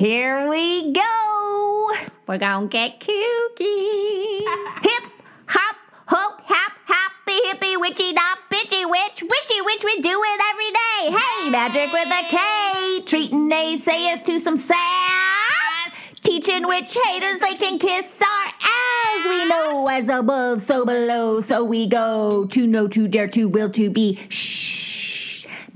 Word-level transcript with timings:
Here 0.00 0.48
we 0.48 0.92
go. 0.92 1.90
We're 2.26 2.38
gonna 2.38 2.68
get 2.68 3.00
kooky. 3.00 4.40
Hip, 4.82 5.04
hop, 5.44 5.76
hope, 6.06 6.40
hap, 6.46 6.72
happy, 6.86 7.38
hippie, 7.46 7.78
witchy, 7.78 8.14
not 8.14 8.38
bitchy, 8.50 8.88
witch, 8.88 9.20
witchy, 9.20 9.60
witch, 9.60 9.84
we 9.84 10.00
do 10.00 10.18
it 10.24 10.40
every 10.50 10.70
day. 10.70 11.18
Hey, 11.18 11.50
magic 11.50 11.92
with 11.92 12.08
a 12.08 12.22
K. 12.30 13.02
Treating 13.04 13.50
naysayers 13.50 14.24
to 14.24 14.38
some 14.38 14.56
sass. 14.56 15.92
Teaching 16.22 16.66
witch 16.66 16.96
haters 17.04 17.38
they 17.40 17.56
can 17.56 17.78
kiss 17.78 18.22
our 18.22 18.52
ass. 18.62 19.28
We 19.28 19.44
know 19.44 19.86
as 19.86 20.08
above, 20.08 20.62
so 20.62 20.86
below, 20.86 21.42
so 21.42 21.62
we 21.62 21.86
go. 21.86 22.46
To 22.46 22.66
know, 22.66 22.88
to 22.88 23.06
dare, 23.06 23.28
to 23.28 23.50
will, 23.50 23.68
to 23.72 23.90
be. 23.90 24.18
Shh. 24.30 24.89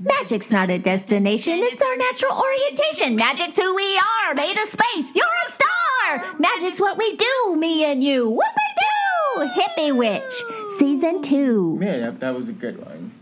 Magic's 0.05 0.51
not 0.51 0.69
a 0.69 0.77
destination, 0.77 1.59
it's 1.61 1.81
our 1.81 1.97
natural 1.97 2.39
orientation. 2.39 3.15
Magic's 3.15 3.57
who 3.57 3.75
we 3.75 3.99
are, 4.27 4.35
made 4.35 4.55
of 4.55 4.69
space. 4.69 5.15
You're 5.15 5.25
a 5.47 5.51
star. 5.51 6.35
Magic's 6.39 6.79
what 6.79 6.97
we 6.97 7.15
do, 7.15 7.55
me 7.57 7.83
and 7.85 8.03
you. 8.03 8.29
Whoop-a-doo! 8.29 9.47
Hippie 9.59 9.97
Witch, 9.97 10.77
Season 10.77 11.23
2. 11.23 11.77
Man, 11.77 12.01
that, 12.01 12.19
that 12.19 12.35
was 12.35 12.49
a 12.49 12.53
good 12.53 12.85
one. 12.85 13.14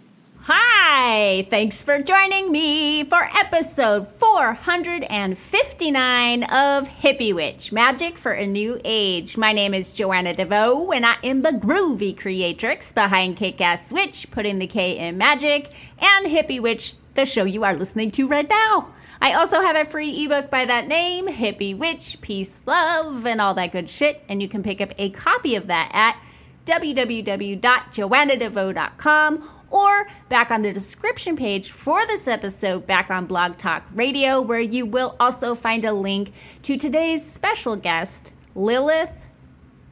Hi, 0.45 1.47
thanks 1.49 1.81
for 1.81 2.02
joining 2.02 2.52
me 2.52 3.05
for 3.05 3.29
episode 3.33 4.09
459 4.09 6.43
of 6.43 6.89
Hippie 6.89 7.33
Witch 7.33 7.71
Magic 7.71 8.17
for 8.17 8.33
a 8.33 8.45
New 8.45 8.77
Age. 8.83 9.38
My 9.38 9.53
name 9.53 9.73
is 9.73 9.91
Joanna 9.91 10.35
DeVoe, 10.35 10.91
and 10.91 11.05
I 11.05 11.16
am 11.23 11.43
the 11.43 11.52
groovy 11.52 12.19
creatrix 12.19 12.91
behind 12.91 13.38
Kick 13.38 13.61
Ass 13.61 13.93
Witch, 13.93 14.29
putting 14.31 14.59
the 14.59 14.67
K 14.67 14.97
in 14.97 15.17
magic, 15.17 15.71
and 15.99 16.25
Hippie 16.25 16.61
Witch, 16.61 16.95
the 17.13 17.23
show 17.23 17.45
you 17.45 17.63
are 17.63 17.77
listening 17.77 18.11
to 18.11 18.27
right 18.27 18.49
now. 18.49 18.94
I 19.21 19.35
also 19.35 19.61
have 19.61 19.77
a 19.77 19.85
free 19.89 20.25
ebook 20.25 20.49
by 20.49 20.66
that 20.66 20.89
name, 20.89 21.30
Hippie 21.30 21.77
Witch, 21.77 22.19
Peace, 22.19 22.61
Love, 22.66 23.25
and 23.25 23.39
all 23.39 23.53
that 23.53 23.71
good 23.71 23.89
shit, 23.89 24.21
and 24.27 24.41
you 24.41 24.49
can 24.49 24.61
pick 24.61 24.81
up 24.81 24.91
a 24.97 25.09
copy 25.09 25.55
of 25.55 25.67
that 25.67 25.89
at 25.94 26.19
www.joannadevoe.com 26.66 29.49
or 29.73 30.05
back 30.29 30.52
on 30.52 30.61
the 30.61 30.71
description 30.71 31.35
page 31.35 31.71
for 31.71 32.05
this 32.05 32.27
episode 32.27 32.85
back 32.85 33.09
on 33.09 33.25
Blog 33.25 33.57
Talk 33.57 33.83
Radio, 33.93 34.39
where 34.39 34.61
you 34.61 34.85
will 34.85 35.15
also 35.19 35.55
find 35.55 35.83
a 35.83 35.91
link 35.91 36.31
to 36.61 36.77
today's 36.77 37.25
special 37.25 37.75
guest, 37.75 38.31
Lilith 38.55 39.11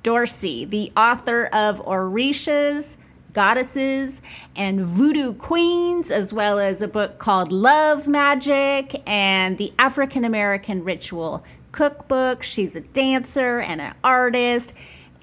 Dorsey, 0.03 0.65
the 0.65 0.91
author 0.95 1.47
of 1.47 1.83
Orishas, 1.83 2.97
Goddesses, 3.33 4.21
and 4.55 4.85
Voodoo 4.85 5.33
Queens, 5.33 6.11
as 6.11 6.31
well 6.31 6.59
as 6.59 6.83
a 6.83 6.87
book 6.87 7.17
called 7.17 7.51
Love 7.51 8.07
Magic 8.07 9.01
and 9.07 9.57
the 9.57 9.73
African 9.79 10.25
American 10.25 10.83
Ritual 10.83 11.43
Cookbook. 11.71 12.43
She's 12.43 12.75
a 12.75 12.81
dancer 12.81 13.61
and 13.61 13.81
an 13.81 13.95
artist 14.03 14.73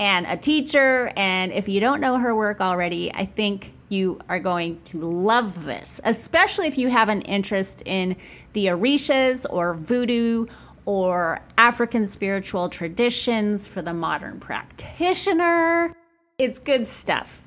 and 0.01 0.27
a 0.27 0.37
teacher. 0.37 1.13
And 1.17 1.53
if 1.53 1.69
you 1.69 1.79
don't 1.79 2.01
know 2.01 2.19
her 2.19 2.35
work 2.35 2.61
already, 2.61 3.13
I 3.15 3.25
think 3.25 3.73
you 3.89 4.21
are 4.29 4.39
going 4.39 4.81
to 4.87 4.99
love 4.99 5.65
this, 5.65 6.01
especially 6.05 6.67
if 6.67 6.79
you 6.79 6.89
have 6.89 7.09
an 7.09 7.23
interest 7.23 7.83
in 7.87 8.17
the 8.53 8.67
Orishas 8.67 9.47
or 9.49 9.75
voodoo 9.75 10.47
or 10.85 11.41
African 11.59 12.07
spiritual 12.07 12.69
traditions 12.69 13.69
for 13.69 13.83
the 13.83 13.93
modern 13.93 14.41
practitioner. 14.41 15.95
It's 16.39 16.59
good 16.59 16.87
stuff. 16.87 17.47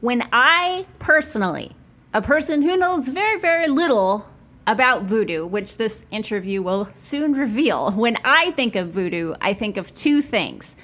When 0.00 0.28
I 0.32 0.86
personally, 0.98 1.74
a 2.12 2.20
person 2.20 2.62
who 2.62 2.76
knows 2.76 3.08
very, 3.08 3.38
very 3.38 3.68
little 3.68 4.28
about 4.66 5.02
voodoo, 5.04 5.46
which 5.46 5.76
this 5.76 6.04
interview 6.10 6.60
will 6.60 6.90
soon 6.94 7.32
reveal, 7.32 7.92
when 7.92 8.16
I 8.24 8.50
think 8.52 8.76
of 8.76 8.90
voodoo, 8.90 9.34
I 9.40 9.54
think 9.54 9.76
of 9.76 9.94
two 9.94 10.20
things. 10.22 10.76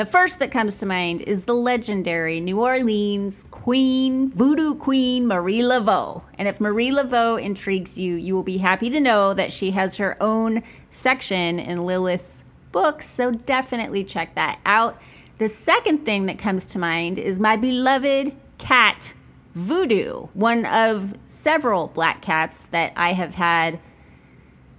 The 0.00 0.06
first 0.06 0.38
that 0.38 0.50
comes 0.50 0.76
to 0.76 0.86
mind 0.86 1.20
is 1.20 1.42
the 1.42 1.52
legendary 1.52 2.40
New 2.40 2.58
Orleans 2.58 3.44
queen, 3.50 4.30
voodoo 4.30 4.74
queen, 4.74 5.26
Marie 5.26 5.60
Laveau. 5.60 6.24
And 6.38 6.48
if 6.48 6.58
Marie 6.58 6.90
Laveau 6.90 7.38
intrigues 7.38 7.98
you, 7.98 8.14
you 8.14 8.34
will 8.34 8.42
be 8.42 8.56
happy 8.56 8.88
to 8.88 8.98
know 8.98 9.34
that 9.34 9.52
she 9.52 9.72
has 9.72 9.96
her 9.96 10.16
own 10.18 10.62
section 10.88 11.58
in 11.58 11.84
Lilith's 11.84 12.44
books, 12.72 13.10
so 13.10 13.30
definitely 13.30 14.02
check 14.02 14.34
that 14.36 14.58
out. 14.64 14.98
The 15.36 15.50
second 15.50 16.06
thing 16.06 16.24
that 16.24 16.38
comes 16.38 16.64
to 16.64 16.78
mind 16.78 17.18
is 17.18 17.38
my 17.38 17.56
beloved 17.56 18.34
cat, 18.56 19.12
Voodoo, 19.54 20.28
one 20.32 20.64
of 20.64 21.12
several 21.26 21.88
black 21.88 22.22
cats 22.22 22.64
that 22.70 22.94
I 22.96 23.12
have 23.12 23.34
had 23.34 23.78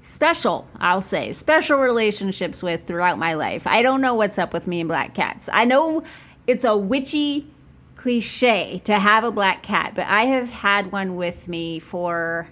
special, 0.02 0.68
I'll 0.80 1.02
say, 1.02 1.34
special 1.34 1.78
relationships 1.78 2.64
with 2.64 2.86
throughout 2.86 3.18
my 3.18 3.34
life. 3.34 3.68
I 3.68 3.82
don't 3.82 4.02
know 4.02 4.16
what's 4.16 4.40
up 4.40 4.54
with 4.54 4.68
me 4.68 4.82
and 4.82 4.88
black 4.88 5.14
cats. 5.14 5.50
I 5.52 5.66
know 5.66 6.04
it's 6.48 6.66
a 6.66 6.76
witchy 6.76 7.48
cliche 7.96 8.82
to 8.86 8.98
have 8.98 9.24
a 9.24 9.32
black 9.32 9.62
cat, 9.62 9.94
but 9.96 10.08
I 10.08 10.26
have 10.26 10.50
had 10.50 10.92
one 10.92 11.16
with 11.16 11.48
me 11.48 11.80
for 11.80 12.48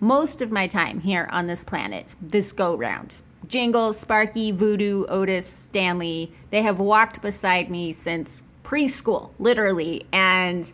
most 0.00 0.40
of 0.40 0.50
my 0.50 0.66
time 0.66 1.00
here 1.00 1.28
on 1.30 1.46
this 1.46 1.62
planet, 1.62 2.14
this 2.22 2.52
go 2.52 2.74
round. 2.74 3.14
Jingle, 3.46 3.92
Sparky, 3.92 4.52
Voodoo, 4.52 5.04
Otis, 5.06 5.46
Stanley, 5.46 6.32
they 6.50 6.62
have 6.62 6.80
walked 6.80 7.20
beside 7.20 7.70
me 7.70 7.92
since 7.92 8.40
preschool, 8.64 9.30
literally. 9.38 10.06
And 10.12 10.72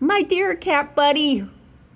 my 0.00 0.22
dear 0.22 0.56
cat 0.56 0.96
buddy, 0.96 1.48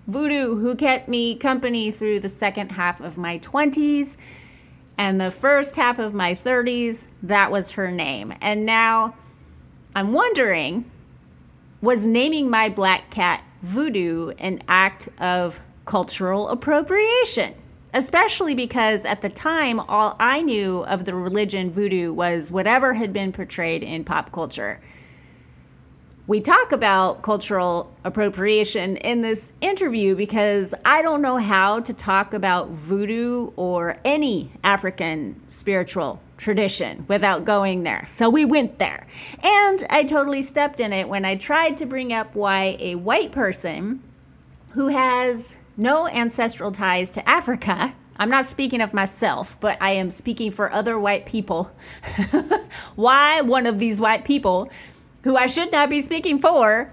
Voodoo, 0.06 0.56
who 0.56 0.74
kept 0.74 1.08
me 1.08 1.36
company 1.36 1.90
through 1.90 2.20
the 2.20 2.28
second 2.28 2.72
half 2.72 3.00
of 3.00 3.16
my 3.16 3.38
20s 3.38 4.16
and 4.98 5.20
the 5.20 5.30
first 5.30 5.76
half 5.76 5.98
of 5.98 6.12
my 6.12 6.34
30s, 6.34 7.06
that 7.22 7.50
was 7.50 7.72
her 7.72 7.90
name. 7.90 8.34
And 8.40 8.66
now 8.66 9.14
I'm 9.94 10.12
wondering 10.12 10.90
was 11.80 12.06
naming 12.06 12.48
my 12.48 12.68
black 12.68 13.10
cat 13.10 13.42
Voodoo 13.62 14.30
an 14.38 14.62
act 14.68 15.08
of 15.18 15.60
cultural 15.84 16.48
appropriation? 16.48 17.54
Especially 17.94 18.54
because 18.54 19.04
at 19.04 19.20
the 19.20 19.28
time, 19.28 19.78
all 19.80 20.16
I 20.18 20.40
knew 20.40 20.84
of 20.84 21.04
the 21.04 21.14
religion 21.14 21.70
voodoo 21.70 22.12
was 22.12 22.50
whatever 22.50 22.94
had 22.94 23.12
been 23.12 23.32
portrayed 23.32 23.82
in 23.82 24.04
pop 24.04 24.32
culture 24.32 24.80
we 26.26 26.40
talk 26.40 26.70
about 26.70 27.22
cultural 27.22 27.92
appropriation 28.04 28.96
in 28.98 29.22
this 29.22 29.52
interview 29.60 30.14
because 30.14 30.72
I 30.84 31.02
don't 31.02 31.20
know 31.20 31.36
how 31.36 31.80
to 31.80 31.92
talk 31.92 32.32
about 32.32 32.68
voodoo 32.70 33.50
or 33.56 33.96
any 34.04 34.52
African 34.62 35.40
spiritual 35.48 36.20
tradition 36.36 37.04
without 37.08 37.44
going 37.44 37.82
there. 37.82 38.04
So 38.06 38.30
we 38.30 38.44
went 38.44 38.78
there. 38.78 39.06
And 39.42 39.84
I 39.90 40.04
totally 40.04 40.42
stepped 40.42 40.78
in 40.78 40.92
it 40.92 41.08
when 41.08 41.24
I 41.24 41.36
tried 41.36 41.76
to 41.78 41.86
bring 41.86 42.12
up 42.12 42.36
why 42.36 42.76
a 42.78 42.94
white 42.94 43.32
person 43.32 44.00
who 44.70 44.88
has 44.88 45.56
no 45.76 46.06
ancestral 46.06 46.70
ties 46.70 47.12
to 47.12 47.28
Africa 47.28 47.94
I'm 48.16 48.30
not 48.30 48.48
speaking 48.48 48.80
of 48.80 48.92
myself, 48.94 49.58
but 49.58 49.78
I 49.80 49.92
am 49.92 50.10
speaking 50.10 50.50
for 50.50 50.70
other 50.70 50.98
white 50.98 51.26
people. 51.26 51.72
Why 52.94 53.40
one 53.40 53.66
of 53.66 53.78
these 53.78 54.00
white 54.00 54.24
people 54.24 54.70
who 55.22 55.36
I 55.36 55.46
should 55.46 55.72
not 55.72 55.90
be 55.90 56.00
speaking 56.00 56.38
for, 56.38 56.92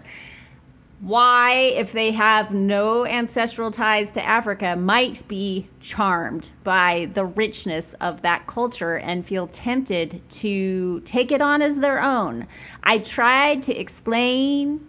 why, 1.01 1.51
if 1.75 1.93
they 1.93 2.11
have 2.11 2.53
no 2.53 3.05
ancestral 3.05 3.71
ties 3.71 4.11
to 4.13 4.25
Africa, 4.27 4.75
might 4.75 5.25
be 5.29 5.69
charmed 5.79 6.49
by 6.65 7.09
the 7.13 7.23
richness 7.23 7.93
of 8.01 8.21
that 8.23 8.47
culture 8.47 8.97
and 8.97 9.25
feel 9.25 9.47
tempted 9.47 10.21
to 10.29 10.99
take 11.01 11.31
it 11.31 11.41
on 11.41 11.61
as 11.61 11.79
their 11.79 12.01
own. 12.01 12.47
I 12.83 12.97
tried 12.97 13.63
to 13.63 13.75
explain 13.79 14.85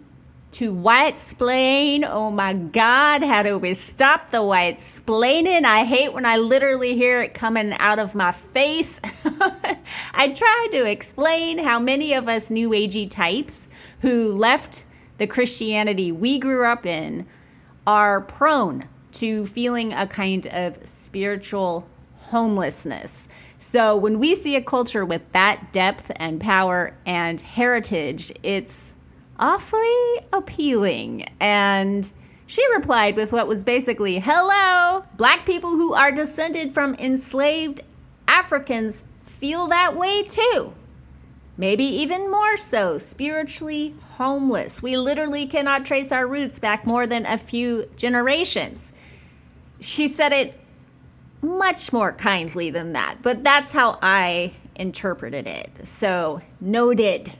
to 0.51 0.73
white 0.73 1.17
splain. 1.17 2.03
Oh 2.03 2.29
my 2.29 2.53
God, 2.53 3.23
how 3.23 3.41
do 3.41 3.57
we 3.57 3.73
stop 3.73 4.31
the 4.31 4.43
white 4.43 4.79
splaining? 4.79 5.63
I 5.63 5.85
hate 5.85 6.13
when 6.13 6.25
I 6.25 6.37
literally 6.37 6.95
hear 6.95 7.21
it 7.21 7.33
coming 7.33 7.73
out 7.73 7.99
of 7.99 8.15
my 8.15 8.31
face. 8.31 8.99
I 10.13 10.33
tried 10.33 10.69
to 10.73 10.85
explain 10.85 11.57
how 11.57 11.79
many 11.79 12.13
of 12.13 12.27
us 12.27 12.49
new 12.49 12.71
agey 12.71 13.09
types 13.09 13.69
who 14.01 14.37
left 14.37 14.85
the 15.19 15.27
Christianity 15.27 16.11
we 16.11 16.37
grew 16.37 16.65
up 16.65 16.85
in 16.85 17.25
are 17.87 18.21
prone 18.21 18.87
to 19.13 19.45
feeling 19.45 19.93
a 19.93 20.07
kind 20.07 20.47
of 20.47 20.85
spiritual 20.85 21.87
homelessness. 22.29 23.27
So 23.57 23.95
when 23.95 24.19
we 24.19 24.35
see 24.35 24.55
a 24.55 24.61
culture 24.61 25.05
with 25.05 25.21
that 25.33 25.71
depth 25.71 26.11
and 26.15 26.41
power 26.41 26.95
and 27.05 27.39
heritage, 27.39 28.31
it's 28.43 28.95
awfully 29.41 30.19
appealing. 30.31 31.25
And 31.39 32.09
she 32.45 32.65
replied 32.73 33.15
with 33.17 33.33
what 33.33 33.47
was 33.47 33.63
basically, 33.63 34.19
Hello! 34.19 35.03
Black 35.17 35.45
people 35.45 35.71
who 35.71 35.93
are 35.93 36.11
descended 36.11 36.73
from 36.73 36.95
enslaved 36.95 37.81
Africans 38.27 39.03
feel 39.23 39.67
that 39.67 39.97
way 39.97 40.23
too. 40.23 40.73
Maybe 41.57 41.83
even 41.83 42.31
more 42.31 42.55
so, 42.55 42.97
spiritually 42.97 43.93
homeless. 44.11 44.81
We 44.81 44.97
literally 44.97 45.45
cannot 45.47 45.85
trace 45.85 46.11
our 46.11 46.25
roots 46.25 46.59
back 46.59 46.85
more 46.85 47.05
than 47.05 47.25
a 47.25 47.37
few 47.37 47.89
generations. 47.97 48.93
She 49.79 50.07
said 50.07 50.31
it 50.31 50.59
much 51.41 51.91
more 51.91 52.13
kindly 52.13 52.69
than 52.69 52.93
that, 52.93 53.17
but 53.21 53.43
that's 53.43 53.73
how 53.73 53.97
I 54.01 54.53
interpreted 54.75 55.47
it. 55.47 55.85
So, 55.85 56.41
noted. 56.59 57.31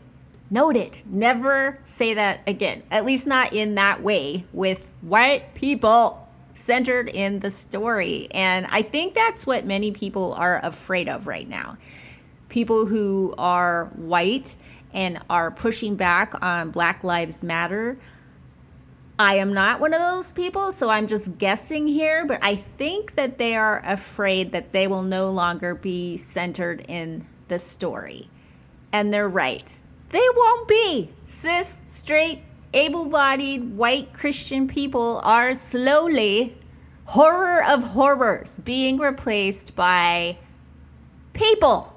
Noted. 0.53 0.98
Never 1.06 1.80
say 1.83 2.13
that 2.13 2.42
again. 2.45 2.83
At 2.92 3.06
least 3.06 3.25
not 3.25 3.53
in 3.53 3.75
that 3.75 4.03
way 4.03 4.44
with 4.51 4.92
white 5.00 5.56
people 5.56 6.27
centered 6.53 7.07
in 7.07 7.39
the 7.39 7.50
story. 7.50 8.27
And 8.31 8.68
I 8.69 8.81
think 8.81 9.13
that's 9.13 9.48
what 9.48 9.65
many 9.65 9.92
people 9.92 10.33
are 10.33 10.59
afraid 10.62 11.07
of 11.07 11.25
right 11.25 11.48
now. 11.48 11.77
People 12.50 12.86
who 12.86 13.33
are 13.38 13.86
white 13.95 14.57
and 14.94 15.19
are 15.30 15.51
pushing 15.51 15.95
back 15.95 16.33
on 16.42 16.71
Black 16.71 17.06
Lives 17.06 17.44
Matter. 17.44 17.97
I 19.18 19.36
am 19.36 19.54
not 19.54 19.80
one 19.80 19.94
of 19.94 20.01
those 20.01 20.31
people, 20.31 20.71
so 20.71 20.89
I'm 20.89 21.07
just 21.07 21.38
guessing 21.38 21.88
here, 21.88 22.25
but 22.25 22.39
I 22.42 22.57
think 22.57 23.15
that 23.15 23.38
they 23.38 23.56
are 23.56 23.81
afraid 23.86 24.51
that 24.51 24.74
they 24.74 24.88
will 24.88 25.04
no 25.04 25.31
longer 25.31 25.75
be 25.75 26.18
centered 26.18 26.83
in 26.89 27.25
the 27.47 27.57
story. 27.57 28.30
And 28.92 29.13
they're 29.13 29.30
right. 29.30 29.74
They 30.12 30.28
won't 30.36 30.68
be. 30.68 31.10
Cis, 31.25 31.81
straight, 31.88 32.44
able 32.74 33.06
bodied, 33.06 33.75
white 33.75 34.13
Christian 34.13 34.68
people 34.68 35.22
are 35.24 35.54
slowly, 35.54 36.58
horror 37.06 37.63
of 37.63 37.84
horrors, 37.84 38.60
being 38.60 38.98
replaced 38.98 39.75
by 39.75 40.38
people. 41.34 41.94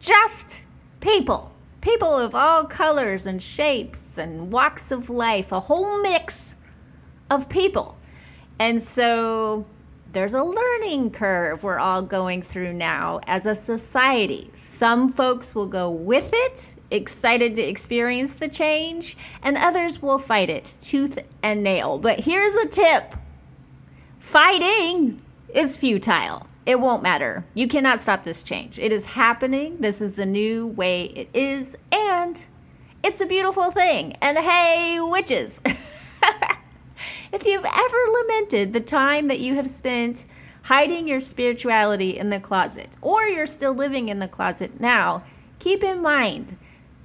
Just 0.00 0.66
people 1.00 1.52
people 1.80 2.18
of 2.18 2.34
all 2.34 2.64
colors 2.64 3.26
and 3.26 3.42
shapes 3.42 4.18
and 4.18 4.52
walks 4.52 4.90
of 4.90 5.08
life, 5.08 5.52
a 5.52 5.60
whole 5.60 6.02
mix 6.02 6.56
of 7.30 7.48
people. 7.48 7.96
And 8.58 8.82
so 8.82 9.64
there's 10.12 10.34
a 10.34 10.42
learning 10.42 11.10
curve 11.10 11.62
we're 11.62 11.78
all 11.78 12.02
going 12.02 12.40
through 12.42 12.72
now 12.72 13.20
as 13.26 13.46
a 13.46 13.54
society. 13.54 14.50
Some 14.54 15.10
folks 15.12 15.54
will 15.54 15.66
go 15.66 15.90
with 15.90 16.30
it, 16.32 16.76
excited 16.90 17.54
to 17.56 17.62
experience 17.62 18.34
the 18.34 18.48
change, 18.48 19.16
and 19.42 19.56
others 19.58 20.00
will 20.00 20.18
fight 20.18 20.48
it 20.48 20.78
tooth 20.80 21.18
and 21.42 21.62
nail. 21.62 21.98
But 21.98 22.20
here's 22.20 22.54
a 22.54 22.66
tip 22.66 23.14
fighting 24.18 25.20
is 25.54 25.76
futile. 25.76 26.46
It 26.64 26.80
won't 26.80 27.02
matter. 27.02 27.44
You 27.54 27.66
cannot 27.66 28.02
stop 28.02 28.24
this 28.24 28.42
change. 28.42 28.78
It 28.78 28.92
is 28.92 29.04
happening. 29.06 29.78
This 29.78 30.02
is 30.02 30.16
the 30.16 30.26
new 30.26 30.66
way 30.66 31.04
it 31.04 31.30
is. 31.32 31.76
And 31.90 32.42
it's 33.02 33.22
a 33.22 33.26
beautiful 33.26 33.70
thing. 33.70 34.16
And 34.20 34.36
hey, 34.36 35.00
witches. 35.00 35.62
if 37.32 37.44
you've 37.44 37.64
ever 37.64 37.96
lamented 38.20 38.72
the 38.72 38.80
time 38.80 39.28
that 39.28 39.40
you 39.40 39.54
have 39.54 39.68
spent 39.68 40.26
hiding 40.62 41.08
your 41.08 41.20
spirituality 41.20 42.18
in 42.18 42.30
the 42.30 42.40
closet, 42.40 42.96
or 43.00 43.26
you're 43.26 43.46
still 43.46 43.72
living 43.72 44.08
in 44.08 44.18
the 44.18 44.28
closet 44.28 44.80
now, 44.80 45.22
keep 45.58 45.82
in 45.82 46.02
mind 46.02 46.56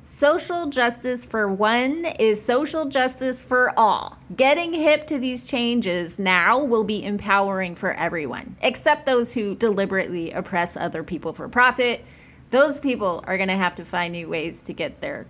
Social 0.05 0.67
justice 0.67 1.23
for 1.23 1.47
one 1.47 2.03
is 2.19 2.43
social 2.43 2.85
justice 2.85 3.41
for 3.41 3.77
all. 3.79 4.17
Getting 4.35 4.73
hip 4.73 5.07
to 5.07 5.17
these 5.17 5.45
changes 5.45 6.19
now 6.19 6.61
will 6.61 6.83
be 6.83 7.05
empowering 7.05 7.73
for 7.75 7.93
everyone, 7.93 8.57
except 8.61 9.05
those 9.05 9.33
who 9.33 9.55
deliberately 9.55 10.31
oppress 10.31 10.75
other 10.75 11.03
people 11.03 11.31
for 11.31 11.47
profit. 11.47 12.03
Those 12.49 12.81
people 12.81 13.23
are 13.25 13.37
going 13.37 13.47
to 13.47 13.55
have 13.55 13.75
to 13.75 13.85
find 13.85 14.11
new 14.11 14.27
ways 14.27 14.61
to 14.63 14.73
get 14.73 14.99
their 14.99 15.25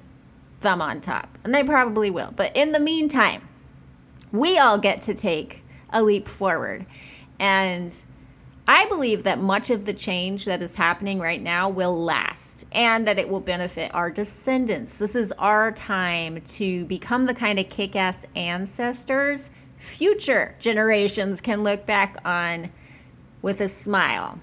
thumb 0.62 0.82
on 0.82 1.02
top, 1.02 1.38
and 1.44 1.54
they 1.54 1.64
probably 1.64 2.10
will. 2.10 2.34
But 2.36 2.56
in 2.56 2.72
the 2.72 2.80
meantime, 2.80 3.48
we 4.34 4.58
all 4.58 4.78
get 4.78 5.00
to 5.02 5.14
take 5.14 5.64
a 5.92 6.04
leap 6.04 6.28
forward. 6.28 6.86
And 7.40 7.96
I 8.68 8.86
believe 8.88 9.24
that 9.24 9.40
much 9.40 9.70
of 9.70 9.86
the 9.86 9.94
change 9.94 10.46
that 10.46 10.62
is 10.62 10.76
happening 10.76 11.20
right 11.20 11.42
now 11.42 11.70
will 11.70 12.04
last 12.04 12.66
and 12.72 13.08
that 13.08 13.20
it 13.20 13.30
will 13.30 13.40
benefit 13.40 13.94
our 13.94 14.10
descendants. 14.10 14.98
This 14.98 15.16
is 15.16 15.32
our 15.34 15.72
time 15.72 16.42
to 16.42 16.84
become 16.86 17.26
the 17.26 17.34
kind 17.34 17.60
of 17.60 17.70
kick 17.70 17.96
ass 17.96 18.26
ancestors 18.36 19.50
future 19.84 20.56
generations 20.60 21.42
can 21.42 21.62
look 21.62 21.86
back 21.86 22.16
on 22.24 22.72
with 23.42 23.60
a 23.60 23.68
smile. 23.68 24.40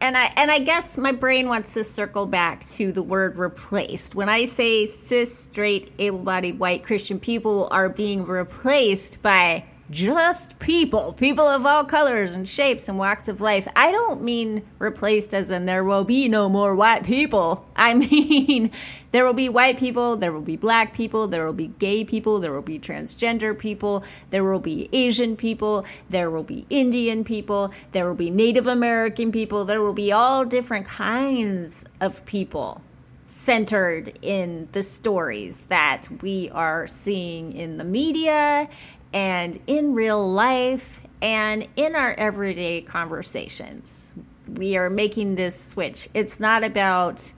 And 0.00 0.16
I 0.16 0.32
and 0.36 0.50
I 0.50 0.60
guess 0.60 0.96
my 0.96 1.12
brain 1.12 1.48
wants 1.48 1.74
to 1.74 1.82
circle 1.82 2.26
back 2.26 2.64
to 2.66 2.92
the 2.92 3.02
word 3.02 3.36
replaced. 3.36 4.14
When 4.14 4.28
I 4.28 4.44
say 4.44 4.86
cis, 4.86 5.36
straight, 5.36 5.92
able-bodied 5.98 6.58
white 6.58 6.84
Christian 6.84 7.18
people 7.18 7.68
are 7.70 7.88
being 7.88 8.24
replaced 8.24 9.20
by 9.22 9.64
just 9.90 10.58
people, 10.58 11.14
people 11.14 11.46
of 11.46 11.64
all 11.64 11.84
colors 11.84 12.32
and 12.32 12.48
shapes 12.48 12.88
and 12.88 12.98
walks 12.98 13.28
of 13.28 13.40
life. 13.40 13.66
I 13.74 13.90
don't 13.90 14.22
mean 14.22 14.62
replaced 14.78 15.32
as 15.32 15.50
in 15.50 15.64
there 15.66 15.82
will 15.82 16.04
be 16.04 16.28
no 16.28 16.48
more 16.48 16.74
white 16.74 17.04
people. 17.04 17.66
I 17.76 17.94
mean 17.94 18.70
there 19.12 19.24
will 19.24 19.32
be 19.32 19.48
white 19.48 19.78
people, 19.78 20.16
there 20.16 20.32
will 20.32 20.42
be 20.42 20.56
black 20.56 20.92
people, 20.92 21.28
there 21.28 21.46
will 21.46 21.54
be 21.54 21.68
gay 21.78 22.04
people, 22.04 22.40
there 22.40 22.52
will 22.52 22.60
be 22.60 22.78
transgender 22.78 23.58
people, 23.58 24.04
there 24.30 24.44
will 24.44 24.58
be 24.58 24.90
Asian 24.92 25.36
people, 25.36 25.86
there 26.10 26.30
will 26.30 26.42
be 26.42 26.66
Indian 26.68 27.24
people, 27.24 27.72
there 27.92 28.06
will 28.06 28.14
be 28.14 28.30
Native 28.30 28.66
American 28.66 29.32
people, 29.32 29.64
there 29.64 29.80
will 29.80 29.94
be 29.94 30.12
all 30.12 30.44
different 30.44 30.86
kinds 30.86 31.84
of 32.00 32.24
people 32.26 32.82
centered 33.28 34.18
in 34.22 34.68
the 34.72 34.82
stories 34.82 35.60
that 35.68 36.08
we 36.22 36.48
are 36.50 36.86
seeing 36.86 37.52
in 37.52 37.76
the 37.76 37.84
media 37.84 38.66
and 39.12 39.58
in 39.66 39.94
real 39.94 40.30
life 40.30 41.00
and 41.22 41.66
in 41.76 41.94
our 41.94 42.12
everyday 42.14 42.82
conversations. 42.82 44.12
We 44.46 44.76
are 44.76 44.88
making 44.88 45.34
this 45.34 45.58
switch. 45.60 46.08
It's 46.14 46.40
not 46.40 46.64
about 46.64 47.32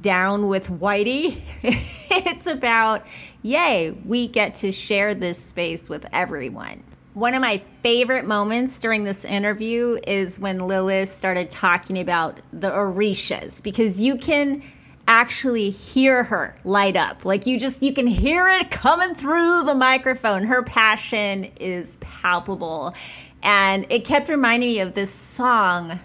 down 0.00 0.48
with 0.48 0.68
Whitey. 0.68 1.42
it's 1.62 2.46
about, 2.46 3.06
yay, 3.42 3.90
we 3.90 4.26
get 4.26 4.56
to 4.56 4.72
share 4.72 5.14
this 5.14 5.38
space 5.38 5.88
with 5.88 6.06
everyone. 6.12 6.82
One 7.14 7.34
of 7.34 7.42
my 7.42 7.62
favorite 7.82 8.24
moments 8.24 8.78
during 8.78 9.04
this 9.04 9.24
interview 9.24 9.98
is 10.06 10.40
when 10.40 10.66
Lilith 10.66 11.10
started 11.10 11.50
talking 11.50 11.98
about 11.98 12.40
the 12.54 12.70
Orishas 12.70 13.62
because 13.62 14.00
you 14.00 14.16
can 14.16 14.62
actually 15.06 15.70
hear 15.70 16.22
her 16.24 16.56
light 16.64 16.96
up. 16.96 17.24
Like 17.24 17.46
you 17.46 17.58
just 17.58 17.82
you 17.82 17.92
can 17.92 18.06
hear 18.06 18.48
it 18.48 18.70
coming 18.70 19.14
through 19.14 19.64
the 19.64 19.74
microphone. 19.74 20.44
Her 20.44 20.62
passion 20.62 21.50
is 21.60 21.96
palpable. 22.00 22.94
And 23.42 23.86
it 23.90 24.04
kept 24.04 24.28
reminding 24.28 24.68
me 24.68 24.80
of 24.80 24.94
this 24.94 25.12
song, 25.12 25.98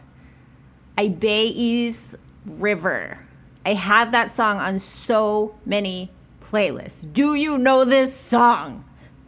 Ibeyi's 0.97 2.15
River. 2.45 3.19
I 3.65 3.73
have 3.73 4.13
that 4.13 4.31
song 4.31 4.57
on 4.57 4.79
so 4.79 5.53
many 5.65 6.09
playlists. 6.41 7.11
Do 7.11 7.35
you 7.35 7.57
know 7.57 7.85
this 7.85 8.15
song? 8.17 8.83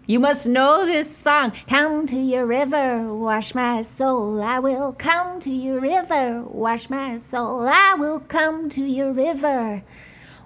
You 0.09 0.19
must 0.19 0.47
know 0.47 0.87
this 0.87 1.15
song. 1.15 1.53
Come 1.67 2.07
to 2.07 2.17
your 2.17 2.47
river, 2.47 3.13
wash 3.13 3.53
my 3.53 3.83
soul. 3.83 4.41
I 4.41 4.57
will 4.57 4.91
come 4.91 5.39
to 5.41 5.51
your 5.51 5.79
river, 5.79 6.41
wash 6.47 6.89
my 6.89 7.19
soul. 7.19 7.67
I 7.67 7.93
will 7.93 8.19
come 8.21 8.69
to 8.69 8.81
your 8.81 9.11
river, 9.13 9.83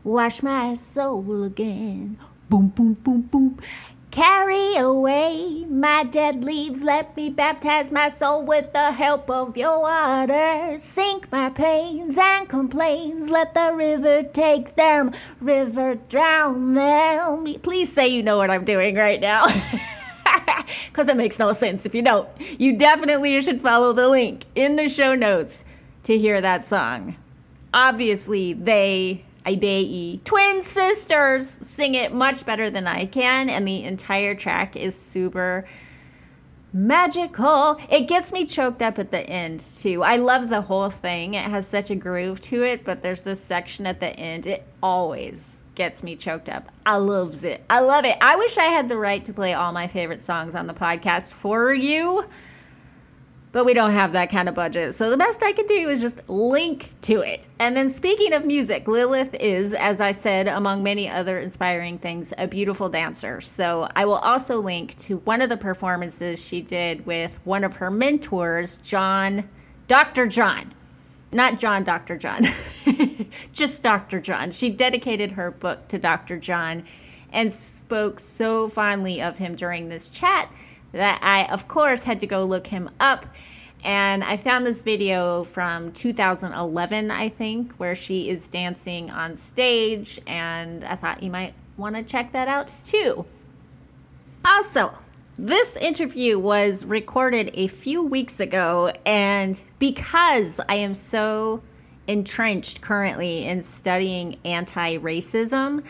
wash 0.04 0.44
my 0.44 0.74
soul 0.74 1.44
again. 1.44 2.20
Boom, 2.50 2.68
boom, 2.76 2.96
boom, 2.96 3.22
boom. 3.22 3.58
Carry 4.14 4.76
away 4.76 5.66
my 5.68 6.04
dead 6.04 6.44
leaves, 6.44 6.84
let 6.84 7.18
me 7.18 7.32
baptize 7.32 7.92
my 7.92 8.10
soul 8.10 8.46
with 8.46 8.72
the 8.72 8.92
help 8.92 9.28
of 9.28 9.58
your 9.58 9.82
water. 9.82 10.78
Sink 10.78 11.32
my 11.32 11.50
pains 11.50 12.16
and 12.16 12.48
complaints, 12.48 13.32
let 13.32 13.56
the 13.56 13.74
river 13.74 14.22
take 14.22 14.76
them, 14.76 15.14
river 15.42 15.96
drown 16.10 16.76
them. 16.76 17.56
Please 17.64 17.92
say 17.92 18.08
you 18.08 18.22
know 18.22 18.38
what 18.38 18.52
I'm 18.52 18.66
doing 18.66 18.94
right 18.94 19.20
now. 19.20 19.48
Because 20.88 21.08
it 21.08 21.18
makes 21.18 21.40
no 21.40 21.52
sense 21.54 21.86
if 21.88 21.96
you 21.96 22.04
don't. 22.04 22.30
You 22.60 22.78
definitely 22.78 23.42
should 23.42 23.62
follow 23.62 23.94
the 23.94 24.08
link 24.08 24.46
in 24.54 24.76
the 24.76 24.90
show 24.90 25.16
notes 25.16 25.66
to 26.04 26.18
hear 26.18 26.40
that 26.40 26.66
song. 26.66 27.16
Obviously, 27.74 28.54
they 28.54 29.26
Ibeyi 29.46 30.24
twin 30.24 30.64
sisters 30.64 31.48
sing 31.48 31.96
it 31.96 32.14
much 32.14 32.46
better 32.46 32.70
than 32.70 32.88
I 32.88 33.06
can, 33.06 33.50
and 33.50 33.68
the 33.68 33.84
entire 33.84 34.36
track 34.36 34.76
is 34.76 35.00
super 35.00 35.66
magical. 36.74 37.78
It 37.90 38.08
gets 38.08 38.34
me 38.34 38.46
choked 38.46 38.82
up 38.82 38.98
at 38.98 39.12
the 39.12 39.20
end 39.20 39.60
too. 39.60 40.04
I 40.04 40.18
love 40.18 40.50
the 40.50 40.62
whole 40.62 40.90
thing. 40.90 41.36
It 41.36 41.44
has 41.44 41.68
such 41.68 41.92
a 41.92 41.96
groove 41.96 42.42
to 42.42 42.64
it, 42.64 42.84
but 42.84 43.02
there's 43.02 43.22
this 43.22 43.40
section 43.40 43.86
at 43.86 44.00
the 44.00 44.10
end. 44.20 44.48
It 44.48 44.66
always 44.82 45.64
gets 45.76 46.04
me 46.04 46.16
choked 46.16 46.50
up. 46.50 46.72
I 46.86 46.98
loves 46.98 47.44
it. 47.44 47.64
I 47.70 47.82
love 47.82 48.06
it. 48.06 48.18
I 48.22 48.36
wish 48.36 48.58
I 48.58 48.66
had 48.66 48.90
the 48.90 48.98
right 48.98 49.24
to 49.26 49.34
play 49.34 49.54
all 49.54 49.72
my 49.72 49.88
favorite 49.88 50.24
songs 50.24 50.56
on 50.56 50.68
the 50.68 50.74
podcast 50.74 51.34
for 51.34 51.74
you. 51.74 52.26
But 53.54 53.66
we 53.66 53.76
don't 53.76 53.92
have 53.92 54.12
that 54.14 54.32
kind 54.32 54.50
of 54.50 54.56
budget. 54.56 54.96
So 54.96 55.12
the 55.12 55.16
best 55.16 55.44
I 55.44 55.52
could 55.54 55.68
do 55.68 55.88
is 55.88 56.02
just 56.02 56.28
link 56.28 56.90
to 57.04 57.22
it. 57.22 57.48
And 57.60 57.78
then 57.78 57.92
speaking 57.92 58.34
of 58.34 58.46
music, 58.46 58.88
Lilith 58.88 59.36
is, 59.36 59.76
as 59.76 60.02
I 60.02 60.12
said, 60.12 60.48
among 60.48 60.82
many 60.82 61.08
other 61.08 61.40
inspiring 61.40 62.00
things, 62.00 62.34
a 62.40 62.48
beautiful 62.48 62.90
dancer. 62.90 63.40
So 63.42 63.88
I 63.96 64.06
will 64.06 64.16
also 64.16 64.60
link 64.60 64.98
to 64.98 65.18
one 65.18 65.40
of 65.40 65.50
the 65.50 65.56
performances 65.56 66.44
she 66.44 66.64
did 66.64 67.06
with 67.06 67.40
one 67.44 67.64
of 67.64 67.76
her 67.76 67.92
mentors, 67.92 68.78
John, 68.78 69.48
Dr. 69.88 70.26
John. 70.26 70.74
Not 71.32 71.60
John, 71.60 71.84
Dr. 71.84 72.18
John, 72.18 72.48
just 73.54 73.84
Dr. 73.84 74.20
John. 74.20 74.52
She 74.52 74.72
dedicated 74.72 75.32
her 75.32 75.52
book 75.52 75.88
to 75.90 76.00
Dr. 76.00 76.38
John 76.38 76.86
and 77.32 77.54
spoke 77.54 78.20
so 78.20 78.68
fondly 78.68 79.22
of 79.22 79.38
him 79.38 79.56
during 79.56 79.90
this 79.90 80.10
chat 80.10 80.52
that 80.94 81.20
I, 81.22 81.46
of 81.52 81.68
course, 81.68 82.04
had 82.04 82.22
to 82.22 82.28
go 82.28 82.46
look 82.46 82.68
him 82.68 82.90
up. 83.00 83.26
And 83.84 84.24
I 84.24 84.38
found 84.38 84.66
this 84.66 84.82
video 84.82 85.44
from 85.44 85.92
2011, 85.92 87.12
I 87.12 87.28
think, 87.28 87.74
where 87.74 87.96
she 87.96 88.30
is 88.30 88.48
dancing 88.48 89.12
on 89.12 89.36
stage. 89.36 90.20
And 90.26 90.86
I 90.86 90.96
thought 90.96 91.22
you 91.22 91.30
might 91.30 91.54
want 91.76 91.96
to 91.98 92.04
check 92.04 92.32
that 92.32 92.48
out 92.48 92.72
too. 92.86 93.26
Also, 94.46 94.94
this 95.38 95.76
interview 95.78 96.40
was 96.40 96.86
recorded 96.86 97.52
a 97.56 97.68
few 97.68 98.04
weeks 98.04 98.40
ago. 98.40 98.94
And 99.06 99.60
because 99.80 100.62
I 100.70 100.76
am 100.76 100.94
so 100.94 101.62
entrenched 102.08 102.82
currently 102.82 103.46
in 103.46 103.62
studying 103.62 104.38
anti 104.46 104.98
racism, 104.98 105.84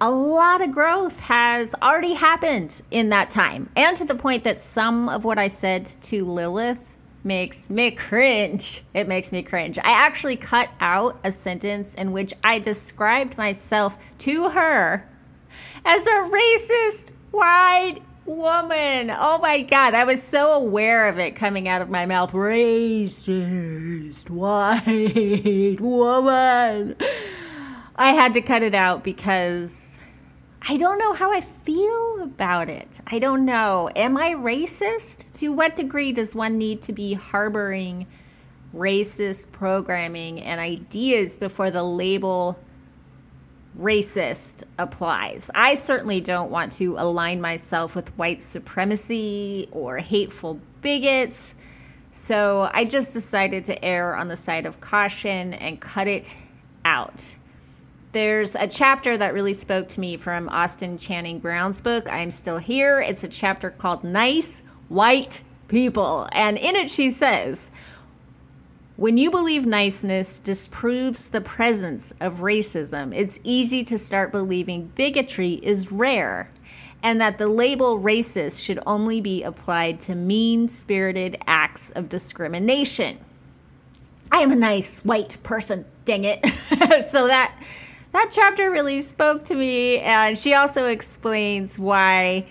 a 0.00 0.10
lot 0.10 0.60
of 0.60 0.72
growth 0.72 1.18
has 1.20 1.74
already 1.82 2.12
happened 2.12 2.82
in 2.90 3.08
that 3.10 3.30
time. 3.30 3.70
And 3.76 3.96
to 3.96 4.04
the 4.04 4.14
point 4.14 4.44
that 4.44 4.60
some 4.60 5.08
of 5.08 5.24
what 5.24 5.38
I 5.38 5.48
said 5.48 5.86
to 6.02 6.24
Lilith 6.24 6.96
makes 7.24 7.70
me 7.70 7.90
cringe. 7.90 8.84
It 8.94 9.08
makes 9.08 9.32
me 9.32 9.42
cringe. 9.42 9.78
I 9.78 9.90
actually 9.90 10.36
cut 10.36 10.68
out 10.80 11.18
a 11.24 11.32
sentence 11.32 11.94
in 11.94 12.12
which 12.12 12.32
I 12.44 12.58
described 12.58 13.36
myself 13.36 13.96
to 14.18 14.50
her 14.50 15.08
as 15.84 16.06
a 16.06 16.10
racist 16.10 17.12
white 17.30 17.98
woman. 18.26 19.10
Oh 19.10 19.38
my 19.38 19.62
God. 19.62 19.94
I 19.94 20.04
was 20.04 20.22
so 20.22 20.52
aware 20.52 21.08
of 21.08 21.18
it 21.18 21.36
coming 21.36 21.68
out 21.68 21.80
of 21.80 21.88
my 21.88 22.06
mouth. 22.06 22.32
Racist 22.32 24.28
white 24.28 25.80
woman. 25.80 26.96
I 27.96 28.12
had 28.12 28.34
to 28.34 28.42
cut 28.42 28.62
it 28.62 28.74
out 28.74 29.02
because 29.02 29.85
I 30.68 30.78
don't 30.78 30.98
know 30.98 31.12
how 31.12 31.30
I 31.30 31.42
feel 31.42 32.22
about 32.22 32.68
it. 32.68 33.00
I 33.06 33.20
don't 33.20 33.44
know. 33.44 33.88
Am 33.94 34.16
I 34.16 34.34
racist? 34.34 35.30
To 35.38 35.52
what 35.52 35.76
degree 35.76 36.12
does 36.12 36.34
one 36.34 36.58
need 36.58 36.82
to 36.82 36.92
be 36.92 37.14
harboring 37.14 38.08
racist 38.74 39.52
programming 39.52 40.40
and 40.40 40.58
ideas 40.58 41.36
before 41.36 41.70
the 41.70 41.84
label 41.84 42.58
racist 43.78 44.64
applies? 44.76 45.52
I 45.54 45.76
certainly 45.76 46.20
don't 46.20 46.50
want 46.50 46.72
to 46.72 46.96
align 46.98 47.40
myself 47.40 47.94
with 47.94 48.08
white 48.18 48.42
supremacy 48.42 49.68
or 49.70 49.98
hateful 49.98 50.58
bigots. 50.82 51.54
So 52.10 52.68
I 52.74 52.86
just 52.86 53.12
decided 53.12 53.66
to 53.66 53.84
err 53.84 54.16
on 54.16 54.26
the 54.26 54.36
side 54.36 54.66
of 54.66 54.80
caution 54.80 55.54
and 55.54 55.80
cut 55.80 56.08
it 56.08 56.36
out 56.84 57.36
there's 58.16 58.54
a 58.54 58.66
chapter 58.66 59.18
that 59.18 59.34
really 59.34 59.52
spoke 59.52 59.88
to 59.88 60.00
me 60.00 60.16
from 60.16 60.48
Austin 60.48 60.96
Channing 60.96 61.38
Brown's 61.38 61.82
book, 61.82 62.10
I'm 62.10 62.30
Still 62.30 62.56
Here. 62.56 62.98
It's 62.98 63.24
a 63.24 63.28
chapter 63.28 63.68
called 63.68 64.04
Nice 64.04 64.62
White 64.88 65.42
People. 65.68 66.26
And 66.32 66.56
in 66.56 66.76
it, 66.76 66.88
she 66.88 67.10
says, 67.10 67.70
when 68.96 69.18
you 69.18 69.30
believe 69.30 69.66
niceness 69.66 70.38
disproves 70.38 71.28
the 71.28 71.42
presence 71.42 72.14
of 72.18 72.36
racism, 72.36 73.14
it's 73.14 73.38
easy 73.44 73.84
to 73.84 73.98
start 73.98 74.32
believing 74.32 74.90
bigotry 74.94 75.60
is 75.62 75.92
rare 75.92 76.50
and 77.02 77.20
that 77.20 77.36
the 77.36 77.48
label 77.48 78.00
racist 78.00 78.64
should 78.64 78.82
only 78.86 79.20
be 79.20 79.42
applied 79.42 80.00
to 80.00 80.14
mean 80.14 80.68
spirited 80.68 81.36
acts 81.46 81.90
of 81.90 82.08
discrimination. 82.08 83.18
I 84.32 84.38
am 84.38 84.52
a 84.52 84.56
nice 84.56 85.00
white 85.00 85.36
person, 85.42 85.84
dang 86.06 86.24
it. 86.24 86.42
so 87.10 87.26
that 87.26 87.52
that 88.16 88.30
chapter 88.32 88.70
really 88.70 89.00
spoke 89.02 89.44
to 89.46 89.54
me. 89.54 89.98
And 89.98 90.38
she 90.38 90.54
also 90.54 90.86
explains 90.86 91.78
why 91.78 92.46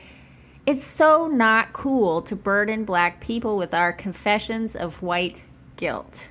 it's 0.65 0.83
so 0.83 1.27
not 1.27 1.73
cool 1.73 2.21
to 2.23 2.35
burden 2.35 2.85
black 2.85 3.19
people 3.19 3.57
with 3.57 3.73
our 3.73 3.91
confessions 3.91 4.75
of 4.75 5.01
white 5.01 5.43
guilt. 5.75 6.29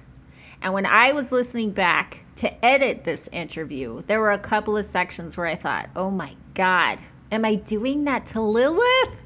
And 0.63 0.73
when 0.73 0.87
I 0.87 1.13
was 1.13 1.33
listening 1.33 1.73
back 1.73 2.25
to 2.37 2.65
edit 2.65 3.05
this 3.05 3.29
interview, 3.29 4.03
there 4.07 4.21
were 4.21 4.33
a 4.33 4.39
couple 4.39 4.77
of 4.77 4.85
sections 4.85 5.37
where 5.37 5.47
I 5.47 5.57
thought, 5.57 5.91
oh 5.95 6.11
my 6.11 6.35
God, 6.55 7.01
am 7.31 7.45
I 7.45 7.57
doing 7.57 8.05
that 8.05 8.27
to 8.27 8.41
Lilith? 8.41 9.17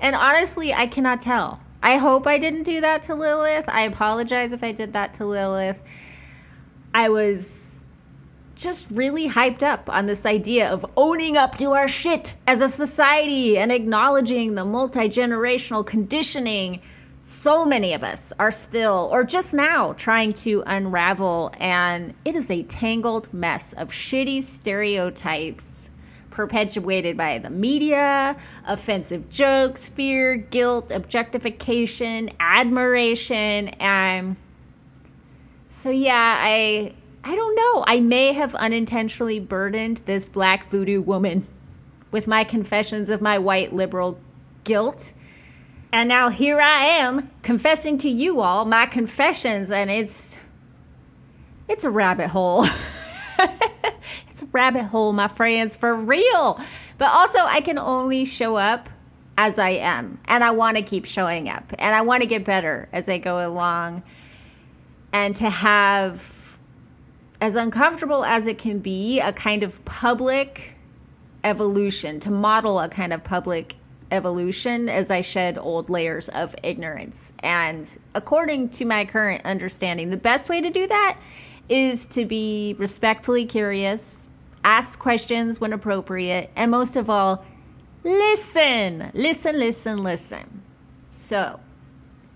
And 0.00 0.14
honestly, 0.14 0.72
I 0.72 0.86
cannot 0.86 1.20
tell. 1.20 1.60
I 1.82 1.96
hope 1.96 2.26
I 2.26 2.38
didn't 2.38 2.62
do 2.62 2.80
that 2.80 3.02
to 3.04 3.14
Lilith. 3.14 3.64
I 3.68 3.82
apologize 3.82 4.52
if 4.52 4.62
I 4.62 4.72
did 4.72 4.92
that 4.92 5.14
to 5.14 5.24
Lilith. 5.24 5.80
I 6.94 7.08
was 7.08 7.71
just 8.54 8.90
really 8.90 9.28
hyped 9.28 9.62
up 9.62 9.88
on 9.88 10.06
this 10.06 10.26
idea 10.26 10.70
of 10.70 10.84
owning 10.96 11.36
up 11.36 11.56
to 11.58 11.72
our 11.72 11.88
shit 11.88 12.34
as 12.46 12.60
a 12.60 12.68
society 12.68 13.58
and 13.58 13.72
acknowledging 13.72 14.54
the 14.54 14.64
multi 14.64 15.08
generational 15.08 15.84
conditioning 15.84 16.80
so 17.22 17.64
many 17.64 17.94
of 17.94 18.02
us 18.02 18.32
are 18.40 18.50
still, 18.50 19.08
or 19.12 19.22
just 19.22 19.54
now, 19.54 19.92
trying 19.92 20.32
to 20.34 20.64
unravel. 20.66 21.52
And 21.58 22.14
it 22.24 22.34
is 22.34 22.50
a 22.50 22.64
tangled 22.64 23.32
mess 23.32 23.72
of 23.74 23.90
shitty 23.90 24.42
stereotypes 24.42 25.88
perpetuated 26.30 27.16
by 27.16 27.38
the 27.38 27.50
media, 27.50 28.36
offensive 28.66 29.28
jokes, 29.30 29.88
fear, 29.88 30.36
guilt, 30.36 30.90
objectification, 30.90 32.30
admiration. 32.40 33.68
And 33.68 34.36
so, 35.68 35.90
yeah, 35.90 36.36
I 36.40 36.94
I 37.24 37.36
don't 37.36 37.54
know. 37.54 37.84
I 37.86 38.00
may 38.00 38.32
have 38.32 38.54
unintentionally 38.54 39.38
burdened 39.38 39.98
this 40.06 40.28
black 40.28 40.68
voodoo 40.68 41.00
woman 41.00 41.46
with 42.10 42.26
my 42.26 42.44
confessions 42.44 43.10
of 43.10 43.20
my 43.20 43.38
white 43.38 43.72
liberal 43.72 44.18
guilt. 44.64 45.12
And 45.92 46.08
now 46.08 46.30
here 46.30 46.60
I 46.60 46.86
am 46.86 47.30
confessing 47.42 47.98
to 47.98 48.08
you 48.08 48.40
all 48.40 48.64
my 48.64 48.86
confessions 48.86 49.70
and 49.70 49.90
it's 49.90 50.38
it's 51.68 51.84
a 51.84 51.90
rabbit 51.90 52.28
hole. 52.28 52.66
it's 53.38 54.42
a 54.42 54.46
rabbit 54.52 54.84
hole, 54.84 55.12
my 55.12 55.28
friends, 55.28 55.76
for 55.76 55.94
real. 55.94 56.60
But 56.98 57.10
also 57.12 57.38
I 57.38 57.60
can 57.60 57.78
only 57.78 58.24
show 58.24 58.56
up 58.56 58.88
as 59.38 59.58
I 59.58 59.70
am 59.70 60.18
and 60.26 60.42
I 60.42 60.50
want 60.50 60.76
to 60.76 60.82
keep 60.82 61.04
showing 61.04 61.48
up 61.48 61.72
and 61.78 61.94
I 61.94 62.02
want 62.02 62.22
to 62.22 62.26
get 62.26 62.44
better 62.44 62.88
as 62.92 63.08
I 63.08 63.18
go 63.18 63.46
along 63.46 64.02
and 65.12 65.36
to 65.36 65.48
have 65.48 66.41
as 67.42 67.56
uncomfortable 67.56 68.24
as 68.24 68.46
it 68.46 68.56
can 68.56 68.78
be, 68.78 69.18
a 69.18 69.32
kind 69.32 69.64
of 69.64 69.84
public 69.84 70.76
evolution, 71.42 72.20
to 72.20 72.30
model 72.30 72.78
a 72.78 72.88
kind 72.88 73.12
of 73.12 73.24
public 73.24 73.74
evolution 74.12 74.88
as 74.88 75.10
I 75.10 75.22
shed 75.22 75.58
old 75.58 75.90
layers 75.90 76.28
of 76.28 76.54
ignorance. 76.62 77.32
And 77.40 77.98
according 78.14 78.68
to 78.70 78.84
my 78.84 79.04
current 79.06 79.44
understanding, 79.44 80.10
the 80.10 80.16
best 80.16 80.48
way 80.48 80.60
to 80.60 80.70
do 80.70 80.86
that 80.86 81.18
is 81.68 82.06
to 82.06 82.26
be 82.26 82.76
respectfully 82.78 83.44
curious, 83.44 84.28
ask 84.62 84.96
questions 85.00 85.60
when 85.60 85.72
appropriate, 85.72 86.48
and 86.54 86.70
most 86.70 86.94
of 86.94 87.10
all, 87.10 87.44
listen, 88.04 89.10
listen, 89.14 89.58
listen, 89.58 90.00
listen. 90.00 90.62
So, 91.08 91.58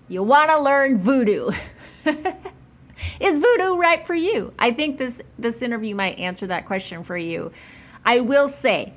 you 0.09 0.21
want 0.21 0.49
to 0.49 0.59
learn 0.59 0.97
voodoo. 0.97 1.51
Is 3.19 3.39
voodoo 3.39 3.75
right 3.75 4.05
for 4.05 4.15
you? 4.15 4.53
I 4.57 4.71
think 4.71 4.97
this 4.97 5.21
this 5.37 5.61
interview 5.61 5.95
might 5.95 6.19
answer 6.19 6.47
that 6.47 6.65
question 6.65 7.03
for 7.03 7.17
you. 7.17 7.51
I 8.05 8.21
will 8.21 8.47
say 8.47 8.93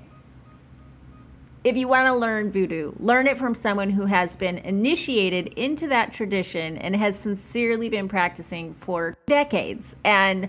if 1.63 1.77
you 1.77 1.89
want 1.89 2.07
to 2.07 2.15
learn 2.15 2.51
voodoo, 2.51 2.93
learn 2.99 3.27
it 3.27 3.37
from 3.37 3.55
someone 3.55 3.91
who 3.91 4.07
has 4.07 4.35
been 4.35 4.59
initiated 4.59 5.49
into 5.49 5.89
that 5.89 6.13
tradition 6.13 6.79
and 6.79 6.97
has 6.97 7.19
sincerely 7.19 7.91
been 7.91 8.09
practicing 8.09 8.73
for 8.75 9.19
decades 9.27 9.95
and 10.03 10.49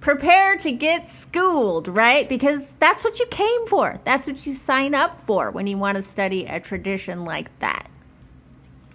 prepare 0.00 0.56
to 0.56 0.70
get 0.70 1.08
schooled, 1.08 1.88
right? 1.88 2.28
Because 2.28 2.74
that's 2.78 3.04
what 3.04 3.18
you 3.18 3.26
came 3.26 3.66
for. 3.66 3.98
That's 4.04 4.28
what 4.28 4.46
you 4.46 4.52
sign 4.52 4.94
up 4.94 5.18
for 5.18 5.50
when 5.50 5.66
you 5.66 5.78
want 5.78 5.96
to 5.96 6.02
study 6.02 6.44
a 6.44 6.60
tradition 6.60 7.24
like 7.24 7.56
that. 7.60 7.88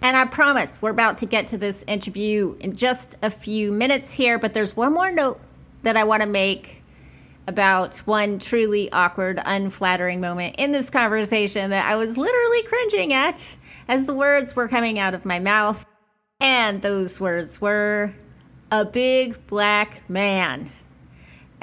And 0.04 0.18
I 0.18 0.26
promise 0.26 0.82
we're 0.82 0.90
about 0.90 1.16
to 1.18 1.26
get 1.26 1.46
to 1.46 1.56
this 1.56 1.82
interview 1.86 2.56
in 2.60 2.76
just 2.76 3.16
a 3.22 3.30
few 3.30 3.72
minutes 3.72 4.12
here, 4.12 4.38
but 4.38 4.52
there's 4.52 4.76
one 4.76 4.92
more 4.92 5.10
note 5.10 5.40
that 5.82 5.96
I 5.96 6.04
want 6.04 6.20
to 6.20 6.28
make 6.28 6.82
about 7.46 7.96
one 8.00 8.38
truly 8.38 8.92
awkward, 8.92 9.40
unflattering 9.42 10.20
moment 10.20 10.56
in 10.58 10.72
this 10.72 10.90
conversation 10.90 11.70
that 11.70 11.86
I 11.86 11.96
was 11.96 12.18
literally 12.18 12.62
cringing 12.64 13.14
at 13.14 13.42
as 13.88 14.04
the 14.04 14.14
words 14.14 14.54
were 14.54 14.68
coming 14.68 14.98
out 14.98 15.14
of 15.14 15.24
my 15.24 15.38
mouth. 15.38 15.86
And 16.38 16.82
those 16.82 17.18
words 17.18 17.62
were 17.62 18.12
a 18.70 18.84
big 18.84 19.46
black 19.46 20.06
man. 20.10 20.70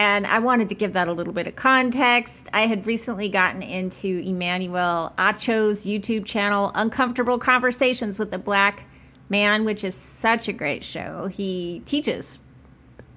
And 0.02 0.26
I 0.26 0.40
wanted 0.40 0.70
to 0.70 0.74
give 0.74 0.94
that 0.94 1.08
a 1.08 1.14
little 1.14 1.32
bit 1.32 1.46
of 1.46 1.56
context. 1.56 2.50
I 2.54 2.66
had 2.66 2.88
recently 2.88 3.30
gotten 3.30 3.62
into 3.62 4.08
Emmanuel 4.26 5.14
Acho's 5.20 5.86
YouTube 5.86 6.26
channel, 6.26 6.72
Uncomfortable 6.74 7.38
Conversations 7.38 8.18
with 8.18 8.34
a 8.34 8.40
Black 8.40 8.84
Man, 9.30 9.64
which 9.64 9.84
is 9.84 9.94
such 9.94 10.48
a 10.48 10.54
great 10.54 10.84
show. 10.84 11.28
He 11.28 11.84
teaches 11.86 12.40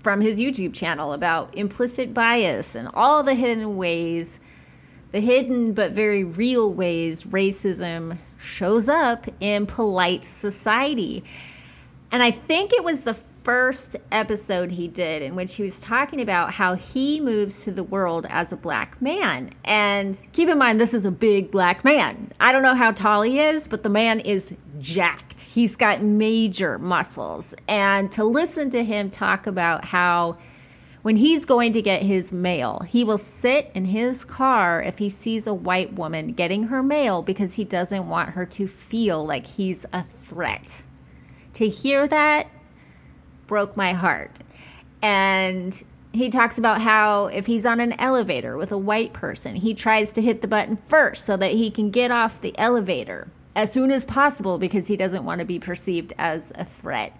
from 0.00 0.20
his 0.20 0.38
YouTube 0.38 0.74
channel 0.74 1.14
about 1.14 1.56
implicit 1.56 2.12
bias 2.12 2.74
and 2.74 2.90
all 2.92 3.22
the 3.22 3.34
hidden 3.34 3.78
ways, 3.78 4.38
the 5.12 5.20
hidden 5.20 5.72
but 5.72 5.92
very 5.92 6.22
real 6.22 6.70
ways 6.70 7.24
racism 7.24 8.18
shows 8.36 8.90
up 8.90 9.26
in 9.40 9.64
polite 9.64 10.26
society. 10.26 11.24
And 12.12 12.22
I 12.22 12.30
think 12.30 12.74
it 12.74 12.84
was 12.84 13.04
the 13.04 13.16
first 13.44 13.94
episode 14.10 14.72
he 14.72 14.88
did 14.88 15.22
in 15.22 15.36
which 15.36 15.54
he 15.54 15.62
was 15.62 15.80
talking 15.82 16.20
about 16.22 16.50
how 16.50 16.74
he 16.74 17.20
moves 17.20 17.62
to 17.62 17.70
the 17.70 17.84
world 17.84 18.26
as 18.30 18.52
a 18.52 18.56
black 18.56 19.00
man. 19.02 19.50
And 19.64 20.18
keep 20.32 20.48
in 20.48 20.56
mind, 20.56 20.80
this 20.80 20.94
is 20.94 21.04
a 21.04 21.10
big 21.10 21.50
black 21.50 21.84
man. 21.84 22.32
I 22.40 22.52
don't 22.52 22.62
know 22.62 22.74
how 22.74 22.90
tall 22.90 23.20
he 23.20 23.38
is, 23.38 23.68
but 23.68 23.82
the 23.82 23.90
man 23.90 24.20
is 24.20 24.54
jacked. 24.80 25.40
He's 25.40 25.76
got 25.76 26.02
major 26.02 26.78
muscles. 26.78 27.54
And 27.68 28.10
to 28.12 28.24
listen 28.24 28.70
to 28.70 28.82
him 28.82 29.10
talk 29.10 29.46
about 29.46 29.84
how 29.84 30.38
when 31.02 31.16
he's 31.18 31.44
going 31.44 31.74
to 31.74 31.82
get 31.82 32.02
his 32.02 32.32
mail, 32.32 32.80
he 32.88 33.04
will 33.04 33.18
sit 33.18 33.70
in 33.74 33.84
his 33.84 34.24
car 34.24 34.80
if 34.80 34.96
he 34.96 35.10
sees 35.10 35.46
a 35.46 35.52
white 35.52 35.92
woman 35.92 36.32
getting 36.32 36.62
her 36.64 36.82
mail 36.82 37.20
because 37.20 37.56
he 37.56 37.64
doesn't 37.64 38.08
want 38.08 38.30
her 38.30 38.46
to 38.46 38.66
feel 38.66 39.22
like 39.22 39.46
he's 39.46 39.84
a 39.92 40.02
threat. 40.22 40.82
To 41.52 41.68
hear 41.68 42.08
that 42.08 42.48
broke 43.46 43.76
my 43.76 43.92
heart. 43.92 44.40
And 45.02 45.82
he 46.12 46.30
talks 46.30 46.58
about 46.58 46.80
how 46.80 47.26
if 47.26 47.46
he's 47.46 47.66
on 47.66 47.80
an 47.80 47.92
elevator 47.98 48.56
with 48.56 48.72
a 48.72 48.78
white 48.78 49.12
person, 49.12 49.56
he 49.56 49.74
tries 49.74 50.12
to 50.12 50.22
hit 50.22 50.40
the 50.40 50.48
button 50.48 50.76
first 50.76 51.24
so 51.24 51.36
that 51.36 51.52
he 51.52 51.70
can 51.70 51.90
get 51.90 52.10
off 52.10 52.40
the 52.40 52.56
elevator 52.58 53.28
as 53.56 53.72
soon 53.72 53.90
as 53.90 54.04
possible 54.04 54.58
because 54.58 54.88
he 54.88 54.96
doesn't 54.96 55.24
want 55.24 55.40
to 55.40 55.44
be 55.44 55.58
perceived 55.58 56.12
as 56.18 56.52
a 56.54 56.64
threat. 56.64 57.12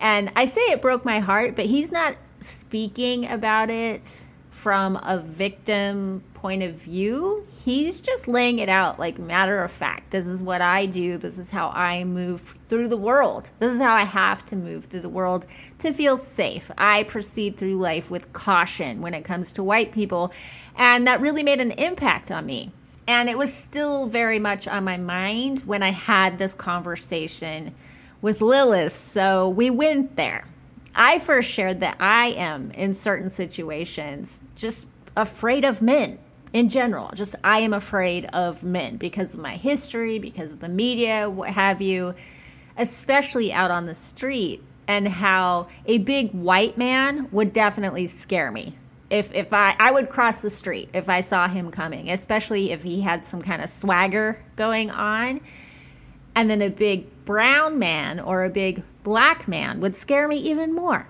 And 0.00 0.30
I 0.36 0.44
say 0.44 0.60
it 0.60 0.82
broke 0.82 1.04
my 1.04 1.20
heart, 1.20 1.56
but 1.56 1.66
he's 1.66 1.90
not 1.90 2.16
speaking 2.40 3.26
about 3.26 3.70
it 3.70 4.26
from 4.56 4.96
a 5.02 5.18
victim 5.18 6.24
point 6.32 6.62
of 6.62 6.72
view. 6.74 7.46
He's 7.62 8.00
just 8.00 8.26
laying 8.26 8.58
it 8.58 8.70
out 8.70 8.98
like 8.98 9.18
matter 9.18 9.62
of 9.62 9.70
fact. 9.70 10.10
This 10.10 10.26
is 10.26 10.42
what 10.42 10.62
I 10.62 10.86
do. 10.86 11.18
This 11.18 11.38
is 11.38 11.50
how 11.50 11.68
I 11.68 12.04
move 12.04 12.54
through 12.70 12.88
the 12.88 12.96
world. 12.96 13.50
This 13.58 13.74
is 13.74 13.80
how 13.80 13.94
I 13.94 14.04
have 14.04 14.46
to 14.46 14.56
move 14.56 14.86
through 14.86 15.02
the 15.02 15.10
world 15.10 15.44
to 15.80 15.92
feel 15.92 16.16
safe. 16.16 16.70
I 16.78 17.02
proceed 17.02 17.58
through 17.58 17.74
life 17.74 18.10
with 18.10 18.32
caution 18.32 19.02
when 19.02 19.12
it 19.12 19.26
comes 19.26 19.52
to 19.52 19.62
white 19.62 19.92
people. 19.92 20.32
And 20.74 21.06
that 21.06 21.20
really 21.20 21.42
made 21.42 21.60
an 21.60 21.72
impact 21.72 22.30
on 22.32 22.46
me. 22.46 22.72
And 23.06 23.28
it 23.28 23.36
was 23.36 23.52
still 23.52 24.06
very 24.06 24.38
much 24.38 24.66
on 24.66 24.84
my 24.84 24.96
mind 24.96 25.60
when 25.60 25.82
I 25.82 25.90
had 25.90 26.38
this 26.38 26.54
conversation 26.54 27.74
with 28.22 28.40
Lilith. 28.40 28.96
So 28.96 29.50
we 29.50 29.68
went 29.68 30.16
there. 30.16 30.46
I 30.96 31.18
first 31.18 31.50
shared 31.50 31.80
that 31.80 31.98
I 32.00 32.28
am 32.28 32.70
in 32.70 32.94
certain 32.94 33.28
situations 33.28 34.40
just 34.56 34.86
afraid 35.14 35.64
of 35.64 35.82
men 35.82 36.18
in 36.54 36.70
general. 36.70 37.10
Just 37.14 37.36
I 37.44 37.60
am 37.60 37.74
afraid 37.74 38.24
of 38.32 38.62
men 38.62 38.96
because 38.96 39.34
of 39.34 39.40
my 39.40 39.56
history, 39.56 40.18
because 40.18 40.52
of 40.52 40.60
the 40.60 40.70
media, 40.70 41.28
what 41.28 41.50
have 41.50 41.82
you, 41.82 42.14
especially 42.78 43.52
out 43.52 43.70
on 43.70 43.84
the 43.84 43.94
street, 43.94 44.62
and 44.88 45.06
how 45.06 45.68
a 45.84 45.98
big 45.98 46.32
white 46.32 46.78
man 46.78 47.28
would 47.30 47.52
definitely 47.52 48.06
scare 48.06 48.50
me. 48.50 48.74
If 49.10 49.32
if 49.34 49.52
I 49.52 49.76
I 49.78 49.90
would 49.90 50.08
cross 50.08 50.38
the 50.38 50.50
street 50.50 50.88
if 50.94 51.10
I 51.10 51.20
saw 51.20 51.46
him 51.46 51.70
coming, 51.70 52.10
especially 52.10 52.72
if 52.72 52.82
he 52.82 53.02
had 53.02 53.24
some 53.24 53.42
kind 53.42 53.62
of 53.62 53.68
swagger 53.68 54.42
going 54.56 54.90
on. 54.90 55.42
And 56.34 56.50
then 56.50 56.60
a 56.60 56.68
big 56.68 57.06
brown 57.24 57.78
man 57.78 58.20
or 58.20 58.44
a 58.44 58.50
big 58.50 58.82
black 59.06 59.46
man 59.46 59.78
would 59.78 59.94
scare 59.94 60.26
me 60.26 60.36
even 60.36 60.74
more. 60.74 61.06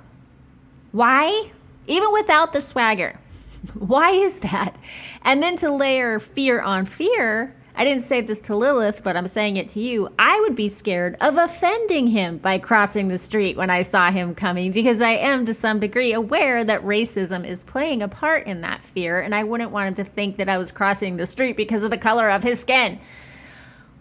Why? 0.92 1.50
Even 1.86 2.12
without 2.12 2.52
the 2.52 2.60
swagger. 2.60 3.18
Why 3.72 4.10
is 4.10 4.40
that? 4.40 4.76
And 5.23 5.42
then 5.42 5.56
to 5.56 5.73
layer 5.73 6.18
fear 6.18 6.60
on 6.60 6.84
fear, 6.84 7.56
I 7.75 7.84
didn't 7.84 8.04
say 8.04 8.21
this 8.21 8.42
to 8.42 8.54
Lilith, 8.54 9.02
but 9.02 9.16
I'm 9.16 9.28
saying 9.28 9.56
it 9.56 9.68
to 9.68 9.80
you. 9.80 10.10
I 10.18 10.38
would 10.40 10.54
be 10.54 10.68
scared 10.68 11.16
of 11.23 11.38
offending 11.38 12.08
him 12.08 12.36
by 12.36 12.58
crossing 12.58 13.08
the 13.08 13.16
street 13.16 13.56
when 13.56 13.71
I 13.71 13.80
saw 13.80 14.10
him 14.10 14.34
coming 14.34 14.73
because 14.73 15.00
I 15.00 15.12
am 15.12 15.47
to 15.47 15.54
some 15.54 15.80
degree 15.80 16.12
aware 16.12 16.64
that 16.64 16.84
racism 16.84 17.47
is 17.47 17.64
playing 17.64 18.02
a 18.02 18.08
part 18.08 18.47
in 18.47 18.60
that 18.60 18.84
fear, 18.84 19.21
and 19.21 19.34
I 19.34 19.44
wouldn't 19.44 19.71
want 19.71 19.88
him 19.88 20.04
to 20.04 20.04
think 20.04 20.36
that 20.36 20.50
I 20.50 20.58
was 20.58 20.71
crossing 20.71 21.16
the 21.16 21.25
street 21.25 21.56
because 21.56 21.82
of 21.82 21.90
the 21.90 21.97
color 21.97 22.28
of 22.28 22.42
his 22.42 22.60
skin. 22.60 23.00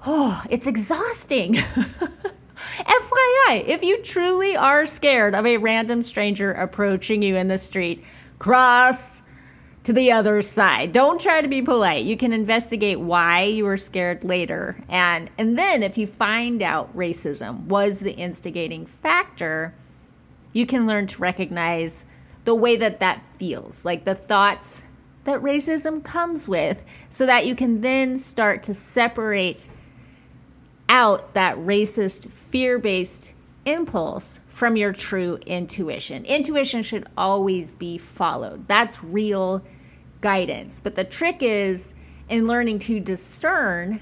Oh, 0.07 0.43
it's 0.51 0.67
exhausting. 0.67 1.57
FYI, 2.79 3.65
if 3.67 3.83
you 3.83 4.01
truly 4.01 4.55
are 4.55 4.85
scared 4.85 5.35
of 5.35 5.45
a 5.45 5.57
random 5.57 6.01
stranger 6.01 6.51
approaching 6.51 7.21
you 7.21 7.35
in 7.35 7.47
the 7.47 7.57
street, 7.57 8.03
cross 8.39 9.21
to 9.85 9.93
the 9.93 10.11
other 10.11 10.41
side. 10.41 10.91
Don't 10.91 11.21
try 11.21 11.41
to 11.41 11.47
be 11.47 11.61
polite. 11.61 12.05
You 12.05 12.17
can 12.17 12.33
investigate 12.33 12.99
why 12.99 13.43
you 13.43 13.65
were 13.65 13.77
scared 13.77 14.23
later. 14.23 14.75
And 14.89 15.29
and 15.37 15.57
then 15.57 15.83
if 15.83 15.97
you 15.97 16.07
find 16.07 16.61
out 16.61 16.95
racism 16.97 17.65
was 17.65 17.99
the 17.99 18.13
instigating 18.13 18.87
factor, 18.87 19.73
you 20.53 20.65
can 20.65 20.87
learn 20.87 21.05
to 21.07 21.21
recognize 21.21 22.05
the 22.45 22.55
way 22.55 22.75
that 22.77 22.99
that 22.99 23.21
feels, 23.37 23.85
like 23.85 24.05
the 24.05 24.15
thoughts 24.15 24.83
that 25.25 25.41
racism 25.41 26.03
comes 26.03 26.47
with 26.47 26.83
so 27.09 27.25
that 27.25 27.45
you 27.45 27.55
can 27.55 27.81
then 27.81 28.17
start 28.17 28.63
to 28.63 28.73
separate 28.73 29.69
out 30.89 31.33
that 31.33 31.57
racist, 31.57 32.29
fear 32.29 32.79
based 32.79 33.33
impulse 33.65 34.39
from 34.47 34.77
your 34.77 34.93
true 34.93 35.39
intuition. 35.45 36.23
Intuition 36.25 36.83
should 36.83 37.07
always 37.17 37.75
be 37.75 37.97
followed. 37.97 38.67
That's 38.67 39.03
real 39.03 39.63
guidance. 40.21 40.79
But 40.81 40.95
the 40.95 41.03
trick 41.03 41.37
is 41.41 41.93
in 42.29 42.47
learning 42.47 42.79
to 42.79 42.99
discern 42.99 44.01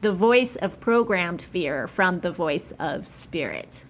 the 0.00 0.12
voice 0.12 0.56
of 0.56 0.80
programmed 0.80 1.42
fear 1.42 1.86
from 1.86 2.20
the 2.20 2.30
voice 2.30 2.72
of 2.78 3.06
spirit. 3.06 3.84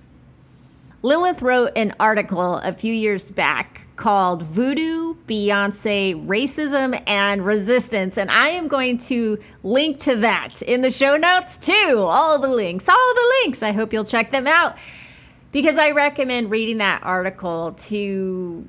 Lilith 1.07 1.41
wrote 1.41 1.71
an 1.77 1.93
article 2.01 2.57
a 2.57 2.73
few 2.73 2.93
years 2.93 3.31
back 3.31 3.83
called 3.95 4.43
Voodoo, 4.43 5.15
Beyonce, 5.29 6.27
Racism, 6.27 7.01
and 7.07 7.47
Resistance. 7.47 8.19
And 8.19 8.29
I 8.29 8.49
am 8.49 8.67
going 8.67 8.99
to 8.99 9.39
link 9.63 10.01
to 10.01 10.17
that 10.17 10.63
in 10.63 10.81
the 10.81 10.91
show 10.91 11.17
notes 11.17 11.59
too. 11.59 11.99
All 12.01 12.41
the 12.41 12.49
links, 12.49 12.89
all 12.89 13.15
the 13.15 13.35
links. 13.45 13.63
I 13.63 13.71
hope 13.71 13.93
you'll 13.93 14.03
check 14.03 14.33
them 14.33 14.49
out 14.49 14.79
because 15.53 15.79
I 15.79 15.93
recommend 15.93 16.51
reading 16.51 16.79
that 16.79 17.05
article 17.05 17.75
to 17.75 18.67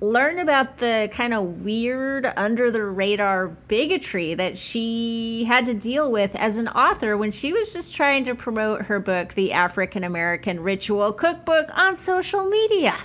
learn 0.00 0.38
about 0.38 0.78
the 0.78 1.08
kind 1.12 1.34
of 1.34 1.62
weird 1.62 2.24
under 2.36 2.70
the 2.70 2.82
radar 2.82 3.48
bigotry 3.48 4.34
that 4.34 4.56
she 4.56 5.44
had 5.44 5.66
to 5.66 5.74
deal 5.74 6.10
with 6.12 6.34
as 6.36 6.56
an 6.56 6.68
author 6.68 7.16
when 7.16 7.32
she 7.32 7.52
was 7.52 7.72
just 7.72 7.94
trying 7.94 8.24
to 8.24 8.34
promote 8.34 8.82
her 8.82 9.00
book 9.00 9.34
the 9.34 9.52
African 9.52 10.04
American 10.04 10.60
Ritual 10.60 11.12
Cookbook 11.12 11.68
on 11.76 11.96
social 11.96 12.44
media. 12.44 12.96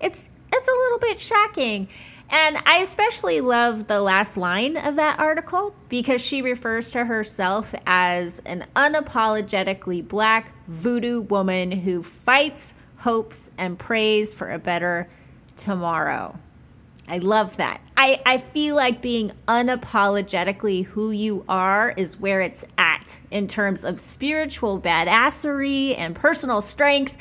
It's 0.00 0.28
it's 0.52 0.68
a 0.68 0.72
little 0.72 0.98
bit 0.98 1.18
shocking. 1.18 1.88
And 2.32 2.58
I 2.64 2.78
especially 2.78 3.40
love 3.40 3.88
the 3.88 4.00
last 4.00 4.36
line 4.36 4.76
of 4.76 4.96
that 4.96 5.18
article 5.18 5.74
because 5.88 6.20
she 6.20 6.42
refers 6.42 6.92
to 6.92 7.04
herself 7.04 7.74
as 7.86 8.40
an 8.46 8.66
unapologetically 8.76 10.06
black 10.06 10.52
voodoo 10.68 11.22
woman 11.22 11.72
who 11.72 12.04
fights, 12.04 12.74
hopes, 12.98 13.50
and 13.58 13.76
prays 13.76 14.32
for 14.32 14.50
a 14.50 14.60
better 14.60 15.08
tomorrow. 15.60 16.36
I 17.06 17.18
love 17.18 17.56
that. 17.58 17.80
I, 17.96 18.20
I 18.24 18.38
feel 18.38 18.76
like 18.76 19.02
being 19.02 19.32
unapologetically 19.46 20.84
who 20.84 21.10
you 21.10 21.44
are 21.48 21.92
is 21.96 22.18
where 22.18 22.40
it's 22.40 22.64
at 22.78 23.20
in 23.30 23.46
terms 23.46 23.84
of 23.84 24.00
spiritual 24.00 24.80
badassery 24.80 25.98
and 25.98 26.14
personal 26.14 26.62
strength. 26.62 27.16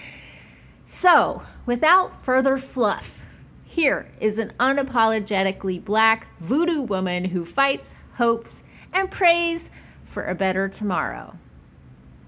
So, 0.85 1.43
without 1.65 2.15
further 2.15 2.57
fluff, 2.57 3.21
here 3.65 4.09
is 4.21 4.39
an 4.39 4.53
unapologetically 4.59 5.83
black 5.83 6.27
voodoo 6.39 6.81
woman 6.81 7.25
who 7.25 7.43
fights, 7.43 7.95
hopes, 8.13 8.63
and 8.93 9.11
prays 9.11 9.69
for 10.05 10.25
a 10.25 10.35
better 10.35 10.69
tomorrow. 10.69 11.35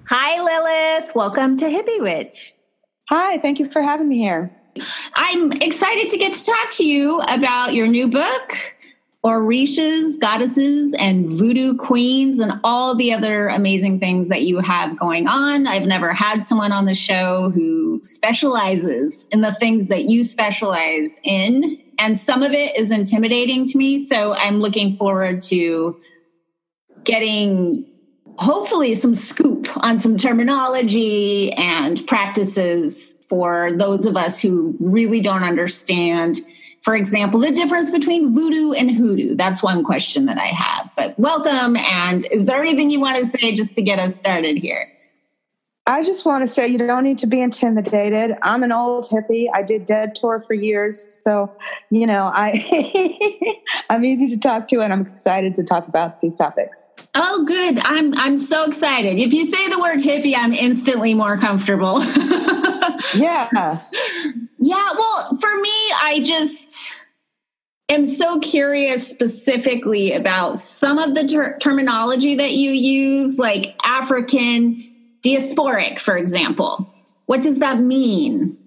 Hi, 0.06 0.41
Lilith. 0.41 1.15
Welcome 1.15 1.58
to 1.58 1.65
Hippie 1.65 2.02
Witch. 2.02 2.54
Hi, 3.10 3.38
thank 3.38 3.60
you 3.60 3.69
for 3.69 3.82
having 3.82 4.10
me 4.10 4.17
here. 4.17 4.56
I'm 5.15 5.51
excited 5.53 6.10
to 6.10 6.17
get 6.17 6.34
to 6.34 6.45
talk 6.45 6.71
to 6.71 6.86
you 6.86 7.19
about 7.21 7.73
your 7.73 7.88
new 7.88 8.07
book, 8.07 8.57
Orishas, 9.23 10.19
goddesses, 10.19 10.95
and 10.97 11.29
voodoo 11.29 11.75
queens, 11.77 12.39
and 12.39 12.60
all 12.63 12.95
the 12.95 13.13
other 13.13 13.49
amazing 13.49 13.99
things 13.99 14.29
that 14.29 14.43
you 14.43 14.60
have 14.60 14.97
going 14.97 15.27
on. 15.27 15.67
I've 15.67 15.86
never 15.86 16.12
had 16.12 16.45
someone 16.45 16.71
on 16.71 16.86
the 16.86 16.95
show 16.95 17.51
who 17.51 18.01
specializes 18.03 19.27
in 19.31 19.41
the 19.41 19.53
things 19.53 19.88
that 19.88 20.05
you 20.05 20.23
specialize 20.23 21.19
in. 21.23 21.79
And 21.99 22.19
some 22.19 22.41
of 22.41 22.51
it 22.51 22.75
is 22.75 22.91
intimidating 22.91 23.67
to 23.67 23.77
me. 23.77 23.99
So 23.99 24.34
I'm 24.34 24.60
looking 24.60 24.93
forward 24.93 25.43
to 25.43 25.99
getting 27.03 27.86
hopefully 28.39 28.95
some 28.95 29.13
scoop 29.13 29.67
on 29.77 29.99
some 29.99 30.17
terminology 30.17 31.53
and 31.53 32.05
practices 32.07 33.13
for 33.32 33.72
those 33.72 34.06
of 34.06 34.17
us 34.17 34.41
who 34.41 34.76
really 34.82 35.22
don't 35.22 35.44
understand 35.44 36.41
for 36.82 36.96
example, 36.96 37.39
the 37.39 37.52
difference 37.52 37.91
between 37.91 38.34
voodoo 38.34 38.72
and 38.72 38.89
hoodoo. 38.89 39.36
That's 39.36 39.62
one 39.62 39.84
question 39.84 40.26
that 40.26 40.39
I 40.39 40.48
have. 40.48 40.91
But 40.96 41.17
welcome. 41.20 41.76
And 41.78 42.26
is 42.32 42.46
there 42.46 42.60
anything 42.60 42.89
you 42.89 43.00
want 43.00 43.17
to 43.17 43.28
say 43.28 43.54
just 43.54 43.76
to 43.76 43.84
get 43.84 44.00
us 44.00 44.15
started 44.15 44.58
here? 44.58 44.91
I 45.91 46.04
just 46.04 46.23
want 46.23 46.45
to 46.45 46.51
say 46.51 46.69
you 46.69 46.77
don't 46.77 47.04
need 47.04 47.17
to 47.17 47.27
be 47.27 47.41
intimidated. 47.41 48.38
I'm 48.43 48.63
an 48.63 48.71
old 48.71 49.10
hippie. 49.10 49.47
I 49.54 49.62
did 49.62 49.86
Dead 49.86 50.15
Tour 50.15 50.41
for 50.47 50.54
years, 50.54 51.19
so 51.25 51.51
you 51.89 52.08
know 52.08 52.32
I 52.34 53.60
I'm 53.89 54.06
easy 54.06 54.30
to 54.30 54.38
talk 54.38 54.69
to, 54.69 54.80
and 54.80 54.93
I'm 54.93 55.01
excited 55.06 55.54
to 55.56 55.63
talk 55.63 55.89
about 55.89 56.21
these 56.21 56.34
topics. 56.34 56.88
Oh, 57.13 57.43
good! 57.43 57.80
I'm 57.80 58.17
I'm 58.17 58.39
so 58.39 58.63
excited. 58.63 59.17
If 59.17 59.34
you 59.34 59.45
say 59.45 59.67
the 59.67 59.80
word 59.80 59.99
hippie, 59.99 60.34
I'm 60.34 60.54
instantly 60.54 61.13
more 61.13 61.38
comfortable. 61.38 61.99
yeah, 63.13 63.49
yeah. 63.51 64.91
Well, 64.97 65.38
for 65.41 65.58
me, 65.58 65.91
I 66.01 66.21
just 66.23 66.93
am 67.89 68.08
so 68.08 68.39
curious 68.39 69.06
specifically 69.06 70.13
about 70.13 70.58
some 70.58 70.97
of 70.97 71.15
the 71.15 71.27
ter- 71.27 71.58
terminology 71.58 72.36
that 72.36 72.54
you 72.54 72.71
use, 72.71 73.38
like 73.38 73.75
African 73.84 74.90
diasporic, 75.23 75.99
for 75.99 76.17
example. 76.17 76.88
What 77.25 77.41
does 77.41 77.60
that 77.60 77.79
mean? 77.79 78.57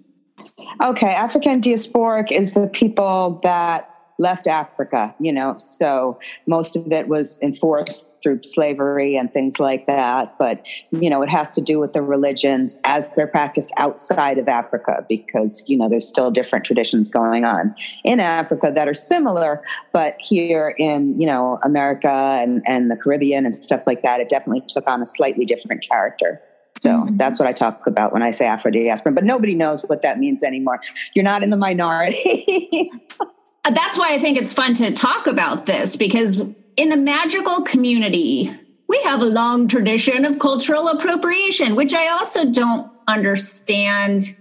Okay, 0.81 1.13
African 1.13 1.61
diasporic 1.61 2.31
is 2.31 2.53
the 2.53 2.67
people 2.67 3.39
that 3.43 3.94
left 4.17 4.47
Africa, 4.47 5.13
you 5.19 5.31
know, 5.31 5.57
so 5.57 6.17
most 6.47 6.75
of 6.75 6.91
it 6.91 7.07
was 7.07 7.39
enforced 7.41 8.17
through 8.23 8.41
slavery 8.43 9.15
and 9.15 9.31
things 9.33 9.59
like 9.59 9.85
that. 9.87 10.37
But, 10.39 10.65
you 10.91 11.09
know, 11.09 11.21
it 11.21 11.29
has 11.29 11.49
to 11.51 11.61
do 11.61 11.79
with 11.79 11.93
the 11.93 12.01
religions 12.01 12.79
as 12.85 13.09
they're 13.09 13.27
practiced 13.27 13.73
outside 13.77 14.37
of 14.37 14.47
Africa 14.47 15.05
because, 15.09 15.63
you 15.67 15.77
know, 15.77 15.89
there's 15.89 16.07
still 16.07 16.31
different 16.31 16.65
traditions 16.65 17.09
going 17.09 17.43
on 17.43 17.75
in 18.03 18.19
Africa 18.19 18.71
that 18.73 18.87
are 18.87 18.93
similar, 18.93 19.61
but 19.91 20.15
here 20.19 20.75
in, 20.77 21.17
you 21.19 21.25
know, 21.25 21.59
America 21.63 22.09
and, 22.09 22.63
and 22.65 22.89
the 22.89 22.95
Caribbean 22.95 23.45
and 23.45 23.53
stuff 23.63 23.85
like 23.85 24.01
that, 24.03 24.21
it 24.21 24.29
definitely 24.29 24.63
took 24.67 24.87
on 24.89 25.01
a 25.01 25.05
slightly 25.05 25.45
different 25.45 25.85
character. 25.87 26.41
So 26.77 26.89
mm-hmm. 26.89 27.17
that's 27.17 27.39
what 27.39 27.47
I 27.47 27.53
talk 27.53 27.87
about 27.87 28.11
when 28.11 28.21
I 28.21 28.31
say 28.31 28.45
Afro 28.45 28.71
diaspora. 28.71 29.13
But 29.13 29.23
nobody 29.23 29.55
knows 29.55 29.81
what 29.83 30.01
that 30.01 30.19
means 30.19 30.43
anymore. 30.43 30.81
You're 31.13 31.23
not 31.23 31.41
in 31.41 31.49
the 31.49 31.57
minority. 31.57 32.91
Uh, 33.65 33.71
that's 33.71 33.97
why 33.97 34.13
I 34.13 34.19
think 34.19 34.37
it's 34.37 34.53
fun 34.53 34.75
to 34.75 34.93
talk 34.93 35.25
about 35.25 35.65
this 35.65 35.95
because 35.95 36.39
in 36.77 36.89
the 36.89 36.97
magical 36.97 37.63
community, 37.63 38.55
we 38.87 39.01
have 39.01 39.21
a 39.21 39.25
long 39.25 39.67
tradition 39.67 40.23
of 40.23 40.37
cultural 40.37 40.87
appropriation, 40.87 41.75
which 41.75 41.93
I 41.93 42.09
also 42.09 42.45
don't 42.45 42.91
understand 43.07 44.37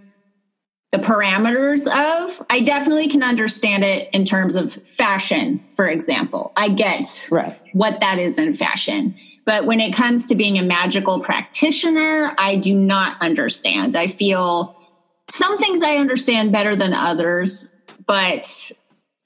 the 0.92 0.98
parameters 0.98 1.86
of. 1.86 2.44
I 2.50 2.60
definitely 2.60 3.08
can 3.08 3.22
understand 3.22 3.82
it 3.82 4.10
in 4.12 4.26
terms 4.26 4.56
of 4.56 4.74
fashion, 4.74 5.64
for 5.74 5.88
example. 5.88 6.52
I 6.54 6.68
get 6.68 7.28
right. 7.32 7.58
what 7.72 8.00
that 8.00 8.18
is 8.18 8.38
in 8.38 8.54
fashion. 8.54 9.16
But 9.46 9.64
when 9.64 9.80
it 9.80 9.94
comes 9.94 10.26
to 10.26 10.34
being 10.34 10.58
a 10.58 10.62
magical 10.62 11.20
practitioner, 11.20 12.34
I 12.36 12.56
do 12.56 12.74
not 12.74 13.20
understand. 13.22 13.96
I 13.96 14.06
feel 14.06 14.76
some 15.30 15.56
things 15.56 15.82
I 15.82 15.96
understand 15.96 16.52
better 16.52 16.76
than 16.76 16.92
others, 16.92 17.70
but 18.06 18.72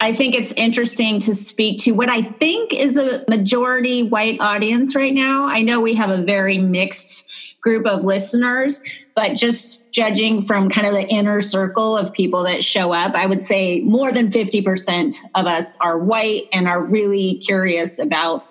I 0.00 0.12
think 0.12 0.34
it's 0.36 0.52
interesting 0.52 1.18
to 1.20 1.34
speak 1.34 1.80
to 1.82 1.92
what 1.92 2.08
I 2.08 2.22
think 2.22 2.72
is 2.72 2.96
a 2.96 3.24
majority 3.28 4.04
white 4.04 4.40
audience 4.40 4.94
right 4.94 5.12
now. 5.12 5.46
I 5.46 5.62
know 5.62 5.80
we 5.80 5.94
have 5.94 6.10
a 6.10 6.22
very 6.22 6.58
mixed 6.58 7.26
group 7.60 7.84
of 7.84 8.04
listeners, 8.04 8.80
but 9.16 9.34
just 9.34 9.80
judging 9.90 10.42
from 10.42 10.70
kind 10.70 10.86
of 10.86 10.92
the 10.92 11.06
inner 11.08 11.42
circle 11.42 11.96
of 11.96 12.12
people 12.12 12.44
that 12.44 12.62
show 12.62 12.92
up, 12.92 13.16
I 13.16 13.26
would 13.26 13.42
say 13.42 13.80
more 13.80 14.12
than 14.12 14.30
50% 14.30 15.14
of 15.34 15.46
us 15.46 15.76
are 15.80 15.98
white 15.98 16.44
and 16.52 16.68
are 16.68 16.80
really 16.80 17.38
curious 17.38 17.98
about 17.98 18.46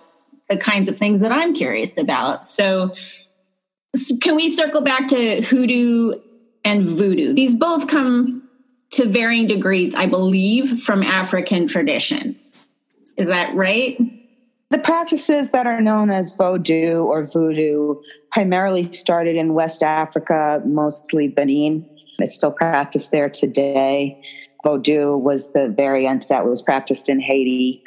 the 0.49 0.57
kinds 0.57 0.89
of 0.89 0.97
things 0.97 1.21
that 1.21 1.31
I'm 1.31 1.53
curious 1.53 1.97
about. 1.97 2.43
So, 2.43 2.93
can 4.21 4.35
we 4.35 4.49
circle 4.49 4.81
back 4.81 5.07
to 5.09 5.41
hoodoo 5.41 6.19
and 6.65 6.87
voodoo? 6.87 7.33
These 7.33 7.55
both 7.55 7.87
come 7.87 8.46
to 8.91 9.07
varying 9.07 9.47
degrees, 9.47 9.93
I 9.95 10.05
believe, 10.05 10.81
from 10.81 11.03
African 11.03 11.67
traditions. 11.67 12.67
Is 13.17 13.27
that 13.27 13.53
right? 13.55 13.97
The 14.69 14.77
practices 14.77 15.51
that 15.51 15.65
are 15.65 15.81
known 15.81 16.09
as 16.09 16.33
Vodou 16.33 17.05
or 17.05 17.23
Voodoo 17.23 17.95
primarily 18.31 18.83
started 18.83 19.35
in 19.35 19.53
West 19.53 19.81
Africa, 19.81 20.61
mostly 20.65 21.27
Benin. 21.27 21.87
It's 22.19 22.35
still 22.35 22.51
practiced 22.51 23.11
there 23.11 23.29
today. 23.29 24.21
Vodou 24.65 25.19
was 25.19 25.53
the 25.53 25.69
variant 25.69 26.27
that 26.27 26.45
was 26.45 26.61
practiced 26.61 27.07
in 27.07 27.19
Haiti. 27.19 27.81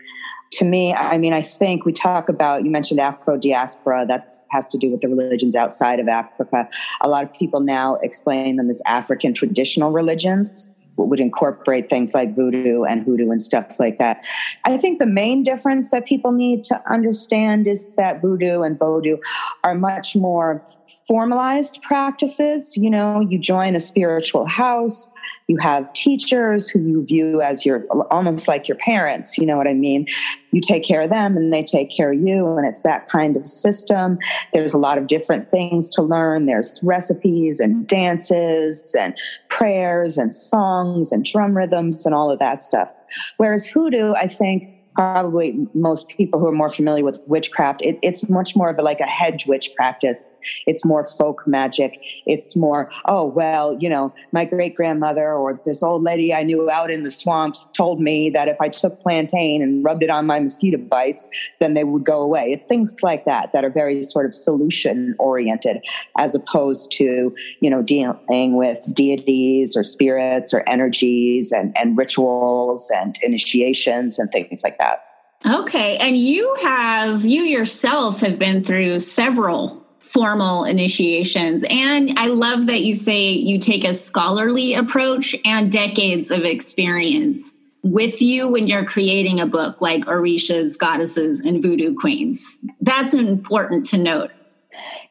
To 0.53 0.65
me, 0.65 0.95
I 0.95 1.19
mean, 1.19 1.33
I 1.33 1.43
think 1.43 1.85
we 1.85 1.93
talk 1.93 2.29
about, 2.29 2.65
you 2.65 2.71
mentioned 2.71 2.99
Afro 2.99 3.37
diaspora, 3.37 4.07
that 4.07 4.33
has 4.51 4.67
to 4.69 4.79
do 4.79 4.91
with 4.91 5.01
the 5.01 5.09
religions 5.09 5.55
outside 5.55 6.01
of 6.01 6.09
Africa. 6.09 6.69
A 7.03 7.09
lot 7.09 7.23
of 7.23 7.33
people 7.33 7.61
now 7.61 7.97
explain 7.97 8.57
them 8.57 8.71
as 8.71 8.83
African 8.87 9.35
traditional 9.35 9.91
religions 9.91 10.69
would 10.97 11.21
incorporate 11.21 11.89
things 11.89 12.15
like 12.15 12.35
voodoo 12.35 12.83
and 12.85 13.03
hoodoo 13.03 13.31
and 13.31 13.41
stuff 13.43 13.67
like 13.79 13.97
that. 13.99 14.19
I 14.65 14.77
think 14.77 14.99
the 14.99 15.07
main 15.07 15.43
difference 15.43 15.91
that 15.91 16.05
people 16.05 16.33
need 16.33 16.65
to 16.65 16.81
understand 16.91 17.67
is 17.67 17.87
that 17.97 18.21
voodoo 18.21 18.63
and 18.63 18.79
vodou 18.79 19.19
are 19.65 19.75
much 19.75 20.15
more 20.15 20.63
formalized 21.07 21.81
practices. 21.83 22.73
You 22.77 22.91
know, 22.91 23.21
you 23.21 23.39
join 23.39 23.75
a 23.75 23.81
spiritual 23.81 24.47
house, 24.47 25.09
you 25.51 25.57
have 25.59 25.93
teachers 25.93 26.69
who 26.69 26.81
you 26.81 27.05
view 27.05 27.43
as 27.43 27.67
your 27.67 27.85
almost 28.13 28.47
like 28.47 28.69
your 28.69 28.77
parents 28.77 29.37
you 29.37 29.45
know 29.45 29.57
what 29.57 29.67
i 29.67 29.75
mean? 29.75 30.07
You 30.53 30.61
take 30.61 30.85
care 30.85 31.03
of 31.03 31.11
them 31.11 31.37
and 31.37 31.53
they 31.53 31.63
take 31.63 31.91
care 31.97 32.13
of 32.13 32.21
you 32.21 32.57
and 32.57 32.67
it's 32.67 32.83
that 32.83 33.07
kind 33.07 33.37
of 33.37 33.47
system. 33.47 34.19
There's 34.53 34.75
a 34.75 34.79
lot 34.79 34.99
of 34.99 35.07
different 35.07 35.49
things 35.51 35.89
to 35.91 36.03
learn. 36.03 36.47
There's 36.47 36.73
recipes 36.83 37.61
and 37.61 37.87
dances 37.87 38.95
and 38.99 39.15
prayers 39.49 40.19
and 40.19 40.35
songs 40.35 41.13
and 41.13 41.25
drum 41.25 41.57
rhythms 41.57 42.05
and 42.05 42.15
all 42.15 42.33
of 42.33 42.39
that 42.39 42.63
stuff. 42.63 42.91
Whereas 43.37 43.67
hoodoo 43.67 44.15
i 44.15 44.27
think 44.27 44.69
probably 44.95 45.55
most 45.75 46.09
people 46.09 46.41
who 46.41 46.47
are 46.47 46.53
more 46.53 46.69
familiar 46.69 47.05
with 47.05 47.21
witchcraft, 47.27 47.81
it, 47.83 47.99
it's 48.03 48.29
much 48.29 48.57
more 48.57 48.69
of 48.69 48.79
a, 48.79 48.83
like 48.83 49.01
a 49.01 49.07
hedge 49.07 49.47
witch 49.47 49.71
practice. 49.77 50.27
It's 50.67 50.85
more 50.85 51.07
folk 51.07 51.47
magic. 51.47 51.99
It's 52.27 52.57
more, 52.57 52.91
oh, 53.07 53.27
well, 53.27 53.77
you 53.79 53.89
know, 53.89 54.13
my 54.33 54.45
great 54.45 54.75
grandmother 54.75 55.33
or 55.33 55.61
this 55.65 55.83
old 55.83 56.03
lady 56.03 56.33
I 56.35 56.43
knew 56.43 56.71
out 56.71 56.91
in 56.91 57.05
the 57.05 57.11
swamps 57.11 57.67
told 57.75 58.01
me 58.01 58.31
that 58.31 58.49
if 58.49 58.57
I 58.61 58.69
took 58.69 59.01
plantain 59.01 59.63
and 59.63 59.85
rubbed 59.85 60.03
it 60.03 60.11
on 60.11 60.27
my 60.27 60.41
mosquito 60.41 60.79
bites, 60.79 61.29
then 61.59 61.75
they 61.75 61.85
would 61.85 62.05
go 62.05 62.21
away. 62.21 62.51
It's 62.51 62.67
things 62.67 62.95
like 63.03 63.25
that 63.25 63.53
that 63.53 63.65
are 63.65 63.71
very 63.71 64.03
sort 64.03 64.27
of 64.27 64.35
solution 64.35 65.15
oriented 65.19 65.85
as 66.19 66.35
opposed 66.35 66.93
to, 66.93 67.35
you 67.61 67.71
know, 67.71 67.83
dealing 67.83 68.57
with 68.57 68.87
deities 68.93 69.77
or 69.77 69.85
spirits 69.85 70.53
or 70.53 70.69
energies 70.69 71.53
and, 71.53 71.77
and 71.77 71.97
rituals 71.97 72.91
and 72.95 73.19
initiations 73.23 74.19
and 74.19 74.31
things 74.31 74.63
like 74.63 74.79
that. 74.79 75.05
Okay. 75.47 75.97
And 75.97 76.19
you 76.19 76.55
have, 76.63 77.25
you 77.25 77.43
yourself 77.43 78.21
have 78.21 78.39
been 78.39 78.63
through 78.63 79.01
several 79.01 79.80
formal 80.13 80.65
initiations. 80.65 81.65
And 81.71 82.19
I 82.19 82.27
love 82.27 82.67
that 82.67 82.81
you 82.81 82.95
say 82.95 83.31
you 83.31 83.59
take 83.59 83.85
a 83.85 83.95
scholarly 83.95 84.75
approach 84.75 85.37
and 85.45 85.71
decades 85.71 86.31
of 86.31 86.43
experience 86.43 87.55
with 87.83 88.21
you 88.21 88.49
when 88.49 88.67
you're 88.67 88.85
creating 88.85 89.41
a 89.41 89.47
book 89.47 89.81
like 89.81 90.05
Orishas, 90.07 90.77
Goddesses, 90.77 91.41
and 91.41 91.63
Voodoo 91.63 91.95
Queens. 91.95 92.61
That's 92.81 93.15
important 93.15 93.87
to 93.87 93.99
note. 93.99 94.31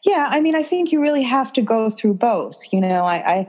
Yeah, 0.03 0.27
I 0.29 0.39
mean, 0.39 0.55
I 0.55 0.63
think 0.63 0.91
you 0.91 1.01
really 1.01 1.23
have 1.23 1.51
to 1.53 1.61
go 1.61 1.89
through 1.89 2.15
both. 2.15 2.61
You 2.71 2.81
know, 2.81 3.05
I, 3.05 3.39
I 3.39 3.47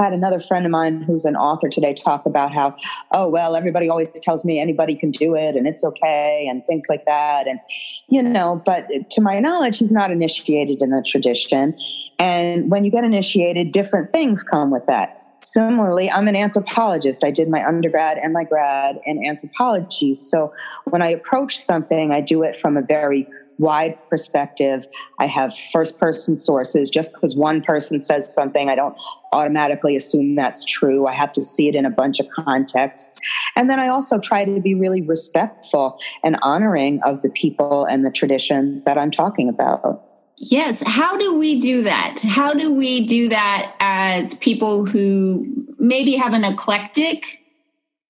had 0.00 0.12
another 0.12 0.40
friend 0.40 0.64
of 0.64 0.72
mine 0.72 1.02
who's 1.02 1.24
an 1.24 1.36
author 1.36 1.68
today 1.68 1.94
talk 1.94 2.26
about 2.26 2.52
how, 2.52 2.74
oh, 3.12 3.28
well, 3.28 3.54
everybody 3.54 3.88
always 3.88 4.08
tells 4.22 4.44
me 4.44 4.58
anybody 4.58 4.94
can 4.94 5.10
do 5.10 5.34
it 5.34 5.56
and 5.56 5.66
it's 5.66 5.84
okay 5.84 6.46
and 6.48 6.66
things 6.66 6.86
like 6.88 7.04
that. 7.04 7.46
And, 7.46 7.60
you 8.08 8.22
know, 8.22 8.62
but 8.64 8.86
to 9.10 9.20
my 9.20 9.38
knowledge, 9.40 9.78
he's 9.78 9.92
not 9.92 10.10
initiated 10.10 10.82
in 10.82 10.90
the 10.90 11.04
tradition. 11.06 11.76
And 12.18 12.70
when 12.70 12.84
you 12.84 12.90
get 12.90 13.04
initiated, 13.04 13.72
different 13.72 14.12
things 14.12 14.42
come 14.42 14.70
with 14.70 14.86
that 14.86 15.16
Similarly, 15.42 16.10
I'm 16.10 16.28
an 16.28 16.36
anthropologist. 16.36 17.24
I 17.24 17.30
did 17.30 17.48
my 17.48 17.66
undergrad 17.66 18.18
and 18.18 18.32
my 18.32 18.44
grad 18.44 18.98
in 19.04 19.24
anthropology. 19.24 20.14
So 20.14 20.52
when 20.84 21.02
I 21.02 21.08
approach 21.08 21.56
something, 21.56 22.12
I 22.12 22.20
do 22.20 22.42
it 22.42 22.56
from 22.56 22.76
a 22.76 22.82
very 22.82 23.26
wide 23.60 23.96
perspective. 24.08 24.86
I 25.18 25.26
have 25.26 25.54
first 25.70 26.00
person 26.00 26.36
sources. 26.36 26.88
Just 26.88 27.12
because 27.12 27.36
one 27.36 27.60
person 27.60 28.00
says 28.00 28.32
something, 28.32 28.70
I 28.70 28.74
don't 28.74 28.96
automatically 29.32 29.94
assume 29.96 30.34
that's 30.34 30.64
true. 30.64 31.06
I 31.06 31.12
have 31.12 31.32
to 31.34 31.42
see 31.42 31.68
it 31.68 31.74
in 31.74 31.84
a 31.84 31.90
bunch 31.90 32.18
of 32.20 32.26
contexts. 32.30 33.18
And 33.54 33.68
then 33.68 33.78
I 33.78 33.88
also 33.88 34.18
try 34.18 34.44
to 34.44 34.60
be 34.60 34.74
really 34.74 35.02
respectful 35.02 35.98
and 36.24 36.38
honoring 36.42 37.00
of 37.04 37.20
the 37.20 37.30
people 37.30 37.84
and 37.84 38.04
the 38.04 38.10
traditions 38.10 38.82
that 38.84 38.96
I'm 38.96 39.10
talking 39.10 39.48
about. 39.48 40.06
Yes. 40.38 40.82
How 40.86 41.18
do 41.18 41.34
we 41.34 41.60
do 41.60 41.82
that? 41.82 42.20
How 42.20 42.54
do 42.54 42.72
we 42.72 43.06
do 43.06 43.28
that 43.28 43.74
as 43.78 44.34
people 44.34 44.86
who 44.86 45.66
maybe 45.78 46.16
have 46.16 46.32
an 46.32 46.44
eclectic 46.44 47.40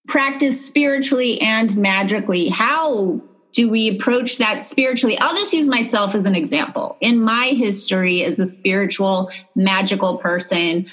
practice 0.06 0.64
spiritually 0.64 1.40
and 1.40 1.76
magically? 1.76 2.48
How 2.48 3.20
do 3.52 3.68
we 3.68 3.96
approach 3.96 4.38
that 4.38 4.62
spiritually? 4.62 5.18
I'll 5.18 5.34
just 5.34 5.52
use 5.52 5.66
myself 5.66 6.14
as 6.14 6.24
an 6.24 6.34
example. 6.34 6.96
In 7.00 7.20
my 7.20 7.48
history 7.48 8.24
as 8.24 8.38
a 8.38 8.46
spiritual, 8.46 9.30
magical 9.54 10.18
person, 10.18 10.86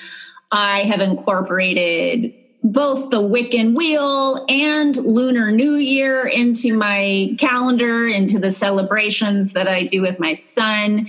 I 0.52 0.82
have 0.84 1.02
incorporated 1.02 2.34
both 2.64 3.12
the 3.12 3.22
Wiccan 3.22 3.76
wheel 3.76 4.46
and 4.50 4.96
Lunar 4.98 5.52
New 5.52 5.76
Year 5.76 6.26
into 6.26 6.76
my 6.76 7.36
calendar, 7.38 8.08
into 8.08 8.40
the 8.40 8.52
celebrations 8.52 9.54
that 9.54 9.68
I 9.68 9.84
do 9.84 10.02
with 10.02 10.20
my 10.20 10.34
son. 10.34 11.08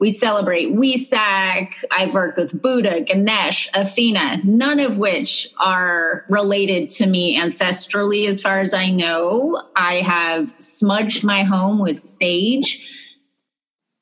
We 0.00 0.10
celebrate 0.10 0.74
Wesak. 0.74 1.74
I've 1.90 2.14
worked 2.14 2.38
with 2.38 2.60
Buddha, 2.60 3.02
Ganesh, 3.02 3.68
Athena, 3.74 4.40
none 4.44 4.80
of 4.80 4.96
which 4.96 5.46
are 5.58 6.24
related 6.30 6.88
to 6.90 7.06
me 7.06 7.38
ancestrally, 7.38 8.26
as 8.26 8.40
far 8.40 8.60
as 8.60 8.72
I 8.72 8.90
know. 8.90 9.62
I 9.76 9.96
have 9.96 10.54
smudged 10.58 11.22
my 11.22 11.42
home 11.42 11.78
with 11.78 11.98
sage. 11.98 12.82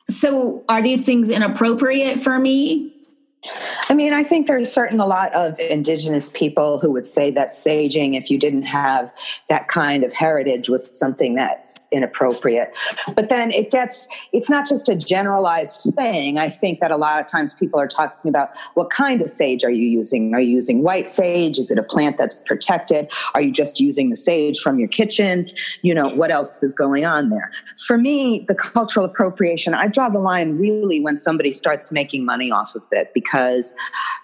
So, 0.09 0.65
are 0.69 0.81
these 0.81 1.05
things 1.05 1.31
inappropriate 1.31 2.23
for 2.23 2.39
me? 2.39 2.95
I 3.89 3.95
mean, 3.95 4.13
I 4.13 4.25
think 4.25 4.49
there's 4.49 4.71
certain 4.71 4.99
a 4.99 5.07
lot 5.07 5.33
of 5.33 5.59
indigenous 5.61 6.29
people 6.29 6.81
who 6.81 6.91
would 6.91 7.07
say 7.07 7.31
that 7.31 7.53
saging, 7.53 8.17
if 8.17 8.31
you 8.31 8.39
didn't 8.39 8.63
have 8.63 9.13
that 9.49 9.69
kind 9.69 10.03
of 10.03 10.13
heritage, 10.13 10.69
was 10.69 10.91
something 10.99 11.35
that's 11.37 11.79
inappropriate. 11.93 12.77
But 13.15 13.29
then 13.29 13.53
it 13.53 13.71
gets, 13.71 14.09
it's 14.33 14.51
not 14.51 14.69
just 14.69 14.89
a 14.89 14.97
generalized 14.97 15.89
thing. 15.95 16.37
I 16.37 16.51
think 16.51 16.81
that 16.81 16.91
a 16.91 16.97
lot 16.97 17.21
of 17.21 17.29
times 17.29 17.55
people 17.55 17.79
are 17.79 17.87
talking 17.87 18.29
about 18.29 18.51
what 18.75 18.91
kind 18.91 19.23
of 19.23 19.31
sage 19.31 19.65
are 19.65 19.71
you 19.71 19.87
using? 19.87 20.35
Are 20.35 20.41
you 20.41 20.51
using 20.51 20.83
white 20.83 21.09
sage? 21.09 21.59
Is 21.59 21.71
it 21.71 21.79
a 21.79 21.83
plant 21.83 22.19
that's 22.19 22.35
protected? 22.35 23.09
Are 23.35 23.41
you 23.41 23.53
just 23.53 23.79
using 23.79 24.11
the 24.11 24.17
sage 24.17 24.59
from 24.59 24.81
your 24.81 24.89
kitchen? 24.89 25.49
You 25.83 25.95
know, 25.95 26.09
what 26.11 26.33
else 26.33 26.61
is 26.63 26.75
going 26.75 27.05
on 27.05 27.31
there? 27.31 27.53
For 27.87 27.97
me, 27.97 28.45
the 28.49 28.55
cultural 28.55 29.07
appropriation, 29.07 29.75
I 29.75 29.87
draw 29.87 30.09
the 30.09 30.19
line 30.19 30.59
really 30.59 31.01
when 31.01 31.17
somebody 31.17 31.53
starts 31.53 31.93
making 31.93 32.25
money 32.25 32.51
off 32.51 32.75
of 32.75 32.83
it 32.91 33.13
because 33.15 33.28
because 33.29 33.75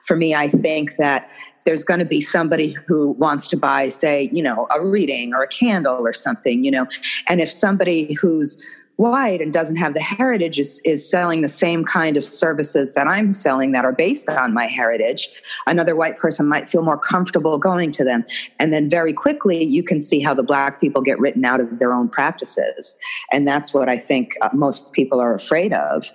for 0.03 0.17
me, 0.17 0.35
I 0.35 0.49
think 0.49 0.97
that 0.97 1.31
there's 1.65 1.85
going 1.85 2.01
to 2.01 2.07
be 2.07 2.21
somebody 2.21 2.73
who 2.87 3.13
wants 3.13 3.47
to 3.49 3.57
buy, 3.57 3.89
say, 3.89 4.29
you 4.33 4.43
know, 4.43 4.67
a 4.75 4.85
reading 4.85 5.33
or 5.33 5.43
a 5.43 5.49
candle 5.49 6.07
or 6.07 6.13
something, 6.13 6.65
you 6.65 6.71
know. 6.71 6.87
And 7.27 7.41
if 7.41 7.51
somebody 7.51 8.13
who's 8.15 8.59
white 8.97 9.41
and 9.41 9.53
doesn't 9.53 9.77
have 9.77 9.95
the 9.95 10.01
heritage 10.01 10.59
is, 10.59 10.81
is 10.85 11.09
selling 11.09 11.41
the 11.41 11.49
same 11.49 11.85
kind 11.85 12.17
of 12.17 12.25
services 12.25 12.93
that 12.93 13.09
I'm 13.09 13.33
selling 13.33 13.73
that 13.73 13.85
are 13.85 13.93
based 13.93 14.29
on 14.29 14.55
my 14.55 14.67
heritage, 14.67 15.29
another 15.67 15.97
white 15.97 16.19
person 16.19 16.47
might 16.47 16.69
feel 16.69 16.83
more 16.83 16.99
comfortable 16.99 17.59
going 17.59 17.91
to 17.93 18.05
them. 18.05 18.25
And 18.61 18.73
then 18.73 18.89
very 18.89 19.13
quickly, 19.13 19.65
you 19.65 19.83
can 19.83 20.01
see 20.01 20.21
how 20.21 20.35
the 20.35 20.45
black 20.45 20.81
people 20.81 21.03
get 21.03 21.19
written 21.19 21.45
out 21.45 21.61
of 21.61 21.79
their 21.79 21.93
own 21.93 22.09
practices. 22.09 22.97
And 23.33 23.49
that's 23.49 23.75
what 23.75 23.89
I 23.89 23.99
think 23.99 24.35
uh, 24.43 24.51
most 24.53 24.93
people 24.93 25.19
are 25.19 25.35
afraid 25.35 25.73
of. 25.73 26.09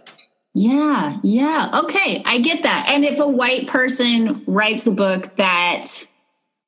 Yeah, 0.53 1.19
yeah. 1.23 1.81
Okay, 1.83 2.23
I 2.25 2.39
get 2.39 2.63
that. 2.63 2.87
And 2.89 3.05
if 3.05 3.19
a 3.19 3.27
white 3.27 3.67
person 3.67 4.43
writes 4.47 4.87
a 4.87 4.91
book 4.91 5.35
that 5.35 6.05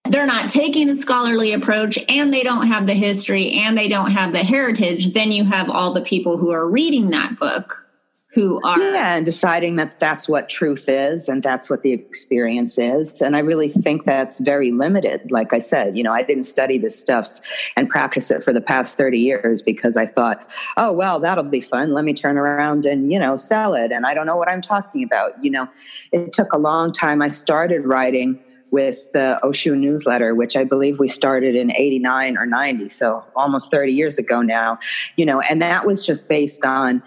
they're 0.10 0.26
not 0.26 0.50
taking 0.50 0.90
a 0.90 0.96
scholarly 0.96 1.54
approach 1.54 1.98
and 2.10 2.34
they 2.34 2.44
don't 2.44 2.68
have 2.68 2.86
the 2.86 2.94
history 2.94 3.52
and 3.52 3.78
they 3.78 3.88
don't 3.88 4.12
have 4.12 4.34
the 4.34 4.44
heritage, 4.44 5.14
then 5.14 5.32
you 5.32 5.46
have 5.46 5.70
all 5.70 5.94
the 5.94 6.02
people 6.02 6.38
who 6.38 6.52
are 6.52 6.70
reading 6.70 7.10
that 7.10 7.40
book 7.40 7.88
who 8.34 8.62
are. 8.64 8.80
Yeah 8.80 9.02
and 9.02 9.26
deciding 9.26 9.76
that 9.76 10.00
that's 10.00 10.30
what 10.30 10.48
truth 10.48 10.86
is 10.88 11.28
and 11.28 11.44
that's 11.44 11.70
what 11.70 11.82
the 11.82 11.92
experience 11.92 12.78
is. 12.80 13.22
And 13.22 13.36
i 13.36 13.40
really 13.40 13.70
think 13.70 14.06
that's 14.06 14.40
very 14.40 14.72
limited. 14.72 15.30
Like 15.32 15.54
i 15.54 15.60
said 15.60 15.98
you 15.98 16.04
know 16.04 16.14
i 16.14 16.24
didn't 16.24 16.44
study 16.44 16.78
this 16.78 16.98
stuff 16.98 17.30
and 17.76 17.90
practice 17.90 18.32
it 18.32 18.44
for 18.44 18.54
the 18.54 18.62
past 18.62 18.98
30 18.98 19.20
years 19.20 19.62
because 19.62 19.98
i 19.98 20.06
thought 20.06 20.48
oh 20.78 20.94
well 20.94 21.20
that'll 21.20 21.44
be 21.44 21.62
fun. 21.62 21.94
Let 21.94 22.06
me 22.06 22.14
turn 22.14 22.38
around 22.38 22.86
and 22.86 23.12
you 23.12 23.20
know 23.20 23.36
sell 23.36 23.74
it 23.74 23.92
and 23.92 24.06
i 24.06 24.14
don't 24.14 24.26
know 24.26 24.38
what 24.38 24.50
i'm 24.50 24.62
talking 24.62 25.04
about. 25.04 25.44
You 25.44 25.52
know 25.52 25.68
it 26.12 26.34
took 26.34 26.54
a 26.54 26.58
long 26.58 26.94
time. 26.94 27.22
I 27.22 27.28
started 27.28 27.86
writing 27.86 28.40
with 28.72 29.12
the 29.12 29.38
Oshun 29.44 29.80
newsletter, 29.80 30.34
which 30.34 30.56
I 30.56 30.64
believe 30.64 30.98
we 30.98 31.10
started 31.10 31.56
in 31.56 31.76
89 31.76 32.38
or 32.38 32.46
90, 32.46 32.88
so 32.88 33.22
almost 33.36 33.70
30 33.70 33.92
years 33.92 34.18
ago 34.18 34.42
now, 34.42 34.80
you 35.18 35.26
know, 35.26 35.42
and 35.42 35.62
that 35.62 35.86
was 35.86 36.06
just 36.06 36.30
based 36.30 36.64
on 36.64 37.04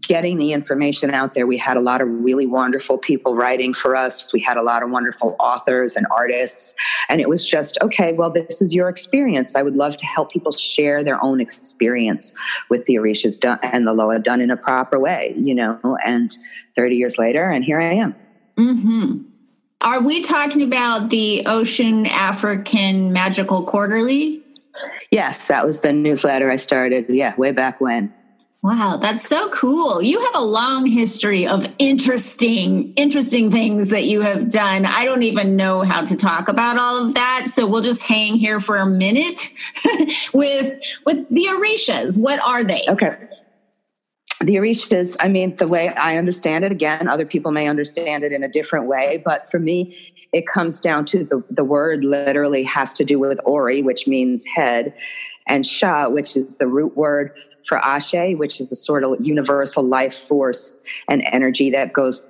getting 0.00 0.36
the 0.36 0.52
information 0.52 1.10
out 1.10 1.32
there. 1.34 1.46
We 1.46 1.56
had 1.56 1.76
a 1.76 1.80
lot 1.80 2.02
of 2.02 2.08
really 2.08 2.46
wonderful 2.46 2.98
people 2.98 3.34
writing 3.34 3.72
for 3.72 3.96
us. 3.96 4.30
We 4.32 4.40
had 4.40 4.58
a 4.58 4.62
lot 4.62 4.82
of 4.82 4.90
wonderful 4.90 5.36
authors 5.40 5.96
and 5.96 6.06
artists. 6.10 6.74
And 7.08 7.20
it 7.20 7.28
was 7.28 7.46
just, 7.46 7.78
okay, 7.80 8.12
well, 8.12 8.30
this 8.30 8.60
is 8.60 8.74
your 8.74 8.88
experience. 8.90 9.54
I 9.56 9.62
would 9.62 9.76
love 9.76 9.96
to 9.96 10.06
help 10.06 10.30
people 10.30 10.52
share 10.52 11.02
their 11.02 11.22
own 11.22 11.40
experience 11.40 12.34
with 12.68 12.84
the 12.84 12.96
Orishas 12.96 13.40
done, 13.40 13.58
and 13.62 13.86
the 13.86 13.94
Loa 13.94 14.18
done 14.18 14.42
in 14.42 14.50
a 14.50 14.56
proper 14.56 14.98
way, 14.98 15.34
you 15.36 15.54
know. 15.54 15.78
And 16.04 16.36
30 16.74 16.96
years 16.96 17.16
later, 17.16 17.48
and 17.50 17.64
here 17.64 17.80
I 17.80 17.94
am. 17.94 18.14
Mm-hmm. 18.56 19.22
Are 19.80 20.02
we 20.02 20.20
talking 20.20 20.60
about 20.60 21.08
the 21.08 21.42
Oshun 21.46 22.06
African 22.06 23.14
Magical 23.14 23.64
Quarterly? 23.64 24.42
Yes, 25.10 25.46
that 25.46 25.64
was 25.64 25.80
the 25.80 25.92
newsletter 25.92 26.50
I 26.50 26.56
started, 26.56 27.06
yeah, 27.08 27.34
way 27.36 27.50
back 27.50 27.80
when. 27.80 28.12
Wow, 28.62 28.98
that's 28.98 29.26
so 29.26 29.48
cool. 29.48 30.02
You 30.02 30.20
have 30.20 30.34
a 30.34 30.44
long 30.44 30.84
history 30.84 31.46
of 31.46 31.66
interesting, 31.78 32.92
interesting 32.92 33.50
things 33.50 33.88
that 33.88 34.04
you 34.04 34.20
have 34.20 34.50
done. 34.50 34.84
I 34.84 35.06
don't 35.06 35.22
even 35.22 35.56
know 35.56 35.80
how 35.80 36.04
to 36.04 36.14
talk 36.14 36.48
about 36.48 36.76
all 36.76 37.06
of 37.06 37.14
that. 37.14 37.46
So 37.46 37.66
we'll 37.66 37.80
just 37.80 38.02
hang 38.02 38.34
here 38.34 38.60
for 38.60 38.76
a 38.76 38.84
minute 38.84 39.48
with 40.34 40.78
with 41.06 41.26
the 41.30 41.46
Orishas. 41.46 42.18
What 42.18 42.38
are 42.40 42.62
they? 42.62 42.84
Okay. 42.86 43.16
The 44.42 44.56
Orishas, 44.56 45.16
I 45.20 45.28
mean, 45.28 45.56
the 45.56 45.68
way 45.68 45.88
I 45.88 46.18
understand 46.18 46.64
it, 46.64 46.72
again, 46.72 47.08
other 47.08 47.24
people 47.24 47.52
may 47.52 47.66
understand 47.66 48.24
it 48.24 48.32
in 48.32 48.42
a 48.42 48.48
different 48.48 48.88
way, 48.88 49.22
but 49.24 49.50
for 49.50 49.58
me, 49.58 49.96
it 50.32 50.46
comes 50.46 50.80
down 50.80 51.06
to 51.06 51.24
the, 51.24 51.42
the 51.50 51.64
word 51.64 52.04
literally 52.04 52.62
has 52.64 52.92
to 52.94 53.04
do 53.04 53.18
with 53.18 53.40
Ori, 53.44 53.82
which 53.82 54.06
means 54.06 54.44
head, 54.46 54.94
and 55.46 55.66
Sha, 55.66 56.08
which 56.08 56.36
is 56.36 56.56
the 56.56 56.66
root 56.66 56.96
word 56.96 57.32
for 57.70 57.78
Ashe, 57.78 58.34
which 58.34 58.60
is 58.60 58.72
a 58.72 58.76
sort 58.76 59.04
of 59.04 59.14
universal 59.24 59.84
life 59.84 60.18
force 60.18 60.72
and 61.08 61.22
energy 61.26 61.70
that 61.70 61.92
goes 61.92 62.26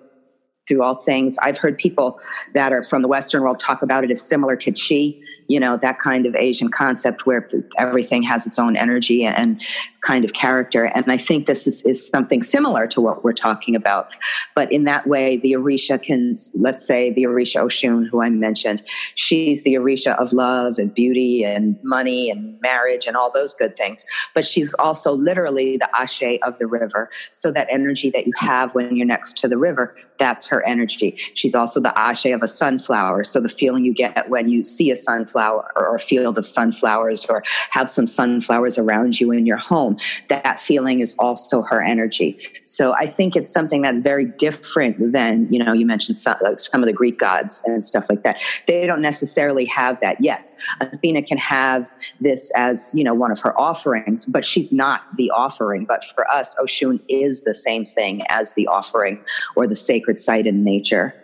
through 0.71 0.85
all 0.85 0.95
things. 0.95 1.37
I've 1.43 1.59
heard 1.59 1.77
people 1.77 2.21
that 2.55 2.73
are 2.73 2.85
from 2.85 3.03
the 3.03 3.09
Western 3.09 3.43
world 3.43 3.59
talk 3.59 3.83
about 3.83 4.05
it 4.05 4.11
as 4.13 4.23
similar 4.23 4.55
to 4.55 4.71
Chi, 4.71 5.19
you 5.49 5.59
know, 5.59 5.77
that 5.79 5.99
kind 5.99 6.27
of 6.27 6.37
Asian 6.37 6.71
concept 6.71 7.27
where 7.27 7.49
everything 7.77 8.23
has 8.23 8.47
its 8.47 8.57
own 8.57 8.77
energy 8.77 9.25
and 9.25 9.61
kind 10.01 10.25
of 10.25 10.33
character. 10.33 10.85
And 10.85 11.11
I 11.11 11.19
think 11.19 11.47
this 11.47 11.67
is, 11.67 11.85
is 11.85 12.07
something 12.07 12.41
similar 12.41 12.87
to 12.87 13.01
what 13.01 13.25
we're 13.25 13.33
talking 13.33 13.75
about. 13.75 14.11
But 14.55 14.71
in 14.71 14.85
that 14.85 15.09
way, 15.09 15.39
the 15.39 15.55
Orisha 15.55 16.01
can, 16.01 16.37
let's 16.55 16.87
say 16.87 17.13
the 17.13 17.25
Orisha 17.25 17.65
Oshun, 17.65 18.07
who 18.09 18.23
I 18.23 18.31
mentioned, 18.31 18.85
she's 19.17 19.65
the 19.65 19.75
Orisha 19.75 20.17
of 20.21 20.33
love 20.33 20.79
and 20.79 20.95
beauty 20.95 21.45
and 21.45 21.77
money 21.83 22.31
and 22.31 22.61
marriage 22.61 23.07
and 23.09 23.17
all 23.17 23.33
those 23.33 23.53
good 23.53 23.77
things. 23.77 24.07
But 24.37 24.47
she's 24.47 24.73
also 24.75 25.15
literally 25.15 25.79
the 25.79 25.89
Ashe 25.97 26.39
of 26.45 26.59
the 26.59 26.69
river. 26.69 27.11
So 27.33 27.51
that 27.51 27.67
energy 27.71 28.09
that 28.11 28.25
you 28.25 28.33
have 28.37 28.73
when 28.77 28.95
you're 28.95 29.05
next 29.05 29.37
to 29.39 29.49
the 29.49 29.59
river, 29.59 29.97
that's 30.17 30.47
her 30.47 30.60
energy. 30.67 31.17
She's 31.35 31.55
also 31.55 31.81
the 31.81 31.97
Ashe 31.99 32.27
of 32.27 32.43
a 32.43 32.49
sunflower. 32.49 33.25
So 33.25 33.41
the 33.41 33.49
feeling 33.49 33.85
you 33.85 33.95
get 33.95 34.29
when 34.29 34.49
you 34.49 34.65
see 34.65 34.91
a 34.91 34.97
sunflower 34.97 35.21
sunflower 35.21 35.73
or 35.77 35.95
a 35.95 35.99
field 35.99 36.39
of 36.39 36.47
sunflowers 36.47 37.25
or 37.27 37.43
have 37.71 37.91
some 37.91 38.07
sunflowers 38.07 38.79
around 38.79 39.21
you 39.21 39.31
in 39.33 39.47
your 39.47 39.57
home, 39.57 39.97
that 40.29 40.61
feeling 40.61 41.01
is 41.01 41.15
also 41.19 41.63
her 41.63 41.83
energy. 41.83 42.39
So 42.65 42.93
I 42.95 43.07
think 43.07 43.37
it's 43.37 43.51
something 43.51 43.83
that's 43.83 44.01
very 44.01 44.27
different 44.27 45.13
than, 45.13 45.53
you 45.53 45.63
know, 45.63 45.73
you 45.73 45.87
mentioned 45.87 46.19
some, 46.19 46.37
some 46.57 46.83
of 46.83 46.87
the 46.87 46.93
Greek 46.93 47.19
gods 47.19 47.63
and 47.67 47.85
stuff 47.85 48.07
like 48.09 48.23
that. 48.23 48.37
They 48.67 48.87
don't 48.87 49.03
necessarily 49.03 49.65
have 49.67 50.01
that. 50.01 50.17
Yes, 50.21 50.55
Athena 50.81 51.23
can 51.23 51.39
have 51.39 51.89
this 52.21 52.51
as, 52.57 52.91
you 52.95 53.05
know, 53.05 53.15
one 53.15 53.31
of 53.31 53.41
her 53.41 53.59
offerings, 53.59 54.27
but 54.27 54.45
she's 54.45 54.73
not 54.73 55.03
the 55.17 55.31
offering. 55.31 55.85
But 55.85 56.05
for 56.15 56.29
us, 56.31 56.55
Oshun 56.57 57.01
is 57.09 57.43
the 57.43 57.55
same 57.55 57.85
thing 57.85 58.23
as 58.29 58.53
the 58.55 58.67
offering 58.67 59.23
or 59.57 59.67
the 59.67 59.77
sacred 59.77 60.21
site 60.21 60.47
in 60.51 60.65
nature. 60.65 61.15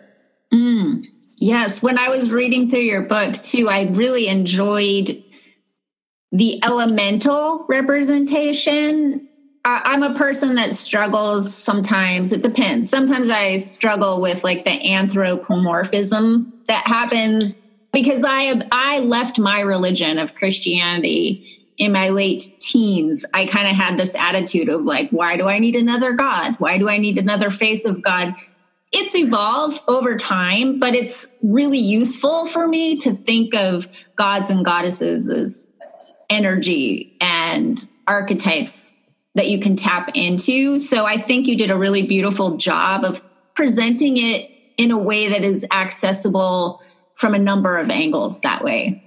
Mm. 0.51 1.05
Yes, 1.35 1.83
when 1.83 1.99
I 1.99 2.09
was 2.09 2.31
reading 2.31 2.69
through 2.69 2.79
your 2.79 3.03
book 3.03 3.41
too, 3.43 3.69
I 3.69 3.83
really 3.83 4.27
enjoyed 4.27 5.23
the 6.31 6.63
elemental 6.63 7.65
representation. 7.69 9.29
I'm 9.63 10.01
a 10.01 10.15
person 10.15 10.55
that 10.55 10.75
struggles 10.75 11.53
sometimes. 11.53 12.31
It 12.31 12.41
depends. 12.41 12.89
Sometimes 12.89 13.29
I 13.29 13.57
struggle 13.57 14.21
with 14.21 14.43
like 14.43 14.63
the 14.63 14.71
anthropomorphism 14.71 16.53
that 16.67 16.87
happens 16.87 17.55
because 17.91 18.23
I 18.25 18.61
I 18.71 18.99
left 18.99 19.39
my 19.39 19.59
religion 19.59 20.19
of 20.19 20.35
Christianity 20.35 21.57
in 21.77 21.91
my 21.91 22.09
late 22.09 22.43
teens. 22.59 23.25
I 23.33 23.45
kind 23.45 23.67
of 23.67 23.75
had 23.75 23.97
this 23.97 24.15
attitude 24.15 24.69
of 24.69 24.81
like, 24.81 25.09
why 25.11 25.37
do 25.37 25.47
I 25.47 25.59
need 25.59 25.75
another 25.75 26.13
God? 26.13 26.55
Why 26.59 26.77
do 26.77 26.89
I 26.89 26.97
need 26.97 27.17
another 27.17 27.51
face 27.51 27.85
of 27.85 28.01
God? 28.01 28.35
It's 28.91 29.15
evolved 29.15 29.83
over 29.87 30.15
time, 30.15 30.79
but 30.79 30.95
it's 30.95 31.27
really 31.43 31.79
useful 31.79 32.45
for 32.47 32.67
me 32.67 32.97
to 32.97 33.13
think 33.13 33.53
of 33.53 33.87
gods 34.15 34.49
and 34.49 34.63
goddesses 34.63 35.27
as 35.29 35.69
energy 36.29 37.17
and 37.19 37.87
archetypes 38.07 38.99
that 39.35 39.47
you 39.47 39.59
can 39.59 39.75
tap 39.75 40.11
into. 40.13 40.79
So 40.79 41.05
I 41.05 41.17
think 41.17 41.47
you 41.47 41.57
did 41.57 41.69
a 41.69 41.77
really 41.77 42.07
beautiful 42.07 42.57
job 42.57 43.03
of 43.03 43.21
presenting 43.55 44.17
it 44.17 44.49
in 44.77 44.91
a 44.91 44.97
way 44.97 45.29
that 45.29 45.43
is 45.43 45.65
accessible 45.71 46.81
from 47.15 47.33
a 47.33 47.39
number 47.39 47.77
of 47.77 47.89
angles 47.89 48.41
that 48.41 48.63
way. 48.63 49.03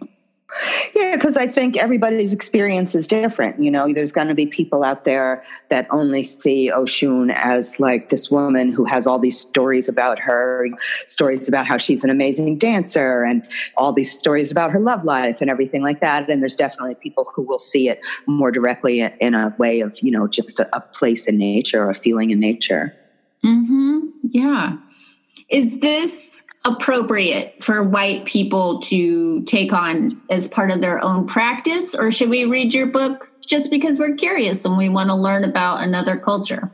Yeah, 0.94 1.14
because 1.14 1.36
I 1.36 1.46
think 1.46 1.76
everybody's 1.76 2.32
experience 2.32 2.94
is 2.94 3.06
different. 3.06 3.60
You 3.62 3.70
know, 3.70 3.92
there's 3.92 4.12
going 4.12 4.28
to 4.28 4.34
be 4.34 4.46
people 4.46 4.82
out 4.82 5.04
there 5.04 5.44
that 5.68 5.86
only 5.90 6.22
see 6.22 6.70
Oshun 6.74 7.32
as 7.34 7.78
like 7.78 8.08
this 8.08 8.30
woman 8.30 8.72
who 8.72 8.84
has 8.84 9.06
all 9.06 9.18
these 9.18 9.38
stories 9.38 9.88
about 9.88 10.18
her, 10.18 10.66
stories 11.06 11.46
about 11.48 11.66
how 11.66 11.76
she's 11.76 12.02
an 12.02 12.10
amazing 12.10 12.58
dancer, 12.58 13.22
and 13.22 13.46
all 13.76 13.92
these 13.92 14.10
stories 14.10 14.50
about 14.50 14.70
her 14.70 14.80
love 14.80 15.04
life 15.04 15.40
and 15.40 15.50
everything 15.50 15.82
like 15.82 16.00
that. 16.00 16.28
And 16.28 16.40
there's 16.40 16.56
definitely 16.56 16.96
people 16.96 17.30
who 17.34 17.42
will 17.42 17.58
see 17.58 17.88
it 17.88 18.00
more 18.26 18.50
directly 18.50 19.00
in 19.00 19.34
a 19.34 19.54
way 19.58 19.80
of, 19.80 19.96
you 20.02 20.10
know, 20.10 20.26
just 20.26 20.58
a, 20.58 20.76
a 20.76 20.80
place 20.80 21.26
in 21.26 21.38
nature 21.38 21.90
a 21.90 21.94
feeling 21.94 22.30
in 22.30 22.40
nature. 22.40 22.94
Hmm. 23.42 24.00
Yeah. 24.22 24.76
Is 25.48 25.80
this 25.80 26.39
appropriate 26.64 27.62
for 27.62 27.82
white 27.82 28.26
people 28.26 28.80
to 28.82 29.42
take 29.44 29.72
on 29.72 30.20
as 30.30 30.46
part 30.46 30.70
of 30.70 30.80
their 30.80 31.02
own 31.02 31.26
practice? 31.26 31.94
Or 31.94 32.10
should 32.12 32.30
we 32.30 32.44
read 32.44 32.74
your 32.74 32.86
book 32.86 33.28
just 33.46 33.70
because 33.70 33.98
we're 33.98 34.14
curious 34.14 34.64
and 34.64 34.76
we 34.76 34.88
want 34.88 35.08
to 35.08 35.14
learn 35.14 35.44
about 35.44 35.82
another 35.82 36.16
culture? 36.16 36.70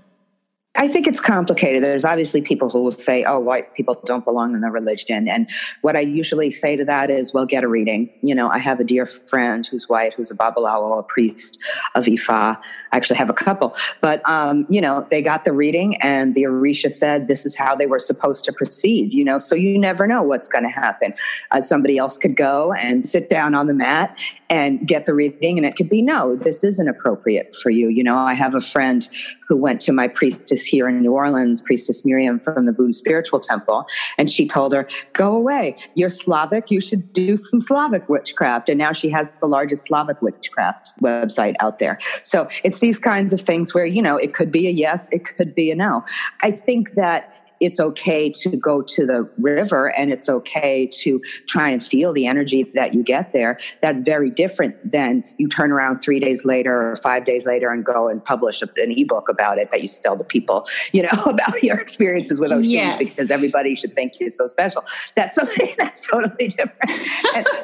I 0.79 0.88
think 0.88 1.07
it's 1.07 1.20
complicated. 1.20 1.83
There's 1.83 2.05
obviously 2.05 2.42
people 2.42 2.68
who 2.68 2.83
will 2.83 2.90
say, 2.90 3.25
oh, 3.25 3.38
white 3.38 3.75
people 3.75 4.01
don't 4.05 4.25
belong 4.25 4.55
in 4.55 4.61
the 4.61 4.70
religion. 4.70 5.29
And 5.29 5.49
what 5.83 5.96
I 5.96 6.01
usually 6.01 6.51
say 6.51 6.77
to 6.77 6.85
that 6.85 7.11
is, 7.11 7.33
well, 7.33 7.46
get 7.46 7.64
a 7.64 7.68
reading. 7.68 8.11
You 8.22 8.35
know, 8.35 8.49
I 8.51 8.59
have 8.59 8.79
a 8.79 8.85
dear 8.85 9.07
friend 9.07 9.66
who's 9.66 9.88
white, 9.88 10.12
who's 10.14 10.31
a 10.31 10.37
Babalawo, 10.37 10.99
a 10.99 11.03
priest 11.03 11.59
of 11.94 12.05
Ifa. 12.05 12.59
Actually 12.96 13.18
have 13.18 13.28
a 13.28 13.35
couple. 13.35 13.76
But, 14.00 14.26
um, 14.28 14.66
you 14.70 14.80
know, 14.80 15.06
they 15.11 15.20
got 15.20 15.44
the 15.44 15.52
reading 15.52 15.96
and 16.02 16.35
the 16.35 16.44
Orisha 16.44 16.90
said 16.90 17.28
this 17.28 17.44
is 17.44 17.54
how 17.54 17.76
they 17.76 17.87
were 17.87 17.98
supposed 17.98 18.44
to 18.46 18.52
proceed, 18.52 19.12
you 19.12 19.22
know, 19.22 19.38
so 19.38 19.54
you 19.54 19.78
never 19.78 20.06
know 20.06 20.22
what's 20.22 20.48
going 20.48 20.64
to 20.64 20.70
happen. 20.70 21.12
Uh, 21.50 21.61
somebody 21.61 21.98
else 21.98 22.16
could 22.16 22.37
go 22.37 22.72
and 22.72 23.06
sit 23.06 23.28
down 23.28 23.54
on 23.54 23.66
the 23.66 23.74
mat 23.74 24.16
and 24.48 24.87
get 24.87 25.06
the 25.06 25.14
reading 25.14 25.59
and 25.59 25.66
it 25.66 25.74
could 25.74 25.88
be 25.88 26.00
no 26.00 26.37
this 26.37 26.62
isn't 26.62 26.88
appropriate 26.88 27.56
for 27.62 27.70
you 27.70 27.88
you 27.88 28.02
know 28.02 28.16
i 28.16 28.32
have 28.32 28.54
a 28.54 28.61
friend 28.61 29.09
who 29.48 29.56
went 29.56 29.80
to 29.80 29.92
my 29.92 30.06
priestess 30.06 30.64
here 30.64 30.88
in 30.88 31.00
new 31.00 31.12
orleans 31.12 31.61
priestess 31.61 32.04
miriam 32.04 32.38
from 32.38 32.66
the 32.66 32.72
voodoo 32.72 32.92
spiritual 32.92 33.40
temple 33.40 33.87
and 34.18 34.30
she 34.30 34.46
told 34.46 34.72
her 34.72 34.88
go 35.14 35.35
away 35.35 35.76
you're 35.94 36.11
slavic 36.11 36.70
you 36.70 36.80
should 36.80 37.12
do 37.12 37.37
some 37.37 37.61
slavic 37.61 38.09
witchcraft 38.09 38.68
and 38.68 38.78
now 38.78 38.92
she 38.92 39.09
has 39.09 39.30
the 39.40 39.48
largest 39.48 39.85
slavic 39.85 40.20
witchcraft 40.22 40.92
website 41.02 41.54
out 41.61 41.78
there 41.78 41.98
so 42.22 42.48
it's 42.62 42.78
these 42.87 42.99
kinds 43.01 43.33
of 43.33 43.40
things 43.40 43.75
where 43.75 43.85
you 43.85 44.01
know 44.01 44.16
it 44.16 44.33
could 44.33 44.53
be 44.53 44.68
a 44.68 44.70
yes 44.70 45.09
it 45.11 45.25
could 45.25 45.55
be 45.57 45.72
a 45.72 45.75
no. 45.75 46.05
I 46.42 46.53
think 46.53 46.92
that 46.92 47.36
it's 47.61 47.81
okay 47.81 48.31
to 48.31 48.51
go 48.51 48.83
to 48.83 49.07
the 49.07 49.29
river 49.38 49.88
and 49.97 50.12
it's 50.12 50.29
okay 50.29 50.87
to 50.87 51.21
try 51.49 51.71
and 51.71 51.83
feel 51.83 52.12
the 52.12 52.27
energy 52.27 52.64
that 52.75 52.95
you 52.95 53.03
get 53.03 53.33
there. 53.33 53.59
That's 53.83 54.03
very 54.03 54.31
different 54.31 54.90
than 54.90 55.25
you 55.38 55.49
turn 55.49 55.73
around 55.73 55.99
three 55.99 56.21
days 56.21 56.45
later 56.45 56.90
or 56.90 56.97
five 56.97 57.25
days 57.25 57.47
later 57.47 57.71
and 57.71 57.85
go 57.85 58.09
and 58.09 58.25
publish 58.25 58.62
an 58.62 58.71
ebook 58.77 59.29
about 59.29 59.59
it 59.59 59.71
that 59.71 59.83
you 59.83 59.88
tell 59.88 60.16
the 60.16 60.25
people, 60.25 60.66
you 60.92 61.03
know, 61.03 61.23
about 61.27 61.62
your 61.62 61.79
experiences 61.79 62.40
with 62.40 62.51
Oshun 62.51 62.71
yes. 62.71 62.99
because 62.99 63.31
everybody 63.31 63.75
should 63.75 63.95
think 63.95 64.19
you're 64.21 64.31
so 64.31 64.47
special. 64.47 64.85
That's 65.14 65.35
something 65.35 65.75
that's 65.79 66.07
totally 66.07 66.49
different. 66.49 66.73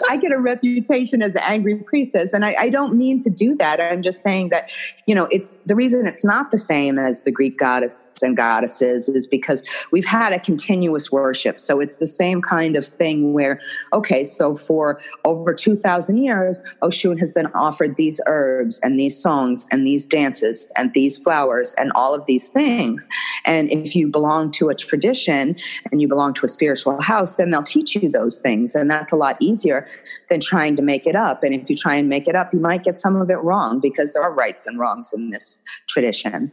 I 0.08 0.18
get 0.20 0.32
a 0.32 0.40
reputation 0.40 1.22
as 1.22 1.34
an 1.36 1.42
angry 1.44 1.76
priestess, 1.76 2.32
and 2.32 2.44
I, 2.44 2.54
I 2.58 2.68
don't 2.68 2.94
mean 2.94 3.18
to 3.20 3.30
do 3.30 3.56
that. 3.56 3.80
I'm 3.80 4.02
just 4.02 4.22
saying 4.22 4.50
that, 4.50 4.70
you 5.06 5.14
know, 5.14 5.26
it's 5.30 5.52
the 5.66 5.74
reason 5.74 6.06
it's 6.06 6.24
not 6.24 6.50
the 6.50 6.58
same 6.58 6.98
as 6.98 7.22
the 7.22 7.30
Greek 7.30 7.58
goddess 7.58 8.08
and 8.22 8.36
goddesses 8.36 9.08
is 9.08 9.26
because 9.26 9.62
we've 9.90 10.04
had 10.04 10.32
a 10.32 10.40
continuous 10.40 11.10
worship. 11.10 11.58
So 11.60 11.80
it's 11.80 11.96
the 11.96 12.06
same 12.06 12.40
kind 12.42 12.76
of 12.76 12.84
thing 12.84 13.32
where, 13.32 13.60
okay, 13.92 14.24
so 14.24 14.54
for 14.54 15.00
over 15.24 15.54
2,000 15.54 16.16
years, 16.16 16.60
Oshun 16.82 17.18
has 17.18 17.32
been 17.32 17.46
offered 17.54 17.96
these 17.96 18.20
herbs 18.26 18.80
and 18.82 18.98
these 18.98 19.16
songs 19.16 19.66
and 19.70 19.86
these 19.86 20.06
dances 20.06 20.70
and 20.76 20.92
these 20.94 21.18
flowers 21.18 21.74
and 21.78 21.92
all 21.94 22.14
of 22.14 22.26
these 22.26 22.48
things. 22.48 23.08
And 23.44 23.70
if 23.70 23.94
you 23.96 24.08
belong 24.08 24.50
to 24.52 24.68
a 24.68 24.74
tradition 24.74 25.56
and 25.90 26.00
you 26.00 26.08
belong 26.08 26.34
to 26.34 26.46
a 26.46 26.48
spiritual 26.48 27.00
house, 27.00 27.36
then 27.36 27.50
they'll 27.50 27.62
teach 27.62 27.94
you 27.94 28.08
those 28.08 28.38
things. 28.38 28.74
And 28.74 28.90
that's 28.90 29.12
a 29.12 29.16
lot 29.16 29.36
easier 29.40 29.88
than 30.30 30.40
trying 30.40 30.76
to 30.76 30.82
make 30.82 31.06
it 31.06 31.16
up. 31.16 31.42
And 31.42 31.54
if 31.54 31.68
you 31.68 31.76
try 31.76 31.96
and 31.96 32.08
make 32.08 32.28
it 32.28 32.34
up, 32.34 32.52
you 32.52 32.60
might 32.60 32.84
get 32.84 32.98
some 32.98 33.20
of 33.20 33.30
it 33.30 33.36
wrong 33.36 33.80
because 33.80 34.12
there 34.12 34.22
are 34.22 34.32
rights 34.32 34.66
and 34.66 34.78
wrongs 34.78 35.12
in 35.12 35.30
this 35.30 35.58
tradition 35.88 36.52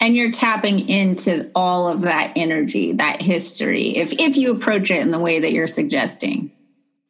and 0.00 0.14
you're 0.14 0.30
tapping 0.30 0.88
into 0.88 1.50
all 1.54 1.88
of 1.88 2.02
that 2.02 2.32
energy 2.36 2.92
that 2.92 3.20
history 3.20 3.96
if 3.96 4.12
if 4.12 4.36
you 4.36 4.52
approach 4.52 4.90
it 4.90 5.00
in 5.00 5.10
the 5.10 5.18
way 5.18 5.40
that 5.40 5.52
you're 5.52 5.66
suggesting. 5.66 6.50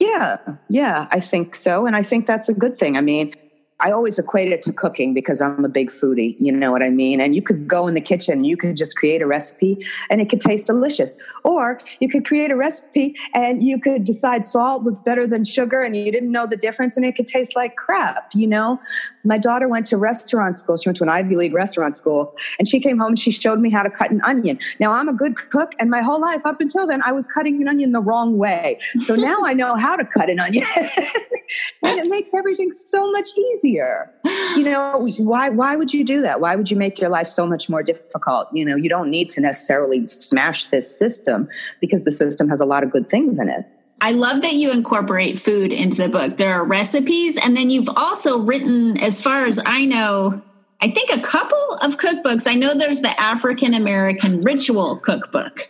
Yeah. 0.01 0.39
Yeah 0.69 1.09
i 1.11 1.21
think 1.21 1.55
so. 1.55 1.87
And 1.87 1.97
i 1.97 2.03
think 2.03 2.27
that's 2.27 2.49
a 2.49 2.55
good 2.55 2.77
thing. 2.77 2.97
I 2.97 3.01
mean 3.01 3.35
I 3.81 3.93
always 3.93 4.19
equate 4.19 4.51
it 4.51 4.61
to 4.63 4.73
cooking 4.73 5.15
because 5.15 5.41
I'm 5.41 5.65
a 5.65 5.69
big 5.69 5.91
foodie. 5.91 6.37
You 6.41 6.51
know 6.51 6.73
what 6.73 6.83
I 6.83 6.91
mean? 6.91 7.21
And 7.21 7.33
you 7.33 7.43
could 7.43 7.69
go 7.69 7.87
in 7.87 7.95
the 7.95 8.01
kitchen, 8.01 8.43
you 8.43 8.57
could 8.57 8.77
just 8.77 8.97
create 8.97 9.23
a 9.23 9.27
recipe 9.27 9.87
and 10.11 10.21
it 10.21 10.29
could 10.29 10.41
taste 10.41 10.67
delicious. 10.67 11.17
Or 11.45 11.81
you 12.01 12.09
could 12.09 12.27
create 12.27 12.51
a 12.51 12.57
recipe 12.57 13.15
and 13.35 13.63
you 13.63 13.79
could 13.79 14.03
decide 14.03 14.45
salt 14.45 14.83
was 14.83 14.99
better 14.99 15.29
than 15.29 15.45
sugar 15.45 15.81
and 15.81 15.97
you 15.97 16.11
didn't 16.11 16.33
know 16.33 16.45
the 16.45 16.57
difference 16.57 16.97
and 16.97 17.07
it 17.07 17.15
could 17.15 17.29
taste 17.29 17.55
like 17.55 17.77
crap, 17.77 18.35
you 18.35 18.49
know? 18.49 18.81
My 19.23 19.39
daughter 19.39 19.69
went 19.69 19.87
to 19.87 19.97
restaurant 19.97 20.57
school. 20.57 20.77
She 20.77 20.89
went 20.89 20.97
to 20.97 21.05
an 21.05 21.11
Ivy 21.11 21.37
League 21.37 21.55
restaurant 21.55 21.95
school 21.95 22.35
and 22.59 22.67
she 22.67 22.81
came 22.81 22.99
home 22.99 23.11
and 23.11 23.19
she 23.19 23.31
showed 23.31 23.61
me 23.61 23.71
how 23.71 23.85
to 23.85 23.91
cut 23.91 24.11
an 24.11 24.21
onion. 24.25 24.59
Now 24.81 24.91
I'm 24.93 25.09
a 25.09 25.13
good 25.13 25.37
cook 25.37 25.73
and 25.79 25.89
my 25.89 26.03
whole 26.03 26.21
life 26.21 26.43
up 26.45 26.61
until 26.61 26.85
then 26.89 27.01
I 27.03 27.13
was 27.13 27.29
cutting 27.29 27.63
an 27.63 27.69
onion 27.69 27.93
the 27.93 28.01
wrong 28.01 28.39
way. 28.39 28.81
So 29.03 29.15
now 29.15 29.39
I 29.45 29.55
know 29.55 29.77
how 29.77 29.95
to 29.95 30.05
cut 30.05 30.29
an 30.29 30.41
onion. 30.41 30.67
and 31.83 31.99
it 31.99 32.09
makes 32.09 32.35
everything 32.35 32.73
so 32.73 33.11
much 33.13 33.29
easier. 33.37 33.68
You 33.69 34.65
know, 34.65 35.09
why 35.19 35.49
why 35.51 35.77
would 35.77 35.93
you 35.93 36.05
do 36.05 36.21
that? 36.23 36.41
Why 36.41 36.57
would 36.57 36.71
you 36.71 36.77
make 36.77 36.99
your 37.01 37.11
life 37.11 37.29
so 37.29 37.47
much 37.47 37.69
more 37.69 37.83
difficult? 37.83 38.49
You 38.53 38.65
know, 38.65 38.77
you 38.77 38.89
don't 38.89 39.11
need 39.11 39.29
to 39.31 39.41
necessarily 39.41 40.05
smash 40.07 40.67
this 40.67 40.99
system 40.99 41.49
because 41.81 42.05
the 42.05 42.11
system 42.11 42.49
has 42.49 42.61
a 42.61 42.67
lot 42.67 42.83
of 42.83 42.91
good 42.91 43.09
things 43.09 43.39
in 43.39 43.49
it. 43.49 43.65
I 44.01 44.13
love 44.13 44.43
that 44.43 44.55
you 44.55 44.71
incorporate 44.71 45.39
food 45.39 45.73
into 45.73 45.97
the 45.97 46.09
book. 46.09 46.37
There 46.37 46.53
are 46.53 46.65
recipes, 46.65 47.37
and 47.37 47.57
then 47.57 47.69
you've 47.69 47.89
also 47.97 48.39
written, 48.39 48.97
as 48.99 49.21
far 49.21 49.45
as 49.45 49.59
I 49.67 49.85
know, 49.85 50.41
I 50.81 50.91
think 50.91 51.11
a 51.11 51.21
couple 51.21 51.75
of 51.83 51.97
cookbooks. 51.99 52.47
I 52.47 52.55
know 52.55 52.75
there's 52.75 53.01
the 53.01 53.21
African 53.21 53.75
American 53.75 54.41
Ritual 54.43 54.99
Cookbook. 54.99 55.69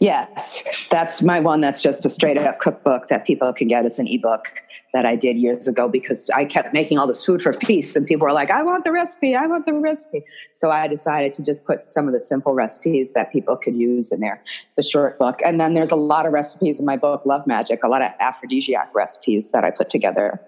Yes, 0.00 0.64
that's 0.90 1.22
my 1.22 1.40
one 1.40 1.60
that's 1.60 1.82
just 1.82 2.06
a 2.06 2.10
straight 2.10 2.38
up 2.38 2.58
cookbook 2.60 3.08
that 3.08 3.26
people 3.26 3.52
can 3.52 3.68
get 3.68 3.84
as 3.84 3.98
an 3.98 4.06
ebook 4.08 4.62
that 4.94 5.04
I 5.04 5.16
did 5.16 5.36
years 5.36 5.66
ago 5.66 5.88
because 5.88 6.30
I 6.30 6.44
kept 6.44 6.72
making 6.72 6.98
all 6.98 7.06
this 7.08 7.24
food 7.24 7.42
for 7.42 7.52
feasts 7.52 7.96
and 7.96 8.06
people 8.06 8.26
were 8.26 8.32
like, 8.32 8.50
I 8.50 8.62
want 8.62 8.84
the 8.84 8.92
recipe, 8.92 9.34
I 9.34 9.46
want 9.46 9.66
the 9.66 9.74
recipe. 9.74 10.24
So 10.52 10.70
I 10.70 10.86
decided 10.86 11.32
to 11.34 11.44
just 11.44 11.66
put 11.66 11.92
some 11.92 12.06
of 12.06 12.14
the 12.14 12.20
simple 12.20 12.54
recipes 12.54 13.12
that 13.12 13.32
people 13.32 13.56
could 13.56 13.74
use 13.74 14.12
in 14.12 14.20
there. 14.20 14.40
It's 14.68 14.78
a 14.78 14.84
short 14.84 15.18
book. 15.18 15.40
And 15.44 15.60
then 15.60 15.74
there's 15.74 15.90
a 15.90 15.96
lot 15.96 16.26
of 16.26 16.32
recipes 16.32 16.78
in 16.78 16.86
my 16.86 16.96
book, 16.96 17.26
Love 17.26 17.44
Magic, 17.44 17.82
a 17.82 17.88
lot 17.88 18.02
of 18.02 18.12
aphrodisiac 18.20 18.94
recipes 18.94 19.50
that 19.50 19.64
I 19.64 19.72
put 19.72 19.90
together. 19.90 20.40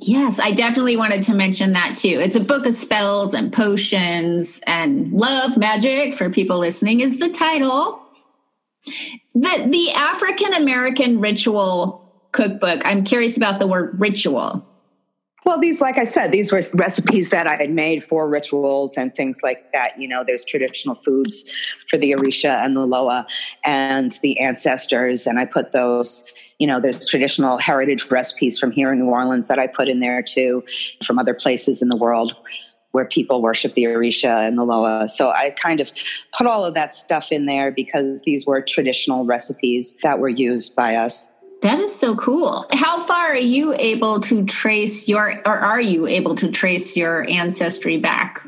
Yes, 0.00 0.40
I 0.40 0.50
definitely 0.50 0.96
wanted 0.96 1.22
to 1.22 1.34
mention 1.34 1.72
that 1.74 1.96
too. 1.96 2.20
It's 2.20 2.34
a 2.34 2.40
book 2.40 2.66
of 2.66 2.74
spells 2.74 3.32
and 3.32 3.52
potions 3.52 4.60
and 4.66 5.12
love 5.12 5.56
magic 5.56 6.14
for 6.14 6.28
people 6.30 6.58
listening 6.58 6.98
is 6.98 7.20
the 7.20 7.28
title. 7.28 8.00
The 9.34 9.66
the 9.70 9.92
African 9.92 10.52
American 10.52 11.20
ritual 11.20 12.03
cookbook, 12.34 12.82
I'm 12.84 13.04
curious 13.04 13.36
about 13.38 13.58
the 13.58 13.66
word 13.66 13.98
ritual. 13.98 14.66
Well, 15.46 15.60
these, 15.60 15.80
like 15.80 15.98
I 15.98 16.04
said, 16.04 16.32
these 16.32 16.50
were 16.50 16.62
recipes 16.72 17.28
that 17.28 17.46
I 17.46 17.56
had 17.56 17.70
made 17.70 18.02
for 18.02 18.28
rituals 18.28 18.96
and 18.96 19.14
things 19.14 19.40
like 19.42 19.72
that. 19.72 20.00
You 20.00 20.08
know, 20.08 20.24
there's 20.26 20.44
traditional 20.44 20.94
foods 20.94 21.44
for 21.88 21.98
the 21.98 22.12
Orisha 22.12 22.64
and 22.64 22.74
the 22.74 22.86
Loa 22.86 23.26
and 23.62 24.18
the 24.22 24.38
ancestors, 24.40 25.26
and 25.26 25.38
I 25.38 25.44
put 25.44 25.72
those. 25.72 26.24
You 26.58 26.66
know, 26.66 26.80
there's 26.80 27.06
traditional 27.06 27.58
heritage 27.58 28.10
recipes 28.10 28.58
from 28.58 28.70
here 28.70 28.92
in 28.92 29.00
New 29.00 29.10
Orleans 29.10 29.48
that 29.48 29.58
I 29.58 29.66
put 29.66 29.88
in 29.88 30.00
there 30.00 30.22
too, 30.22 30.64
from 31.04 31.18
other 31.18 31.34
places 31.34 31.82
in 31.82 31.88
the 31.88 31.96
world 31.96 32.32
where 32.92 33.04
people 33.04 33.42
worship 33.42 33.74
the 33.74 33.82
Orisha 33.82 34.46
and 34.46 34.56
the 34.56 34.62
Loa. 34.62 35.08
So 35.08 35.30
I 35.30 35.50
kind 35.50 35.80
of 35.80 35.92
put 36.32 36.46
all 36.46 36.64
of 36.64 36.74
that 36.74 36.94
stuff 36.94 37.32
in 37.32 37.46
there 37.46 37.72
because 37.72 38.22
these 38.22 38.46
were 38.46 38.62
traditional 38.62 39.24
recipes 39.24 39.96
that 40.04 40.20
were 40.20 40.28
used 40.28 40.76
by 40.76 40.94
us. 40.94 41.28
That 41.64 41.80
is 41.80 41.98
so 41.98 42.14
cool. 42.14 42.66
How 42.72 43.00
far 43.00 43.28
are 43.28 43.36
you 43.38 43.72
able 43.78 44.20
to 44.20 44.44
trace 44.44 45.08
your, 45.08 45.40
or 45.46 45.56
are 45.56 45.80
you 45.80 46.06
able 46.06 46.34
to 46.34 46.50
trace 46.50 46.94
your 46.94 47.26
ancestry 47.30 47.96
back? 47.96 48.46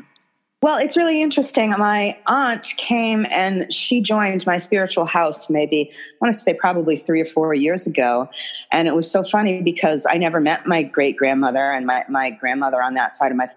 Well, 0.61 0.77
it's 0.77 0.95
really 0.95 1.23
interesting. 1.23 1.71
My 1.71 2.15
aunt 2.27 2.71
came 2.77 3.25
and 3.31 3.73
she 3.73 4.01
joined 4.01 4.45
my 4.45 4.59
spiritual 4.59 5.05
house 5.05 5.49
maybe, 5.49 5.89
I 5.91 6.15
want 6.21 6.31
to 6.31 6.39
say 6.39 6.53
probably 6.53 6.95
three 6.95 7.19
or 7.19 7.25
four 7.25 7.55
years 7.55 7.87
ago. 7.87 8.29
And 8.71 8.87
it 8.87 8.95
was 8.95 9.09
so 9.09 9.23
funny 9.23 9.63
because 9.63 10.05
I 10.07 10.17
never 10.17 10.39
met 10.39 10.67
my 10.67 10.83
great 10.83 11.17
grandmother 11.17 11.71
and 11.71 11.87
my, 11.87 12.03
my 12.07 12.29
grandmother 12.29 12.83
on 12.83 12.93
that 12.93 13.15
side 13.15 13.31
of 13.31 13.37
my 13.37 13.49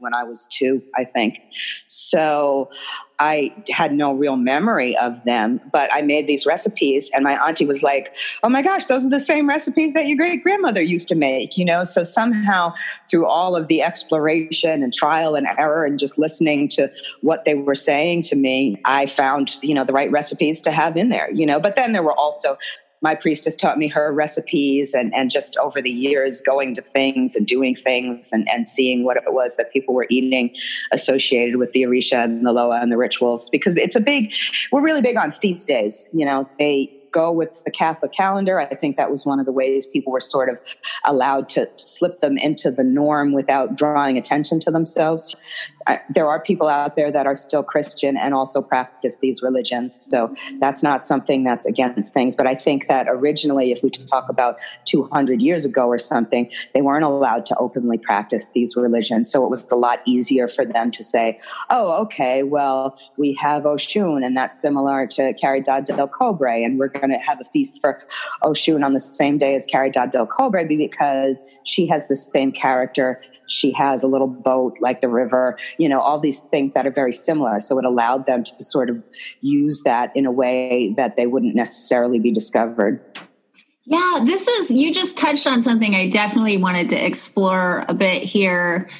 when 0.00 0.14
I 0.14 0.24
was 0.24 0.46
two, 0.50 0.82
I 0.96 1.04
think. 1.04 1.40
So 1.86 2.70
I 3.20 3.54
had 3.68 3.92
no 3.92 4.14
real 4.14 4.36
memory 4.36 4.96
of 4.96 5.22
them, 5.24 5.60
but 5.72 5.92
I 5.92 6.00
made 6.00 6.26
these 6.26 6.46
recipes, 6.46 7.10
and 7.14 7.22
my 7.22 7.34
auntie 7.46 7.66
was 7.66 7.82
like, 7.82 8.14
Oh 8.42 8.48
my 8.48 8.62
gosh, 8.62 8.86
those 8.86 9.04
are 9.04 9.10
the 9.10 9.20
same 9.20 9.48
recipes 9.48 9.92
that 9.92 10.06
your 10.06 10.16
great 10.16 10.42
grandmother 10.42 10.82
used 10.82 11.08
to 11.08 11.14
make, 11.14 11.58
you 11.58 11.64
know? 11.64 11.84
So 11.84 12.02
somehow, 12.02 12.72
through 13.10 13.26
all 13.26 13.54
of 13.54 13.68
the 13.68 13.82
exploration 13.82 14.82
and 14.82 14.92
trial 14.92 15.34
and 15.34 15.46
error, 15.58 15.84
and 15.84 15.98
just 15.98 16.18
listening 16.18 16.68
to 16.70 16.90
what 17.20 17.44
they 17.44 17.54
were 17.54 17.74
saying 17.74 18.22
to 18.22 18.36
me, 18.36 18.80
I 18.86 19.06
found, 19.06 19.56
you 19.62 19.74
know, 19.74 19.84
the 19.84 19.92
right 19.92 20.10
recipes 20.10 20.60
to 20.62 20.70
have 20.70 20.96
in 20.96 21.10
there, 21.10 21.30
you 21.30 21.44
know? 21.44 21.60
But 21.60 21.76
then 21.76 21.92
there 21.92 22.02
were 22.02 22.18
also 22.18 22.56
my 23.02 23.14
priestess 23.14 23.56
taught 23.56 23.78
me 23.78 23.88
her 23.88 24.12
recipes 24.12 24.94
and, 24.94 25.14
and 25.14 25.30
just 25.30 25.56
over 25.56 25.80
the 25.80 25.90
years 25.90 26.40
going 26.40 26.74
to 26.74 26.82
things 26.82 27.34
and 27.34 27.46
doing 27.46 27.74
things 27.74 28.30
and, 28.32 28.48
and 28.50 28.66
seeing 28.66 29.04
what 29.04 29.16
it 29.16 29.22
was 29.28 29.56
that 29.56 29.72
people 29.72 29.94
were 29.94 30.06
eating 30.10 30.54
associated 30.92 31.56
with 31.56 31.72
the 31.72 31.82
Orisha 31.82 32.24
and 32.24 32.44
the 32.44 32.52
Loa 32.52 32.80
and 32.80 32.92
the 32.92 32.96
rituals 32.96 33.48
because 33.50 33.76
it's 33.76 33.96
a 33.96 34.00
big 34.00 34.32
we're 34.72 34.82
really 34.82 35.02
big 35.02 35.16
on 35.16 35.32
feast 35.32 35.66
days 35.66 36.08
you 36.12 36.24
know 36.24 36.48
they 36.58 36.94
go 37.12 37.32
with 37.32 37.62
the 37.64 37.70
Catholic 37.70 38.12
calendar. 38.12 38.60
I 38.60 38.74
think 38.74 38.96
that 38.96 39.10
was 39.10 39.26
one 39.26 39.40
of 39.40 39.46
the 39.46 39.52
ways 39.52 39.86
people 39.86 40.12
were 40.12 40.20
sort 40.20 40.48
of 40.48 40.58
allowed 41.04 41.48
to 41.50 41.68
slip 41.76 42.20
them 42.20 42.38
into 42.38 42.70
the 42.70 42.84
norm 42.84 43.32
without 43.32 43.76
drawing 43.76 44.16
attention 44.16 44.60
to 44.60 44.70
themselves. 44.70 45.34
There 46.10 46.28
are 46.28 46.40
people 46.40 46.68
out 46.68 46.96
there 46.96 47.10
that 47.10 47.26
are 47.26 47.36
still 47.36 47.62
Christian 47.62 48.16
and 48.16 48.34
also 48.34 48.62
practice 48.62 49.18
these 49.18 49.42
religions. 49.42 50.06
So 50.10 50.34
that's 50.58 50.82
not 50.82 51.04
something 51.04 51.44
that's 51.44 51.66
against 51.66 52.12
things. 52.12 52.36
But 52.36 52.46
I 52.46 52.54
think 52.54 52.86
that 52.86 53.06
originally, 53.08 53.72
if 53.72 53.82
we 53.82 53.90
talk 53.90 54.28
about 54.28 54.58
200 54.84 55.40
years 55.40 55.64
ago 55.64 55.86
or 55.86 55.98
something, 55.98 56.50
they 56.74 56.82
weren't 56.82 57.04
allowed 57.04 57.46
to 57.46 57.56
openly 57.58 57.98
practice 57.98 58.50
these 58.50 58.76
religions. 58.76 59.30
So 59.30 59.44
it 59.44 59.50
was 59.50 59.70
a 59.70 59.76
lot 59.76 60.00
easier 60.06 60.48
for 60.48 60.64
them 60.64 60.90
to 60.92 61.04
say, 61.04 61.38
oh, 61.70 61.92
okay, 62.02 62.42
well, 62.42 62.98
we 63.16 63.34
have 63.34 63.64
Oshun, 63.64 64.24
and 64.24 64.36
that's 64.36 64.60
similar 64.60 65.06
to 65.08 65.32
Caridad 65.34 65.86
del 65.86 66.08
Cobre, 66.08 66.62
and 66.62 66.78
we're 66.78 66.88
going 66.88 67.10
to 67.10 67.18
have 67.18 67.40
a 67.40 67.44
feast 67.44 67.80
for 67.80 68.00
Oshun 68.42 68.84
on 68.84 68.92
the 68.92 69.00
same 69.00 69.38
day 69.38 69.54
as 69.54 69.66
Caridad 69.66 70.10
del 70.10 70.26
Cobre 70.26 70.64
because 70.64 71.44
she 71.64 71.86
has 71.86 72.08
the 72.08 72.16
same 72.16 72.52
character. 72.52 73.20
She 73.46 73.72
has 73.72 74.02
a 74.02 74.06
little 74.06 74.26
boat 74.26 74.78
like 74.80 75.00
the 75.00 75.08
river, 75.08 75.58
you 75.80 75.88
know, 75.88 75.98
all 75.98 76.20
these 76.20 76.40
things 76.40 76.74
that 76.74 76.86
are 76.86 76.90
very 76.90 77.12
similar. 77.12 77.58
So 77.58 77.78
it 77.78 77.86
allowed 77.86 78.26
them 78.26 78.44
to 78.44 78.62
sort 78.62 78.90
of 78.90 79.02
use 79.40 79.80
that 79.84 80.14
in 80.14 80.26
a 80.26 80.30
way 80.30 80.92
that 80.98 81.16
they 81.16 81.26
wouldn't 81.26 81.54
necessarily 81.54 82.18
be 82.18 82.30
discovered. 82.30 83.00
Yeah, 83.84 84.20
this 84.22 84.46
is, 84.46 84.70
you 84.70 84.92
just 84.92 85.16
touched 85.16 85.46
on 85.46 85.62
something 85.62 85.94
I 85.94 86.10
definitely 86.10 86.58
wanted 86.58 86.90
to 86.90 86.96
explore 86.96 87.82
a 87.88 87.94
bit 87.94 88.22
here. 88.22 88.90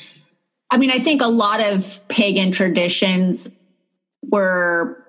I 0.70 0.78
mean, 0.78 0.91
I 0.91 1.01
think 1.01 1.20
a 1.20 1.28
lot 1.28 1.61
of 1.61 2.01
pagan 2.09 2.51
traditions 2.51 3.47
were 4.22 5.05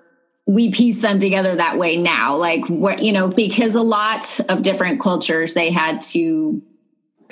we 0.46 0.72
piece 0.72 1.00
them 1.00 1.20
together 1.20 1.54
that 1.54 1.78
way 1.78 1.96
now 1.96 2.36
like 2.36 2.66
what 2.66 3.00
you 3.00 3.12
know 3.12 3.28
because 3.28 3.76
a 3.76 3.82
lot 3.82 4.40
of 4.48 4.62
different 4.62 5.00
cultures 5.00 5.54
they 5.54 5.70
had 5.70 6.00
to 6.00 6.60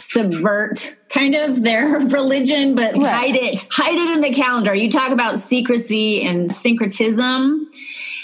subvert 0.01 0.97
kind 1.09 1.35
of 1.35 1.63
their 1.63 1.99
religion 1.99 2.75
but 2.75 2.97
right. 2.97 3.13
hide 3.13 3.37
it. 3.37 3.67
Hide 3.71 3.99
it 3.99 4.17
in 4.17 4.21
the 4.21 4.33
calendar. 4.33 4.75
You 4.75 4.91
talk 4.91 5.11
about 5.11 5.39
secrecy 5.39 6.23
and 6.23 6.53
syncretism. 6.53 7.71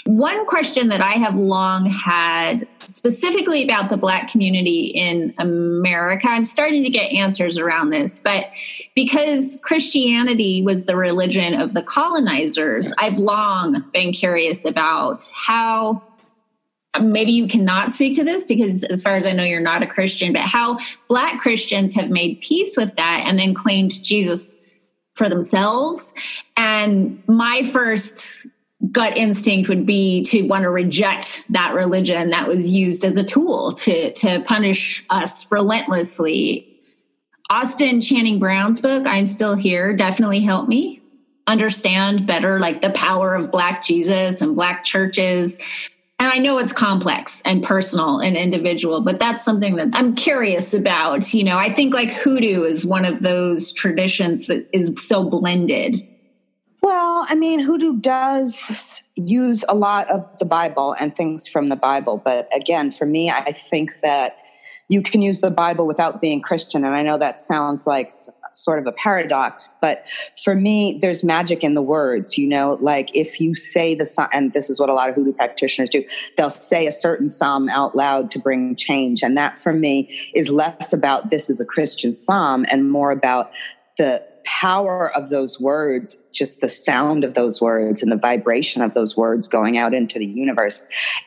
One 0.05 0.45
question 0.45 0.87
that 0.87 1.01
I 1.01 1.13
have 1.13 1.35
long 1.35 1.85
had 1.85 2.65
specifically 2.79 3.61
about 3.61 3.89
the 3.89 3.97
Black 3.97 4.31
community 4.31 4.85
in 4.85 5.33
America, 5.37 6.29
I'm 6.29 6.45
starting 6.45 6.81
to 6.83 6.89
get 6.89 7.11
answers 7.11 7.57
around 7.57 7.89
this, 7.89 8.17
but 8.17 8.45
because 8.95 9.59
Christianity 9.63 10.61
was 10.61 10.85
the 10.85 10.95
religion 10.95 11.53
of 11.53 11.73
the 11.73 11.83
colonizers, 11.83 12.89
I've 12.97 13.17
long 13.17 13.83
been 13.91 14.13
curious 14.13 14.63
about 14.63 15.29
how 15.33 16.01
maybe 17.03 17.31
you 17.31 17.47
cannot 17.47 17.91
speak 17.91 18.15
to 18.15 18.23
this 18.23 18.45
because 18.45 18.83
as 18.85 19.01
far 19.01 19.15
as 19.15 19.25
i 19.25 19.31
know 19.31 19.43
you're 19.43 19.59
not 19.59 19.83
a 19.83 19.87
christian 19.87 20.33
but 20.33 20.41
how 20.41 20.77
black 21.07 21.39
christians 21.39 21.95
have 21.95 22.09
made 22.09 22.39
peace 22.41 22.75
with 22.77 22.95
that 22.95 23.23
and 23.25 23.37
then 23.37 23.53
claimed 23.53 24.03
jesus 24.03 24.57
for 25.15 25.29
themselves 25.29 26.13
and 26.55 27.21
my 27.27 27.63
first 27.63 28.47
gut 28.91 29.17
instinct 29.17 29.69
would 29.69 29.85
be 29.85 30.23
to 30.23 30.43
want 30.43 30.63
to 30.63 30.69
reject 30.69 31.43
that 31.49 31.73
religion 31.73 32.29
that 32.29 32.47
was 32.47 32.69
used 32.69 33.03
as 33.03 33.17
a 33.17 33.23
tool 33.23 33.71
to 33.71 34.11
to 34.13 34.41
punish 34.41 35.05
us 35.09 35.49
relentlessly. 35.51 36.63
Austin 37.49 38.01
Channing 38.01 38.39
Brown's 38.39 38.81
book, 38.81 39.07
I'm 39.07 39.25
Still 39.25 39.55
Here, 39.55 39.95
definitely 39.95 40.41
helped 40.41 40.69
me 40.69 41.01
understand 41.47 42.27
better 42.27 42.59
like 42.59 42.81
the 42.81 42.89
power 42.89 43.33
of 43.33 43.51
black 43.51 43.83
Jesus 43.83 44.41
and 44.41 44.55
black 44.55 44.83
churches. 44.83 45.57
And 46.19 46.31
I 46.31 46.39
know 46.39 46.57
it's 46.57 46.73
complex 46.73 47.41
and 47.45 47.63
personal 47.63 48.19
and 48.19 48.35
individual, 48.35 49.01
but 49.01 49.19
that's 49.19 49.45
something 49.45 49.75
that 49.75 49.89
I'm 49.93 50.15
curious 50.15 50.73
about. 50.73 51.33
You 51.33 51.43
know, 51.43 51.57
I 51.57 51.71
think 51.71 51.93
like 51.93 52.09
hoodoo 52.11 52.63
is 52.63 52.85
one 52.85 53.05
of 53.05 53.21
those 53.21 53.71
traditions 53.71 54.47
that 54.47 54.67
is 54.73 54.91
so 54.97 55.29
blended 55.29 56.07
well, 56.87 57.25
I 57.27 57.35
mean, 57.35 57.59
hoodoo 57.59 57.99
does 57.99 59.01
use 59.15 59.65
a 59.67 59.75
lot 59.75 60.09
of 60.09 60.25
the 60.39 60.45
Bible 60.45 60.95
and 60.99 61.15
things 61.15 61.47
from 61.47 61.69
the 61.69 61.75
Bible. 61.75 62.21
But 62.23 62.47
again, 62.55 62.91
for 62.91 63.05
me, 63.05 63.29
I 63.29 63.51
think 63.51 63.99
that 64.01 64.37
you 64.89 65.01
can 65.01 65.21
use 65.21 65.41
the 65.41 65.51
Bible 65.51 65.85
without 65.85 66.21
being 66.21 66.41
Christian. 66.41 66.85
And 66.85 66.95
I 66.95 67.01
know 67.01 67.17
that 67.17 67.39
sounds 67.39 67.85
like 67.85 68.11
sort 68.53 68.79
of 68.79 68.87
a 68.87 68.91
paradox, 68.91 69.69
but 69.81 70.03
for 70.43 70.55
me, 70.55 70.97
there's 71.01 71.23
magic 71.23 71.63
in 71.63 71.73
the 71.73 71.81
words. 71.81 72.37
You 72.37 72.47
know, 72.47 72.77
like 72.81 73.09
if 73.13 73.39
you 73.39 73.53
say 73.53 73.95
the 73.95 74.29
and 74.33 74.53
this 74.53 74.69
is 74.69 74.79
what 74.79 74.89
a 74.89 74.93
lot 74.93 75.09
of 75.09 75.15
hoodoo 75.15 75.33
practitioners 75.33 75.89
do, 75.89 76.03
they'll 76.37 76.49
say 76.49 76.87
a 76.87 76.91
certain 76.91 77.29
psalm 77.29 77.69
out 77.69 77.95
loud 77.95 78.31
to 78.31 78.39
bring 78.39 78.75
change. 78.75 79.23
And 79.23 79.37
that 79.37 79.59
for 79.59 79.73
me 79.73 80.31
is 80.33 80.49
less 80.49 80.93
about 80.93 81.29
this 81.29 81.49
is 81.49 81.59
a 81.59 81.65
Christian 81.65 82.15
psalm 82.15 82.65
and 82.71 82.89
more 82.89 83.11
about 83.11 83.51
the 83.97 84.23
power 84.47 85.11
of 85.13 85.29
those 85.29 85.59
words, 85.59 86.17
just 86.31 86.61
the 86.61 86.69
sound 86.69 87.25
of 87.25 87.33
those 87.33 87.59
words 87.59 88.01
and 88.01 88.09
the 88.09 88.15
vibration 88.15 88.81
of 88.81 88.93
those 88.93 89.17
words 89.17 89.45
going 89.45 89.77
out 89.77 89.93
into 89.93 90.17
the 90.17 90.25
universe. 90.25 90.81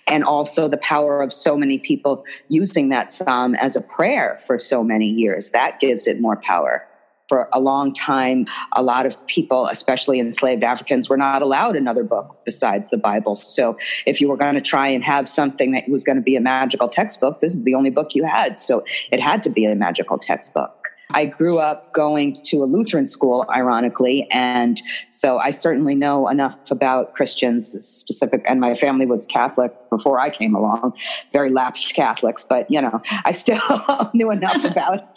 And 0.07 0.25
also 0.25 0.69
the 0.69 0.79
power 0.79 1.21
of 1.21 1.31
so 1.31 1.55
many 1.55 1.79
people 1.79 2.25
using 2.49 2.89
that 2.89 3.13
psalm 3.13 3.55
as 3.57 3.77
a 3.77 3.83
prayer 3.83 4.39
for 4.47 4.57
so 4.57 4.83
many 4.83 5.07
years. 5.07 5.51
That 5.51 5.81
gives 5.81 6.07
it 6.07 6.19
more 6.19 6.37
power. 6.37 6.87
For 7.29 7.49
a 7.53 7.61
long 7.61 7.93
time, 7.93 8.47
a 8.73 8.83
lot 8.83 9.07
of 9.07 9.25
people, 9.29 9.67
especially 9.69 10.19
enslaved 10.19 10.65
Africans, 10.65 11.09
were 11.09 11.19
not 11.19 11.43
allowed 11.43 11.77
another 11.77 12.03
book 12.03 12.41
besides 12.45 12.91
the 12.91 12.97
Bible. 12.97 13.37
So, 13.37 13.79
if 14.05 14.21
you 14.21 14.29
were 14.29 14.37
going 14.37 14.57
to 14.57 14.61
try 14.61 14.89
and 14.89 15.05
have 15.05 15.29
something 15.29 15.71
that 15.73 15.89
was 15.89 16.03
going 16.03 16.17
to 16.17 16.23
be 16.23 16.35
a 16.35 16.41
magical 16.41 16.89
textbook, 16.89 17.39
this 17.39 17.55
is 17.55 17.63
the 17.63 17.77
only 17.77 17.91
book 17.91 18.17
you 18.17 18.25
had. 18.25 18.59
So, 18.59 18.83
it 19.13 19.21
had 19.21 19.45
to 19.45 19.49
be 19.49 19.65
a 19.65 19.77
magical 19.77 20.19
textbook. 20.19 20.90
I 21.13 21.25
grew 21.27 21.59
up 21.59 21.93
going 21.93 22.41
to 22.45 22.63
a 22.63 22.67
Lutheran 22.67 23.07
school, 23.07 23.45
ironically, 23.51 24.29
and 24.31 24.81
so 25.09 25.39
I 25.39 25.51
certainly 25.51 25.95
know 25.95 26.29
enough 26.29 26.57
about 26.71 27.15
Christians 27.15 27.85
specific, 27.85 28.45
and 28.49 28.61
my 28.61 28.75
family 28.75 29.07
was 29.07 29.27
Catholic 29.27 29.75
before 29.91 30.19
I 30.19 30.31
came 30.31 30.55
along, 30.55 30.95
very 31.33 31.51
lapsed 31.51 31.95
Catholics, 31.95 32.45
but 32.49 32.71
you 32.71 32.81
know, 32.81 33.03
I 33.25 33.33
still 33.33 33.61
knew 34.15 34.31
enough 34.31 34.65
about 34.65 35.09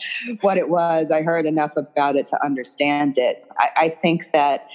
what 0.41 0.57
it 0.57 0.69
was. 0.69 1.11
I 1.11 1.21
heard 1.21 1.45
enough 1.45 1.77
about 1.77 2.15
it 2.15 2.27
to 2.27 2.43
understand 2.43 3.17
it. 3.17 3.45
I, 3.59 3.69
I 3.75 3.89
think 3.89 4.31
that 4.33 4.67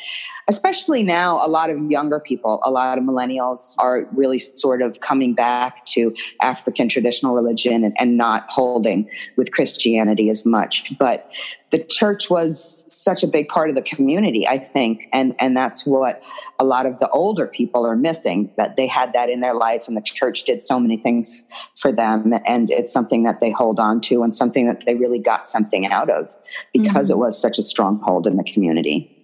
especially 0.49 1.03
now, 1.03 1.45
a 1.45 1.47
lot 1.47 1.69
of 1.69 1.91
younger 1.91 2.19
people, 2.19 2.61
a 2.65 2.71
lot 2.71 2.97
of 2.97 3.05
millennials 3.05 3.75
are 3.79 4.09
really 4.13 4.39
sort 4.39 4.81
of 4.81 5.01
coming 5.01 5.35
back 5.35 5.85
to 5.85 6.15
African 6.41 6.89
traditional 6.89 7.35
religion 7.35 7.85
and, 7.85 7.95
and, 7.99 8.17
not 8.17 8.47
holding 8.49 9.09
with 9.37 9.53
Christianity 9.53 10.31
as 10.31 10.47
much. 10.47 10.97
But 10.99 11.31
the 11.71 11.85
church 11.85 12.31
was 12.31 12.85
such 12.91 13.23
a 13.23 13.27
big 13.27 13.49
part 13.49 13.69
of 13.69 13.77
the 13.77 13.83
community, 13.83 14.49
I 14.49 14.59
think, 14.59 15.03
and, 15.13 15.35
and 15.39 15.55
that's 15.57 15.85
what 15.85 16.23
a 16.59 16.65
lot 16.65 16.87
of 16.87 16.99
the 16.99 17.09
older 17.11 17.47
people 17.47 17.87
are 17.87 17.97
missing 17.97 18.51
that 18.57 18.77
they 18.77 18.87
had 18.87 19.13
that 19.13 19.31
in 19.31 19.41
their 19.41 19.55
life 19.55 19.87
and 19.87 19.97
the 19.97 20.03
church 20.03 20.45
did 20.45 20.63
so 20.63 20.81
many 20.81 20.97
things 20.97 21.45
for 21.77 21.93
them 21.93 22.35
and 22.47 22.71
it's 22.71 22.93
something 22.93 23.23
that 23.23 23.41
they 23.41 23.51
hold 23.51 23.79
on 23.79 24.01
to 24.01 24.23
and 24.23 24.35
something 24.35 24.67
that 24.67 24.85
they 24.85 24.95
really 24.95 25.19
got 25.21 25.47
something 25.47 25.87
out 25.87 26.11
of 26.11 26.35
because 26.73 27.11
mm-hmm. 27.11 27.13
it 27.13 27.19
was 27.19 27.41
such 27.41 27.59
a 27.59 27.63
stronghold 27.63 28.27
in 28.27 28.37
the 28.37 28.45
community 28.45 29.15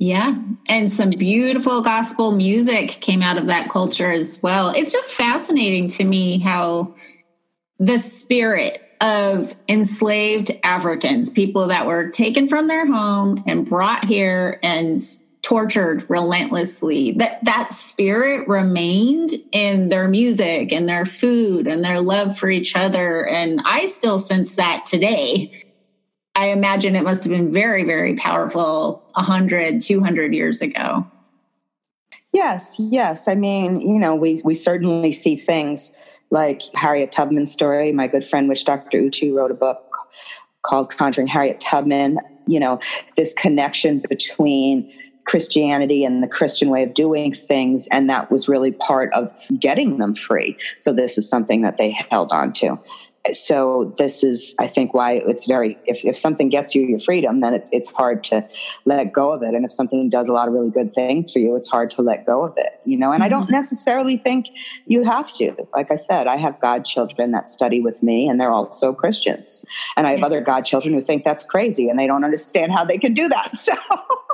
yeah. 0.00 0.40
And 0.66 0.92
some 0.92 1.10
beautiful 1.10 1.82
gospel 1.82 2.30
music 2.30 2.88
came 3.00 3.20
out 3.20 3.36
of 3.36 3.46
that 3.48 3.68
culture 3.68 4.12
as 4.12 4.40
well. 4.40 4.70
It's 4.70 4.92
just 4.92 5.12
fascinating 5.12 5.88
to 5.88 6.04
me 6.04 6.38
how 6.38 6.94
the 7.80 7.98
spirit 7.98 8.80
of 9.00 9.56
enslaved 9.68 10.52
Africans, 10.62 11.30
people 11.30 11.66
that 11.68 11.86
were 11.86 12.10
taken 12.10 12.46
from 12.46 12.68
their 12.68 12.86
home 12.86 13.42
and 13.46 13.68
brought 13.68 14.04
here 14.04 14.60
and 14.62 15.02
tortured 15.42 16.08
relentlessly, 16.10 17.12
that 17.12 17.44
that 17.44 17.72
spirit 17.72 18.46
remained 18.48 19.32
in 19.52 19.88
their 19.88 20.08
music 20.08 20.72
and 20.72 20.88
their 20.88 21.04
food 21.04 21.66
and 21.66 21.84
their 21.84 22.00
love 22.00 22.36
for 22.36 22.48
each 22.48 22.76
other. 22.76 23.26
And 23.26 23.60
I 23.64 23.86
still 23.86 24.18
sense 24.18 24.56
that 24.56 24.84
today 24.84 25.64
I 26.38 26.50
imagine 26.50 26.94
it 26.94 27.02
must 27.02 27.24
have 27.24 27.32
been 27.32 27.52
very, 27.52 27.82
very 27.82 28.14
powerful 28.14 29.02
100, 29.14 29.80
200 29.80 30.32
years 30.32 30.60
ago. 30.60 31.04
Yes, 32.32 32.76
yes. 32.78 33.26
I 33.26 33.34
mean, 33.34 33.80
you 33.80 33.98
know, 33.98 34.14
we, 34.14 34.40
we 34.44 34.54
certainly 34.54 35.10
see 35.10 35.34
things 35.34 35.92
like 36.30 36.62
Harriet 36.74 37.10
Tubman's 37.10 37.50
story. 37.50 37.90
My 37.90 38.06
good 38.06 38.24
friend, 38.24 38.48
Witch 38.48 38.64
Dr. 38.64 39.00
Utu, 39.00 39.36
wrote 39.36 39.50
a 39.50 39.54
book 39.54 39.82
called 40.62 40.90
Conjuring 40.90 41.26
Harriet 41.26 41.60
Tubman. 41.60 42.20
You 42.46 42.60
know, 42.60 42.78
this 43.16 43.34
connection 43.34 44.02
between 44.08 44.92
Christianity 45.28 46.04
and 46.04 46.22
the 46.22 46.28
Christian 46.28 46.70
way 46.70 46.82
of 46.82 46.94
doing 46.94 47.32
things, 47.32 47.86
and 47.92 48.08
that 48.10 48.30
was 48.30 48.48
really 48.48 48.72
part 48.72 49.12
of 49.12 49.30
getting 49.58 49.98
them 49.98 50.14
free. 50.14 50.56
So 50.78 50.92
this 50.92 51.18
is 51.18 51.28
something 51.28 51.62
that 51.62 51.76
they 51.76 51.90
held 52.10 52.32
on 52.32 52.52
to 52.54 52.78
so 53.32 53.92
this 53.98 54.22
is 54.22 54.54
i 54.58 54.66
think 54.66 54.94
why 54.94 55.12
it's 55.26 55.46
very 55.46 55.76
if, 55.86 56.04
if 56.04 56.16
something 56.16 56.48
gets 56.48 56.74
you 56.74 56.82
your 56.82 56.98
freedom 56.98 57.40
then 57.40 57.52
it's 57.52 57.68
it's 57.72 57.90
hard 57.90 58.22
to 58.24 58.46
let 58.84 59.12
go 59.12 59.32
of 59.32 59.42
it 59.42 59.54
and 59.54 59.64
if 59.64 59.70
something 59.70 60.08
does 60.08 60.28
a 60.28 60.32
lot 60.32 60.48
of 60.48 60.54
really 60.54 60.70
good 60.70 60.92
things 60.92 61.30
for 61.30 61.38
you 61.38 61.56
it's 61.56 61.68
hard 61.68 61.90
to 61.90 62.02
let 62.02 62.24
go 62.24 62.44
of 62.44 62.54
it 62.56 62.80
you 62.84 62.96
know 62.96 63.12
and 63.12 63.22
mm-hmm. 63.22 63.24
i 63.24 63.28
don't 63.28 63.44
mm-hmm. 63.44 63.52
necessarily 63.52 64.16
think 64.16 64.46
you 64.86 65.02
have 65.02 65.32
to 65.32 65.54
like 65.74 65.90
i 65.90 65.94
said 65.94 66.26
i 66.26 66.36
have 66.36 66.58
godchildren 66.60 67.32
that 67.32 67.48
study 67.48 67.80
with 67.80 68.02
me 68.02 68.28
and 68.28 68.40
they're 68.40 68.52
also 68.52 68.92
christians 68.92 69.64
and 69.96 70.06
i 70.06 70.10
have 70.10 70.20
yeah. 70.20 70.26
other 70.26 70.40
godchildren 70.40 70.94
who 70.94 71.00
think 71.00 71.24
that's 71.24 71.42
crazy 71.42 71.88
and 71.88 71.98
they 71.98 72.06
don't 72.06 72.24
understand 72.24 72.72
how 72.72 72.84
they 72.84 72.98
can 72.98 73.12
do 73.12 73.28
that 73.28 73.50
so 73.58 73.74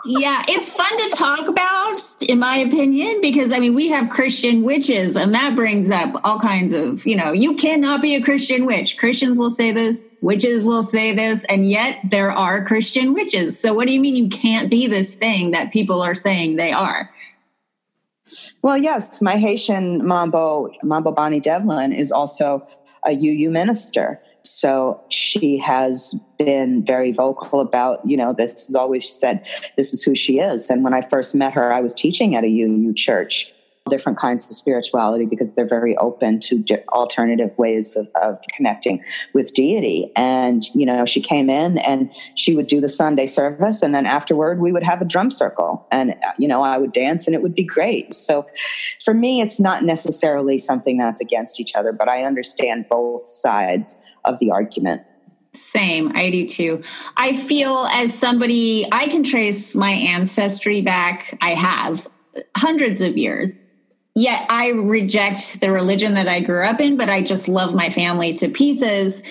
yeah 0.07 0.45
it's 0.49 0.69
fun 0.69 0.97
to 0.99 1.17
talk 1.17 1.49
about 1.49 2.01
in 2.23 2.39
my 2.39 2.59
opinion 2.59 3.21
because 3.21 3.53
i 3.53 3.59
mean 3.59 3.75
we 3.75 3.89
have 3.89 4.11
christian 4.11 4.63
witches 4.63 5.17
and 5.17 5.35
that 5.35 5.55
brings 5.55 5.91
up 5.91 6.21
all 6.25 6.39
kinds 6.39 6.75
of 6.75 7.07
you 7.07 7.17
know 7.17 7.33
you 7.33 7.55
cannot 7.55 8.03
be 8.03 8.15
a 8.15 8.23
christian 8.23 8.65
witch. 8.67 8.97
Christians 8.99 9.39
will 9.39 9.51
say 9.51 9.73
this, 9.73 10.09
witches 10.21 10.65
will 10.65 10.83
say 10.83 11.13
this, 11.13 11.45
and 11.45 11.71
yet 11.71 11.99
there 12.05 12.31
are 12.31 12.65
Christian 12.65 13.15
witches. 13.15 13.59
So, 13.59 13.73
what 13.73 13.87
do 13.87 13.93
you 13.93 14.01
mean 14.01 14.17
you 14.17 14.29
can't 14.29 14.71
be 14.71 14.87
this 14.87 15.15
thing 15.15 15.51
that 15.53 15.73
people 15.73 16.03
are 16.03 16.15
saying 16.15 16.57
they 16.57 16.73
are? 16.73 17.11
Well, 18.63 18.79
yes, 18.79 19.21
my 19.21 19.37
Haitian 19.37 20.07
Mambo, 20.07 20.71
Mambo 20.83 21.13
Bonnie 21.13 21.41
Devlin, 21.41 21.93
is 21.93 22.11
also 22.11 22.67
a 23.07 23.13
UU 23.13 23.51
minister. 23.51 24.21
So 24.45 25.01
she 25.09 25.57
has 25.59 26.15
been 26.39 26.85
very 26.85 27.13
vocal 27.13 27.61
about, 27.61 28.01
you 28.09 28.17
know, 28.17 28.33
this 28.33 28.67
has 28.67 28.75
always 28.75 29.09
said 29.09 29.47
this 29.77 29.95
is 29.95 30.03
who 30.03 30.15
she 30.15 30.39
is. 30.39 30.69
And 30.69 30.85
when 30.85 30.93
I 30.93 31.01
first 31.09 31.35
met 31.35 31.55
her, 31.55 31.73
I 31.73 31.81
was 31.81 31.95
teaching 31.95 32.37
at 32.37 32.45
a 32.45 32.49
UU 32.49 32.93
church 32.95 33.51
different 33.91 34.19
kinds 34.19 34.45
of 34.45 34.53
spirituality 34.53 35.27
because 35.27 35.51
they're 35.51 35.69
very 35.69 35.97
open 35.99 36.41
to 36.41 36.65
alternative 36.89 37.51
ways 37.59 37.97
of, 37.97 38.09
of, 38.23 38.39
connecting 38.55 39.03
with 39.35 39.53
deity. 39.53 40.11
And, 40.17 40.65
you 40.75 40.87
know, 40.87 41.05
she 41.05 41.21
came 41.21 41.51
in 41.51 41.79
and 41.79 42.11
she 42.35 42.57
would 42.57 42.67
do 42.67 42.81
the 42.81 42.89
Sunday 42.89 43.27
service. 43.27 43.83
And 43.83 43.95
then 43.95 44.07
afterward, 44.07 44.61
we 44.61 44.73
would 44.73 44.83
have 44.83 45.03
a 45.03 45.05
drum 45.05 45.31
circle 45.31 45.87
and, 45.91 46.13
uh, 46.13 46.33
you 46.39 46.49
know, 46.49 46.63
I 46.63 46.79
would 46.79 46.93
dance 46.93 47.27
and 47.27 47.35
it 47.35 47.43
would 47.43 47.55
be 47.55 47.65
great. 47.65 48.15
So 48.15 48.47
for 49.05 49.13
me, 49.13 49.43
it's 49.43 49.61
not 49.61 49.85
necessarily 49.85 50.57
something 50.57 50.97
that's 50.97 51.21
against 51.21 51.61
each 51.61 51.75
other, 51.75 51.93
but 51.93 52.09
I 52.09 52.23
understand 52.23 52.87
both 52.89 53.21
sides 53.21 53.99
of 54.25 54.39
the 54.39 54.51
argument. 54.51 55.03
Same, 55.55 56.11
I 56.17 56.31
do 56.31 56.49
too. 56.49 56.83
I 57.17 57.37
feel 57.37 57.87
as 57.93 58.13
somebody, 58.13 58.89
I 58.91 59.07
can 59.07 59.23
trace 59.23 59.75
my 59.75 59.91
ancestry 59.91 60.81
back, 60.81 61.39
I 61.41 61.55
have 61.55 62.09
hundreds 62.57 63.03
of 63.03 63.17
years 63.17 63.53
yet 64.15 64.47
I 64.49 64.71
reject 64.71 65.61
the 65.61 65.71
religion 65.73 66.15
that 66.15 66.29
I 66.29 66.41
grew 66.41 66.65
up 66.65 66.81
in, 66.81 66.97
but 66.97 67.09
I 67.09 67.23
just 67.23 67.49
love 67.49 67.75
my 67.75 67.91
family 67.91 68.35
to 68.35 68.49
pieces. 68.49 69.23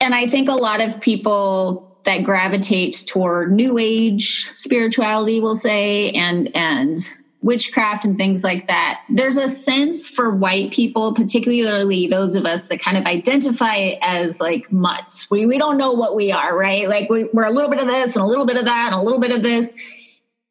And 0.00 0.14
I 0.14 0.26
think 0.26 0.48
a 0.48 0.54
lot 0.54 0.80
of 0.80 1.00
people 1.00 2.00
that 2.04 2.24
gravitate 2.24 3.04
toward 3.06 3.52
new 3.52 3.78
age 3.78 4.50
spirituality 4.54 5.40
will 5.40 5.56
say 5.56 6.10
and 6.12 6.54
and 6.54 7.00
witchcraft 7.44 8.06
and 8.06 8.16
things 8.16 8.42
like 8.42 8.66
that 8.68 9.02
there's 9.10 9.36
a 9.36 9.48
sense 9.48 10.08
for 10.08 10.34
white 10.34 10.72
people 10.72 11.14
particularly 11.14 12.06
those 12.06 12.34
of 12.34 12.46
us 12.46 12.68
that 12.68 12.80
kind 12.80 12.96
of 12.96 13.04
identify 13.04 13.92
as 14.00 14.40
like 14.40 14.72
mutts 14.72 15.30
we, 15.30 15.44
we 15.44 15.58
don't 15.58 15.76
know 15.76 15.92
what 15.92 16.16
we 16.16 16.32
are 16.32 16.56
right 16.56 16.88
like 16.88 17.08
we, 17.10 17.24
we're 17.34 17.44
a 17.44 17.50
little 17.50 17.70
bit 17.70 17.80
of 17.80 17.86
this 17.86 18.16
and 18.16 18.24
a 18.24 18.26
little 18.26 18.46
bit 18.46 18.56
of 18.56 18.64
that 18.64 18.86
and 18.86 18.94
a 18.94 19.02
little 19.02 19.20
bit 19.20 19.30
of 19.30 19.42
this 19.42 19.74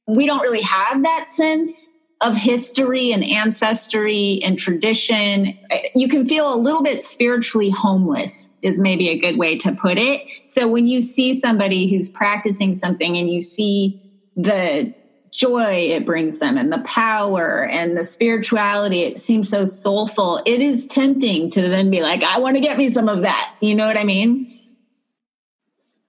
we 0.07 0.27
don't 0.27 0.41
really 0.41 0.61
have 0.61 1.01
that 1.01 1.29
sense 1.29 1.89
of 2.23 2.37
history 2.37 3.11
and 3.11 3.23
ancestry 3.23 4.39
and 4.43 4.57
tradition. 4.57 5.57
You 5.93 6.07
can 6.07 6.25
feel 6.25 6.53
a 6.53 6.55
little 6.55 6.81
bit 6.81 7.03
spiritually 7.03 7.69
homeless, 7.69 8.51
is 8.61 8.79
maybe 8.79 9.09
a 9.09 9.19
good 9.19 9.37
way 9.37 9.57
to 9.57 9.73
put 9.73 9.97
it. 9.97 10.21
So 10.45 10.67
when 10.67 10.87
you 10.87 11.01
see 11.01 11.37
somebody 11.39 11.89
who's 11.89 12.09
practicing 12.09 12.75
something 12.75 13.17
and 13.17 13.29
you 13.29 13.41
see 13.41 13.99
the 14.37 14.93
joy 15.33 15.89
it 15.89 16.05
brings 16.05 16.37
them 16.37 16.57
and 16.57 16.71
the 16.71 16.79
power 16.79 17.65
and 17.65 17.97
the 17.97 18.03
spirituality, 18.03 19.01
it 19.01 19.17
seems 19.17 19.49
so 19.49 19.65
soulful. 19.65 20.41
It 20.45 20.61
is 20.61 20.85
tempting 20.85 21.49
to 21.51 21.61
then 21.69 21.89
be 21.89 22.01
like, 22.01 22.23
I 22.23 22.39
want 22.39 22.55
to 22.55 22.61
get 22.61 22.77
me 22.77 22.89
some 22.89 23.09
of 23.09 23.23
that. 23.23 23.53
You 23.59 23.73
know 23.75 23.87
what 23.87 23.97
I 23.97 24.03
mean? 24.03 24.51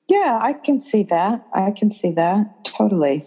Yeah, 0.08 0.38
I 0.40 0.52
can 0.52 0.80
see 0.80 1.02
that. 1.04 1.46
I 1.54 1.70
can 1.70 1.90
see 1.90 2.12
that 2.12 2.64
totally. 2.64 3.24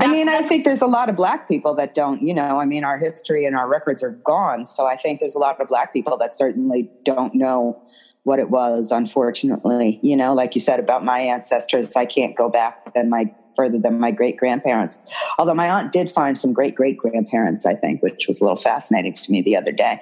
I 0.00 0.06
mean, 0.06 0.28
I 0.28 0.46
think 0.46 0.64
there's 0.64 0.82
a 0.82 0.86
lot 0.86 1.08
of 1.08 1.16
black 1.16 1.48
people 1.48 1.74
that 1.74 1.94
don't, 1.94 2.22
you 2.22 2.34
know, 2.34 2.60
I 2.60 2.64
mean, 2.64 2.84
our 2.84 2.98
history 2.98 3.44
and 3.44 3.56
our 3.56 3.68
records 3.68 4.02
are 4.02 4.10
gone. 4.10 4.64
So 4.64 4.86
I 4.86 4.96
think 4.96 5.18
there's 5.18 5.34
a 5.34 5.38
lot 5.38 5.60
of 5.60 5.66
black 5.66 5.92
people 5.92 6.16
that 6.18 6.34
certainly 6.34 6.90
don't 7.04 7.34
know 7.34 7.80
what 8.24 8.38
it 8.38 8.50
was, 8.50 8.92
unfortunately. 8.92 9.98
You 10.02 10.16
know, 10.16 10.34
like 10.34 10.54
you 10.54 10.60
said 10.60 10.78
about 10.78 11.04
my 11.04 11.20
ancestors, 11.20 11.96
I 11.96 12.06
can't 12.06 12.36
go 12.36 12.48
back 12.48 12.92
than 12.94 13.08
my 13.08 13.32
further 13.58 13.78
than 13.78 14.00
my 14.00 14.10
great 14.10 14.36
grandparents. 14.38 14.96
Although 15.38 15.54
my 15.54 15.68
aunt 15.68 15.92
did 15.92 16.10
find 16.10 16.38
some 16.38 16.52
great 16.54 16.74
great 16.74 16.96
grandparents, 16.96 17.66
I 17.66 17.74
think, 17.74 18.02
which 18.02 18.26
was 18.26 18.40
a 18.40 18.44
little 18.44 18.56
fascinating 18.56 19.12
to 19.12 19.32
me 19.32 19.42
the 19.42 19.56
other 19.56 19.72
day. 19.72 20.00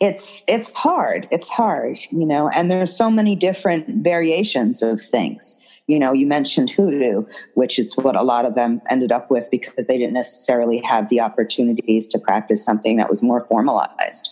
It's 0.00 0.44
it's 0.46 0.76
hard. 0.76 1.26
It's 1.32 1.48
hard, 1.48 1.98
you 2.10 2.26
know, 2.26 2.48
and 2.50 2.70
there's 2.70 2.94
so 2.96 3.10
many 3.10 3.34
different 3.34 4.04
variations 4.04 4.82
of 4.82 5.00
things 5.02 5.60
you 5.88 5.98
know, 5.98 6.12
you 6.12 6.26
mentioned 6.26 6.70
hoodoo, 6.70 7.24
which 7.54 7.78
is 7.78 7.96
what 7.96 8.14
a 8.14 8.22
lot 8.22 8.44
of 8.44 8.54
them 8.54 8.80
ended 8.90 9.10
up 9.10 9.30
with 9.30 9.50
because 9.50 9.86
they 9.86 9.96
didn't 9.96 10.12
necessarily 10.12 10.80
have 10.82 11.08
the 11.08 11.18
opportunities 11.20 12.06
to 12.08 12.18
practice 12.18 12.62
something 12.62 12.98
that 12.98 13.08
was 13.08 13.22
more 13.22 13.46
formalized. 13.46 14.28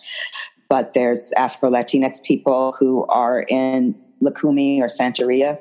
But 0.69 0.93
there's 0.93 1.33
Afro 1.33 1.71
Latinx 1.71 2.23
people 2.23 2.77
who 2.79 3.07
are 3.07 3.47
in 3.49 3.95
Lucumi 4.23 4.79
or 4.79 4.87
Santeria. 4.87 5.59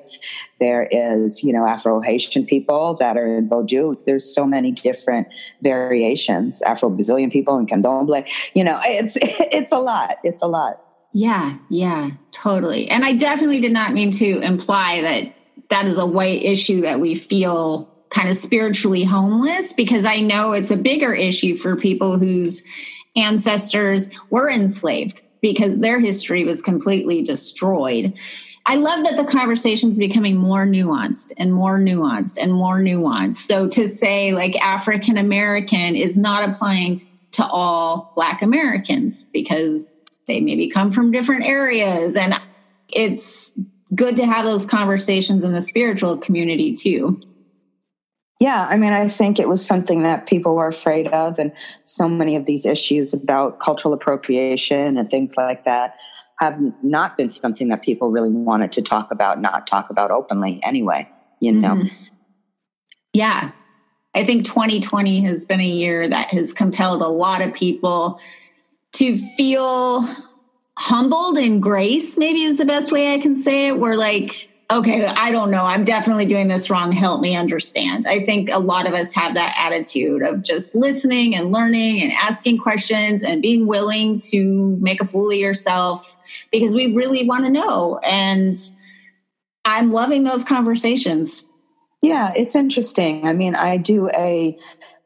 There 0.60 0.88
is, 0.91 1.43
you 1.43 1.51
know, 1.51 1.66
Afro 1.68 2.01
Haitian 2.01 2.45
people 2.45 2.95
that 2.95 3.18
are 3.18 3.38
in 3.38 3.49
Vodou. 3.49 4.03
There's 4.06 4.24
so 4.24 4.45
many 4.45 4.72
different 4.72 5.28
variations. 5.62 6.62
Afro 6.62 6.89
Brazilian 6.89 7.30
people 7.30 7.58
in 7.58 7.68
Candomblé. 7.68 8.28
You 8.53 8.64
know, 8.64 8.80
it's 8.84 9.18
it's 9.22 9.72
a 9.72 9.80
lot. 9.80 10.18
It's 10.24 10.41
a 10.41 10.47
lot. 10.47 10.82
Yeah, 11.14 11.58
yeah, 11.70 12.12
totally. 12.34 12.89
And 12.89 13.06
I 13.06 13.14
definitely 13.14 13.62
did 13.62 13.72
not 13.72 13.93
mean 13.93 14.12
to 14.12 14.39
imply 14.41 15.01
that 15.01 15.34
that 15.70 15.86
is 15.88 15.97
a 15.97 16.06
white 16.06 16.43
issue 16.43 16.82
that 16.82 16.99
we 16.99 17.16
feel 17.16 17.89
kind 18.10 18.30
of 18.30 18.38
spiritually 18.38 19.03
homeless 19.03 19.74
because 19.74 20.06
I 20.06 20.20
know 20.20 20.51
it's 20.53 20.72
a 20.72 20.78
bigger 20.78 21.14
issue 21.14 21.56
for 21.56 21.76
people 21.76 22.20
whose 22.20 22.64
ancestors 23.16 24.10
were 24.30 24.49
enslaved 24.49 25.22
because 25.45 25.77
their 25.77 25.99
history 25.99 26.43
was 26.43 26.59
completely 26.59 27.21
destroyed. 27.21 28.11
I 28.65 28.77
love 28.77 29.03
that 29.03 29.15
the 29.15 29.25
conversation 29.25 29.91
is 29.91 29.99
becoming 29.99 30.37
more 30.37 30.65
nuanced 30.65 31.33
and 31.37 31.53
more 31.53 31.77
nuanced 31.77 32.39
and 32.41 32.51
more 32.51 32.79
nuanced. 32.79 33.35
So 33.35 33.67
to 33.67 33.87
say 33.87 34.31
like 34.31 34.55
African 34.59 35.17
American 35.17 35.95
is 35.95 36.17
not 36.17 36.49
applying 36.49 36.99
to 37.33 37.45
all 37.45 38.11
Black 38.15 38.41
Americans 38.41 39.23
because 39.31 39.93
they 40.25 40.39
maybe 40.39 40.67
come 40.67 40.91
from 40.91 41.11
different 41.11 41.45
areas. 41.45 42.15
And 42.15 42.33
it's 42.89 43.55
good 43.93 44.15
to 44.17 44.25
have 44.25 44.45
those 44.45 44.65
conversations 44.65 45.43
in 45.43 45.53
the 45.53 45.61
spiritual 45.61 46.17
community 46.17 46.75
too. 46.75 47.21
Yeah, 48.39 48.67
I 48.69 48.75
mean, 48.75 48.91
I 48.91 49.07
think 49.07 49.39
it 49.39 49.47
was 49.47 49.65
something 49.65 50.03
that 50.03 50.27
people 50.27 50.55
were 50.55 50.67
afraid 50.67 51.07
of, 51.07 51.39
and 51.39 51.53
so 51.86 52.09
many 52.09 52.36
of 52.36 52.45
these 52.45 52.65
issues 52.65 53.13
about 53.13 53.59
cultural 53.59 53.93
appropriation 53.93 54.97
and 54.97 55.09
things 55.09 55.38
like 55.38 55.63
that 55.63 55.95
have 56.39 56.59
not 56.83 57.15
been 57.15 57.29
something 57.29 57.69
that 57.69 57.81
people 57.81 58.11
really 58.11 58.31
wanted 58.31 58.73
to 58.73 58.81
talk 58.81 59.09
about, 59.09 59.39
not 59.39 59.65
talk 59.67 59.89
about 59.89 60.11
openly 60.11 60.59
anyway, 60.63 61.09
you 61.39 61.53
know? 61.53 61.75
Mm-hmm. 61.75 61.95
Yeah. 63.13 63.51
I 64.13 64.25
think 64.25 64.45
2020 64.45 65.21
has 65.21 65.45
been 65.45 65.61
a 65.61 65.65
year 65.65 66.07
that 66.09 66.31
has 66.31 66.51
compelled 66.51 67.01
a 67.01 67.07
lot 67.07 67.41
of 67.41 67.53
people 67.53 68.19
to 68.93 69.17
feel 69.38 70.07
humbled 70.77 71.38
and 71.38 71.61
grace, 71.61 72.17
maybe 72.17 72.43
is 72.43 72.57
the 72.57 72.65
best 72.65 72.91
way 72.91 73.13
I 73.13 73.19
can 73.19 73.38
say 73.38 73.67
it. 73.67 73.79
We're 73.79 73.95
like, 73.95 74.49
okay, 74.72 75.05
I 75.05 75.32
don't 75.32 75.51
know. 75.51 75.63
I'm 75.63 75.84
definitely 75.84 76.26
doing 76.26 76.47
this 76.47 76.70
wrong. 76.70 76.91
Help 76.91 77.22
me 77.22 77.36
understand. 77.36 78.07
I 78.07 78.24
think 78.24 78.49
a 78.49 78.59
lot 78.59 78.88
of 78.88 78.93
us 78.93 79.13
have 79.13 79.36
that 79.36 79.55
attitude 79.57 80.24
of 80.24 80.43
just 80.43 80.76
listening 80.76 81.36
and 81.36 81.51
learning 81.51 82.01
and 82.01 82.11
asking 82.13 82.59
questions 82.59 83.22
and 83.22 83.41
being 83.41 83.68
willing 83.68 84.20
to 84.32 84.78
make 84.82 85.01
a 85.01 85.05
fool 85.05 85.30
of 85.30 85.38
yourself 85.38 86.18
because 86.51 86.74
we 86.74 86.95
really 86.95 87.26
want 87.26 87.45
to 87.45 87.51
know. 87.51 87.99
And 88.03 88.57
I'm 89.66 89.91
loving 89.91 90.24
those 90.24 90.43
conversations. 90.43 91.43
Yeah, 92.01 92.34
it's 92.36 92.55
interesting. 92.55 93.28
I 93.28 93.34
mean, 93.34 93.55
I 93.55 93.78
do 93.78 94.09
a 94.09 94.57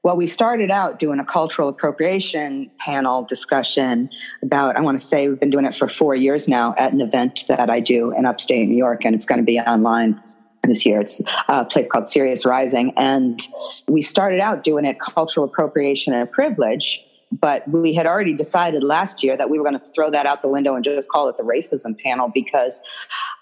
well, 0.04 0.16
we 0.16 0.28
started 0.28 0.72
out 0.72 0.98
doing 0.98 1.20
a 1.20 1.26
cultural 1.26 1.68
appropriation 1.68 2.72
panel 2.80 3.24
discussion 3.24 4.10
about, 4.42 4.78
I 4.78 4.82
want 4.82 4.98
to 4.98 5.06
say 5.06 5.28
we've 5.28 5.40
been 5.40 5.50
doing 5.50 5.66
it 5.66 5.76
for 5.76 5.90
four 5.90 6.16
years 6.16 6.48
now 6.48 6.74
at 6.78 6.94
an 6.94 7.02
event 7.02 7.44
that 7.50 7.70
I 7.70 7.80
do 7.80 8.12
in 8.12 8.26
upstate 8.26 8.68
New 8.68 8.78
York, 8.78 9.04
and 9.04 9.14
it's 9.14 9.26
going 9.26 9.40
to 9.40 9.46
be 9.46 9.60
online 9.60 10.22
this 10.64 10.86
year. 10.86 11.02
It's 11.02 11.22
a 11.48 11.66
place 11.66 11.88
called 11.90 12.08
Sirius 12.08 12.46
Rising. 12.46 12.94
And 12.98 13.42
we 13.88 14.02
started 14.02 14.40
out 14.40 14.64
doing 14.64 14.86
it 14.86 15.00
cultural 15.00 15.46
appropriation 15.46 16.14
and 16.14 16.32
privilege 16.32 17.02
but 17.32 17.68
we 17.70 17.94
had 17.94 18.06
already 18.06 18.34
decided 18.34 18.84
last 18.84 19.24
year 19.24 19.38
that 19.38 19.50
we 19.50 19.58
were 19.58 19.64
going 19.64 19.78
to 19.78 19.86
throw 19.94 20.10
that 20.10 20.26
out 20.26 20.42
the 20.42 20.50
window 20.50 20.76
and 20.76 20.84
just 20.84 21.10
call 21.10 21.30
it 21.30 21.38
the 21.38 21.44
racism 21.44 21.98
panel 22.00 22.32
because 22.34 22.82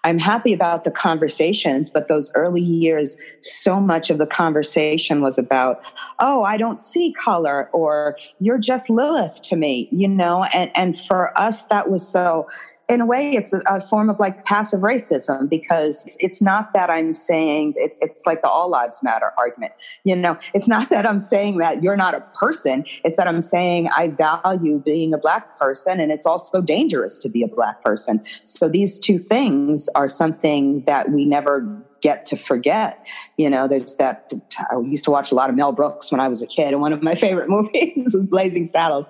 I'm 0.03 0.19
happy 0.19 0.53
about 0.53 0.83
the 0.83 0.91
conversations, 0.91 1.89
but 1.89 2.07
those 2.07 2.31
early 2.35 2.61
years, 2.61 3.17
so 3.41 3.79
much 3.79 4.09
of 4.09 4.17
the 4.17 4.27
conversation 4.27 5.21
was 5.21 5.37
about, 5.37 5.81
oh, 6.19 6.43
I 6.43 6.57
don't 6.57 6.79
see 6.79 7.13
color, 7.13 7.69
or 7.73 8.17
you're 8.39 8.57
just 8.57 8.89
Lilith 8.89 9.41
to 9.43 9.55
me, 9.55 9.87
you 9.91 10.07
know? 10.07 10.43
And, 10.53 10.71
and 10.75 10.99
for 10.99 11.37
us, 11.37 11.63
that 11.63 11.89
was 11.89 12.07
so 12.07 12.47
in 12.89 13.01
a 13.01 13.05
way, 13.05 13.31
it's 13.31 13.53
a, 13.53 13.81
form 13.81 14.09
of 14.09 14.19
like 14.19 14.45
passive 14.45 14.79
racism 14.79 15.49
because 15.49 16.03
it's, 16.05 16.17
it's 16.19 16.41
not 16.41 16.73
that 16.73 16.89
I'm 16.89 17.13
saying 17.13 17.73
it's, 17.75 17.97
it's 18.01 18.25
like 18.25 18.41
the 18.41 18.49
all 18.49 18.69
lives 18.69 19.01
matter 19.03 19.31
argument. 19.37 19.73
You 20.05 20.15
know, 20.15 20.37
it's 20.53 20.67
not 20.67 20.89
that 20.89 21.05
I'm 21.05 21.19
saying 21.19 21.57
that 21.57 21.83
you're 21.83 21.97
not 21.97 22.15
a 22.15 22.21
person. 22.33 22.85
It's 23.03 23.17
that 23.17 23.27
I'm 23.27 23.41
saying 23.41 23.89
I 23.95 24.07
value 24.07 24.79
being 24.79 25.13
a 25.13 25.17
black 25.17 25.59
person 25.59 25.99
and 25.99 26.11
it's 26.11 26.25
also 26.25 26.61
dangerous 26.61 27.17
to 27.19 27.29
be 27.29 27.43
a 27.43 27.47
black 27.47 27.83
person. 27.83 28.23
So 28.43 28.69
these 28.69 28.97
two 28.97 29.17
things 29.17 29.89
are 29.95 30.07
something 30.07 30.83
that 30.85 31.11
we 31.11 31.25
never 31.25 31.83
get 32.01 32.25
to 32.27 32.37
forget. 32.37 33.05
You 33.37 33.49
know, 33.49 33.67
there's 33.67 33.95
that. 33.95 34.31
I 34.71 34.79
used 34.79 35.03
to 35.05 35.11
watch 35.11 35.31
a 35.31 35.35
lot 35.35 35.49
of 35.49 35.55
Mel 35.55 35.71
Brooks 35.71 36.11
when 36.11 36.19
I 36.19 36.27
was 36.27 36.41
a 36.41 36.47
kid, 36.47 36.73
and 36.73 36.81
one 36.81 36.93
of 36.93 37.01
my 37.01 37.15
favorite 37.15 37.49
movies 37.57 38.13
was 38.13 38.25
Blazing 38.25 38.65
Saddles. 38.65 39.07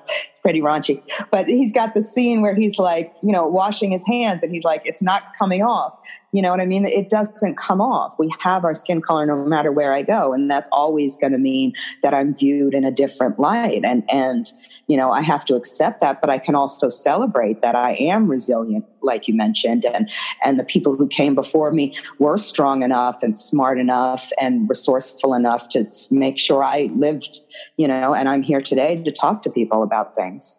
Pretty 0.48 0.62
raunchy, 0.62 1.04
but 1.30 1.50
he's 1.50 1.74
got 1.74 1.94
the 1.94 2.02
scene 2.02 2.42
where 2.42 2.56
he's 2.56 2.80
like, 2.80 3.14
you 3.22 3.34
know, 3.34 3.46
washing 3.46 3.92
his 3.92 4.08
hands, 4.08 4.42
and 4.44 4.54
he's 4.54 4.64
like, 4.64 4.82
it's 4.86 5.02
not 5.02 5.24
coming 5.38 5.62
off. 5.62 5.92
You 6.32 6.42
know 6.42 6.52
what 6.52 6.62
I 6.62 6.66
mean? 6.66 6.86
It 6.86 7.10
doesn't 7.10 7.58
come 7.58 7.82
off. 7.82 8.16
We 8.18 8.34
have 8.40 8.64
our 8.64 8.74
skin 8.74 9.02
color 9.02 9.26
no 9.26 9.44
matter 9.44 9.74
where 9.74 9.92
I 9.92 10.04
go, 10.04 10.32
and 10.32 10.50
that's 10.50 10.70
always 10.72 11.18
going 11.18 11.34
to 11.34 11.38
mean 11.38 11.74
that 12.02 12.14
I'm 12.14 12.34
viewed 12.34 12.74
in 12.74 12.86
a 12.86 12.92
different 12.92 13.38
light. 13.38 13.82
And 13.84 14.10
and 14.10 14.50
you 14.88 14.96
know, 14.96 15.12
I 15.12 15.22
have 15.22 15.44
to 15.46 15.56
accept 15.56 16.00
that, 16.00 16.22
but 16.22 16.30
I 16.30 16.38
can 16.38 16.56
also 16.56 16.90
celebrate 16.90 17.62
that 17.62 17.76
I 17.76 17.94
am 17.96 18.28
resilient, 18.28 18.86
like 19.02 19.28
you 19.28 19.34
mentioned, 19.34 19.86
and 19.86 20.10
and 20.44 20.58
the 20.58 20.64
people 20.64 20.96
who 20.96 21.08
came 21.08 21.36
before 21.36 21.72
me 21.72 21.94
were 22.20 22.38
strong 22.38 22.84
enough 22.84 23.22
and 23.22 23.38
smart 23.38 23.80
enough 23.80 24.32
and 24.40 24.68
resourceful 24.70 25.34
enough 25.34 25.70
to 25.70 25.84
make 26.12 26.40
sure 26.40 26.64
I 26.64 26.90
lived, 26.96 27.42
you 27.76 27.88
know, 27.88 28.14
and 28.14 28.30
I'm 28.30 28.44
here 28.44 28.62
today 28.62 29.02
to 29.04 29.12
talk 29.12 29.42
to 29.44 29.50
people 29.50 29.84
about 29.84 30.16
things. 30.16 30.58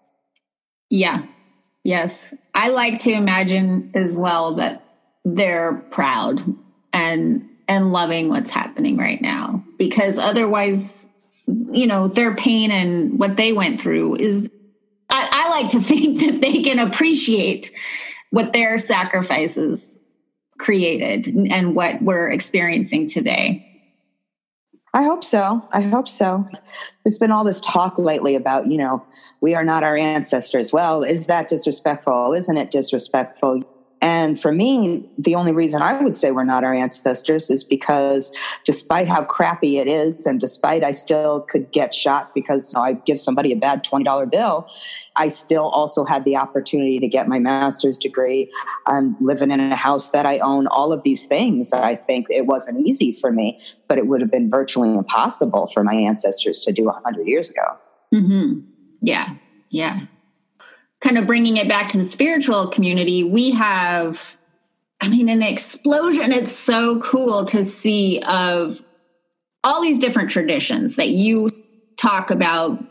Yeah. 0.91 1.23
Yes. 1.85 2.35
I 2.55 2.69
like 2.69 3.01
to 3.03 3.13
imagine 3.13 3.91
as 3.95 4.15
well 4.15 4.55
that 4.55 4.85
they're 5.25 5.75
proud 5.91 6.43
and 6.93 7.49
and 7.67 7.93
loving 7.93 8.31
what's 8.31 8.51
happening 8.51 8.97
right 8.97 9.21
now 9.21 9.63
because 9.79 10.19
otherwise 10.19 11.05
you 11.49 11.87
know 11.87 12.09
their 12.09 12.35
pain 12.35 12.71
and 12.71 13.19
what 13.19 13.37
they 13.37 13.53
went 13.53 13.81
through 13.81 14.17
is 14.17 14.51
I, 15.11 15.29
I 15.31 15.49
like 15.51 15.71
to 15.71 15.81
think 15.83 16.21
that 16.21 16.41
they 16.41 16.63
can 16.63 16.79
appreciate 16.79 17.73
what 18.31 18.53
their 18.53 18.79
sacrifices 18.79 19.99
created 20.59 21.27
and 21.51 21.75
what 21.75 22.03
we're 22.03 22.31
experiencing 22.31 23.07
today 23.07 23.65
I 24.95 25.03
hope 25.03 25.23
so. 25.23 25.63
I 25.71 25.83
hope 25.83 26.09
so. 26.09 26.47
There's 27.05 27.19
been 27.19 27.31
all 27.31 27.45
this 27.45 27.61
talk 27.61 27.99
lately 27.99 28.35
about, 28.35 28.69
you 28.69 28.79
know, 28.79 29.05
we 29.41 29.55
are 29.55 29.63
not 29.63 29.85
our 29.85 29.97
ancestors. 29.97 30.73
Well, 30.73 31.03
is 31.03 31.27
that 31.27 31.47
disrespectful? 31.47 32.33
Isn't 32.33 32.57
it 32.57 32.71
disrespectful? 32.71 33.63
And 34.01 34.39
for 34.39 34.53
me, 34.53 35.09
the 35.19 35.35
only 35.35 35.53
reason 35.53 35.83
I 35.83 36.01
would 36.01 36.15
say 36.15 36.31
we're 36.31 36.45
not 36.45 36.63
our 36.63 36.73
ancestors 36.73 37.51
is 37.51 37.65
because 37.65 38.33
despite 38.65 39.09
how 39.09 39.25
crappy 39.25 39.79
it 39.79 39.89
is, 39.89 40.25
and 40.25 40.39
despite 40.39 40.85
I 40.85 40.93
still 40.93 41.41
could 41.41 41.73
get 41.73 41.95
shot 41.95 42.33
because 42.35 42.73
you 42.73 42.79
know, 42.79 42.85
I 42.85 42.93
give 42.93 43.21
somebody 43.21 43.51
a 43.53 43.57
bad 43.57 43.85
$20 43.85 44.31
bill, 44.31 44.69
I 45.17 45.29
still 45.29 45.65
also 45.65 46.05
had 46.05 46.25
the 46.25 46.37
opportunity 46.37 47.01
to 47.01 47.09
get 47.09 47.27
my 47.27 47.41
master's 47.41 47.99
degree. 47.99 48.53
I'm 48.87 49.17
living 49.21 49.51
in 49.51 49.61
a 49.61 49.77
house 49.77 50.11
that 50.11 50.27
I 50.27 50.39
own, 50.39 50.69
all 50.69 50.93
of 50.93 51.03
these 51.03 51.27
things. 51.27 51.73
I 51.73 51.97
think 51.97 52.27
it 52.31 52.47
wasn't 52.47 52.87
easy 52.87 53.13
for 53.13 53.33
me, 53.33 53.61
but 53.89 53.99
it 53.99 54.07
would 54.07 54.21
have 54.21 54.31
been 54.31 54.49
virtually 54.49 54.95
impossible 54.95 55.67
for 55.67 55.83
my 55.83 55.95
ancestors 55.95 56.61
to 56.61 56.73
do 56.73 56.85
100 56.85 57.27
years 57.27 57.51
ago. 57.51 57.77
Mm-hmm. 58.15 58.61
Yeah. 59.03 59.35
Yeah 59.71 60.01
kind 61.01 61.19
of 61.19 61.27
bringing 61.27 61.57
it 61.57 61.69
back 61.69 61.91
to 61.91 61.99
the 61.99 62.05
spiritual 62.05 62.69
community, 62.69 63.23
we 63.23 63.53
have, 63.53 64.37
I 65.01 65.09
mean, 65.09 65.29
an 65.29 65.43
explosion. 65.43 66.33
It's 66.33 66.53
so 66.53 67.01
cool 67.01 67.45
to 67.47 67.65
see 67.65 68.23
of 68.27 68.83
all 69.63 69.81
these 69.83 69.99
different 69.99 70.31
traditions 70.31 70.97
that 70.97 71.11
you 71.11 71.51
talk 71.97 72.31
about 72.31 72.83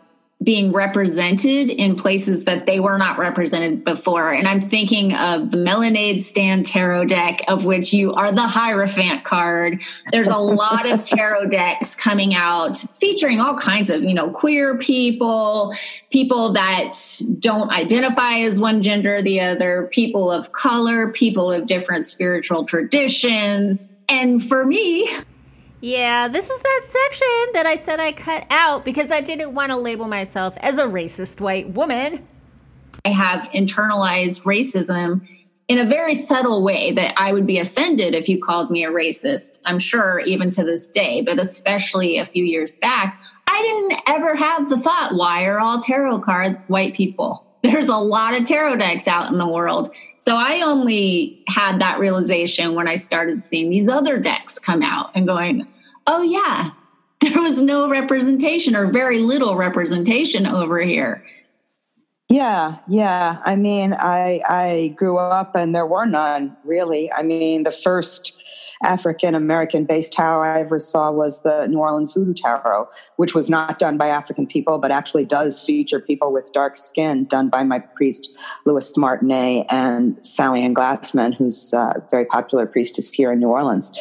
being 0.44 0.72
represented 0.72 1.70
in 1.70 1.96
places 1.96 2.46
that 2.46 2.68
they 2.68 2.80
were 2.80 2.98
not 2.98 3.18
represented 3.18 3.84
before. 3.84 4.32
And 4.32 4.48
I'm 4.48 4.62
thinking 4.62 5.14
of 5.16 5.50
the 5.50 5.58
Melanade 5.58 6.22
Stand 6.22 6.66
Tarot 6.66 7.06
deck, 7.06 7.42
of 7.48 7.66
which 7.66 7.92
you 7.92 8.14
are 8.14 8.32
the 8.32 8.48
Hierophant 8.48 9.24
card. 9.24 9.82
There's 10.12 10.28
a 10.28 10.38
lot 10.38 10.88
of 10.88 11.02
tarot 11.04 11.48
decks 11.48 11.96
coming 11.96 12.36
out 12.36 12.78
featuring 13.00 13.40
all 13.40 13.58
kinds 13.58 13.90
of, 13.90 14.04
you 14.04 14.14
know, 14.14 14.30
queer 14.30 14.78
people, 14.78 15.74
people 16.12 16.54
that 16.54 16.94
don't 17.40 17.72
identify 17.72 18.38
as 18.38 18.60
one 18.60 18.84
gender 18.84 19.16
or 19.16 19.22
the 19.24 19.42
other, 19.42 19.90
people 19.92 20.32
of 20.32 20.52
color, 20.52 21.12
people 21.12 21.52
of 21.52 21.66
different 21.66 22.06
spiritual 22.06 22.64
traditions. 22.64 23.92
And 24.08 24.44
for 24.44 24.66
me, 24.66 25.10
yeah, 25.82 26.28
this 26.28 26.50
is 26.50 26.62
that 26.62 26.82
section 26.86 27.54
that 27.54 27.66
I 27.66 27.76
said 27.76 28.00
I 28.00 28.12
cut 28.12 28.46
out 28.50 28.84
because 28.84 29.12
I 29.12 29.22
didn't 29.22 29.54
want 29.54 29.72
to 29.72 29.78
label 29.78 30.08
myself 30.08 30.56
as 30.58 30.80
a 30.80 30.86
racist 30.86 31.40
white 31.40 31.70
woman. 31.70 32.26
I 33.06 33.10
have 33.10 33.44
internalized 33.52 34.44
racism 34.44 35.28
in 35.68 35.80
a 35.80 35.86
very 35.86 36.16
subtle 36.16 36.64
way 36.64 36.92
that 36.94 37.14
I 37.18 37.34
would 37.34 37.46
be 37.46 37.60
offended 37.60 38.16
if 38.16 38.28
you 38.28 38.42
called 38.42 38.72
me 38.72 38.86
a 38.86 38.90
racist. 38.90 39.62
I'm 39.66 39.80
sure 39.80 40.20
even 40.20 40.50
to 40.52 40.64
this 40.64 40.88
day, 40.88 41.22
but 41.22 41.40
especially 41.40 42.18
a 42.18 42.26
few 42.26 42.44
years 42.44 42.76
back, 42.76 43.22
I 43.48 43.62
didn't 43.62 44.02
ever 44.08 44.36
have 44.36 44.70
the 44.70 44.78
thought, 44.78 45.16
why 45.16 45.46
are 45.46 45.60
all 45.60 45.82
tarot 45.82 46.20
cards 46.20 46.66
white 46.66 46.96
people? 46.96 47.47
There's 47.72 47.90
a 47.90 47.98
lot 47.98 48.34
of 48.34 48.46
tarot 48.46 48.78
decks 48.78 49.08
out 49.08 49.32
in 49.32 49.38
the 49.38 49.48
world. 49.48 49.94
So 50.18 50.36
I 50.36 50.62
only 50.62 51.44
had 51.48 51.80
that 51.82 52.00
realization 52.00 52.76
when 52.76 52.88
I 52.88 52.96
started 52.96 53.42
seeing 53.42 53.70
these 53.70 53.90
other 53.90 54.18
decks 54.18 54.58
come 54.58 54.82
out 54.82 55.12
and 55.16 55.28
going, 55.28 55.68
oh, 56.06 56.22
yeah, 56.22 56.72
there 57.22 57.42
was 57.42 57.62
no 57.62 57.90
representation 57.90 58.76
or 58.76 58.92
very 58.92 59.20
little 59.20 59.56
representation 59.56 60.46
over 60.46 60.80
here. 60.80 61.26
Yeah, 62.30 62.80
yeah. 62.88 63.42
I 63.46 63.56
mean, 63.56 63.94
I 63.94 64.42
I 64.48 64.94
grew 64.98 65.18
up 65.18 65.56
and 65.56 65.74
there 65.74 65.86
were 65.86 66.06
none 66.06 66.58
really. 66.66 67.10
I 67.12 67.24
mean, 67.24 67.64
the 67.64 67.72
first 67.72 68.34
African 68.84 69.36
American 69.36 69.86
based 69.86 70.14
tarot 70.14 70.44
I 70.44 70.60
ever 70.60 70.80
saw 70.80 71.12
was 71.12 71.42
the 71.44 71.68
New 71.68 71.80
Orleans 71.80 72.14
Voodoo 72.14 72.34
Tarot, 72.34 72.88
which 73.16 73.34
was 73.34 73.50
not 73.50 73.80
done 73.80 73.98
by 73.98 74.08
African 74.08 74.48
people, 74.48 74.78
but 74.78 74.92
actually 74.92 75.26
does 75.26 75.64
feature 75.64 76.00
people 76.00 76.32
with 76.32 76.52
dark 76.54 76.76
skin, 76.76 77.26
done 77.26 77.50
by 77.50 77.64
my 77.64 77.80
priest 77.80 78.30
Louis 78.66 78.92
Martinié 78.98 79.66
and 79.70 80.24
Sallie 80.26 80.62
Ann 80.62 80.74
Glassman, 80.74 81.34
who's 81.34 81.74
a 81.74 82.04
very 82.12 82.26
popular 82.26 82.66
priestess 82.66 83.12
here 83.12 83.32
in 83.32 83.40
New 83.40 83.50
Orleans. 83.50 83.92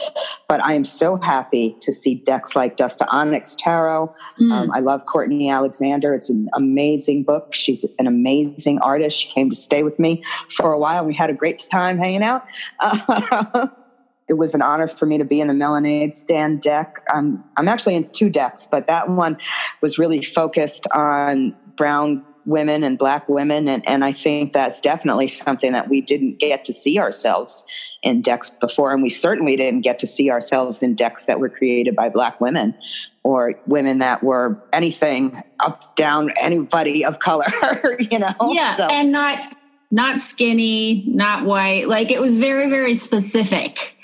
But 0.49 0.63
I 0.63 0.75
am 0.75 0.85
so 0.85 1.17
happy 1.17 1.77
to 1.81 1.93
see 1.93 2.17
decks 2.17 2.55
like 2.55 2.77
Dust 2.77 3.01
II 3.01 3.09
Onyx 3.11 3.57
Tarot. 3.57 4.13
Mm. 4.41 4.53
Um, 4.53 4.71
I 4.73 4.81
love 4.81 5.07
Courtney 5.07 5.51
Alexander. 5.51 6.15
It's 6.15 6.31
an 6.31 6.49
amazing 6.55 7.25
book. 7.25 7.55
She's 7.55 7.85
an 7.99 8.07
amazing 8.07 8.79
artist. 8.81 9.19
She 9.19 9.29
came 9.29 9.51
to 9.51 9.57
stay 9.57 9.83
with 9.83 9.99
me 9.99 10.23
for 10.51 10.73
a 10.73 10.79
while. 10.79 11.05
We 11.05 11.15
had 11.15 11.31
a 11.31 11.35
great 11.35 11.67
time 11.71 11.99
hanging 11.99 12.23
out. 12.23 12.45
it 14.29 14.35
was 14.35 14.55
an 14.55 14.63
honor 14.63 14.89
for 14.89 15.07
me 15.07 15.19
to 15.19 15.25
be 15.25 15.41
in 15.41 15.49
the 15.49 15.55
Melanade 15.55 16.15
stand 16.15 16.61
deck. 16.61 17.01
I'm 17.13 17.45
I'm 17.57 17.69
actually 17.69 17.95
in 17.95 18.09
two 18.11 18.29
decks, 18.29 18.67
but 18.71 18.87
that 18.89 19.09
one 19.09 19.37
was 19.81 19.99
really 19.99 20.23
focused 20.23 20.87
on 20.93 21.55
brown 21.77 22.25
women 22.47 22.85
and 22.85 22.97
black 22.97 23.29
women. 23.29 23.69
And, 23.69 23.87
and 23.89 24.05
I 24.05 24.13
think 24.13 24.53
that's 24.53 24.81
definitely 24.81 25.29
something 25.29 25.73
that 25.73 25.89
we 25.89 26.01
didn't 26.01 26.39
get 26.39 26.65
to 26.65 26.73
see 26.73 26.99
ourselves 26.99 27.65
in 28.03 28.23
decks 28.23 28.49
before. 28.49 28.93
And 28.93 29.03
we 29.03 29.09
certainly 29.09 29.57
didn't 29.57 29.81
get 29.81 29.99
to 29.99 30.07
see 30.07 30.31
ourselves 30.31 30.83
in 30.83 30.95
decks 30.95 31.25
that 31.27 31.41
were 31.41 31.49
created 31.49 31.97
by 31.97 32.09
black 32.09 32.41
women 32.41 32.75
or 33.25 33.61
women 33.67 33.99
that 33.99 34.23
were 34.23 34.63
anything 34.73 35.43
up, 35.59 35.97
down, 35.97 36.31
anybody 36.41 37.05
of 37.05 37.19
color, 37.19 37.53
you 38.11 38.21
know? 38.21 38.35
Yeah. 38.49 38.77
So. 38.77 38.87
And 38.87 39.11
not, 39.11 39.57
not 39.91 40.21
skinny, 40.21 41.05
not 41.09 41.45
white. 41.45 41.89
Like 41.89 42.13
it 42.13 42.21
was 42.21 42.37
very, 42.37 42.71
very 42.71 42.95
specific. 42.95 43.96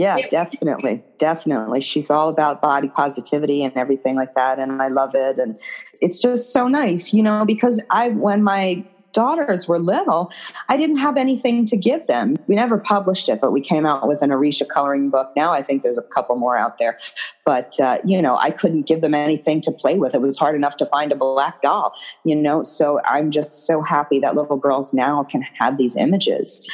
Yeah, 0.00 0.26
definitely. 0.28 1.02
Definitely. 1.18 1.82
She's 1.82 2.08
all 2.08 2.30
about 2.30 2.62
body 2.62 2.88
positivity 2.88 3.62
and 3.62 3.76
everything 3.76 4.16
like 4.16 4.34
that. 4.34 4.58
And 4.58 4.80
I 4.80 4.88
love 4.88 5.14
it. 5.14 5.38
And 5.38 5.58
it's 6.00 6.18
just 6.18 6.54
so 6.54 6.68
nice, 6.68 7.12
you 7.12 7.22
know, 7.22 7.44
because 7.44 7.78
I, 7.90 8.08
when 8.08 8.42
my 8.42 8.82
daughters 9.12 9.68
were 9.68 9.78
little, 9.78 10.30
I 10.70 10.78
didn't 10.78 10.96
have 10.96 11.18
anything 11.18 11.66
to 11.66 11.76
give 11.76 12.06
them. 12.06 12.36
We 12.46 12.54
never 12.54 12.78
published 12.78 13.28
it, 13.28 13.42
but 13.42 13.52
we 13.52 13.60
came 13.60 13.84
out 13.84 14.08
with 14.08 14.22
an 14.22 14.30
Orisha 14.30 14.66
coloring 14.66 15.10
book. 15.10 15.28
Now 15.36 15.52
I 15.52 15.62
think 15.62 15.82
there's 15.82 15.98
a 15.98 16.02
couple 16.02 16.36
more 16.36 16.56
out 16.56 16.78
there. 16.78 16.96
But, 17.44 17.78
uh, 17.78 17.98
you 18.02 18.22
know, 18.22 18.38
I 18.38 18.52
couldn't 18.52 18.86
give 18.86 19.02
them 19.02 19.12
anything 19.12 19.60
to 19.62 19.70
play 19.70 19.98
with. 19.98 20.14
It 20.14 20.22
was 20.22 20.38
hard 20.38 20.54
enough 20.54 20.78
to 20.78 20.86
find 20.86 21.12
a 21.12 21.16
black 21.16 21.60
doll, 21.60 21.92
you 22.24 22.36
know. 22.36 22.62
So 22.62 23.02
I'm 23.04 23.30
just 23.30 23.66
so 23.66 23.82
happy 23.82 24.18
that 24.20 24.34
little 24.34 24.56
girls 24.56 24.94
now 24.94 25.24
can 25.24 25.42
have 25.58 25.76
these 25.76 25.94
images 25.94 26.66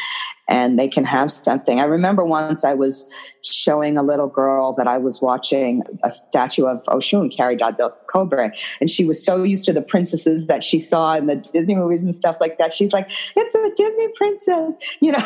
and 0.48 0.78
they 0.78 0.88
can 0.88 1.04
have 1.04 1.30
something. 1.30 1.80
I 1.80 1.84
remember 1.84 2.24
once 2.24 2.64
I 2.64 2.74
was 2.74 3.08
showing 3.42 3.96
a 3.96 4.02
little 4.02 4.28
girl 4.28 4.72
that 4.74 4.86
I 4.86 4.98
was 4.98 5.20
watching 5.20 5.82
a 6.02 6.10
statue 6.10 6.66
of 6.66 6.82
Oshun, 6.84 7.34
Caridad 7.34 7.76
del 7.76 7.90
Cobre, 8.08 8.52
and 8.80 8.90
she 8.90 9.04
was 9.04 9.22
so 9.24 9.42
used 9.42 9.64
to 9.66 9.72
the 9.72 9.82
princesses 9.82 10.46
that 10.46 10.62
she 10.62 10.78
saw 10.78 11.14
in 11.14 11.26
the 11.26 11.36
Disney 11.36 11.74
movies 11.74 12.04
and 12.04 12.14
stuff 12.14 12.36
like 12.40 12.58
that. 12.58 12.72
She's 12.72 12.92
like, 12.92 13.08
"It's 13.34 13.54
a 13.54 13.70
Disney 13.76 14.08
princess," 14.14 14.76
you 15.00 15.12
know. 15.12 15.22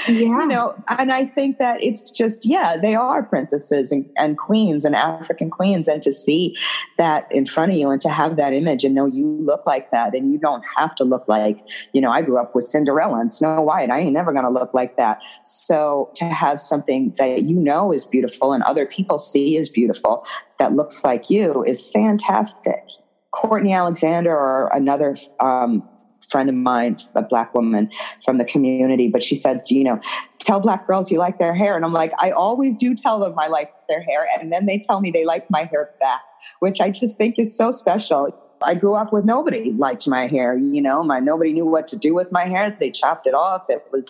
yeah. 0.08 0.42
you 0.42 0.48
know 0.48 0.74
and 0.88 1.12
i 1.12 1.26
think 1.26 1.58
that 1.58 1.84
it's 1.84 2.10
just 2.12 2.46
yeah 2.46 2.78
they 2.78 2.96
are 2.96 3.24
princesses 3.24 3.92
and, 3.92 4.10
and, 4.18 4.38
queens 4.38 4.86
and 4.86 4.96
african 4.96 5.50
queens 5.50 5.88
and 5.88 6.02
to 6.02 6.14
see 6.14 6.56
that 6.98 7.28
in 7.32 7.46
front 7.46 7.72
of 7.72 7.78
you 7.78 7.90
and 7.90 8.02
to 8.02 8.10
have 8.10 8.38
that 8.38 8.54
image 8.54 8.84
and 8.84 8.96
know 8.96 9.06
you 9.06 9.38
look 9.42 9.66
like 9.66 9.92
that 9.92 10.16
and 10.16 10.32
you 10.32 10.38
don't 10.38 10.64
have 10.78 10.96
to 10.96 11.04
look 11.04 11.28
like 11.28 11.66
you 11.94 12.00
know 12.00 12.12
i 12.12 12.22
grew 12.22 12.38
up 12.38 12.56
with 12.56 12.64
cinderella 12.64 13.20
and 13.20 13.32
snow 13.32 13.62
white. 13.62 13.90
I 13.90 14.00
ain't 14.00 14.14
never 14.14 14.32
going 14.32 14.46
to 14.46 14.52
look 14.52 14.74
like 14.74 14.98
that. 14.98 15.22
So 15.44 16.12
to 16.16 16.26
have 16.26 16.60
something 16.60 17.14
that 17.18 17.44
you 17.44 17.58
know 17.58 17.92
is 17.92 18.06
beautiful 18.06 18.54
and 18.54 18.64
other 18.64 18.86
people 18.86 19.20
see 19.20 19.58
is 19.58 19.70
beautiful 19.70 20.26
that 20.60 20.74
looks 20.74 21.04
like 21.04 21.30
you 21.30 21.64
is 21.64 21.88
fantastic. 21.90 22.84
Courtney 23.32 23.74
alexander 23.74 24.34
or 24.34 24.70
another 24.74 25.16
um, 25.42 25.88
friend 26.30 26.50
of 26.50 26.56
mine, 26.56 26.98
a 27.16 27.22
black 27.22 27.54
woman 27.54 27.90
from 28.24 28.38
the 28.38 28.46
community, 28.46 29.08
but 29.08 29.24
she 29.24 29.36
said, 29.36 29.62
you 29.70 29.84
know, 29.84 30.00
tell 30.40 30.60
black 30.60 30.86
girls 30.86 31.12
you 31.12 31.18
like 31.18 31.40
their 31.40 31.54
hair. 31.56 31.76
And 31.76 31.84
I'm 31.84 31.94
like, 31.94 32.14
I 32.20 32.32
always 32.32 32.78
do 32.78 32.96
tell 32.96 33.20
them 33.20 33.38
I 33.38 33.48
like 33.48 33.72
their 33.88 34.02
hair. 34.02 34.28
And 34.40 34.52
then 34.52 34.66
they 34.66 34.80
tell 34.80 35.02
me 35.02 35.12
they 35.12 35.26
like 35.26 35.50
my 35.50 35.64
hair 35.64 35.90
back, 36.00 36.22
which 36.60 36.80
I 36.82 36.90
just 36.90 37.18
think 37.18 37.40
is 37.40 37.56
so 37.56 37.72
special. 37.72 38.42
I 38.64 38.76
grew 38.76 38.96
up 38.96 39.12
with 39.12 39.26
nobody 39.26 39.72
liked 39.72 40.08
my 40.08 40.28
hair, 40.28 40.58
you 40.58 40.82
know, 40.82 41.04
my 41.04 41.20
nobody 41.20 41.52
knew 41.52 41.66
what 41.66 41.88
to 41.90 41.98
do 41.98 42.14
with 42.14 42.32
my 42.32 42.46
hair. 42.46 42.76
They 42.80 42.90
chopped 42.92 43.28
it 43.28 43.34
off. 43.34 43.66
It 43.70 43.86
was 43.92 44.10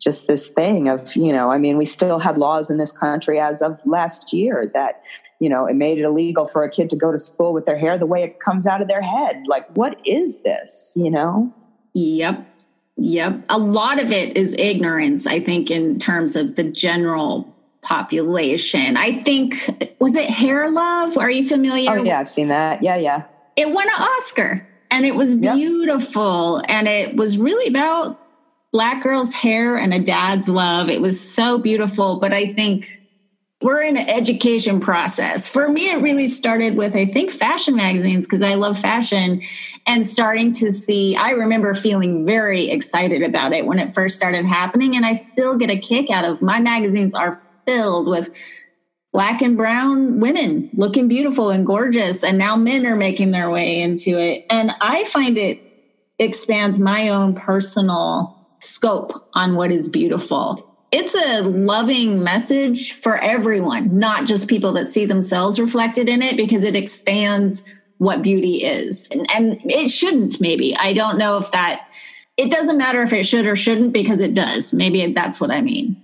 just 0.00 0.26
this 0.26 0.48
thing 0.48 0.88
of, 0.88 1.14
you 1.16 1.32
know, 1.32 1.50
I 1.50 1.58
mean, 1.58 1.76
we 1.76 1.84
still 1.84 2.18
had 2.18 2.38
laws 2.38 2.70
in 2.70 2.78
this 2.78 2.92
country 2.92 3.40
as 3.40 3.62
of 3.62 3.80
last 3.84 4.32
year 4.32 4.70
that 4.74 5.02
you 5.40 5.48
know, 5.48 5.66
it 5.66 5.74
made 5.74 5.98
it 5.98 6.02
illegal 6.02 6.46
for 6.46 6.62
a 6.62 6.70
kid 6.70 6.90
to 6.90 6.96
go 6.96 7.12
to 7.12 7.18
school 7.18 7.52
with 7.52 7.66
their 7.66 7.78
hair 7.78 7.98
the 7.98 8.06
way 8.06 8.22
it 8.22 8.40
comes 8.40 8.66
out 8.66 8.80
of 8.80 8.88
their 8.88 9.02
head. 9.02 9.42
Like, 9.46 9.68
what 9.76 10.00
is 10.06 10.42
this, 10.42 10.92
you 10.96 11.10
know? 11.10 11.52
Yep. 11.94 12.46
Yep. 12.96 13.44
A 13.48 13.58
lot 13.58 14.00
of 14.00 14.12
it 14.12 14.36
is 14.36 14.54
ignorance, 14.54 15.26
I 15.26 15.40
think, 15.40 15.70
in 15.70 15.98
terms 15.98 16.36
of 16.36 16.54
the 16.54 16.64
general 16.64 17.52
population. 17.82 18.96
I 18.96 19.22
think, 19.22 19.96
was 19.98 20.14
it 20.14 20.30
Hair 20.30 20.70
Love? 20.70 21.18
Are 21.18 21.30
you 21.30 21.46
familiar? 21.46 21.90
Oh, 21.90 22.02
yeah, 22.02 22.20
I've 22.20 22.30
seen 22.30 22.48
that. 22.48 22.82
Yeah, 22.82 22.96
yeah. 22.96 23.24
It 23.56 23.70
won 23.70 23.88
an 23.88 23.94
Oscar 23.94 24.66
and 24.90 25.04
it 25.04 25.14
was 25.14 25.34
beautiful. 25.34 26.62
Yep. 26.62 26.70
And 26.70 26.88
it 26.88 27.16
was 27.16 27.36
really 27.36 27.66
about 27.66 28.20
black 28.72 29.02
girls' 29.02 29.32
hair 29.32 29.76
and 29.76 29.92
a 29.92 30.00
dad's 30.00 30.48
love. 30.48 30.88
It 30.88 31.00
was 31.00 31.20
so 31.20 31.58
beautiful. 31.58 32.18
But 32.18 32.32
I 32.32 32.52
think 32.52 33.02
we're 33.64 33.80
in 33.80 33.96
an 33.96 34.06
education 34.10 34.78
process. 34.78 35.48
For 35.48 35.70
me, 35.70 35.88
it 35.88 36.02
really 36.02 36.28
started 36.28 36.76
with, 36.76 36.94
I 36.94 37.06
think, 37.06 37.30
fashion 37.30 37.74
magazines 37.74 38.26
because 38.26 38.42
I 38.42 38.56
love 38.56 38.78
fashion 38.78 39.40
and 39.86 40.06
starting 40.06 40.52
to 40.56 40.70
see. 40.70 41.16
I 41.16 41.30
remember 41.30 41.72
feeling 41.72 42.26
very 42.26 42.68
excited 42.68 43.22
about 43.22 43.54
it 43.54 43.64
when 43.64 43.78
it 43.78 43.94
first 43.94 44.16
started 44.16 44.44
happening. 44.44 44.96
And 44.96 45.06
I 45.06 45.14
still 45.14 45.56
get 45.56 45.70
a 45.70 45.78
kick 45.78 46.10
out 46.10 46.26
of 46.26 46.42
my 46.42 46.60
magazines 46.60 47.14
are 47.14 47.42
filled 47.64 48.06
with 48.06 48.28
black 49.14 49.40
and 49.40 49.56
brown 49.56 50.20
women 50.20 50.68
looking 50.74 51.08
beautiful 51.08 51.48
and 51.48 51.64
gorgeous. 51.64 52.22
And 52.22 52.36
now 52.36 52.56
men 52.56 52.86
are 52.86 52.96
making 52.96 53.30
their 53.30 53.48
way 53.48 53.80
into 53.80 54.18
it. 54.18 54.44
And 54.50 54.72
I 54.82 55.04
find 55.04 55.38
it 55.38 55.58
expands 56.18 56.80
my 56.80 57.08
own 57.08 57.34
personal 57.34 58.46
scope 58.60 59.26
on 59.32 59.54
what 59.54 59.72
is 59.72 59.88
beautiful 59.88 60.73
it's 60.94 61.14
a 61.16 61.42
loving 61.42 62.22
message 62.22 62.92
for 62.92 63.16
everyone, 63.16 63.98
not 63.98 64.26
just 64.26 64.46
people 64.46 64.70
that 64.72 64.88
see 64.88 65.04
themselves 65.04 65.58
reflected 65.58 66.08
in 66.08 66.22
it, 66.22 66.36
because 66.36 66.62
it 66.62 66.76
expands 66.76 67.64
what 67.98 68.22
beauty 68.22 68.62
is. 68.62 69.08
And, 69.08 69.28
and, 69.34 69.60
it 69.64 69.88
shouldn't, 69.88 70.40
maybe. 70.40 70.76
I 70.76 70.92
don't 70.92 71.18
know 71.18 71.36
if 71.36 71.50
that, 71.50 71.88
it 72.36 72.48
doesn't 72.48 72.78
matter 72.78 73.02
if 73.02 73.12
it 73.12 73.24
should 73.24 73.44
or 73.44 73.56
shouldn't, 73.56 73.92
because 73.92 74.20
it 74.20 74.34
does. 74.34 74.72
Maybe 74.72 75.12
that's 75.12 75.40
what 75.40 75.50
I 75.50 75.62
mean. 75.62 76.00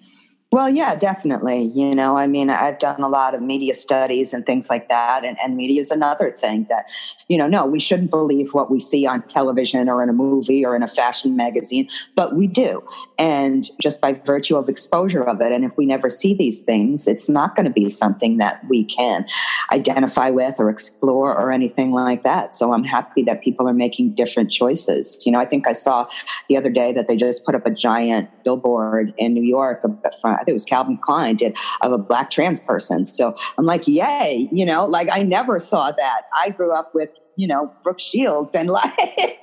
Well, 0.52 0.68
yeah, 0.68 0.96
definitely. 0.96 1.62
You 1.62 1.94
know, 1.94 2.16
I 2.16 2.26
mean, 2.26 2.50
I've 2.50 2.80
done 2.80 3.02
a 3.02 3.08
lot 3.08 3.36
of 3.36 3.42
media 3.42 3.72
studies 3.72 4.34
and 4.34 4.44
things 4.44 4.68
like 4.68 4.88
that. 4.88 5.24
And, 5.24 5.36
and 5.40 5.56
media 5.56 5.80
is 5.80 5.92
another 5.92 6.32
thing 6.32 6.66
that, 6.68 6.86
you 7.28 7.38
know, 7.38 7.46
no, 7.46 7.64
we 7.64 7.78
shouldn't 7.78 8.10
believe 8.10 8.52
what 8.52 8.68
we 8.68 8.80
see 8.80 9.06
on 9.06 9.22
television 9.28 9.88
or 9.88 10.02
in 10.02 10.08
a 10.08 10.12
movie 10.12 10.66
or 10.66 10.74
in 10.74 10.82
a 10.82 10.88
fashion 10.88 11.36
magazine, 11.36 11.88
but 12.16 12.34
we 12.34 12.48
do. 12.48 12.82
And 13.20 13.68
just 13.80 14.00
by 14.00 14.14
virtue 14.14 14.56
of 14.56 14.68
exposure 14.68 15.22
of 15.22 15.40
it. 15.42 15.52
And 15.52 15.64
if 15.64 15.76
we 15.76 15.84
never 15.84 16.08
see 16.08 16.34
these 16.34 16.60
things, 16.60 17.06
it's 17.06 17.28
not 17.28 17.54
going 17.54 17.66
to 17.66 17.72
be 17.72 17.88
something 17.90 18.38
that 18.38 18.62
we 18.68 18.84
can 18.84 19.26
identify 19.72 20.30
with 20.30 20.58
or 20.58 20.70
explore 20.70 21.36
or 21.38 21.52
anything 21.52 21.92
like 21.92 22.22
that. 22.22 22.54
So 22.54 22.72
I'm 22.72 22.84
happy 22.84 23.22
that 23.24 23.42
people 23.42 23.68
are 23.68 23.74
making 23.74 24.14
different 24.14 24.50
choices. 24.50 25.22
You 25.26 25.32
know, 25.32 25.38
I 25.38 25.44
think 25.44 25.68
I 25.68 25.74
saw 25.74 26.08
the 26.48 26.56
other 26.56 26.70
day 26.70 26.94
that 26.94 27.08
they 27.08 27.16
just 27.16 27.44
put 27.44 27.54
up 27.54 27.66
a 27.66 27.70
giant 27.70 28.30
billboard 28.42 29.12
in 29.18 29.34
New 29.34 29.42
York 29.42 29.84
I 30.24 30.36
think 30.38 30.48
it 30.48 30.52
was 30.52 30.64
Calvin 30.64 30.98
Klein 30.98 31.36
did 31.36 31.56
of 31.82 31.92
a 31.92 31.98
black 31.98 32.30
trans 32.30 32.60
person. 32.60 33.04
So 33.04 33.34
I'm 33.58 33.66
like, 33.66 33.86
yay, 33.86 34.48
you 34.52 34.64
know, 34.64 34.86
like 34.86 35.08
I 35.10 35.22
never 35.22 35.58
saw 35.58 35.92
that. 35.92 36.22
I 36.36 36.50
grew 36.50 36.72
up 36.72 36.94
with, 36.94 37.10
you 37.40 37.46
know, 37.46 37.72
Brooke 37.82 38.00
Shields 38.00 38.54
and 38.54 38.68
like, 38.80 38.92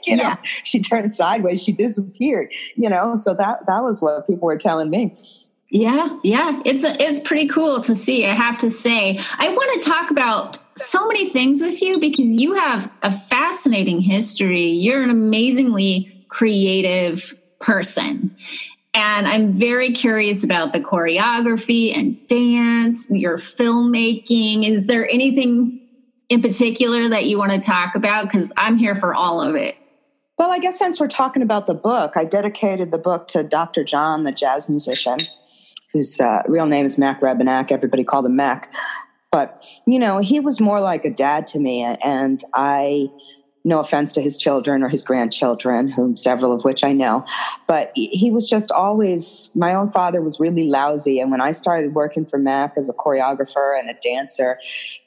you 0.06 0.16
yeah. 0.16 0.30
know, 0.30 0.36
she 0.64 0.82
turned 0.82 1.14
sideways, 1.16 1.64
she 1.64 1.72
disappeared, 1.72 2.52
you 2.76 2.90
know, 2.90 3.16
so 3.16 3.34
that, 3.34 3.66
that 3.66 3.84
was 3.84 4.02
what 4.02 4.28
people 4.28 4.46
were 4.46 4.58
telling 4.58 4.90
me. 4.90 5.16
Yeah, 5.70 6.18
yeah, 6.24 6.62
it's 6.64 6.86
a, 6.86 7.02
it's 7.02 7.20
pretty 7.20 7.48
cool 7.48 7.82
to 7.82 7.94
see. 7.94 8.26
I 8.26 8.34
have 8.34 8.58
to 8.60 8.72
say, 8.72 9.20
I 9.38 9.50
want 9.50 9.82
to 9.82 9.90
talk 9.90 10.12
about 10.12 10.60
so 10.78 11.06
many 11.08 11.30
things 11.30 11.60
with 11.60 11.82
you 11.82 12.00
because 12.00 12.28
you 12.28 12.54
have 12.54 12.90
a 13.02 13.12
fascinating 13.12 14.00
history. 14.00 14.68
You're 14.68 15.04
an 15.04 15.10
amazingly 15.10 16.26
creative 16.30 17.36
person, 17.60 18.34
and 18.94 19.28
I'm 19.28 19.52
very 19.52 19.92
curious 19.92 20.42
about 20.42 20.72
the 20.72 20.80
choreography 20.80 21.94
and 21.98 22.16
dance, 22.28 23.12
your 23.12 23.38
filmmaking. 23.38 24.66
Is 24.66 24.86
there 24.86 25.06
anything 25.10 25.82
in 26.30 26.42
particular 26.42 27.10
that 27.10 27.26
you 27.26 27.38
want 27.38 27.52
to 27.52 27.60
talk 27.60 27.96
about? 27.96 28.26
Because 28.26 28.52
I'm 28.58 28.78
here 28.78 28.96
for 28.96 29.14
all 29.14 29.42
of 29.42 29.56
it. 29.56 29.76
Well, 30.38 30.52
I 30.52 30.60
guess 30.60 30.78
since 30.78 31.00
we're 31.00 31.08
talking 31.08 31.42
about 31.42 31.66
the 31.66 31.74
book, 31.74 32.14
I 32.16 32.24
dedicated 32.24 32.92
the 32.92 32.98
book 32.98 33.28
to 33.30 33.44
Dr. 33.44 33.84
John, 33.84 34.24
the 34.24 34.32
jazz 34.32 34.70
musician, 34.70 35.22
whose 35.92 36.20
uh, 36.20 36.44
real 36.48 36.68
name 36.68 36.86
is 36.86 36.98
Mac 36.98 37.22
Rebennack. 37.22 37.72
Everybody 37.72 38.04
called 38.04 38.28
him 38.28 38.36
Mac. 38.36 38.72
But, 39.32 39.66
you 39.88 39.98
know, 39.98 40.20
he 40.20 40.40
was 40.40 40.60
more 40.60 40.80
like 40.80 41.06
a 41.06 41.10
dad 41.10 41.48
to 41.48 41.60
me. 41.60 41.82
And 41.82 42.44
I, 42.54 43.08
no 43.66 43.80
offense 43.80 44.12
to 44.14 44.22
his 44.22 44.38
children 44.38 44.84
or 44.84 44.90
his 44.90 45.02
grandchildren, 45.02 45.88
whom 45.88 46.16
several 46.16 46.54
of 46.54 46.64
which 46.64 46.84
I 46.84 46.94
know, 46.94 47.26
but 47.68 47.92
he 47.96 48.32
was 48.32 48.48
just 48.48 48.72
always, 48.72 49.52
my 49.56 49.74
own 49.74 49.92
father 49.92 50.22
was 50.22 50.40
really 50.40 50.68
lousy. 50.68 51.20
And 51.20 51.32
when 51.32 51.42
I 51.42 51.52
started 51.52 51.94
working 51.96 52.26
for 52.26 52.38
Mac 52.38 52.74
as 52.78 52.88
a 52.90 52.94
choreographer 52.94 53.78
and 53.78 53.90
a 53.90 53.96
dancer, 54.02 54.60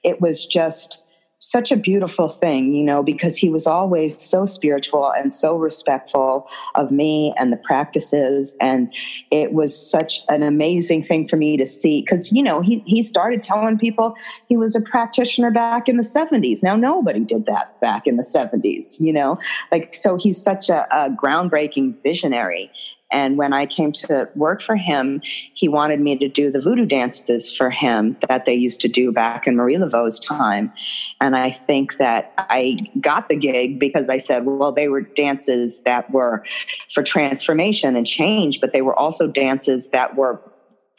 it 0.02 0.20
was 0.20 0.44
just, 0.44 1.04
such 1.40 1.72
a 1.72 1.76
beautiful 1.76 2.28
thing, 2.28 2.74
you 2.74 2.84
know, 2.84 3.02
because 3.02 3.36
he 3.36 3.48
was 3.48 3.66
always 3.66 4.22
so 4.22 4.44
spiritual 4.44 5.10
and 5.16 5.32
so 5.32 5.56
respectful 5.56 6.46
of 6.74 6.90
me 6.90 7.34
and 7.38 7.50
the 7.50 7.56
practices. 7.56 8.56
And 8.60 8.92
it 9.30 9.52
was 9.52 9.74
such 9.90 10.20
an 10.28 10.42
amazing 10.42 11.02
thing 11.02 11.26
for 11.26 11.36
me 11.36 11.56
to 11.56 11.66
see 11.66 12.02
because, 12.02 12.30
you 12.30 12.42
know, 12.42 12.60
he, 12.60 12.82
he 12.86 13.02
started 13.02 13.42
telling 13.42 13.78
people 13.78 14.14
he 14.48 14.56
was 14.56 14.76
a 14.76 14.82
practitioner 14.82 15.50
back 15.50 15.88
in 15.88 15.96
the 15.96 16.02
70s. 16.02 16.62
Now, 16.62 16.76
nobody 16.76 17.20
did 17.20 17.46
that 17.46 17.80
back 17.80 18.06
in 18.06 18.16
the 18.16 18.22
70s, 18.22 19.00
you 19.00 19.12
know, 19.12 19.38
like, 19.72 19.94
so 19.94 20.16
he's 20.16 20.40
such 20.40 20.68
a, 20.68 20.86
a 20.94 21.10
groundbreaking 21.10 22.02
visionary. 22.02 22.70
And 23.12 23.36
when 23.36 23.52
I 23.52 23.66
came 23.66 23.92
to 23.92 24.28
work 24.34 24.62
for 24.62 24.76
him, 24.76 25.20
he 25.54 25.68
wanted 25.68 26.00
me 26.00 26.16
to 26.16 26.28
do 26.28 26.50
the 26.50 26.60
voodoo 26.60 26.86
dances 26.86 27.52
for 27.52 27.70
him 27.70 28.16
that 28.28 28.44
they 28.44 28.54
used 28.54 28.80
to 28.82 28.88
do 28.88 29.12
back 29.12 29.46
in 29.46 29.56
Marie 29.56 29.78
Laveau's 29.78 30.18
time. 30.18 30.72
And 31.20 31.36
I 31.36 31.50
think 31.50 31.98
that 31.98 32.32
I 32.38 32.76
got 33.00 33.28
the 33.28 33.36
gig 33.36 33.78
because 33.78 34.08
I 34.08 34.18
said, 34.18 34.46
well, 34.46 34.72
they 34.72 34.88
were 34.88 35.02
dances 35.02 35.80
that 35.80 36.10
were 36.10 36.44
for 36.92 37.02
transformation 37.02 37.96
and 37.96 38.06
change, 38.06 38.60
but 38.60 38.72
they 38.72 38.82
were 38.82 38.98
also 38.98 39.26
dances 39.26 39.88
that 39.88 40.16
were 40.16 40.40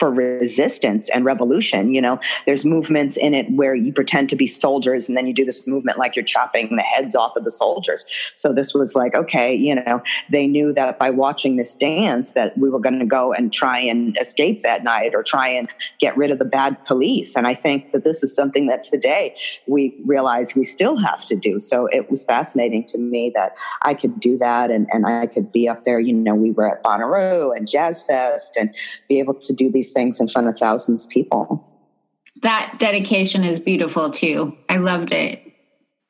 for 0.02 0.10
resistance 0.10 1.10
and 1.10 1.26
revolution. 1.26 1.93
You 1.93 2.02
know, 2.02 2.20
there's 2.47 2.66
movements 2.66 3.18
in 3.18 3.36
it 3.36 3.47
where 3.52 3.76
you 3.76 3.93
pretend 3.93 4.30
to 4.30 4.36
be 4.36 4.47
soldiers 4.47 5.08
and 5.08 5.16
then 5.16 5.28
you 5.28 5.34
do 5.34 5.45
this 5.45 5.68
movement 5.68 5.99
like 5.99 6.16
you're 6.16 6.26
chopping 6.26 6.76
the 6.76 6.82
heads 6.82 7.16
off 7.16 7.36
of 7.36 7.43
the 7.43 7.52
soldiers. 7.52 8.04
So 8.34 8.52
this 8.52 8.74
was 8.74 8.95
like, 8.95 9.14
okay, 9.14 9.54
you 9.54 9.76
know, 9.76 10.02
they 10.32 10.47
knew 10.47 10.74
that 10.74 10.97
by 10.97 11.12
watching 11.12 11.58
this 11.58 11.76
dance 11.76 12.32
that 12.32 12.58
we 12.58 12.68
were 12.68 12.80
going 12.80 12.97
to 12.97 13.06
go 13.06 13.32
and 13.32 13.54
try 13.54 13.78
and 13.78 14.18
escape 14.20 14.62
that 14.62 14.84
night 14.84 15.14
or 15.14 15.22
try 15.22 15.47
and 15.47 15.72
get 15.99 16.18
rid 16.18 16.32
of 16.32 16.39
the 16.39 16.45
bad 16.45 16.84
police. 16.86 17.36
And 17.36 17.45
I 17.45 17.54
think 17.54 17.91
that 17.91 18.04
this 18.04 18.24
is 18.24 18.36
something 18.36 18.66
that 18.70 18.82
today 18.82 19.36
we 19.68 19.95
realize 20.04 20.56
we 20.56 20.64
still 20.64 20.97
have 20.97 21.24
to 21.26 21.36
do. 21.36 21.60
So 21.60 21.86
it 21.91 22.10
was 22.10 22.26
fascinating 22.26 22.86
to 22.86 22.97
me 22.97 23.32
that 23.36 23.52
I 23.84 23.93
could 23.93 24.20
do 24.20 24.36
that 24.39 24.72
and, 24.72 24.88
and 24.89 25.06
I 25.06 25.28
could 25.28 25.52
be 25.52 25.70
up 25.70 25.84
there. 25.84 25.99
You 25.99 26.14
know, 26.14 26.34
we 26.34 26.49
were 26.49 26.68
at 26.68 26.84
Bonnaroo 26.84 27.56
and 27.56 27.68
Jazz 27.68 28.02
Fest 28.02 28.58
and 28.58 28.74
be 29.08 29.20
able 29.20 29.36
to 29.36 29.54
do 29.54 29.72
these 29.72 29.90
things 29.91 30.19
in 30.19 30.27
front 30.27 30.47
of 30.47 30.57
thousands 30.57 31.05
of 31.05 31.11
people. 31.11 31.67
That 32.41 32.75
dedication 32.79 33.43
is 33.43 33.59
beautiful 33.59 34.11
too. 34.11 34.57
I 34.69 34.77
loved 34.77 35.11
it. 35.11 35.41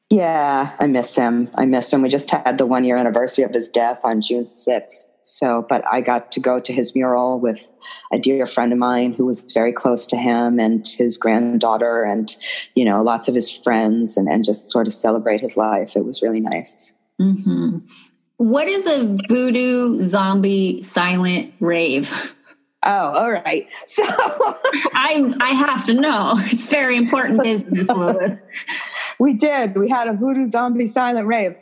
Yeah, 0.09 0.75
I 0.79 0.87
miss 0.87 1.15
him. 1.15 1.49
I 1.55 1.65
miss 1.65 1.91
him. 1.91 2.01
We 2.01 2.09
just 2.09 2.29
had 2.31 2.57
the 2.57 2.65
one 2.65 2.83
year 2.83 2.97
anniversary 2.97 3.45
of 3.45 3.51
his 3.51 3.69
death 3.69 3.99
on 4.03 4.21
June 4.21 4.43
6th. 4.43 4.99
So, 5.23 5.65
but 5.69 5.83
I 5.89 6.01
got 6.01 6.31
to 6.33 6.39
go 6.39 6.59
to 6.59 6.73
his 6.73 6.93
mural 6.95 7.39
with 7.39 7.71
a 8.11 8.19
dear 8.19 8.45
friend 8.45 8.73
of 8.73 8.79
mine 8.79 9.13
who 9.13 9.25
was 9.25 9.39
very 9.53 9.71
close 9.71 10.05
to 10.07 10.17
him 10.17 10.59
and 10.59 10.85
his 10.85 11.15
granddaughter 11.15 12.03
and, 12.03 12.35
you 12.75 12.83
know, 12.83 13.01
lots 13.03 13.27
of 13.27 13.35
his 13.35 13.49
friends 13.49 14.17
and, 14.17 14.27
and 14.27 14.43
just 14.43 14.69
sort 14.69 14.87
of 14.87 14.93
celebrate 14.93 15.39
his 15.39 15.55
life. 15.55 15.95
It 15.95 16.03
was 16.03 16.21
really 16.21 16.41
nice. 16.41 16.93
Mm-hmm. 17.21 17.77
What 18.37 18.67
is 18.67 18.87
a 18.87 19.15
voodoo 19.29 19.99
zombie 20.01 20.81
silent 20.81 21.53
rave? 21.59 22.11
Oh, 22.83 23.13
all 23.13 23.31
right. 23.31 23.67
So 23.85 24.03
I 24.05 25.33
I 25.39 25.51
have 25.51 25.83
to 25.85 25.93
know. 25.93 26.33
It's 26.51 26.67
very 26.67 26.97
important 26.97 27.43
business, 27.43 27.87
Lilith. 27.87 28.39
We 29.21 29.33
did. 29.33 29.77
We 29.77 29.87
had 29.87 30.07
a 30.07 30.13
voodoo 30.13 30.47
zombie 30.47 30.87
silent 30.87 31.27
rave. 31.27 31.55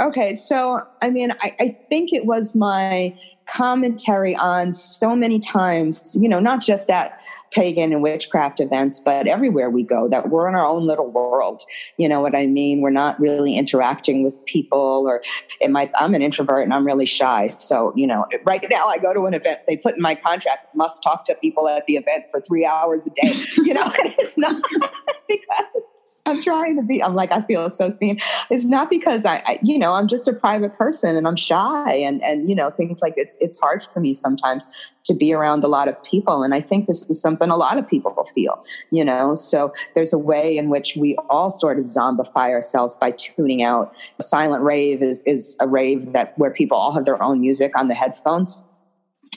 Okay, 0.00 0.32
so 0.32 0.80
I 1.02 1.10
mean, 1.10 1.32
I, 1.42 1.54
I 1.60 1.76
think 1.90 2.10
it 2.10 2.24
was 2.24 2.54
my 2.54 3.14
commentary 3.46 4.34
on 4.34 4.72
so 4.72 5.14
many 5.14 5.38
times, 5.38 6.16
you 6.18 6.26
know, 6.26 6.40
not 6.40 6.62
just 6.62 6.88
at 6.88 7.20
pagan 7.50 7.92
and 7.92 8.02
witchcraft 8.02 8.60
events, 8.60 8.98
but 8.98 9.26
everywhere 9.26 9.68
we 9.68 9.82
go, 9.82 10.08
that 10.08 10.30
we're 10.30 10.48
in 10.48 10.54
our 10.54 10.64
own 10.64 10.86
little 10.86 11.10
world. 11.10 11.62
You 11.98 12.08
know 12.08 12.22
what 12.22 12.34
I 12.34 12.46
mean? 12.46 12.80
We're 12.80 12.88
not 12.88 13.20
really 13.20 13.58
interacting 13.58 14.24
with 14.24 14.42
people, 14.46 15.04
or 15.06 15.22
it 15.60 15.70
might, 15.70 15.90
I'm 15.96 16.14
an 16.14 16.22
introvert 16.22 16.64
and 16.64 16.72
I'm 16.72 16.86
really 16.86 17.04
shy. 17.04 17.48
So, 17.58 17.92
you 17.94 18.06
know, 18.06 18.24
right 18.46 18.64
now 18.70 18.86
I 18.86 18.96
go 18.96 19.12
to 19.12 19.26
an 19.26 19.34
event, 19.34 19.58
they 19.66 19.76
put 19.76 19.96
in 19.96 20.00
my 20.00 20.14
contract, 20.14 20.74
must 20.74 21.02
talk 21.02 21.26
to 21.26 21.34
people 21.34 21.68
at 21.68 21.86
the 21.86 21.96
event 21.96 22.24
for 22.30 22.40
three 22.40 22.64
hours 22.64 23.06
a 23.06 23.10
day, 23.10 23.34
you 23.58 23.74
know, 23.74 23.84
and 24.02 24.14
it's 24.18 24.38
not 24.38 24.62
because 25.28 25.82
I'm 26.24 26.40
trying 26.40 26.76
to 26.76 26.82
be. 26.82 27.02
I'm 27.02 27.14
like, 27.14 27.32
I 27.32 27.42
feel 27.42 27.68
so 27.68 27.90
seen. 27.90 28.18
It's 28.48 28.64
not 28.64 28.88
because 28.88 29.26
I, 29.26 29.36
I, 29.38 29.58
you 29.62 29.76
know, 29.76 29.94
I'm 29.94 30.06
just 30.06 30.28
a 30.28 30.32
private 30.32 30.76
person 30.78 31.16
and 31.16 31.26
I'm 31.26 31.36
shy 31.36 31.94
and 31.94 32.22
and 32.22 32.48
you 32.48 32.54
know 32.54 32.70
things 32.70 33.02
like 33.02 33.14
it's 33.16 33.36
it's 33.40 33.58
hard 33.58 33.86
for 33.92 33.98
me 33.98 34.14
sometimes 34.14 34.66
to 35.04 35.14
be 35.14 35.32
around 35.32 35.64
a 35.64 35.68
lot 35.68 35.88
of 35.88 36.02
people. 36.04 36.44
And 36.44 36.54
I 36.54 36.60
think 36.60 36.86
this 36.86 37.02
is 37.10 37.20
something 37.20 37.50
a 37.50 37.56
lot 37.56 37.76
of 37.76 37.88
people 37.88 38.12
feel. 38.34 38.64
You 38.90 39.04
know, 39.04 39.34
so 39.34 39.72
there's 39.94 40.12
a 40.12 40.18
way 40.18 40.56
in 40.56 40.68
which 40.68 40.96
we 40.96 41.16
all 41.28 41.50
sort 41.50 41.78
of 41.78 41.86
zombify 41.86 42.50
ourselves 42.50 42.96
by 42.96 43.10
tuning 43.12 43.62
out. 43.62 43.92
A 44.20 44.22
silent 44.22 44.62
rave 44.62 45.02
is 45.02 45.24
is 45.24 45.56
a 45.60 45.66
rave 45.66 46.12
that 46.12 46.38
where 46.38 46.50
people 46.50 46.76
all 46.76 46.92
have 46.92 47.04
their 47.04 47.20
own 47.20 47.40
music 47.40 47.72
on 47.76 47.88
the 47.88 47.94
headphones, 47.94 48.62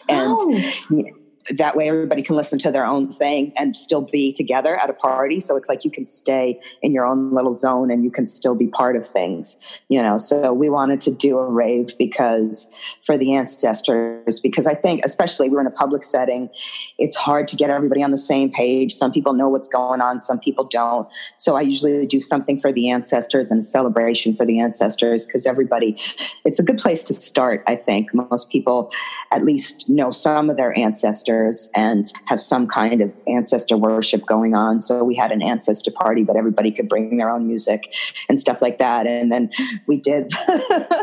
and. 0.08 0.38
Oh. 0.40 0.72
You 0.92 1.04
know, 1.04 1.12
that 1.52 1.76
way 1.76 1.90
everybody 1.90 2.22
can 2.22 2.36
listen 2.36 2.58
to 2.60 2.72
their 2.72 2.86
own 2.86 3.12
thing 3.12 3.54
and 3.56 3.76
still 3.78 4.02
be 4.02 4.34
together 4.34 4.78
at 4.78 4.90
a 4.90 4.94
party. 4.94 5.40
So 5.40 5.56
it's 5.56 5.70
like 5.70 5.86
you 5.86 5.92
can 5.92 6.06
stay 6.06 6.60
in 6.82 6.92
your 6.92 7.06
own 7.06 7.34
little 7.34 7.54
zone 7.54 7.92
and 7.92 8.04
you 8.04 8.12
can 8.12 8.26
still 8.26 8.56
be 8.56 8.68
part 8.68 8.96
of 8.96 9.06
things 9.06 9.58
you 9.90 10.02
know? 10.02 10.18
So 10.18 10.54
we 10.54 10.70
wanted 10.70 11.02
to 11.02 11.12
do 11.12 11.38
a 11.38 11.46
rave 11.46 11.98
because 11.98 12.72
for 13.06 13.18
the 13.18 13.34
ancestors 13.34 14.40
because 14.40 14.68
i 14.68 14.74
think 14.74 15.02
especially 15.06 15.50
we're 15.50 15.62
in 15.62 15.68
a 15.68 15.72
public 15.72 16.04
setting 16.04 16.50
it's 16.98 17.16
hard 17.16 17.48
to 17.50 17.56
get 17.56 17.70
everybody 17.70 18.02
on 18.02 18.12
the 18.12 18.18
same 18.18 18.52
page. 18.52 18.94
Some 18.94 19.12
people 19.12 19.34
know 19.34 19.50
what's 19.50 19.68
going 19.68 20.02
on 20.02 20.20
some 20.20 20.40
people 20.40 20.66
don't. 20.66 21.08
So 21.38 21.56
i 21.56 21.62
usually 21.62 22.06
do 22.06 22.22
something 22.22 22.60
for 22.60 22.72
the 22.72 22.90
ancestors 22.90 23.52
and 23.52 23.60
a 23.60 23.64
celebration 23.64 24.36
for 24.36 24.46
the 24.46 24.60
ancestors 24.60 25.26
because 25.26 25.46
everybody 25.46 26.00
it's 26.46 26.60
a 26.60 26.64
good 26.64 26.78
place 26.78 27.04
to 27.04 27.14
start 27.14 27.64
i 27.68 27.76
think. 27.76 28.14
Most 28.14 28.50
people 28.50 28.92
at 29.32 29.44
least 29.44 29.88
know 29.90 30.12
some 30.12 30.50
of 30.50 30.58
their 30.58 30.78
ancestors 30.78 31.35
ancestors 31.36 31.70
and 31.76 32.12
have 32.26 32.42
some 32.42 32.68
kind 32.68 33.02
of 33.02 33.12
ancestor 33.28 33.78
worship 33.78 34.26
going 34.26 34.54
on. 34.54 34.80
So 34.80 35.04
we 35.04 35.16
had 35.16 35.32
an 35.32 35.42
ancestor 35.42 35.92
party, 35.92 36.24
but 36.24 36.36
everybody 36.36 36.72
could 36.72 36.90
bring 36.90 37.18
their 37.18 37.30
own 37.30 37.48
music 37.48 37.94
and 38.30 38.40
stuff 38.40 38.62
like 38.62 38.80
that. 38.80 39.08
And 39.08 39.32
then 39.32 39.50
we 39.88 40.00
did 40.00 40.34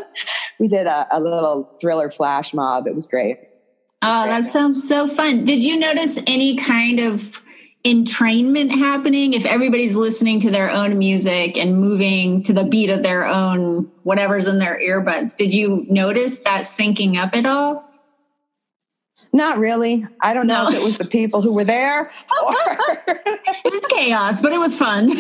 we 0.58 0.68
did 0.68 0.86
a, 0.86 1.06
a 1.10 1.20
little 1.20 1.76
thriller 1.80 2.10
flash 2.10 2.54
mob. 2.54 2.86
It 2.86 2.94
was 2.94 3.06
great. 3.06 3.38
Oh, 4.02 4.26
that 4.26 4.50
sounds 4.50 4.86
so 4.86 5.06
fun. 5.06 5.44
Did 5.44 5.62
you 5.62 5.76
notice 5.76 6.18
any 6.26 6.56
kind 6.56 6.98
of 6.98 7.40
entrainment 7.84 8.70
happening 8.70 9.32
if 9.32 9.44
everybody's 9.44 9.94
listening 9.94 10.38
to 10.40 10.50
their 10.50 10.70
own 10.70 10.98
music 10.98 11.56
and 11.56 11.80
moving 11.80 12.42
to 12.44 12.52
the 12.52 12.62
beat 12.62 12.90
of 12.90 13.02
their 13.02 13.26
own 13.26 13.90
whatever's 14.02 14.48
in 14.48 14.58
their 14.58 14.78
earbuds? 14.78 15.36
Did 15.36 15.54
you 15.54 15.86
notice 15.88 16.38
that 16.40 16.64
syncing 16.64 17.16
up 17.16 17.34
at 17.34 17.46
all? 17.46 17.91
Not 19.32 19.58
really. 19.58 20.06
I 20.20 20.34
don't 20.34 20.46
know 20.46 20.68
if 20.68 20.74
it 20.74 20.82
was 20.82 20.98
the 20.98 21.06
people 21.06 21.40
who 21.40 21.52
were 21.52 21.64
there 21.64 22.00
or 22.44 22.54
it 23.06 23.72
was 23.72 23.86
chaos, 23.86 24.42
but 24.42 24.52
it 24.52 24.58
was 24.58 24.76
fun. 24.76 25.08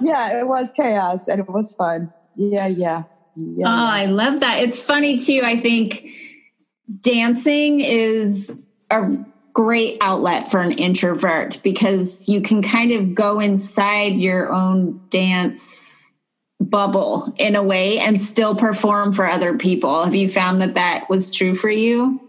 yeah, 0.00 0.38
it 0.38 0.46
was 0.46 0.70
chaos 0.72 1.26
and 1.26 1.40
it 1.40 1.48
was 1.48 1.74
fun. 1.74 2.12
Yeah, 2.36 2.68
yeah. 2.68 3.04
Yeah, 3.34 3.66
oh. 3.66 3.86
I 3.86 4.06
love 4.06 4.40
that. 4.40 4.62
It's 4.62 4.80
funny 4.80 5.18
too. 5.18 5.42
I 5.44 5.60
think 5.60 6.06
dancing 7.00 7.80
is 7.80 8.52
a 8.90 9.18
great 9.52 9.98
outlet 10.00 10.50
for 10.50 10.60
an 10.60 10.72
introvert 10.72 11.60
because 11.62 12.28
you 12.28 12.40
can 12.40 12.62
kind 12.62 12.92
of 12.92 13.14
go 13.14 13.40
inside 13.40 14.14
your 14.14 14.52
own 14.52 15.00
dance 15.10 16.14
bubble 16.60 17.34
in 17.36 17.56
a 17.56 17.62
way 17.62 17.98
and 17.98 18.20
still 18.20 18.54
perform 18.54 19.12
for 19.12 19.26
other 19.26 19.58
people. 19.58 20.04
Have 20.04 20.14
you 20.14 20.28
found 20.28 20.62
that 20.62 20.74
that 20.74 21.10
was 21.10 21.30
true 21.30 21.54
for 21.54 21.70
you? 21.70 22.20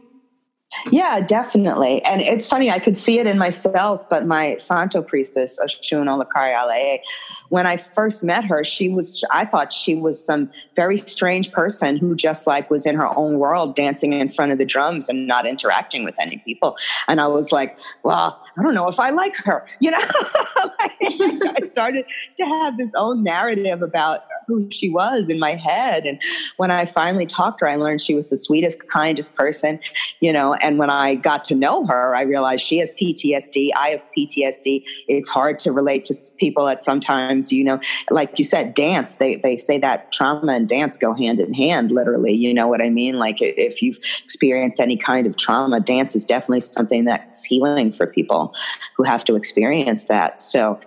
Yeah, 0.91 1.21
definitely. 1.21 2.03
And 2.03 2.21
it's 2.21 2.45
funny, 2.45 2.69
I 2.69 2.79
could 2.79 2.97
see 2.97 3.19
it 3.19 3.27
in 3.27 3.37
myself, 3.37 4.09
but 4.09 4.25
my 4.25 4.57
Santo 4.57 5.01
priestess, 5.01 5.59
Oshun 5.63 6.05
Olakari 6.05 6.55
when 7.49 7.65
I 7.65 7.77
first 7.77 8.23
met 8.23 8.43
her, 8.45 8.63
she 8.63 8.89
was, 8.89 9.23
I 9.31 9.45
thought 9.45 9.71
she 9.71 9.95
was 9.95 10.23
some 10.23 10.49
very 10.75 10.97
strange 10.97 11.51
person 11.51 11.97
who 11.97 12.15
just 12.15 12.47
like 12.47 12.69
was 12.69 12.85
in 12.85 12.95
her 12.95 13.07
own 13.17 13.39
world, 13.39 13.75
dancing 13.75 14.13
in 14.13 14.29
front 14.29 14.51
of 14.51 14.57
the 14.57 14.65
drums 14.65 15.09
and 15.09 15.27
not 15.27 15.45
interacting 15.45 16.03
with 16.03 16.15
any 16.19 16.37
people. 16.39 16.75
And 17.07 17.21
I 17.21 17.27
was 17.27 17.51
like, 17.51 17.77
well, 18.03 18.41
I 18.57 18.63
don't 18.63 18.73
know 18.73 18.87
if 18.87 18.99
I 18.99 19.09
like 19.11 19.35
her. 19.37 19.65
You 19.79 19.91
know, 19.91 19.99
I 20.01 21.59
started 21.71 22.05
to 22.37 22.45
have 22.45 22.77
this 22.77 22.91
own 22.95 23.23
narrative 23.23 23.81
about 23.81 24.21
who 24.47 24.67
she 24.71 24.89
was 24.89 25.29
in 25.29 25.39
my 25.39 25.55
head. 25.55 26.05
And 26.05 26.19
when 26.57 26.71
I 26.71 26.85
finally 26.85 27.25
talked 27.25 27.59
to 27.59 27.65
her, 27.65 27.71
I 27.71 27.75
learned 27.75 28.01
she 28.01 28.15
was 28.15 28.29
the 28.29 28.37
sweetest, 28.37 28.87
kindest 28.89 29.35
person, 29.35 29.79
you 30.19 30.33
know. 30.33 30.55
And 30.55 30.79
when 30.79 30.89
I 30.89 31.15
got 31.15 31.43
to 31.45 31.55
know 31.55 31.85
her, 31.85 32.15
I 32.15 32.21
realized 32.21 32.63
she 32.63 32.79
has 32.79 32.91
PTSD. 32.93 33.69
I 33.77 33.89
have 33.89 34.03
PTSD. 34.17 34.83
It's 35.07 35.29
hard 35.29 35.59
to 35.59 35.71
relate 35.71 36.05
to 36.05 36.15
people 36.37 36.65
that 36.65 36.81
sometimes, 37.37 37.51
you 37.51 37.63
know, 37.63 37.79
like 38.09 38.37
you 38.37 38.43
said, 38.43 38.73
dance, 38.73 39.15
they, 39.15 39.35
they 39.37 39.57
say 39.57 39.77
that 39.79 40.11
trauma 40.11 40.53
and 40.53 40.67
dance 40.67 40.97
go 40.97 41.13
hand 41.13 41.39
in 41.39 41.53
hand, 41.53 41.91
literally. 41.91 42.33
You 42.33 42.53
know 42.53 42.67
what 42.67 42.81
I 42.81 42.89
mean? 42.89 43.19
Like 43.19 43.37
if 43.41 43.81
you've 43.81 43.99
experienced 44.23 44.79
any 44.79 44.97
kind 44.97 45.27
of 45.27 45.37
trauma, 45.37 45.79
dance 45.79 46.15
is 46.15 46.25
definitely 46.25 46.61
something 46.61 47.05
that's 47.05 47.43
healing 47.43 47.91
for 47.91 48.07
people 48.07 48.53
who 48.95 49.03
have 49.03 49.23
to 49.25 49.35
experience 49.35 50.05
that. 50.05 50.39
So 50.39 50.79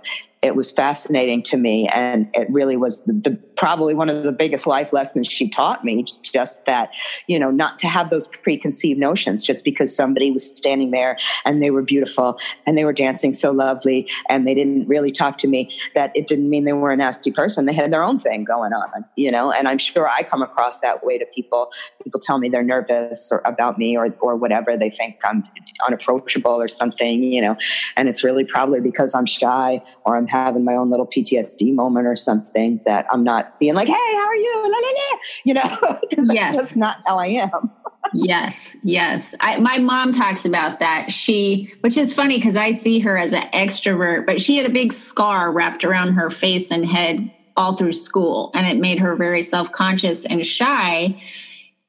it 0.43 0.57
was 0.57 0.71
fascinating 0.71 1.43
to 1.43 1.59
me 1.59 1.87
and 1.89 2.27
it 2.33 2.51
really 2.51 2.77
was 2.77 3.05
the, 3.05 3.13
the, 3.13 3.31
probably 3.57 3.93
one 3.93 4.09
of 4.09 4.25
the 4.25 4.33
biggest 4.33 4.67
life 4.67 4.91
lessons 4.91 5.29
she 5.29 5.51
taught 5.51 5.85
me 5.85 6.03
just 6.23 6.65
that 6.65 6.89
you 7.27 7.39
know 7.39 7.51
not 7.51 7.79
to 7.79 7.87
have 7.87 8.09
those 8.09 8.27
preconceived 8.43 8.99
notions 8.99 9.45
just 9.45 9.65
because 9.65 9.95
somebody 9.95 10.31
was 10.31 10.47
standing 10.57 10.93
there 10.93 11.19
and 11.45 11.63
they 11.63 11.71
were 11.71 11.83
beautiful 11.83 12.39
and 12.67 12.79
they 12.79 12.87
were 12.87 12.93
dancing 12.93 13.35
so 13.35 13.51
lovely 13.51 14.09
and 14.31 14.47
they 14.47 14.55
didn't 14.55 14.89
really 14.89 15.13
talk 15.13 15.37
to 15.37 15.47
me 15.47 15.71
that 15.95 16.11
it 16.15 16.27
didn't 16.27 16.49
mean 16.49 16.65
they 16.65 16.73
were 16.73 16.91
a 16.91 16.97
nasty 16.97 17.31
person. 17.31 17.67
They 17.67 17.75
had 17.75 17.93
their 17.93 18.03
own 18.03 18.19
thing 18.19 18.45
going 18.45 18.73
on 18.73 19.05
you 19.17 19.31
know 19.31 19.53
and 19.53 19.69
i'm 19.69 19.79
sure 19.79 20.09
i 20.09 20.23
come 20.23 20.41
across 20.41 20.81
that 20.81 21.05
way 21.05 21.19
to 21.19 21.27
people. 21.35 21.71
People 22.03 22.21
tell 22.21 22.39
me 22.39 22.49
they're 22.49 22.63
nervous 22.63 23.29
or 23.31 23.43
about 23.45 23.77
me 23.79 23.97
or 23.97 24.09
or 24.21 24.37
whatever. 24.37 24.77
They 24.77 24.91
think 24.91 25.17
i'm 25.25 25.45
unapproachable 25.87 26.53
or 26.53 26.69
something 26.69 27.23
you 27.23 27.43
know 27.43 27.57
and 27.97 28.09
it's 28.09 28.25
really 28.25 28.45
probably 28.45 28.81
because 28.81 29.15
i'm 29.15 29.27
shy 29.27 29.83
or 30.05 30.17
i'm 30.17 30.27
having 30.31 30.65
my 30.65 30.75
own 30.75 30.91
little 30.91 31.07
PTSD 31.07 31.75
moment 31.75 32.07
or 32.07 32.17
something 32.17 32.81
that 32.87 33.07
I'm 33.11 33.25
not 33.25 33.59
being 33.59 33.75
like, 33.75 33.89
hey, 33.89 33.95
how 33.95 34.27
are 34.27 34.37
you? 34.37 34.57
La, 34.63 34.79
la, 34.79 34.89
la. 34.89 35.19
You 35.45 35.55
know, 35.55 36.01
yes. 36.35 36.57
that's 36.57 36.77
not 36.77 36.99
how 37.07 37.19
I 37.19 37.27
am. 37.27 37.71
yes, 38.15 38.77
yes. 38.83 39.35
I, 39.41 39.59
my 39.59 39.79
mom 39.79 40.13
talks 40.13 40.45
about 40.45 40.81
that. 40.81 41.11
She, 41.11 41.73
which 41.81 41.97
is 41.97 42.15
funny 42.15 42.37
because 42.37 42.57
I 42.57 42.73
see 42.73 43.01
her 43.01 43.19
as 43.19 43.33
an 43.33 43.43
extrovert, 43.53 44.27
but 44.27 44.41
she 44.41 44.57
had 44.57 44.67
a 44.67 44.73
big 44.73 44.93
scar 44.93 45.53
wrapped 45.53 45.85
around 45.85 46.15
her 46.15 46.31
face 46.31 46.71
and 46.71 46.85
head 46.85 47.31
all 47.57 47.77
through 47.77 47.93
school, 47.93 48.51
and 48.55 48.67
it 48.67 48.81
made 48.81 48.99
her 48.99 49.17
very 49.17 49.43
self 49.43 49.71
conscious 49.73 50.25
and 50.25 50.47
shy. 50.47 51.21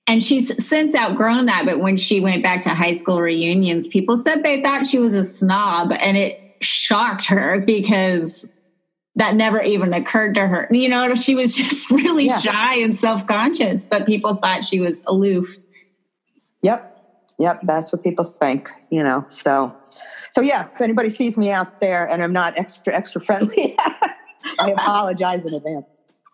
And 0.07 0.21
she's 0.21 0.65
since 0.65 0.95
outgrown 0.95 1.45
that. 1.45 1.65
But 1.65 1.79
when 1.79 1.95
she 1.95 2.19
went 2.19 2.43
back 2.43 2.63
to 2.63 2.71
high 2.71 2.93
school 2.93 3.21
reunions, 3.21 3.87
people 3.87 4.17
said 4.17 4.43
they 4.43 4.61
thought 4.61 4.85
she 4.85 4.99
was 4.99 5.13
a 5.13 5.23
snob, 5.23 5.93
and 5.93 6.17
it 6.17 6.40
shocked 6.61 7.25
her 7.27 7.59
because 7.59 8.49
that 9.15 9.35
never 9.35 9.61
even 9.61 9.93
occurred 9.93 10.35
to 10.35 10.47
her. 10.47 10.67
You 10.71 10.89
know, 10.89 11.15
she 11.15 11.35
was 11.35 11.55
just 11.55 11.91
really 11.91 12.27
yeah. 12.27 12.39
shy 12.39 12.75
and 12.77 12.97
self 12.97 13.27
conscious, 13.27 13.85
but 13.85 14.05
people 14.05 14.35
thought 14.35 14.65
she 14.65 14.79
was 14.79 15.03
aloof. 15.07 15.57
Yep. 16.61 16.87
Yep. 17.39 17.61
That's 17.63 17.91
what 17.91 18.03
people 18.03 18.23
think, 18.23 18.71
you 18.89 19.03
know. 19.03 19.25
So, 19.27 19.75
so 20.31 20.41
yeah, 20.41 20.67
if 20.73 20.81
anybody 20.81 21.09
sees 21.09 21.37
me 21.37 21.51
out 21.51 21.81
there 21.81 22.07
and 22.07 22.21
I'm 22.21 22.33
not 22.33 22.57
extra, 22.57 22.93
extra 22.93 23.19
friendly, 23.19 23.75
I 24.59 24.71
apologize 24.71 25.45
in 25.45 25.53
advance. 25.53 25.85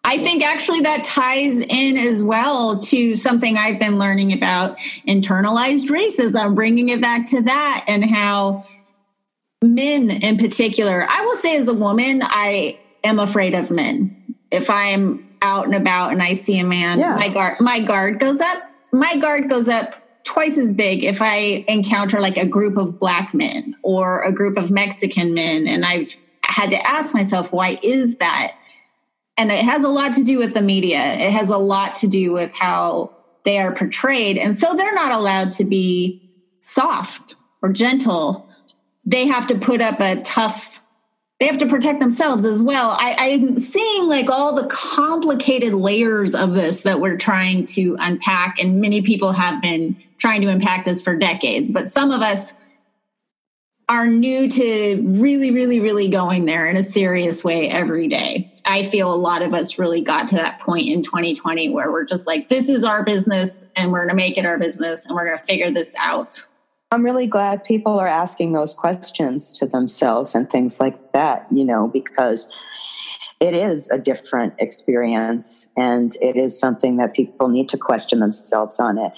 I 0.04 0.18
think 0.20 0.42
actually 0.42 0.82
that 0.82 1.04
ties 1.04 1.60
in 1.60 1.98
as 1.98 2.24
well 2.24 2.80
to 2.80 3.16
something 3.16 3.58
I've 3.58 3.78
been 3.78 3.98
learning 3.98 4.32
about 4.32 4.78
internalized 5.06 5.90
racism, 5.90 6.56
bringing 6.56 6.88
it 6.90 7.02
back 7.02 7.26
to 7.28 7.42
that 7.42 7.84
and 7.90 8.06
how 8.06 8.66
men 9.62 10.10
in 10.10 10.38
particular, 10.38 11.06
I 11.10 11.22
will 11.26 11.36
say 11.36 11.58
as 11.58 11.68
a 11.68 11.74
woman, 11.74 12.22
I 12.24 12.80
am 13.04 13.20
afraid 13.20 13.56
of 13.56 13.72
men. 13.72 14.36
If 14.52 14.70
I'm 14.70 15.28
out 15.42 15.66
and 15.66 15.76
about 15.76 16.12
and 16.12 16.22
I 16.22 16.34
see 16.34 16.60
a 16.60 16.64
man, 16.64 17.00
yeah. 17.00 17.16
my 17.16 17.30
guard 17.30 17.60
my 17.60 17.80
guard 17.80 18.20
goes 18.20 18.42
up. 18.42 18.64
My 18.92 19.18
guard 19.18 19.50
goes 19.50 19.68
up 19.68 19.96
twice 20.24 20.58
as 20.58 20.74
big 20.74 21.04
if 21.04 21.22
I 21.22 21.66
encounter 21.68 22.20
like 22.20 22.38
a 22.38 22.46
group 22.46 22.78
of 22.78 23.00
black 23.00 23.34
men 23.34 23.76
or 23.82 24.22
a 24.22 24.32
group 24.32 24.58
of 24.58 24.72
Mexican 24.72 25.34
men 25.34 25.68
and 25.68 25.86
I've 25.86 26.16
had 26.44 26.70
to 26.70 26.88
ask 26.88 27.14
myself 27.14 27.52
why 27.52 27.80
is 27.82 28.18
that? 28.18 28.56
And 29.38 29.52
it 29.52 29.64
has 29.64 29.84
a 29.84 29.90
lot 29.90 30.14
to 30.14 30.24
do 30.24 30.40
with 30.40 30.54
the 30.54 30.62
media. 30.62 31.00
It 31.00 31.32
has 31.32 31.50
a 31.50 31.58
lot 31.58 31.96
to 31.98 32.08
do 32.08 32.32
with 32.32 32.56
how 32.56 33.12
they 33.44 33.60
are 33.60 33.74
portrayed. 33.74 34.38
And 34.38 34.58
so 34.58 34.74
they're 34.74 34.96
not 34.96 35.12
allowed 35.12 35.54
to 35.54 35.64
be 35.64 36.22
soft 36.62 37.36
or 37.62 37.72
gentle 37.72 38.47
they 39.08 39.26
have 39.26 39.48
to 39.48 39.56
put 39.58 39.82
up 39.82 40.00
a 40.00 40.22
tough 40.22 40.84
they 41.40 41.46
have 41.46 41.60
to 41.60 41.68
protect 41.68 42.00
themselves 42.00 42.46
as 42.46 42.64
well. 42.64 42.98
I, 43.00 43.16
I'm 43.20 43.60
seeing 43.60 44.08
like 44.08 44.32
all 44.32 44.56
the 44.56 44.66
complicated 44.66 45.72
layers 45.74 46.34
of 46.34 46.56
this 46.56 46.82
that 46.82 47.00
we're 47.00 47.18
trying 47.18 47.66
to 47.66 47.96
unpack, 48.00 48.58
and 48.60 48.82
many 48.82 49.04
people 49.04 49.34
have 49.34 49.62
been 49.62 49.96
trying 50.18 50.42
to 50.42 50.48
unpack 50.48 50.86
this 50.86 51.00
for 51.00 51.16
decades. 51.16 51.72
But 51.72 51.90
some 51.90 52.10
of 52.10 52.24
us 52.24 52.54
are 53.88 54.08
new 54.08 54.50
to 54.50 55.02
really, 55.06 55.52
really, 55.52 55.80
really 55.80 56.08
going 56.08 56.46
there 56.46 56.66
in 56.66 56.76
a 56.76 56.82
serious 56.82 57.44
way 57.44 57.70
every 57.70 58.08
day. 58.08 58.52
I 58.66 58.82
feel 58.82 59.14
a 59.14 59.16
lot 59.16 59.44
of 59.44 59.54
us 59.54 59.78
really 59.78 60.02
got 60.02 60.28
to 60.30 60.36
that 60.38 60.60
point 60.60 60.88
in 60.90 61.04
2020 61.04 61.70
where 61.70 61.92
we're 61.92 62.04
just 62.04 62.26
like, 62.26 62.50
this 62.50 62.68
is 62.68 62.84
our 62.84 63.04
business, 63.04 63.68
and 63.76 63.92
we're 63.92 64.00
going 64.00 64.10
to 64.10 64.16
make 64.16 64.40
it 64.40 64.46
our 64.48 64.58
business, 64.58 65.06
and 65.06 65.16
we're 65.16 65.26
going 65.26 65.38
to 65.38 65.44
figure 65.44 65.70
this 65.70 65.94
out. 66.00 66.48
I'm 66.92 67.04
really 67.04 67.28
glad 67.28 67.66
people 67.66 68.00
are 68.00 68.08
asking 68.08 68.54
those 68.54 68.74
questions 68.74 69.52
to 69.60 69.68
themselves 69.68 70.34
and 70.34 70.50
things 70.50 70.80
like 70.80 71.12
that, 71.12 71.46
you 71.52 71.66
know, 71.66 71.90
because 71.90 72.50
it 73.42 73.54
is 73.54 73.90
a 73.90 73.98
different 73.98 74.54
experience 74.58 75.68
and 75.76 76.16
it 76.22 76.38
is 76.38 76.58
something 76.58 76.96
that 76.98 77.14
people 77.14 77.50
need 77.50 77.68
to 77.70 77.78
question 77.78 78.20
themselves 78.22 78.80
on 78.80 78.98
it. 78.98 79.12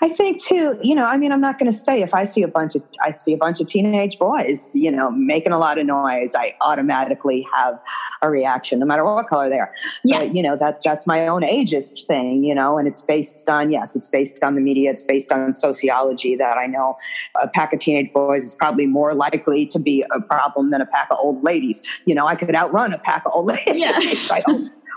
I 0.00 0.08
think 0.08 0.42
too, 0.42 0.78
you 0.82 0.94
know, 0.94 1.04
I 1.04 1.16
mean, 1.16 1.32
I'm 1.32 1.40
not 1.40 1.58
going 1.58 1.70
to 1.70 1.76
say 1.76 2.02
if 2.02 2.14
I 2.14 2.24
see 2.24 2.42
a 2.42 2.48
bunch 2.48 2.74
of 2.74 2.82
I 3.00 3.14
see 3.18 3.32
a 3.32 3.36
bunch 3.36 3.60
of 3.60 3.66
teenage 3.66 4.18
boys, 4.18 4.74
you 4.74 4.90
know, 4.90 5.10
making 5.10 5.52
a 5.52 5.58
lot 5.58 5.78
of 5.78 5.86
noise, 5.86 6.34
I 6.34 6.54
automatically 6.60 7.46
have 7.54 7.78
a 8.22 8.30
reaction, 8.30 8.78
no 8.78 8.86
matter 8.86 9.04
what 9.04 9.26
color 9.28 9.48
they 9.48 9.58
are. 9.58 9.72
Yeah. 10.04 10.20
But, 10.20 10.34
you 10.34 10.42
know, 10.42 10.56
that 10.56 10.80
that's 10.84 11.06
my 11.06 11.26
own 11.26 11.42
ageist 11.42 12.06
thing, 12.06 12.44
you 12.44 12.54
know, 12.54 12.78
and 12.78 12.88
it's 12.88 13.02
based 13.02 13.48
on 13.48 13.70
yes, 13.70 13.94
it's 13.94 14.08
based 14.08 14.42
on 14.42 14.54
the 14.54 14.60
media, 14.60 14.90
it's 14.90 15.02
based 15.02 15.32
on 15.32 15.54
sociology 15.54 16.36
that 16.36 16.56
I 16.58 16.66
know 16.66 16.96
a 17.40 17.48
pack 17.48 17.72
of 17.72 17.80
teenage 17.80 18.12
boys 18.12 18.44
is 18.44 18.54
probably 18.54 18.86
more 18.86 19.14
likely 19.14 19.66
to 19.66 19.78
be 19.78 20.04
a 20.12 20.20
problem 20.20 20.70
than 20.70 20.80
a 20.80 20.86
pack 20.86 21.08
of 21.10 21.18
old 21.22 21.42
ladies. 21.42 21.82
You 22.06 22.14
know, 22.14 22.26
I 22.26 22.34
could 22.34 22.54
outrun 22.54 22.92
a 22.92 22.98
pack 22.98 23.22
of 23.26 23.32
old 23.34 23.46
ladies. 23.66 23.82
Yeah. 23.82 23.98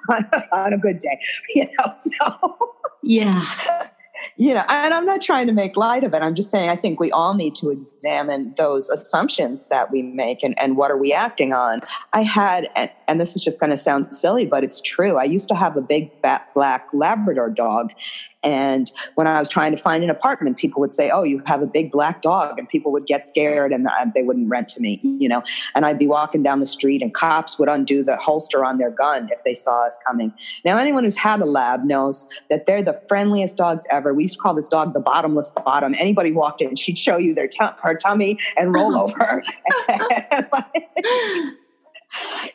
on 0.52 0.72
a 0.72 0.78
good 0.78 1.00
day, 1.00 1.20
you 1.56 1.66
know. 1.66 1.94
So 1.96 2.70
yeah 3.02 3.44
you 4.38 4.54
know, 4.54 4.64
and 4.70 4.94
I'm 4.94 5.06
not 5.06 5.22
trying 5.22 5.48
to 5.48 5.54
make 5.54 5.78
light 5.78 6.04
of 6.04 6.14
it. 6.14 6.22
I'm 6.22 6.36
just 6.36 6.52
saying 6.52 6.70
I 6.70 6.76
think 6.76 7.00
we 7.00 7.12
all 7.12 7.34
need 7.34 7.56
to 7.56 7.70
examine 7.70 8.54
those 8.58 8.90
assumptions 8.90 9.68
that 9.68 9.92
we 9.92 10.02
make 10.02 10.44
and, 10.44 10.60
and 10.60 10.76
what 10.76 10.92
are 10.92 10.98
we 10.98 11.14
acting 11.14 11.54
on. 11.54 11.82
I 12.14 12.24
had, 12.24 12.68
and, 12.76 13.20
this 13.20 13.36
is 13.36 13.42
just 13.42 13.62
going 13.62 13.70
to 13.70 13.78
sound 13.78 14.14
silly, 14.14 14.46
but 14.46 14.64
it's 14.64 14.82
true. 14.82 15.18
I 15.18 15.24
used 15.24 15.48
to 15.48 15.56
have 15.56 15.78
a 15.78 15.82
big 15.82 16.12
black 16.22 16.88
Labrador 16.92 17.50
dog, 17.50 17.92
and 18.46 18.92
when 19.16 19.28
I 19.28 19.40
was 19.40 19.50
trying 19.50 19.76
to 19.76 19.82
find 19.82 20.04
an 20.04 20.10
apartment, 20.10 20.58
people 20.58 20.80
would 20.80 20.94
say, 20.94 21.10
"Oh, 21.10 21.24
you 21.24 21.42
have 21.46 21.62
a 21.62 21.66
big 21.66 21.92
black 21.92 22.22
dog," 22.22 22.60
and 22.60 22.70
people 22.70 22.92
would 22.92 23.08
get 23.08 23.26
scared 23.26 23.74
and 23.74 23.88
uh, 23.88 24.06
they 24.14 24.22
wouldn't 24.22 24.48
rent 24.48 24.70
to 24.70 24.80
me, 24.80 25.00
you 25.04 25.28
know. 25.28 25.44
And 25.74 25.86
I'd 25.86 25.98
be 25.98 26.08
walking 26.08 26.44
down 26.44 26.60
the 26.60 26.66
street, 26.66 27.02
and 27.02 27.14
cops 27.14 27.58
would 27.58 27.68
undo 27.68 28.04
the 28.04 28.18
holster 28.18 28.64
on 28.64 28.78
their 28.78 28.92
gun 28.92 29.30
if 29.32 29.44
they 29.44 29.56
saw 29.56 29.86
us 29.86 29.98
coming. 30.06 30.32
Now, 30.64 30.78
anyone 30.78 31.04
who's 31.04 31.18
had 31.18 31.42
a 31.42 31.46
lab 31.46 31.84
knows 31.84 32.28
that 32.50 32.68
they're 32.68 32.84
the 32.84 33.02
friendliest 33.08 33.58
dogs 33.58 33.86
ever. 33.90 34.14
We 34.14 34.24
used 34.24 34.36
to 34.36 34.40
call 34.40 34.54
this 34.54 34.68
dog 34.68 34.94
the 34.94 35.00
bottomless 35.00 35.50
bottom. 35.50 35.96
Anybody 35.98 36.32
walked 36.32 36.62
in, 36.62 36.76
she'd 36.76 36.98
show 36.98 37.18
you 37.18 37.34
their 37.34 37.48
t- 37.48 37.66
her 37.82 37.96
tummy 37.96 38.40
and 38.58 38.74
roll 38.74 38.96
over. 39.04 39.44
and 39.88 40.48
like, 40.52 40.90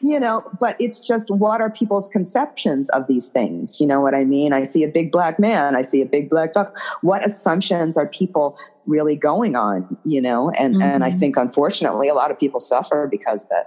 you 0.01 0.19
know, 0.19 0.43
but 0.59 0.77
it's 0.81 0.99
just 0.99 1.31
what 1.31 1.61
are 1.61 1.71
people's 1.71 2.09
conceptions 2.09 2.89
of 2.91 3.07
these 3.07 3.29
things? 3.29 3.81
You 3.81 3.87
know 3.87 4.01
what 4.01 4.15
I 4.15 4.25
mean? 4.25 4.53
I 4.53 4.63
see 4.63 4.85
a 4.85 4.89
big 4.89 5.13
black 5.13 5.39
man, 5.39 5.77
I 5.77 5.83
see 5.83 6.01
a 6.01 6.07
big 6.07 6.31
black 6.31 6.53
dog. 6.53 6.77
What 7.03 7.25
assumptions 7.25 7.97
are 7.97 8.07
people 8.07 8.57
really 8.87 9.17
going 9.17 9.57
on, 9.57 9.97
you 10.05 10.21
know? 10.21 10.51
And 10.51 10.75
mm-hmm. 10.75 10.83
and 10.83 11.05
I 11.05 11.11
mm-hmm. 11.11 11.19
think 11.19 11.37
unfortunately 11.37 12.09
a 12.09 12.15
lot 12.15 12.31
of 12.31 12.39
people 12.39 12.61
suffer 12.61 13.07
because 13.11 13.45
of 13.45 13.51
it. 13.53 13.67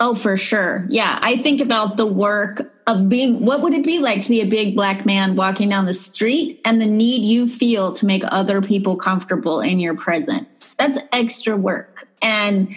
Oh, 0.00 0.14
for 0.14 0.36
sure. 0.36 0.84
Yeah. 0.88 1.18
I 1.22 1.36
think 1.36 1.60
about 1.60 1.96
the 1.96 2.06
work 2.06 2.72
of 2.86 3.08
being 3.08 3.44
what 3.44 3.62
would 3.62 3.72
it 3.72 3.84
be 3.84 4.00
like 4.00 4.22
to 4.22 4.28
be 4.28 4.40
a 4.40 4.46
big 4.46 4.74
black 4.74 5.06
man 5.06 5.36
walking 5.36 5.68
down 5.68 5.86
the 5.86 5.94
street 5.94 6.60
and 6.64 6.80
the 6.80 6.86
need 6.86 7.22
you 7.22 7.48
feel 7.48 7.92
to 7.92 8.04
make 8.04 8.22
other 8.26 8.60
people 8.60 8.96
comfortable 8.96 9.60
in 9.60 9.78
your 9.78 9.94
presence? 9.94 10.74
That's 10.76 10.98
extra 11.12 11.56
work. 11.56 12.08
And 12.20 12.74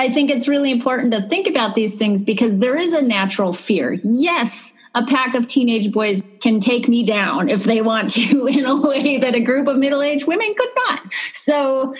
I 0.00 0.08
think 0.08 0.30
it's 0.30 0.48
really 0.48 0.70
important 0.70 1.12
to 1.12 1.28
think 1.28 1.46
about 1.46 1.74
these 1.74 1.98
things 1.98 2.22
because 2.22 2.56
there 2.56 2.74
is 2.74 2.94
a 2.94 3.02
natural 3.02 3.52
fear. 3.52 4.00
Yes, 4.02 4.72
a 4.94 5.04
pack 5.04 5.34
of 5.34 5.46
teenage 5.46 5.92
boys 5.92 6.22
can 6.40 6.58
take 6.58 6.88
me 6.88 7.04
down 7.04 7.50
if 7.50 7.64
they 7.64 7.82
want 7.82 8.08
to 8.14 8.46
in 8.46 8.64
a 8.64 8.80
way 8.80 9.18
that 9.18 9.34
a 9.34 9.40
group 9.40 9.68
of 9.68 9.76
middle 9.76 10.00
aged 10.00 10.26
women 10.26 10.54
could 10.56 10.70
not. 10.74 11.02
So 11.34 11.94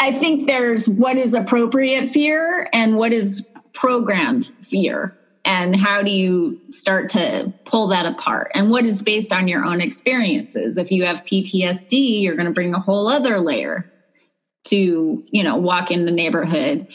I 0.00 0.12
think 0.12 0.46
there's 0.46 0.88
what 0.88 1.18
is 1.18 1.34
appropriate 1.34 2.08
fear 2.08 2.70
and 2.72 2.96
what 2.96 3.12
is 3.12 3.46
programmed 3.74 4.46
fear. 4.62 5.14
And 5.44 5.76
how 5.76 6.02
do 6.02 6.10
you 6.10 6.58
start 6.70 7.10
to 7.10 7.52
pull 7.66 7.88
that 7.88 8.06
apart? 8.06 8.50
And 8.54 8.70
what 8.70 8.86
is 8.86 9.02
based 9.02 9.30
on 9.30 9.46
your 9.46 9.62
own 9.62 9.82
experiences? 9.82 10.78
If 10.78 10.90
you 10.90 11.04
have 11.04 11.22
PTSD, 11.26 12.22
you're 12.22 12.34
going 12.34 12.46
to 12.46 12.52
bring 12.52 12.72
a 12.72 12.80
whole 12.80 13.08
other 13.08 13.40
layer 13.40 13.92
to, 14.68 15.22
you 15.30 15.42
know, 15.44 15.58
walk 15.58 15.90
in 15.90 16.06
the 16.06 16.10
neighborhood 16.10 16.90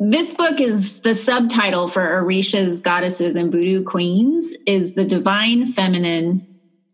this 0.00 0.32
book 0.32 0.60
is 0.60 1.00
the 1.00 1.14
subtitle 1.14 1.86
for 1.86 2.00
Orisha's 2.00 2.80
Goddesses 2.80 3.36
and 3.36 3.52
Voodoo 3.52 3.84
Queens 3.84 4.54
is 4.66 4.94
the 4.94 5.04
divine 5.04 5.66
feminine 5.66 6.46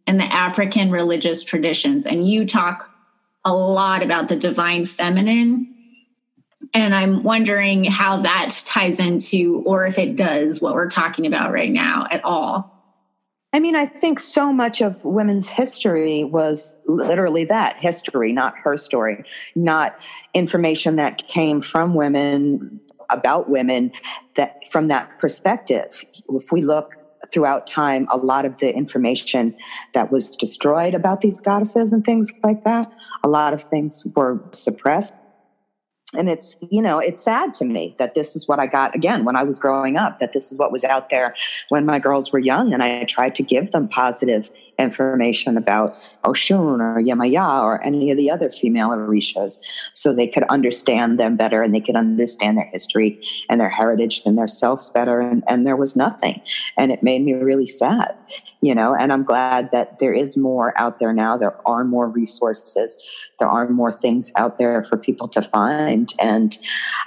and 0.08 0.18
the 0.18 0.24
African 0.24 0.90
religious 0.90 1.44
traditions. 1.44 2.04
And 2.04 2.28
you 2.28 2.44
talk 2.46 2.90
a 3.44 3.54
lot 3.54 4.02
about 4.02 4.28
the 4.28 4.34
divine 4.34 4.86
feminine. 4.86 5.72
And 6.74 6.96
I'm 6.96 7.22
wondering 7.22 7.84
how 7.84 8.22
that 8.22 8.60
ties 8.66 8.98
into, 8.98 9.62
or 9.64 9.86
if 9.86 9.98
it 9.98 10.16
does, 10.16 10.60
what 10.60 10.74
we're 10.74 10.90
talking 10.90 11.26
about 11.26 11.52
right 11.52 11.70
now 11.70 12.08
at 12.10 12.24
all. 12.24 12.72
I 13.52 13.60
mean, 13.60 13.76
I 13.76 13.86
think 13.86 14.18
so 14.18 14.52
much 14.52 14.80
of 14.80 15.04
women's 15.04 15.48
history 15.48 16.24
was 16.24 16.74
literally 16.86 17.44
that 17.44 17.76
history, 17.78 18.32
not 18.32 18.54
her 18.64 18.76
story, 18.76 19.24
not 19.54 19.96
information 20.34 20.96
that 20.96 21.26
came 21.28 21.60
from 21.60 21.94
women 21.94 22.80
about 23.10 23.48
women 23.48 23.90
that 24.34 24.52
from 24.70 24.88
that 24.88 25.08
perspective. 25.18 25.86
If 26.30 26.52
we 26.52 26.62
look 26.62 26.86
throughout 27.32 27.66
time, 27.66 28.06
a 28.10 28.16
lot 28.16 28.44
of 28.44 28.54
the 28.60 28.74
information 28.74 29.54
that 29.94 30.10
was 30.10 30.28
destroyed 30.28 30.94
about 30.94 31.20
these 31.20 31.40
goddesses 31.40 31.92
and 31.92 32.04
things 32.04 32.30
like 32.44 32.62
that, 32.64 32.86
a 33.24 33.28
lot 33.28 33.52
of 33.52 33.62
things 33.62 34.02
were 34.14 34.40
suppressed 34.52 35.12
and 36.14 36.28
it's 36.28 36.56
you 36.70 36.80
know 36.80 36.98
it's 36.98 37.22
sad 37.22 37.52
to 37.54 37.64
me 37.64 37.94
that 37.98 38.14
this 38.14 38.36
is 38.36 38.46
what 38.46 38.60
i 38.60 38.66
got 38.66 38.94
again 38.94 39.24
when 39.24 39.36
i 39.36 39.42
was 39.42 39.58
growing 39.58 39.96
up 39.96 40.18
that 40.20 40.32
this 40.32 40.52
is 40.52 40.58
what 40.58 40.70
was 40.70 40.84
out 40.84 41.08
there 41.10 41.34
when 41.68 41.84
my 41.84 41.98
girls 41.98 42.32
were 42.32 42.38
young 42.38 42.72
and 42.72 42.82
i 42.82 43.04
tried 43.04 43.34
to 43.34 43.42
give 43.42 43.70
them 43.72 43.88
positive 43.88 44.48
information 44.78 45.56
about 45.56 45.96
oshun 46.24 46.80
or 46.80 47.00
Yemaya 47.02 47.62
or 47.62 47.84
any 47.84 48.10
of 48.10 48.16
the 48.16 48.30
other 48.30 48.50
female 48.50 48.90
orishas 48.90 49.58
so 49.92 50.12
they 50.12 50.26
could 50.26 50.44
understand 50.44 51.18
them 51.18 51.36
better 51.36 51.62
and 51.62 51.74
they 51.74 51.80
could 51.80 51.96
understand 51.96 52.58
their 52.58 52.70
history 52.72 53.20
and 53.48 53.60
their 53.60 53.70
heritage 53.70 54.22
and 54.26 54.36
their 54.36 54.48
selves 54.48 54.90
better. 54.90 55.20
And, 55.20 55.42
and 55.48 55.66
there 55.66 55.76
was 55.76 55.96
nothing. 55.96 56.40
And 56.76 56.92
it 56.92 57.02
made 57.02 57.22
me 57.22 57.32
really 57.32 57.66
sad 57.66 58.16
you 58.62 58.74
know 58.74 58.94
and 58.94 59.12
i'm 59.12 59.22
glad 59.22 59.70
that 59.70 59.98
there 59.98 60.12
is 60.12 60.36
more 60.36 60.78
out 60.80 60.98
there 60.98 61.12
now. 61.12 61.36
There 61.36 61.56
are 61.66 61.84
more 61.84 62.08
resources. 62.08 63.02
There 63.38 63.48
are 63.48 63.68
more 63.68 63.92
things 63.92 64.32
out 64.36 64.58
there 64.58 64.84
for 64.84 64.96
people 64.96 65.28
to 65.28 65.42
find. 65.42 66.12
And 66.18 66.56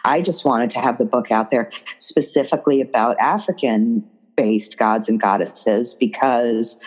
i 0.05 0.22
just 0.22 0.45
wanted 0.45 0.70
to 0.72 0.80
have 0.80 0.97
the 0.97 1.05
book 1.05 1.32
out 1.32 1.49
there 1.49 1.70
specifically 1.99 2.82
about 2.82 3.20
african 3.20 4.03
based 4.36 4.78
gods 4.78 5.09
and 5.09 5.20
goddesses 5.20 5.93
because 5.93 6.80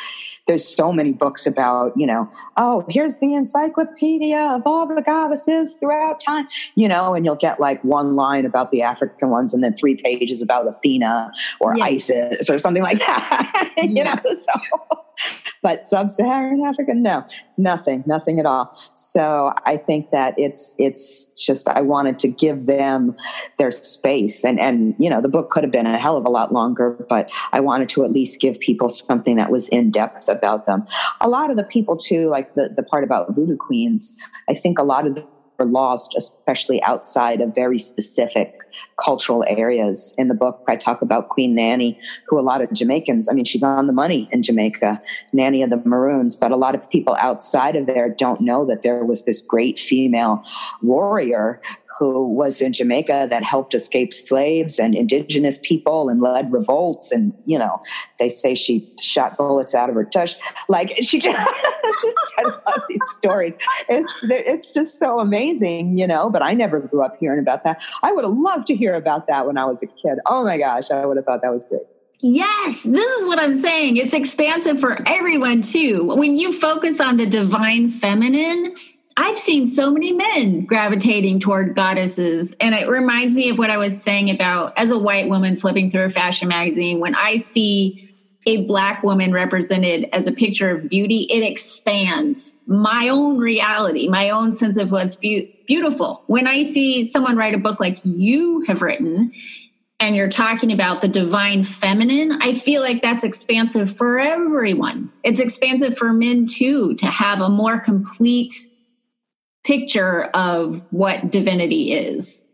there's 0.47 0.67
so 0.67 0.93
many 0.93 1.13
books 1.13 1.47
about, 1.47 1.93
you 1.97 2.07
know, 2.07 2.29
oh, 2.57 2.85
here's 2.89 3.19
the 3.19 3.35
encyclopedia 3.35 4.41
of 4.41 4.63
all 4.67 4.87
the 4.87 5.01
goddesses 5.03 5.75
throughout 5.75 6.21
time, 6.21 6.49
you 6.75 6.89
know, 6.89 7.15
and 7.15 7.25
you'll 7.25 7.37
get 7.37 7.61
like 7.61 7.83
one 7.85 8.17
line 8.17 8.45
about 8.45 8.73
the 8.73 8.83
African 8.83 9.31
ones 9.31 9.55
and 9.55 9.63
then 9.63 9.75
three 9.77 9.97
pages 9.97 10.43
about 10.43 10.67
Athena 10.67 11.31
or 11.61 11.77
yes. 11.77 12.11
Isis 12.11 12.51
or 12.51 12.59
something 12.59 12.83
like 12.83 12.99
that, 12.99 13.73
you 13.79 13.95
yeah. 13.95 14.15
know, 14.15 14.35
so 14.35 15.02
but 15.63 15.85
sub-Saharan 15.85 16.65
Africa, 16.67 16.93
no, 16.95 17.25
nothing, 17.57 18.03
nothing 18.07 18.41
at 18.41 18.47
all. 18.47 18.77
So 18.93 19.55
I 19.65 19.77
think 19.77 20.11
that 20.11 20.35
it's 20.37 20.75
it's 20.79 21.27
just 21.39 21.69
I 21.69 21.81
wanted 21.81 22.19
to 22.21 22.29
give 22.29 22.67
them 22.67 23.15
their 23.59 23.71
space, 23.71 24.45
and 24.45 24.61
and 24.61 24.95
you 24.99 25.09
know 25.09 25.21
the 25.21 25.29
book 25.29 25.51
could 25.51 25.63
have 25.63 25.73
been 25.73 25.87
a 25.87 25.99
hell 25.99 26.17
of 26.17 26.25
a 26.25 26.31
lot 26.31 26.53
longer, 26.53 27.07
but 27.09 27.31
I 27.53 27.61
wanted 27.61 27.89
to 27.91 28.05
at 28.05 28.11
least 28.11 28.41
give 28.41 28.59
people 28.59 28.89
something 28.89 29.37
that 29.37 29.51
was 29.51 29.69
in 29.69 29.91
depth 29.91 30.29
about 30.29 30.67
them. 30.67 30.85
A 31.21 31.29
lot 31.29 31.51
of 31.51 31.57
the 31.57 31.65
people 31.65 31.97
too, 31.97 32.29
like 32.29 32.55
the 32.55 32.69
the 32.75 32.83
part 32.83 33.05
about 33.05 33.35
voodoo 33.35 33.57
queens, 33.57 34.17
I 34.49 34.55
think 34.55 34.79
a 34.79 34.85
lot 34.85 35.07
of 35.07 35.15
lost, 35.65 36.15
especially 36.17 36.83
outside 36.83 37.41
of 37.41 37.55
very 37.55 37.79
specific 37.79 38.61
cultural 39.03 39.45
areas. 39.49 40.15
In 40.19 40.29
the 40.29 40.35
book, 40.35 40.63
I 40.69 40.77
talk 40.77 41.03
about 41.03 41.29
Queen 41.29 41.55
Nanny, 41.55 41.99
who 42.27 42.39
a 42.39 42.43
lot 42.43 42.63
of 42.63 42.73
Jamaicans, 42.73 43.29
I 43.29 43.35
mean, 43.35 43.45
she's 43.45 43.63
on 43.63 43.87
the 43.87 43.93
money 43.93 44.29
in 44.33 44.43
Jamaica, 44.43 45.01
Nanny 45.33 45.63
of 45.63 45.71
the 45.71 45.77
Maroons, 45.85 46.37
but 46.37 46.53
a 46.53 46.57
lot 46.57 46.75
of 46.75 46.89
people 46.89 47.17
outside 47.21 47.77
of 47.77 47.87
there 47.87 48.09
don't 48.09 48.41
know 48.41 48.65
that 48.67 48.83
there 48.83 49.05
was 49.05 49.25
this 49.25 49.41
great 49.41 49.79
female 49.79 50.43
warrior 50.83 51.61
who 51.99 52.27
was 52.27 52.61
in 52.61 52.73
Jamaica 52.73 53.27
that 53.31 53.43
helped 53.43 53.75
escape 53.75 54.13
slaves 54.13 54.79
and 54.79 54.95
indigenous 54.95 55.59
people 55.63 56.09
and 56.09 56.21
led 56.21 56.53
revolts. 56.53 57.13
And, 57.13 57.33
you 57.45 57.59
know, 57.59 57.81
they 58.19 58.29
say 58.29 58.55
she 58.55 58.93
shot 59.01 59.37
bullets 59.37 59.75
out 59.75 59.89
of 59.89 59.95
her 59.95 60.05
tush. 60.05 60.35
Like, 60.69 60.97
she 61.03 61.19
just, 61.19 61.37
I 62.39 62.43
love 62.43 62.83
these 62.89 63.01
stories. 63.15 63.55
It's, 63.89 64.19
it's 64.23 64.73
just 64.73 64.99
so 64.99 65.21
amazing, 65.21 65.52
you 65.61 66.07
know, 66.07 66.31
but 66.31 66.43
I 66.43 66.55
never 66.55 66.81
grew 66.81 67.03
up 67.03 67.17
hearing 67.19 67.41
about 67.41 67.65
that. 67.65 67.83
I 68.03 68.13
would 68.13 68.25
have 68.25 68.35
loved 68.35 68.67
to 68.69 68.75
hear 68.75 68.95
about 68.95 69.27
that 69.27 69.47
when 69.47 69.59
I 69.59 69.65
was 69.65 69.83
a 69.83 69.87
kid. 69.87 70.19
Oh 70.27 70.45
my 70.45 70.57
gosh, 70.57 70.91
I 70.91 71.05
would 71.05 71.17
have 71.17 71.27
thought 71.27 71.43
that 71.43 71.53
was 71.53 71.65
great. 71.65 71.83
Yes, 72.21 72.83
this 72.85 73.19
is 73.19 73.27
what 73.27 73.41
I'm 73.41 73.55
saying. 73.55 73.97
It's 73.97 74.15
expansive 74.15 74.79
for 74.79 74.97
everyone 75.09 75.61
too. 75.61 76.15
When 76.15 76.37
you 76.37 76.53
focus 76.53 77.01
on 77.01 77.17
the 77.17 77.27
divine 77.27 77.91
feminine, 77.91 78.77
I've 79.17 79.39
seen 79.39 79.67
so 79.67 79.91
many 79.91 80.13
men 80.13 80.65
gravitating 80.65 81.41
toward 81.41 81.75
goddesses. 81.75 82.55
And 82.61 82.75
it 82.77 82.89
reminds 82.89 83.35
me 83.35 83.51
of 83.51 83.59
what 83.59 83.71
I 83.71 83.77
was 83.77 84.01
saying 84.01 84.31
about 84.31 84.73
as 84.79 84.91
a 84.91 84.99
white 84.99 85.29
woman 85.29 85.59
flipping 85.59 85.91
through 85.91 86.05
a 86.05 86.11
fashion 86.11 86.49
magazine, 86.49 87.01
when 87.01 87.17
I 87.17 87.37
see 87.37 88.12
a 88.47 88.67
black 88.67 89.03
woman 89.03 89.33
represented 89.33 90.09
as 90.13 90.27
a 90.27 90.33
picture 90.33 90.71
of 90.71 90.89
beauty, 90.89 91.27
it 91.31 91.43
expands 91.43 92.59
my 92.67 93.09
own 93.09 93.39
reality, 93.39 94.09
my 94.09 94.31
own 94.31 94.55
sense 94.55 94.77
of 94.77 94.91
what's 94.91 95.15
be- 95.15 95.65
beautiful. 95.67 96.23
When 96.27 96.47
I 96.47 96.63
see 96.63 97.07
someone 97.07 97.37
write 97.37 97.55
a 97.55 97.59
book 97.59 97.79
like 97.79 97.99
you 98.05 98.63
have 98.63 98.83
written, 98.83 99.33
and 100.01 100.17
you're 100.17 100.29
talking 100.29 100.73
about 100.73 101.01
the 101.01 101.07
divine 101.07 101.63
feminine, 101.63 102.33
I 102.43 102.55
feel 102.55 102.83
like 102.83 103.03
that's 103.03 103.23
expansive 103.23 103.97
for 103.97 104.19
everyone. 104.19 105.13
It's 105.23 105.39
expansive 105.39 105.97
for 105.97 106.13
men 106.13 106.47
too, 106.47 106.95
to 106.97 107.07
have 107.07 107.41
a 107.41 107.49
more 107.49 107.79
complete 107.79 108.53
picture 109.63 110.25
of 110.35 110.83
what 110.91 111.31
divinity 111.31 111.93
is. 111.93 112.45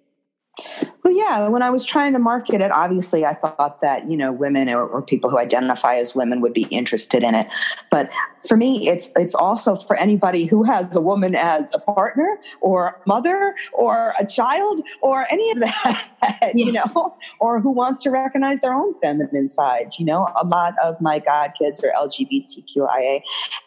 Well, 1.04 1.14
yeah, 1.14 1.48
when 1.48 1.62
I 1.62 1.70
was 1.70 1.84
trying 1.84 2.12
to 2.14 2.18
market 2.18 2.60
it, 2.60 2.72
obviously 2.72 3.24
I 3.24 3.34
thought 3.34 3.80
that, 3.80 4.10
you 4.10 4.16
know, 4.16 4.32
women 4.32 4.68
or, 4.68 4.86
or, 4.86 5.02
people 5.02 5.30
who 5.30 5.38
identify 5.38 5.96
as 5.96 6.14
women 6.14 6.40
would 6.40 6.52
be 6.52 6.64
interested 6.64 7.22
in 7.22 7.34
it. 7.34 7.46
But 7.90 8.10
for 8.46 8.56
me, 8.56 8.88
it's 8.88 9.10
it's 9.16 9.34
also 9.34 9.76
for 9.76 9.96
anybody 9.96 10.44
who 10.44 10.64
has 10.64 10.94
a 10.96 11.00
woman 11.00 11.34
as 11.34 11.74
a 11.74 11.78
partner 11.78 12.38
or 12.60 13.00
mother 13.06 13.54
or 13.72 14.12
a 14.18 14.26
child 14.26 14.82
or 15.00 15.26
any 15.30 15.50
of 15.52 15.60
that, 15.60 16.08
yes. 16.54 16.54
you 16.54 16.72
know, 16.72 17.16
or 17.40 17.60
who 17.60 17.70
wants 17.70 18.02
to 18.02 18.10
recognize 18.10 18.58
their 18.58 18.74
own 18.74 18.92
feminine 19.00 19.48
side. 19.48 19.92
You 19.98 20.04
know, 20.04 20.28
a 20.40 20.46
lot 20.46 20.74
of 20.82 21.00
my 21.00 21.20
god 21.20 21.52
kids 21.58 21.82
are 21.82 21.92
LGBTQIA 21.96 23.22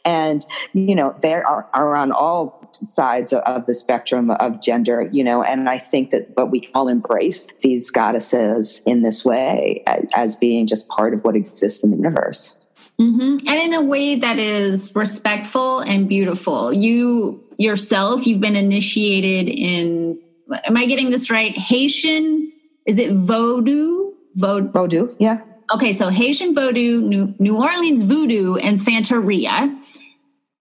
and, 0.05 0.45
you 0.73 0.95
know, 0.95 1.15
they 1.21 1.33
are, 1.33 1.67
are 1.73 1.95
on 1.95 2.11
all 2.11 2.69
sides 2.73 3.33
of, 3.33 3.41
of 3.43 3.65
the 3.65 3.73
spectrum 3.73 4.31
of 4.31 4.61
gender, 4.61 5.07
you 5.11 5.23
know, 5.23 5.43
and 5.43 5.69
I 5.69 5.77
think 5.77 6.11
that 6.11 6.29
what 6.35 6.51
we 6.51 6.69
all 6.73 6.87
embrace 6.87 7.20
these 7.61 7.91
goddesses 7.91 8.81
in 8.85 9.01
this 9.01 9.23
way 9.23 9.83
as 10.15 10.35
being 10.35 10.67
just 10.67 10.87
part 10.89 11.13
of 11.13 11.23
what 11.23 11.35
exists 11.35 11.83
in 11.83 11.91
the 11.91 11.97
universe. 11.97 12.57
Mm-hmm. 12.99 13.47
And 13.47 13.61
in 13.61 13.73
a 13.73 13.81
way 13.81 14.15
that 14.15 14.37
is 14.37 14.95
respectful 14.95 15.79
and 15.79 16.07
beautiful. 16.07 16.71
You 16.73 17.43
yourself, 17.57 18.27
you've 18.27 18.41
been 18.41 18.55
initiated 18.55 19.47
in, 19.47 20.19
am 20.65 20.77
I 20.77 20.85
getting 20.85 21.09
this 21.09 21.29
right? 21.29 21.55
Haitian, 21.57 22.51
is 22.85 22.97
it 22.97 23.11
Vodou? 23.11 24.13
Vodou, 24.37 24.71
Vodou 24.71 25.15
yeah. 25.19 25.41
Okay, 25.73 25.93
so 25.93 26.09
Haitian 26.09 26.53
Vodou, 26.53 27.01
New, 27.01 27.33
New 27.39 27.57
Orleans 27.57 28.03
Voodoo, 28.03 28.55
and 28.55 28.79
Santeria. 28.79 29.77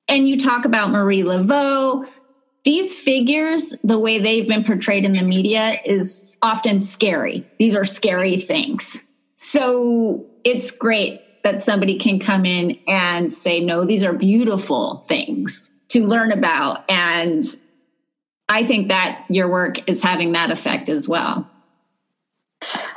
And 0.08 0.28
you 0.28 0.38
talk 0.38 0.64
about 0.64 0.90
Marie 0.90 1.22
Laveau, 1.22 2.06
these 2.64 2.94
figures, 2.94 3.74
the 3.82 3.98
way 3.98 4.18
they've 4.18 4.46
been 4.46 4.64
portrayed 4.64 5.04
in 5.04 5.12
the 5.12 5.22
media 5.22 5.78
is 5.84 6.22
often 6.42 6.80
scary. 6.80 7.46
These 7.58 7.74
are 7.74 7.84
scary 7.84 8.40
things. 8.40 9.02
So 9.34 10.26
it's 10.44 10.70
great 10.70 11.22
that 11.42 11.62
somebody 11.62 11.98
can 11.98 12.18
come 12.18 12.44
in 12.44 12.78
and 12.86 13.32
say, 13.32 13.60
no, 13.60 13.84
these 13.84 14.02
are 14.02 14.12
beautiful 14.12 15.04
things 15.08 15.70
to 15.88 16.04
learn 16.04 16.32
about. 16.32 16.84
And 16.90 17.44
I 18.48 18.64
think 18.64 18.88
that 18.88 19.24
your 19.30 19.48
work 19.48 19.88
is 19.88 20.02
having 20.02 20.32
that 20.32 20.50
effect 20.50 20.88
as 20.88 21.08
well. 21.08 21.48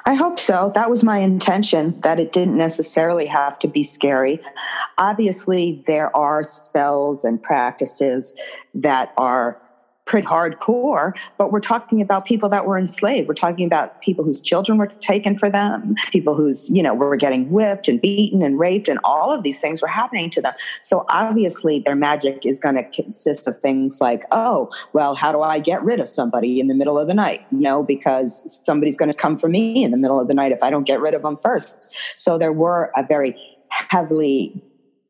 I 0.05 0.15
hope 0.15 0.39
so. 0.39 0.73
That 0.75 0.89
was 0.89 1.05
my 1.05 1.19
intention, 1.19 2.01
that 2.01 2.19
it 2.19 2.33
didn't 2.33 2.57
necessarily 2.57 3.25
have 3.27 3.57
to 3.59 3.69
be 3.69 3.83
scary. 3.83 4.41
Obviously, 4.97 5.81
there 5.87 6.13
are 6.15 6.43
spells 6.43 7.23
and 7.23 7.41
practices 7.41 8.33
that 8.73 9.13
are 9.17 9.61
pretty 10.05 10.27
hardcore, 10.27 11.13
but 11.37 11.51
we're 11.51 11.59
talking 11.59 12.01
about 12.01 12.25
people 12.25 12.49
that 12.49 12.65
were 12.65 12.77
enslaved. 12.77 13.27
We're 13.27 13.33
talking 13.33 13.65
about 13.65 14.01
people 14.01 14.25
whose 14.25 14.41
children 14.41 14.77
were 14.77 14.87
taken 14.99 15.37
for 15.37 15.49
them, 15.49 15.95
people 16.11 16.35
whose, 16.35 16.69
you 16.69 16.83
know, 16.83 16.93
were 16.93 17.15
getting 17.15 17.49
whipped 17.49 17.87
and 17.87 18.01
beaten 18.01 18.41
and 18.41 18.59
raped, 18.59 18.87
and 18.87 18.99
all 19.03 19.31
of 19.31 19.43
these 19.43 19.59
things 19.59 19.81
were 19.81 19.87
happening 19.87 20.29
to 20.31 20.41
them. 20.41 20.53
So 20.81 21.05
obviously, 21.09 21.79
their 21.79 21.95
magic 21.95 22.45
is 22.45 22.59
going 22.59 22.75
to 22.75 22.83
consist 22.89 23.47
of 23.47 23.57
things 23.59 23.99
like, 24.01 24.23
oh, 24.31 24.69
well, 24.93 25.15
how 25.15 25.31
do 25.31 25.41
I 25.41 25.59
get 25.59 25.83
rid 25.83 25.99
of 25.99 26.07
somebody 26.07 26.59
in 26.59 26.67
the 26.67 26.75
middle 26.75 26.99
of 26.99 27.07
the 27.07 27.13
night? 27.13 27.41
You 27.51 27.61
know, 27.61 27.83
because 27.83 28.61
somebody's 28.65 28.97
going 28.97 29.09
to 29.09 29.17
come 29.17 29.37
for 29.37 29.47
me 29.47 29.83
in 29.83 29.91
the 29.91 29.97
middle 29.97 30.19
of 30.19 30.27
the 30.27 30.33
night 30.33 30.51
if 30.51 30.61
I 30.61 30.69
don't 30.69 30.85
get 30.85 30.99
rid 30.99 31.13
of 31.13 31.21
them 31.21 31.37
first. 31.37 31.89
So 32.15 32.37
there 32.37 32.53
were 32.53 32.91
a 32.97 33.05
very 33.05 33.35
heavily 33.69 34.63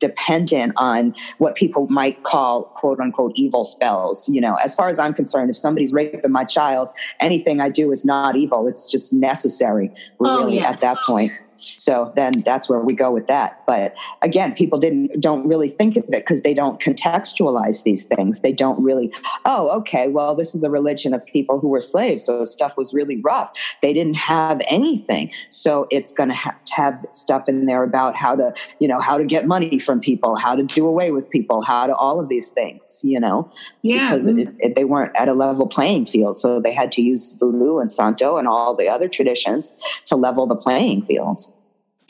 dependent 0.04 0.74
on 0.76 1.16
what 1.38 1.56
people 1.56 1.88
might 1.88 2.24
call 2.24 2.66
quote 2.76 3.00
unquote 3.00 3.32
evil 3.36 3.64
spells. 3.64 4.28
You 4.28 4.42
know, 4.42 4.56
as 4.56 4.76
far 4.76 4.90
as 4.90 5.00
I'm 5.00 5.14
concerned, 5.14 5.50
if 5.50 5.56
somebody's 5.56 5.94
raping 5.94 6.30
my 6.30 6.44
child, 6.44 6.92
anything 7.22 7.62
I 7.62 7.70
do 7.70 7.90
is 7.94 8.04
not 8.04 8.36
evil. 8.36 8.68
It's 8.68 8.86
just 8.86 9.14
necessary. 9.14 9.90
We're 10.20 10.30
oh, 10.30 10.38
really 10.40 10.56
yes. 10.56 10.74
at 10.74 10.82
that 10.82 10.98
point. 11.08 11.32
So 11.78 12.12
then 12.16 12.44
that's 12.46 12.70
where 12.70 12.80
we 12.80 12.94
go 12.94 13.12
with 13.12 13.28
that. 13.28 13.64
But 13.66 13.94
again, 14.22 14.54
people 14.54 14.80
didn't 14.80 15.20
don't 15.20 15.48
really 15.48 15.70
think 15.70 15.98
of 15.98 16.04
it 16.06 16.12
because 16.12 16.42
they 16.42 16.54
don't 16.54 16.80
contextualize 16.80 17.84
these 17.84 18.04
things. 18.04 18.42
They 18.42 18.52
don't 18.52 18.82
really, 18.84 19.12
oh, 19.46 19.70
okay, 19.80 20.08
well, 20.08 20.36
this 20.36 20.54
is 20.56 20.64
a 20.64 20.70
religion 20.70 21.14
of 21.14 21.26
people 21.26 21.60
who 21.60 21.70
were 21.70 21.80
slaves, 21.80 22.24
so 22.24 22.44
stuff 22.44 22.76
was 22.78 22.94
really 22.94 23.22
rough. 23.22 23.52
They 23.82 23.94
didn't 23.94 24.16
have 24.16 24.62
anything, 24.70 25.32
so 25.50 25.88
it's 25.92 26.12
going 26.12 26.30
to 26.30 26.36
have 26.36 26.64
to 26.66 26.74
have 26.76 27.06
stuff 27.14 27.48
in 27.48 27.66
there 27.66 27.84
about 27.84 28.16
how 28.16 28.36
to, 28.36 28.54
you 28.80 28.88
know, 28.88 29.00
how 29.00 29.18
to 29.18 29.26
get 29.26 29.48
money 29.48 29.80
from 29.80 30.00
people, 30.00 30.36
how 30.36 30.56
to 30.56 30.64
do 30.64 30.86
away 30.86 31.12
with 31.12 31.30
people, 31.30 31.62
how 31.62 31.88
to 31.88 31.96
all 31.96 32.20
of 32.20 32.30
these 32.30 32.50
things, 32.50 33.02
you 33.04 33.20
know, 33.20 33.50
yeah, 33.82 34.10
because 34.10 34.28
it, 34.28 34.36
mm-hmm. 34.36 34.56
it, 34.60 34.76
they 34.76 34.86
weren't 34.86 35.16
at 35.16 35.28
a 35.28 35.34
level 35.34 35.68
playing 35.68 36.06
field, 36.06 36.38
so 36.38 36.60
they 36.60 36.74
had 36.74 36.92
to 36.94 37.02
use 37.02 37.34
voodoo 37.34 37.80
and 37.80 37.92
santo 37.92 38.38
and 38.38 38.48
all 38.48 38.76
the 38.76 38.88
other 38.88 39.08
traditions 39.08 39.80
to 40.06 40.16
level 40.16 40.48
the 40.48 40.56
playing 40.56 41.06
field 41.06 41.53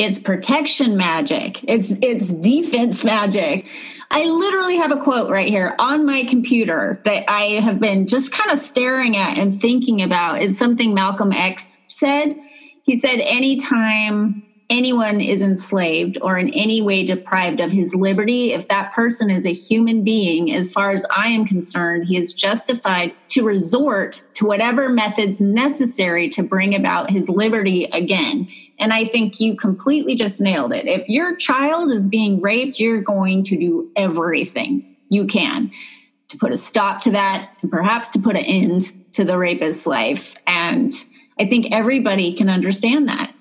it's 0.03 0.19
protection 0.19 0.97
magic. 0.97 1.63
It's 1.63 1.91
it's 2.01 2.33
defense 2.33 3.03
magic. 3.03 3.65
I 4.11 4.25
literally 4.25 4.77
have 4.77 4.91
a 4.91 4.97
quote 4.97 5.31
right 5.31 5.47
here 5.47 5.73
on 5.79 6.05
my 6.05 6.23
computer 6.25 7.01
that 7.05 7.27
i 7.31 7.59
have 7.61 7.79
been 7.79 8.05
just 8.05 8.31
kind 8.31 8.51
of 8.51 8.59
staring 8.59 9.17
at 9.17 9.39
and 9.39 9.59
thinking 9.59 10.01
about. 10.01 10.41
It's 10.41 10.59
something 10.59 10.93
malcolm 10.93 11.31
x 11.31 11.79
said. 11.87 12.35
He 12.83 12.99
said 12.99 13.19
anytime 13.19 14.43
anyone 14.69 15.21
is 15.21 15.41
enslaved 15.41 16.17
or 16.21 16.37
in 16.37 16.49
any 16.49 16.81
way 16.81 17.05
deprived 17.05 17.59
of 17.59 17.71
his 17.71 17.93
liberty, 17.93 18.53
if 18.53 18.67
that 18.67 18.93
person 18.93 19.29
is 19.29 19.45
a 19.45 19.53
human 19.53 20.03
being, 20.03 20.51
as 20.51 20.71
far 20.71 20.91
as 20.91 21.05
I 21.09 21.27
am 21.27 21.45
concerned, 21.45 22.05
he 22.05 22.17
is 22.17 22.33
justified 22.33 23.13
to 23.29 23.43
resort 23.43 24.23
to 24.35 24.45
whatever 24.45 24.89
methods 24.89 25.41
necessary 25.41 26.27
to 26.29 26.43
bring 26.43 26.73
about 26.75 27.09
his 27.09 27.29
liberty 27.29 27.85
again. 27.85 28.47
And 28.83 28.91
I 28.91 29.05
think 29.05 29.39
you 29.39 29.55
completely 29.55 30.13
just 30.13 30.41
nailed 30.41 30.73
it. 30.73 30.87
If 30.87 31.07
your 31.07 31.37
child 31.37 31.89
is 31.89 32.05
being 32.05 32.41
raped, 32.41 32.81
you're 32.81 33.01
going 33.01 33.45
to 33.45 33.57
do 33.57 33.89
everything 33.95 34.97
you 35.07 35.25
can 35.25 35.71
to 36.27 36.37
put 36.37 36.51
a 36.51 36.57
stop 36.57 36.99
to 37.03 37.11
that 37.11 37.49
and 37.61 37.71
perhaps 37.71 38.09
to 38.09 38.19
put 38.19 38.35
an 38.35 38.43
end 38.43 38.91
to 39.13 39.23
the 39.23 39.37
rapist's 39.37 39.87
life. 39.87 40.35
And 40.47 40.93
I 41.39 41.45
think 41.45 41.67
everybody 41.71 42.33
can 42.33 42.49
understand 42.49 43.07
that. 43.07 43.33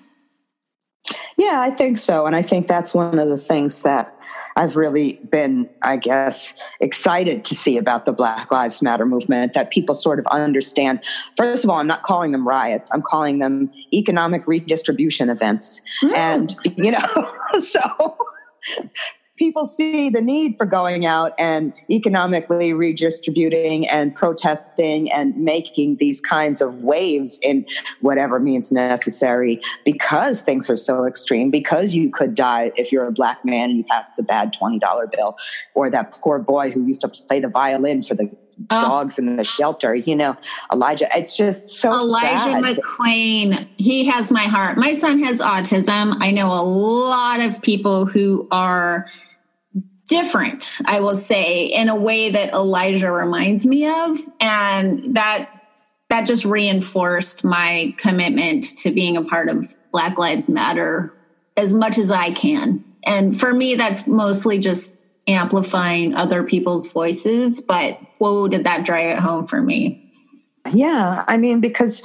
Yeah, 1.37 1.59
I 1.59 1.71
think 1.71 1.97
so. 1.97 2.25
And 2.25 2.37
I 2.37 2.41
think 2.41 2.67
that's 2.67 2.93
one 2.93 3.19
of 3.19 3.27
the 3.27 3.37
things 3.37 3.79
that 3.79 4.17
I've 4.55 4.75
really 4.75 5.19
been, 5.29 5.69
I 5.81 5.97
guess, 5.97 6.53
excited 6.79 7.45
to 7.45 7.55
see 7.55 7.77
about 7.77 8.05
the 8.05 8.13
Black 8.13 8.51
Lives 8.51 8.81
Matter 8.81 9.05
movement 9.05 9.53
that 9.53 9.71
people 9.71 9.95
sort 9.95 10.19
of 10.19 10.25
understand. 10.27 10.99
First 11.37 11.63
of 11.63 11.69
all, 11.69 11.79
I'm 11.79 11.87
not 11.87 12.03
calling 12.03 12.31
them 12.31 12.47
riots, 12.47 12.89
I'm 12.93 13.01
calling 13.01 13.39
them 13.39 13.71
economic 13.93 14.47
redistribution 14.47 15.29
events. 15.29 15.81
Mm. 16.03 16.15
And, 16.15 16.55
you 16.77 16.91
know, 16.91 17.31
so 17.61 18.17
people 19.37 19.65
see 19.65 20.09
the 20.09 20.21
need 20.21 20.55
for 20.57 20.65
going 20.65 21.05
out 21.05 21.33
and 21.39 21.73
economically 21.89 22.73
redistributing 22.73 23.87
and 23.87 24.13
protesting 24.13 25.11
and 25.11 25.35
making 25.35 25.97
these 25.99 26.21
kinds 26.21 26.61
of 26.61 26.75
waves 26.75 27.39
in 27.41 27.65
whatever 28.01 28.39
means 28.39 28.71
necessary 28.71 29.59
because 29.85 30.41
things 30.41 30.69
are 30.69 30.77
so 30.77 31.05
extreme, 31.05 31.49
because 31.49 31.93
you 31.93 32.09
could 32.11 32.35
die 32.35 32.71
if 32.75 32.91
you're 32.91 33.07
a 33.07 33.11
black 33.11 33.39
man 33.43 33.69
and 33.69 33.77
you 33.79 33.83
passed 33.89 34.11
a 34.19 34.23
bad 34.23 34.53
$20 34.61 34.79
bill, 35.11 35.35
or 35.73 35.89
that 35.89 36.11
poor 36.21 36.39
boy 36.39 36.71
who 36.71 36.85
used 36.85 37.01
to 37.01 37.09
play 37.27 37.39
the 37.39 37.49
violin 37.49 38.03
for 38.03 38.15
the 38.15 38.29
Oh. 38.69 38.81
dogs 38.81 39.19
in 39.19 39.35
the 39.35 39.43
shelter. 39.43 39.95
You 39.95 40.15
know, 40.15 40.37
Elijah. 40.71 41.07
It's 41.15 41.35
just 41.35 41.69
so 41.69 41.93
Elijah 41.93 42.27
sad. 42.27 42.63
McClain. 42.63 43.67
He 43.77 44.05
has 44.05 44.31
my 44.31 44.43
heart. 44.43 44.77
My 44.77 44.93
son 44.93 45.23
has 45.23 45.39
autism. 45.39 46.17
I 46.19 46.31
know 46.31 46.51
a 46.51 46.63
lot 46.63 47.39
of 47.39 47.61
people 47.61 48.05
who 48.05 48.47
are 48.51 49.07
different. 50.07 50.79
I 50.85 50.99
will 50.99 51.15
say 51.15 51.65
in 51.65 51.89
a 51.89 51.95
way 51.95 52.31
that 52.31 52.53
Elijah 52.53 53.11
reminds 53.11 53.65
me 53.65 53.87
of, 53.87 54.19
and 54.39 55.15
that 55.15 55.49
that 56.09 56.27
just 56.27 56.45
reinforced 56.45 57.43
my 57.43 57.95
commitment 57.97 58.77
to 58.77 58.91
being 58.91 59.17
a 59.17 59.23
part 59.23 59.49
of 59.49 59.75
Black 59.91 60.19
Lives 60.19 60.49
Matter 60.49 61.13
as 61.57 61.73
much 61.73 61.97
as 61.97 62.11
I 62.11 62.31
can. 62.31 62.83
And 63.03 63.39
for 63.39 63.53
me, 63.53 63.75
that's 63.75 64.05
mostly 64.07 64.59
just 64.59 65.07
amplifying 65.27 66.15
other 66.15 66.43
people's 66.43 66.87
voices, 66.87 67.61
but 67.61 67.99
whoa, 68.17 68.47
did 68.47 68.63
that 68.65 68.85
drive 68.85 69.17
it 69.17 69.19
home 69.19 69.47
for 69.47 69.61
me? 69.61 69.99
Yeah, 70.71 71.23
I 71.27 71.37
mean, 71.37 71.59
because 71.59 72.03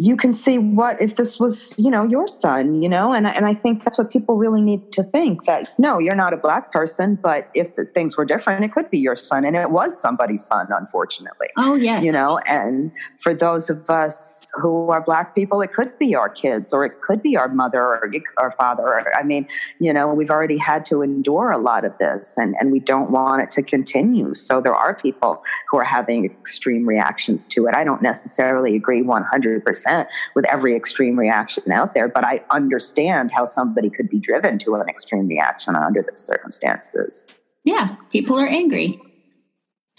you 0.00 0.16
can 0.16 0.32
see 0.32 0.58
what 0.58 1.00
if 1.02 1.16
this 1.16 1.40
was 1.40 1.74
you 1.76 1.90
know 1.90 2.04
your 2.04 2.28
son 2.28 2.80
you 2.80 2.88
know? 2.88 3.12
And, 3.12 3.26
and 3.26 3.46
i 3.46 3.54
think 3.54 3.84
that's 3.84 3.98
what 3.98 4.10
people 4.10 4.36
really 4.36 4.60
need 4.60 4.92
to 4.92 5.02
think 5.02 5.44
that 5.44 5.68
no 5.78 5.98
you're 5.98 6.14
not 6.14 6.32
a 6.32 6.36
black 6.36 6.72
person 6.72 7.18
but 7.20 7.50
if 7.54 7.72
things 7.94 8.16
were 8.16 8.24
different 8.24 8.64
it 8.64 8.72
could 8.72 8.90
be 8.90 8.98
your 8.98 9.16
son 9.16 9.44
and 9.44 9.56
it 9.56 9.70
was 9.70 10.00
somebody's 10.00 10.44
son 10.44 10.66
unfortunately. 10.70 11.48
Oh 11.56 11.74
yes. 11.74 12.04
You 12.04 12.12
know 12.12 12.38
and 12.46 12.92
for 13.18 13.34
those 13.34 13.68
of 13.70 13.90
us 13.90 14.50
who 14.54 14.90
are 14.90 15.00
black 15.00 15.34
people 15.34 15.60
it 15.62 15.72
could 15.72 15.98
be 15.98 16.14
our 16.14 16.28
kids 16.28 16.72
or 16.72 16.84
it 16.84 17.00
could 17.00 17.22
be 17.22 17.36
our 17.36 17.48
mother 17.48 17.82
or 17.82 18.10
our 18.38 18.52
father 18.52 19.12
i 19.16 19.22
mean 19.22 19.46
you 19.80 19.92
know 19.92 20.12
we've 20.14 20.30
already 20.30 20.58
had 20.58 20.86
to 20.86 21.02
endure 21.02 21.50
a 21.50 21.58
lot 21.58 21.84
of 21.84 21.96
this 21.98 22.38
and, 22.38 22.54
and 22.60 22.70
we 22.70 22.78
don't 22.78 23.10
want 23.10 23.42
it 23.42 23.50
to 23.50 23.62
continue. 23.62 24.34
So 24.34 24.60
there 24.60 24.74
are 24.74 24.94
people 24.94 25.42
who 25.68 25.78
are 25.78 25.84
having 25.84 26.24
extreme 26.24 26.86
reactions 26.86 27.46
to 27.48 27.66
it. 27.66 27.74
I 27.74 27.84
don't 27.84 28.02
necessarily 28.02 28.76
agree 28.76 29.02
100% 29.02 29.87
with 30.34 30.44
every 30.46 30.74
extreme 30.76 31.18
reaction 31.18 31.70
out 31.72 31.94
there, 31.94 32.08
but 32.08 32.24
I 32.24 32.44
understand 32.50 33.30
how 33.32 33.44
somebody 33.44 33.90
could 33.90 34.08
be 34.08 34.18
driven 34.18 34.58
to 34.60 34.74
an 34.74 34.88
extreme 34.88 35.28
reaction 35.28 35.76
under 35.76 36.02
the 36.02 36.16
circumstances. 36.16 37.26
Yeah, 37.64 37.96
people 38.10 38.38
are 38.38 38.46
angry 38.46 39.00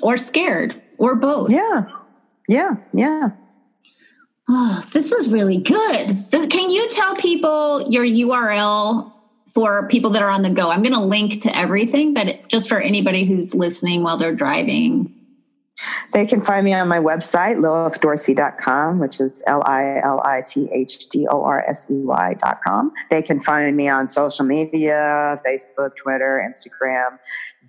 or 0.02 0.18
scared 0.18 0.82
or 0.98 1.16
both. 1.16 1.52
Yeah, 1.52 1.84
yeah, 2.48 2.76
yeah. 2.94 3.30
Oh, 4.50 4.84
this 4.94 5.12
was 5.12 5.30
really 5.30 5.58
good. 5.58 6.26
Can 6.32 6.72
you 6.72 6.90
tell 6.90 7.16
people 7.16 7.86
your 7.90 8.04
URL 8.04 9.14
for 9.54 9.88
people 9.90 10.10
that 10.12 10.24
are 10.24 10.30
on 10.30 10.42
the 10.42 10.50
go? 10.50 10.72
I'm 10.72 10.82
going 10.82 10.94
to 10.96 11.02
link 11.02 11.42
to 11.42 11.56
everything, 11.56 12.16
but 12.16 12.48
just 12.48 12.68
for 12.68 12.80
anybody 12.80 13.26
who's 13.26 13.54
listening 13.54 14.02
while 14.02 14.18
they're 14.18 14.34
driving. 14.34 15.14
They 16.12 16.26
can 16.26 16.42
find 16.42 16.66
me 16.66 16.74
on 16.74 16.88
my 16.88 17.00
website, 17.00 17.58
lilithdorsey.com, 17.58 19.00
which 19.00 19.20
is 19.20 19.42
L 19.48 19.64
I 19.66 20.00
L 20.04 20.22
I 20.24 20.42
T 20.46 20.70
H 20.74 21.08
D 21.10 21.28
O 21.30 21.44
R 21.44 21.64
S 21.68 21.88
E 21.90 21.94
Y.com. 21.94 22.92
They 23.10 23.22
can 23.22 23.40
find 23.42 23.76
me 23.76 23.88
on 23.88 24.08
social 24.08 24.46
media 24.46 25.40
Facebook, 25.46 25.96
Twitter, 25.96 26.46
Instagram. 26.46 27.18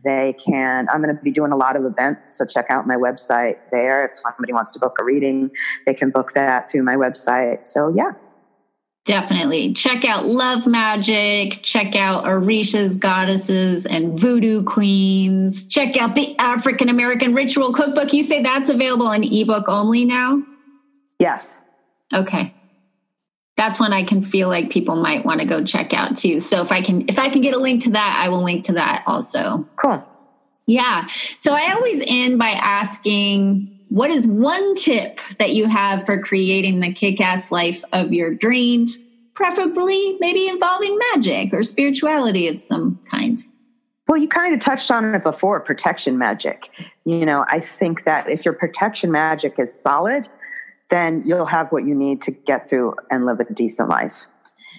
They 0.03 0.35
can, 0.45 0.89
I'm 0.91 1.03
going 1.03 1.15
to 1.15 1.23
be 1.23 1.31
doing 1.31 1.53
a 1.53 1.57
lot 1.57 1.77
of 1.77 1.85
events, 1.85 2.39
so 2.39 2.47
check 2.47 2.67
out 2.71 2.87
my 2.87 2.97
website 2.97 3.59
there. 3.71 4.07
If 4.07 4.19
somebody 4.19 4.53
wants 4.53 4.71
to 4.73 4.79
book 4.79 4.97
a 4.99 5.05
reading, 5.05 5.51
they 5.85 5.93
can 5.93 6.11
book 6.11 6.33
that 6.33 6.71
through 6.71 6.85
my 6.85 6.97
website. 6.97 7.67
So, 7.67 7.93
yeah, 7.95 8.13
Definitely. 9.11 9.73
Check 9.73 10.05
out 10.05 10.27
Love 10.27 10.69
Magic. 10.69 11.65
Check 11.65 11.97
out 11.97 12.23
Orisha's 12.23 12.97
Goddesses 12.97 13.85
and 13.85 14.17
Voodoo 14.17 14.63
Queens. 14.63 15.67
Check 15.67 15.97
out 15.97 16.15
the 16.15 16.39
African 16.39 16.89
American 16.89 17.35
Ritual 17.35 17.73
Cookbook. 17.73 18.13
You 18.13 18.23
say 18.23 18.41
that's 18.41 18.69
available 18.69 19.11
in 19.11 19.25
ebook 19.25 19.69
only 19.69 20.05
now? 20.05 20.41
Yes. 21.19 21.61
Okay. 22.15 22.55
That's 23.57 23.81
when 23.81 23.93
I 23.93 24.05
can 24.05 24.25
feel 24.25 24.49
like 24.49 24.71
people 24.71 24.95
might 24.95 25.25
want 25.25 25.41
to 25.41 25.45
go 25.45 25.65
check 25.65 25.93
out 25.93 26.17
too. 26.17 26.39
So 26.39 26.63
if 26.63 26.71
I 26.71 26.81
can 26.81 27.05
if 27.09 27.19
I 27.19 27.31
can 27.31 27.43
get 27.43 27.53
a 27.53 27.59
link 27.59 27.83
to 27.83 27.91
that, 27.91 28.17
I 28.23 28.29
will 28.29 28.45
link 28.45 28.65
to 28.67 28.75
that 28.75 29.03
also. 29.09 29.67
Cool. 29.75 30.09
Yeah. 30.67 31.09
So 31.37 31.53
I 31.53 31.73
always 31.73 32.01
end 32.07 32.39
by 32.39 32.51
asking 32.51 33.77
what 33.91 34.11
is 34.11 34.27
one 34.27 34.77
tip 34.77 35.21
that 35.39 35.53
you 35.53 35.67
have 35.67 36.07
for 36.07 36.23
creating 36.23 36.81
the 36.81 36.93
kick 36.93 37.21
ass 37.21 37.51
life 37.51 37.85
of 37.93 38.13
your 38.13 38.33
dreams, 38.33 38.99
preferably 39.35 40.17
maybe 40.21 40.49
involving 40.49 40.99
magic 41.13 41.53
or 41.53 41.65
spirituality 41.65 42.47
of 42.47 42.59
some 42.61 43.01
kind? 43.11 43.39
Well, 44.07 44.19
you 44.19 44.29
kind 44.29 44.55
of 44.55 44.61
touched 44.61 44.91
on 44.91 45.15
it 45.15 45.25
before 45.25 45.61
protection 45.61 46.19
magic. 46.19 46.71
You 47.05 47.27
know, 47.27 47.45
I 47.49 47.59
think 47.61 48.05
that 48.05 48.31
if 48.31 48.45
your 48.45 48.55
protection 48.55 49.11
magic 49.11 49.55
is 49.59 49.73
solid, 49.73 50.29
then 50.89 51.23
you'll 51.27 51.47
have 51.47 51.71
what 51.71 51.85
you 51.85 51.95
need 51.95 52.23
to 52.23 52.31
get 52.31 52.69
through 52.69 52.95
and 53.11 53.27
live 53.27 53.41
a 53.41 53.53
decent 53.53 53.89
life. 53.89 54.27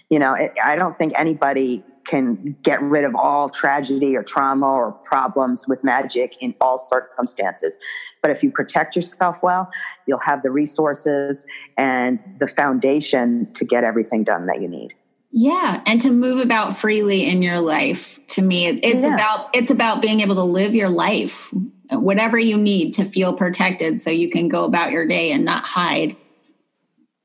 You 0.10 0.20
know, 0.20 0.34
it, 0.34 0.54
I 0.64 0.76
don't 0.78 0.96
think 0.96 1.14
anybody 1.18 1.84
can 2.06 2.56
get 2.64 2.82
rid 2.82 3.04
of 3.04 3.16
all 3.16 3.50
tragedy 3.50 4.16
or 4.16 4.24
trauma 4.24 4.68
or 4.68 4.92
problems 4.92 5.68
with 5.68 5.84
magic 5.84 6.36
in 6.42 6.56
all 6.60 6.78
circumstances. 6.78 7.78
But 8.22 8.32
if 8.32 8.44
you 8.44 8.52
protect 8.52 8.96
yourself 8.96 9.42
well, 9.42 9.70
you'll 10.06 10.20
have 10.20 10.44
the 10.44 10.52
resources 10.52 11.46
and 11.78 12.20
the 12.40 12.48
foundation 12.48 13.52
to 13.54 13.66
get 13.66 13.84
everything 13.84 14.24
done 14.24 14.46
that 14.46 14.62
you 14.62 14.68
need. 14.68 14.94
Yeah, 15.32 15.82
and 15.86 16.02
to 16.02 16.12
move 16.12 16.42
about 16.42 16.78
freely 16.78 17.28
in 17.28 17.42
your 17.42 17.62
life. 17.62 18.20
To 18.30 18.42
me, 18.42 18.68
it's 18.68 19.04
yeah. 19.04 19.14
about 19.14 19.50
it's 19.54 19.72
about 19.72 20.02
being 20.02 20.20
able 20.20 20.36
to 20.36 20.44
live 20.44 20.76
your 20.76 20.90
life, 20.90 21.54
whatever 21.90 22.38
you 22.38 22.58
need 22.58 22.94
to 22.96 23.06
feel 23.06 23.34
protected, 23.34 24.02
so 24.02 24.10
you 24.10 24.30
can 24.30 24.50
go 24.50 24.66
about 24.66 24.92
your 24.92 25.08
day 25.08 25.32
and 25.32 25.46
not 25.46 25.66
hide. 25.66 26.18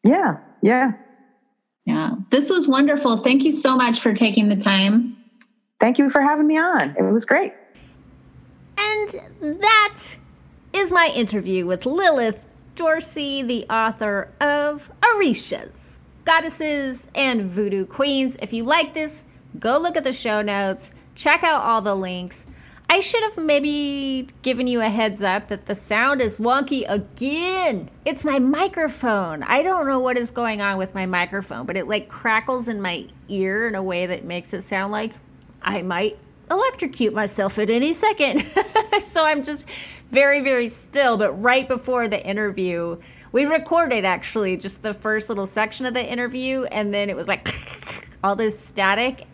Yeah, 0.04 0.36
yeah, 0.62 0.92
yeah. 1.84 2.12
This 2.30 2.48
was 2.48 2.68
wonderful. 2.68 3.16
Thank 3.16 3.42
you 3.42 3.50
so 3.50 3.74
much 3.74 3.98
for 3.98 4.14
taking 4.14 4.50
the 4.50 4.56
time. 4.56 5.16
Thank 5.80 5.98
you 5.98 6.08
for 6.08 6.20
having 6.20 6.46
me 6.46 6.58
on. 6.58 6.94
It 6.96 7.02
was 7.12 7.24
great. 7.24 7.52
And 8.78 9.08
that 9.60 10.02
is 10.76 10.92
my 10.92 11.06
interview 11.14 11.64
with 11.64 11.86
Lilith 11.86 12.46
Dorsey, 12.74 13.40
the 13.40 13.64
author 13.70 14.30
of 14.42 14.90
Orishas, 15.00 15.96
Goddesses, 16.26 17.08
and 17.14 17.50
Voodoo 17.50 17.86
Queens. 17.86 18.36
If 18.42 18.52
you 18.52 18.62
like 18.62 18.92
this, 18.92 19.24
go 19.58 19.78
look 19.78 19.96
at 19.96 20.04
the 20.04 20.12
show 20.12 20.42
notes, 20.42 20.92
check 21.14 21.42
out 21.42 21.62
all 21.62 21.80
the 21.80 21.94
links. 21.94 22.46
I 22.90 23.00
should 23.00 23.22
have 23.22 23.38
maybe 23.38 24.28
given 24.42 24.66
you 24.66 24.82
a 24.82 24.90
heads 24.90 25.22
up 25.22 25.48
that 25.48 25.64
the 25.64 25.74
sound 25.74 26.20
is 26.20 26.38
wonky 26.38 26.84
again. 26.86 27.88
It's 28.04 28.22
my 28.22 28.38
microphone. 28.38 29.44
I 29.44 29.62
don't 29.62 29.86
know 29.86 29.98
what 29.98 30.18
is 30.18 30.30
going 30.30 30.60
on 30.60 30.76
with 30.76 30.94
my 30.94 31.06
microphone, 31.06 31.64
but 31.64 31.78
it 31.78 31.88
like 31.88 32.10
crackles 32.10 32.68
in 32.68 32.82
my 32.82 33.06
ear 33.28 33.66
in 33.66 33.74
a 33.74 33.82
way 33.82 34.04
that 34.04 34.24
makes 34.24 34.52
it 34.52 34.62
sound 34.62 34.92
like 34.92 35.12
I 35.62 35.80
might 35.80 36.18
electrocute 36.50 37.14
myself 37.14 37.58
at 37.58 37.70
any 37.70 37.92
second. 37.92 38.46
so 39.00 39.24
I'm 39.24 39.42
just 39.42 39.66
very, 40.10 40.40
very 40.40 40.68
still. 40.68 41.16
But 41.16 41.32
right 41.32 41.66
before 41.66 42.08
the 42.08 42.24
interview, 42.24 42.98
we 43.32 43.44
recorded 43.44 44.04
actually 44.04 44.56
just 44.56 44.82
the 44.82 44.94
first 44.94 45.28
little 45.28 45.46
section 45.46 45.86
of 45.86 45.94
the 45.94 46.04
interview, 46.04 46.64
and 46.64 46.92
then 46.94 47.10
it 47.10 47.16
was 47.16 47.28
like 47.28 47.48
all 48.24 48.36
this 48.36 48.58
static. 48.58 49.26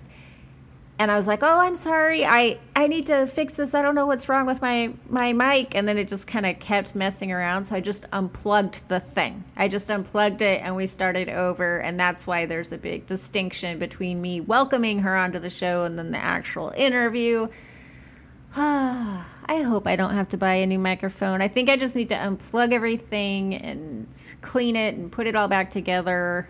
And 1.03 1.11
I 1.11 1.17
was 1.17 1.27
like, 1.27 1.43
"Oh, 1.43 1.59
I'm 1.59 1.75
sorry. 1.75 2.25
I 2.25 2.61
I 2.77 2.87
need 2.87 3.07
to 3.07 3.27
fix 3.27 3.55
this. 3.55 3.75
I 3.75 3.83
don't 3.83 3.97
know 3.97 4.07
what's 4.07 4.29
wrong 4.29 4.47
with 4.47 4.63
my 4.63 4.93
my 5.09 5.33
mic." 5.33 5.75
And 5.75 5.89
then 5.89 5.99
it 5.99 6.07
just 6.07 6.29
kind 6.29 6.47
of 6.47 6.61
kept 6.61 6.95
messing 6.95 7.33
around, 7.33 7.65
so 7.65 7.75
I 7.75 7.81
just 7.81 8.07
unplugged 8.13 8.89
the 8.89 9.01
thing. 9.01 9.43
I 9.57 9.67
just 9.67 9.91
unplugged 9.91 10.43
it 10.43 10.63
and 10.63 10.77
we 10.77 10.87
started 10.87 11.29
over, 11.29 11.79
and 11.79 11.99
that's 11.99 12.25
why 12.25 12.47
there's 12.47 12.71
a 12.71 12.79
big 12.79 13.09
distinction 13.09 13.81
between 13.81 14.23
me 14.23 14.41
welcoming 14.41 15.01
her 15.01 15.17
onto 15.17 15.41
the 15.41 15.51
show 15.51 15.83
and 15.83 15.99
then 15.99 16.13
the 16.13 16.23
actual 16.23 16.73
interview. 16.77 17.49
I 18.57 19.25
hope 19.49 19.89
I 19.89 19.97
don't 19.97 20.15
have 20.15 20.29
to 20.29 20.37
buy 20.37 20.55
a 20.55 20.69
new 20.69 20.79
microphone. 20.79 21.43
I 21.43 21.49
think 21.49 21.69
I 21.69 21.77
just 21.77 21.97
need 21.97 22.11
to 22.11 22.15
unplug 22.15 22.73
everything 22.73 23.57
and 23.57 24.07
clean 24.41 24.77
it 24.77 24.95
and 24.95 25.11
put 25.11 25.27
it 25.27 25.35
all 25.35 25.49
back 25.49 25.73
together. 25.73 26.49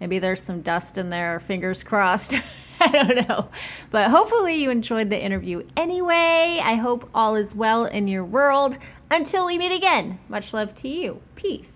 Maybe 0.00 0.18
there's 0.18 0.42
some 0.42 0.62
dust 0.62 0.96
in 0.96 1.10
there, 1.10 1.40
fingers 1.40 1.84
crossed. 1.84 2.36
I 2.80 2.88
don't 2.90 3.28
know. 3.28 3.48
But 3.90 4.10
hopefully 4.10 4.56
you 4.56 4.70
enjoyed 4.70 5.10
the 5.10 5.22
interview 5.22 5.64
anyway. 5.76 6.60
I 6.62 6.74
hope 6.74 7.08
all 7.14 7.34
is 7.34 7.54
well 7.54 7.84
in 7.86 8.08
your 8.08 8.24
world. 8.24 8.78
Until 9.10 9.46
we 9.46 9.56
meet 9.56 9.74
again, 9.74 10.18
much 10.28 10.52
love 10.52 10.74
to 10.76 10.88
you. 10.88 11.20
Peace. 11.36 11.75